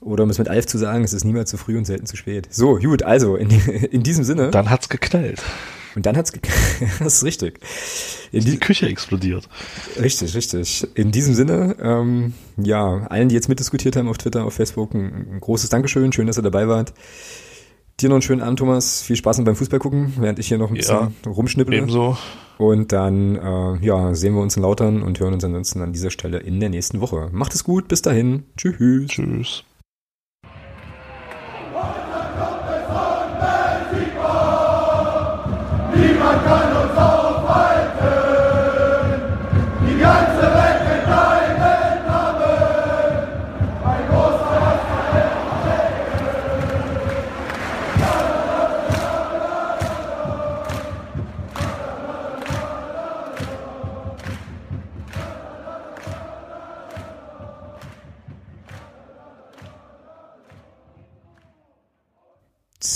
Oder 0.00 0.24
um 0.24 0.30
es 0.30 0.38
mit 0.38 0.48
Alf 0.48 0.66
zu 0.66 0.78
sagen, 0.78 1.02
es 1.04 1.12
ist 1.12 1.24
niemals 1.24 1.50
zu 1.50 1.56
früh 1.56 1.76
und 1.76 1.84
selten 1.86 2.06
zu 2.06 2.16
spät. 2.16 2.48
So, 2.50 2.76
gut, 2.76 3.02
also 3.02 3.36
in, 3.36 3.50
in 3.90 4.02
diesem 4.02 4.24
Sinne. 4.24 4.50
Dann 4.50 4.70
hat's 4.70 4.88
geknallt. 4.88 5.42
und 5.96 6.06
dann 6.06 6.16
hat's, 6.16 6.32
ge- 6.32 6.42
das 7.00 7.14
ist 7.14 7.24
richtig. 7.24 7.58
In 8.30 8.44
Die 8.44 8.52
die, 8.52 8.58
Küche 8.58 8.86
explodiert. 8.86 9.48
Richtig, 10.00 10.34
richtig. 10.34 10.86
In 10.94 11.10
diesem 11.10 11.34
Sinne, 11.34 11.76
ähm, 11.80 12.34
ja, 12.56 13.06
allen, 13.08 13.30
die 13.30 13.34
jetzt 13.34 13.48
mitdiskutiert 13.48 13.96
haben 13.96 14.06
auf 14.08 14.18
Twitter, 14.18 14.44
auf 14.44 14.54
Facebook, 14.54 14.94
ein, 14.94 15.26
ein 15.32 15.40
großes 15.40 15.70
Dankeschön. 15.70 16.12
Schön, 16.12 16.26
dass 16.28 16.38
ihr 16.38 16.42
dabei 16.42 16.68
wart. 16.68 16.92
Dir 18.00 18.10
noch 18.10 18.16
einen 18.16 18.22
schönen 18.22 18.42
Abend, 18.42 18.58
Thomas. 18.58 19.02
Viel 19.02 19.16
Spaß 19.16 19.42
beim 19.42 19.56
Fußball 19.56 19.78
gucken, 19.78 20.12
während 20.18 20.38
ich 20.38 20.48
hier 20.48 20.58
noch 20.58 20.68
ein 20.68 20.74
bisschen 20.74 21.14
rumschnippel. 21.26 21.74
Ebenso. 21.74 22.18
Und 22.58 22.92
dann, 22.92 23.36
äh, 23.36 23.84
ja, 23.84 24.14
sehen 24.14 24.34
wir 24.34 24.42
uns 24.42 24.56
in 24.56 24.62
Lautern 24.62 25.02
und 25.02 25.18
hören 25.18 25.32
uns 25.32 25.44
ansonsten 25.44 25.80
an 25.80 25.92
dieser 25.92 26.10
Stelle 26.10 26.38
in 26.38 26.60
der 26.60 26.68
nächsten 26.68 27.00
Woche. 27.00 27.30
Macht 27.32 27.54
es 27.54 27.64
gut, 27.64 27.88
bis 27.88 28.02
dahin. 28.02 28.44
Tschüss. 28.56 29.08
Tschüss. 29.08 29.64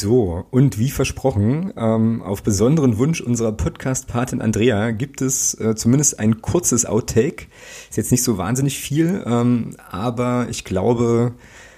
So, 0.01 0.47
und 0.51 0.78
wie 0.78 0.89
versprochen, 0.89 1.74
ähm, 1.77 2.22
auf 2.22 2.43
besonderen 2.43 2.97
Wunsch 2.97 3.20
unserer 3.20 3.52
Podcast-Patin 3.52 4.40
Andrea 4.40 4.93
gibt 4.93 5.20
es 5.20 5.52
äh, 5.60 5.74
zumindest 5.74 6.18
ein 6.18 6.40
kurzes 6.40 6.86
Outtake. 6.86 7.48
Ist 7.90 7.98
jetzt 7.98 8.10
nicht 8.10 8.22
so 8.22 8.39
wahnsinnig 8.39 8.78
viel, 8.78 9.22
ähm, 9.27 9.77
aber 9.90 10.47
ich 10.48 10.64
glaube, 10.64 11.35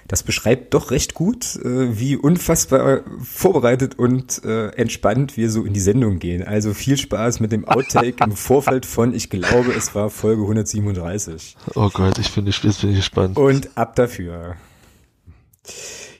das 0.07 0.23
beschreibt 0.23 0.73
doch 0.73 0.91
recht 0.91 1.15
gut, 1.15 1.57
äh, 1.57 1.99
wie 1.99 2.15
unfassbar 2.15 3.01
vorbereitet 3.21 3.99
und 3.99 4.41
äh, 4.45 4.69
entspannt 4.69 5.35
wir 5.35 5.51
so 5.51 5.65
in 5.65 5.73
die 5.73 5.81
Sendung 5.81 6.19
gehen. 6.19 6.43
Also 6.43 6.73
viel 6.73 6.95
Spaß 6.95 7.41
mit 7.41 7.51
dem 7.51 7.67
Outtake 7.67 8.23
im 8.23 8.31
Vorfeld 8.31 8.85
von, 8.85 9.13
ich 9.13 9.29
glaube, 9.29 9.73
es 9.73 9.95
war 9.95 10.09
Folge 10.09 10.43
137. 10.43 11.57
Oh 11.75 11.89
Gott, 11.91 12.17
ich 12.19 12.33
bin, 12.33 12.45
jetzt 12.45 12.79
bin 12.79 12.91
ich 12.91 12.95
gespannt. 12.95 13.35
Und 13.35 13.77
ab 13.77 13.97
dafür. 13.97 14.55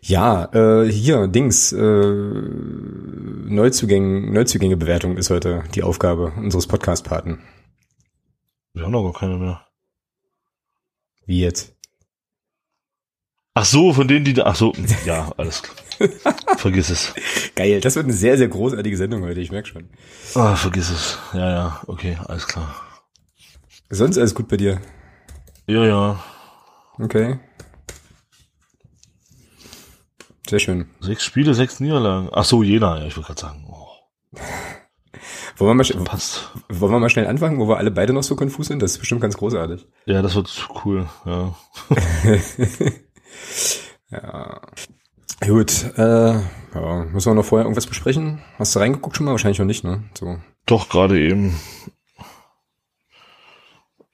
Ja, 0.06 0.50
äh, 0.54 0.92
hier, 0.92 1.28
Dings, 1.30 1.72
äh, 1.72 1.80
Neuzugänge, 3.46 4.34
Neuzugängebewertung 4.34 5.16
ist 5.16 5.30
heute 5.30 5.64
die 5.76 5.84
Aufgabe 5.84 6.34
unseres 6.36 6.68
Podcast-Paten. 6.68 7.42
Wir 8.74 8.84
haben 8.84 8.92
doch 8.92 9.04
gar 9.04 9.14
keine 9.14 9.38
mehr. 9.38 9.66
Wie 11.26 11.40
jetzt? 11.40 11.74
Ach 13.54 13.64
so, 13.64 13.94
von 13.94 14.10
denen, 14.10 14.26
die 14.26 14.34
da, 14.34 14.44
ach 14.44 14.58
so, 14.58 14.74
ja, 15.06 15.32
alles 15.38 15.64
klar. 15.64 16.10
vergiss 16.58 16.90
es. 16.90 17.14
Geil, 17.56 17.80
das 17.80 17.96
wird 17.96 18.04
eine 18.04 18.14
sehr, 18.14 18.38
sehr 18.38 18.50
großartige 18.50 18.98
Sendung 18.98 19.24
heute, 19.24 19.40
ich 19.40 19.54
merk 19.54 19.68
schon. 19.68 19.90
Ah, 20.36 20.58
vergiss 20.58 20.90
es. 20.90 21.18
Ja, 21.32 21.50
ja, 21.50 21.82
okay, 21.88 22.18
alles 22.26 22.46
klar. 22.46 22.76
Sonst 23.90 24.18
alles 24.18 24.36
gut 24.36 24.50
bei 24.50 24.58
dir? 24.58 24.82
Ja, 25.66 25.86
ja. 25.86 26.24
Okay. 27.00 27.40
Sehr 30.48 30.60
schön. 30.60 30.90
Sechs 31.00 31.24
Spiele, 31.24 31.54
sechs 31.54 31.80
Niederlagen. 31.80 32.30
Ach 32.32 32.44
so, 32.44 32.64
Jena, 32.64 33.00
ja, 33.00 33.06
ich 33.08 33.16
wollte 33.16 33.28
gerade 33.28 33.42
sagen. 33.42 33.66
Oh, 33.70 33.88
Wollen 35.58 35.70
wir, 35.70 35.76
mal, 35.76 35.84
sch- 35.84 36.04
passt. 36.04 36.52
wollen 36.70 36.92
wir 36.92 37.00
mal 37.00 37.10
schnell 37.10 37.28
anfangen, 37.28 37.60
wo 37.60 37.68
wir 37.70 37.78
alle 37.78 37.92
beide 37.92 38.12
noch 38.12 38.24
so 38.24 38.36
konfus 38.36 38.68
sind? 38.68 38.82
Das 38.82 38.92
ist 38.94 38.98
bestimmt 38.98 39.22
ganz 39.22 39.38
großartig. 39.38 39.86
Ja, 40.06 40.22
das 40.24 40.34
wird 40.36 40.68
cool, 40.84 41.08
ja. 41.26 41.56
Ja. 44.10 44.62
Gut, 45.46 45.84
äh, 45.98 46.34
ja, 46.34 47.06
müssen 47.06 47.32
wir 47.32 47.36
noch 47.36 47.46
vorher 47.46 47.66
irgendwas 47.66 47.88
besprechen? 47.88 48.42
Hast 48.58 48.76
du 48.76 48.80
reingeguckt 48.80 49.16
schon 49.18 49.26
mal? 49.26 49.32
Wahrscheinlich 49.32 49.60
noch 49.60 49.66
nicht, 49.66 49.84
ne? 49.84 50.04
So. 50.18 50.38
Doch, 50.66 50.90
gerade 50.90 51.20
eben. 51.20 51.60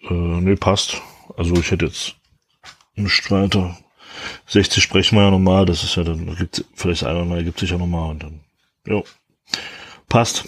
Äh, 0.01 0.13
nee, 0.13 0.55
passt. 0.55 1.01
Also 1.37 1.53
ich 1.55 1.71
hätte 1.71 1.85
jetzt 1.85 2.15
nicht 2.95 3.29
weiter. 3.31 3.77
60 4.47 4.81
sprechen 4.83 5.17
wir 5.17 5.23
ja 5.23 5.31
nochmal, 5.31 5.65
das 5.65 5.83
ist 5.83 5.95
ja 5.95 6.03
dann, 6.03 6.25
da 6.27 6.33
gibt's 6.33 6.63
vielleicht 6.73 7.03
einer 7.03 7.25
mal, 7.25 7.43
gibt 7.43 7.59
sich 7.59 7.69
ja 7.69 7.77
nochmal 7.77 8.11
und 8.11 8.23
dann. 8.23 8.39
Jo. 8.85 9.03
Passt. 10.07 10.45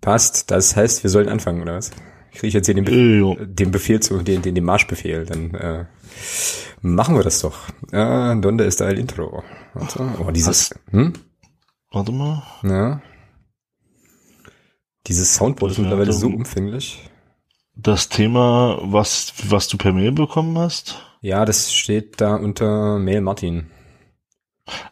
Passt. 0.00 0.50
Das 0.50 0.76
heißt, 0.76 1.02
wir 1.02 1.10
sollen 1.10 1.28
anfangen, 1.28 1.62
oder 1.62 1.76
was? 1.76 1.90
Kriege 2.32 2.48
ich 2.48 2.54
jetzt 2.54 2.66
hier 2.66 2.74
den, 2.74 2.84
Be 2.84 2.92
Äh, 2.92 3.46
den 3.46 3.70
Befehl 3.70 4.00
zu, 4.00 4.22
den, 4.22 4.42
den, 4.42 4.54
den 4.54 4.64
Marschbefehl, 4.64 5.24
dann 5.24 5.54
äh, 5.54 5.86
machen 6.82 7.16
wir 7.16 7.22
das 7.22 7.40
doch. 7.40 7.56
Ja, 7.92 8.34
donde 8.34 8.64
ist 8.64 8.80
el 8.80 8.98
Intro. 8.98 9.42
Warte. 9.74 10.06
Oh, 10.18 10.30
dieses, 10.30 10.74
hm? 10.90 11.14
Warte 11.92 12.12
mal. 12.12 12.42
Ja. 12.62 13.00
Dieses 15.06 15.34
Soundboard 15.34 15.72
ist 15.72 15.78
mittlerweile 15.78 16.12
so 16.12 16.26
umfänglich. 16.26 17.08
Das 17.74 18.08
Thema, 18.08 18.78
was, 18.82 19.32
was 19.48 19.68
du 19.68 19.76
per 19.76 19.92
Mail 19.92 20.12
bekommen 20.12 20.58
hast? 20.58 21.05
Ja, 21.20 21.44
das 21.44 21.72
steht 21.72 22.20
da 22.20 22.36
unter 22.36 22.98
Mail 22.98 23.20
Martin. 23.20 23.70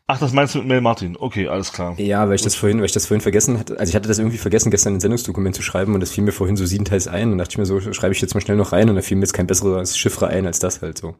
Ach, 0.06 0.18
das 0.20 0.32
meinst 0.32 0.54
du 0.54 0.58
mit 0.58 0.68
Mail 0.68 0.80
Martin? 0.80 1.16
Okay, 1.18 1.48
alles 1.48 1.72
klar. 1.72 1.98
Ja, 1.98 2.28
weil 2.28 2.36
ich 2.36 2.42
das 2.42 2.54
vorhin, 2.54 2.78
weil 2.78 2.86
ich 2.86 2.92
das 2.92 3.06
vorhin 3.06 3.20
vergessen 3.20 3.58
hatte. 3.58 3.78
Also 3.78 3.90
ich 3.90 3.96
hatte 3.96 4.06
das 4.06 4.18
irgendwie 4.18 4.38
vergessen, 4.38 4.70
gestern 4.70 4.94
ein 4.94 5.00
Sendungsdokument 5.00 5.56
zu 5.56 5.62
schreiben 5.62 5.94
und 5.94 6.00
das 6.00 6.12
fiel 6.12 6.22
mir 6.22 6.32
vorhin 6.32 6.56
so 6.56 6.64
siebenteils 6.64 7.08
ein 7.08 7.32
und 7.32 7.38
dachte 7.38 7.52
ich 7.52 7.58
mir 7.58 7.66
so, 7.66 7.80
schreibe 7.80 8.14
ich 8.14 8.20
jetzt 8.20 8.34
mal 8.34 8.40
schnell 8.40 8.56
noch 8.56 8.72
rein 8.72 8.88
und 8.88 8.96
da 8.96 9.02
fiel 9.02 9.16
mir 9.16 9.22
jetzt 9.22 9.32
kein 9.32 9.48
besseres 9.48 9.98
Chiffre 9.98 10.28
ein 10.28 10.46
als 10.46 10.60
das 10.60 10.80
halt 10.80 10.98
so. 10.98 11.16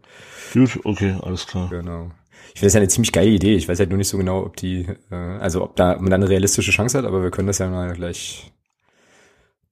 Gut, 0.53 0.79
okay, 0.85 1.17
alles 1.23 1.47
klar. 1.47 1.69
Genau. 1.69 2.13
Ich 2.55 2.61
finde 2.61 2.67
das 2.67 2.75
ja 2.75 2.81
eine 2.81 2.89
ziemlich 2.89 3.11
geile 3.11 3.31
Idee. 3.31 3.57
Ich 3.57 3.69
weiß 3.69 3.81
halt 3.81 3.89
nur 3.89 3.99
nicht 3.99 4.09
so 4.09 4.19
genau, 4.19 4.45
ob 4.45 4.57
die, 4.57 4.87
äh, 5.11 5.15
also 5.15 5.65
ob 5.65 5.75
da 5.75 5.97
man 5.99 6.11
da 6.11 6.15
eine 6.15 6.29
realistische 6.29 6.71
Chance 6.71 6.97
hat, 6.99 7.05
aber 7.05 7.25
wir 7.25 7.33
können 7.33 7.49
das 7.49 7.59
ja 7.59 7.69
mal 7.69 7.93
gleich 7.95 8.53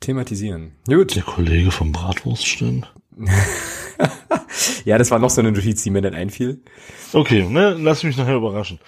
thematisieren. 0.00 0.72
Gut. 0.88 1.14
Der 1.14 1.22
Kollege 1.22 1.70
vom 1.70 1.92
Bratwurststand? 1.92 2.92
Ja, 4.84 4.98
das 4.98 5.10
war 5.10 5.18
noch 5.18 5.30
so 5.30 5.40
eine 5.40 5.52
Notiz, 5.52 5.82
die 5.82 5.90
mir 5.90 6.02
dann 6.02 6.14
einfiel. 6.14 6.62
Okay, 7.12 7.44
ne, 7.44 7.74
lass 7.78 8.02
mich 8.02 8.16
nachher 8.16 8.36
überraschen. 8.36 8.78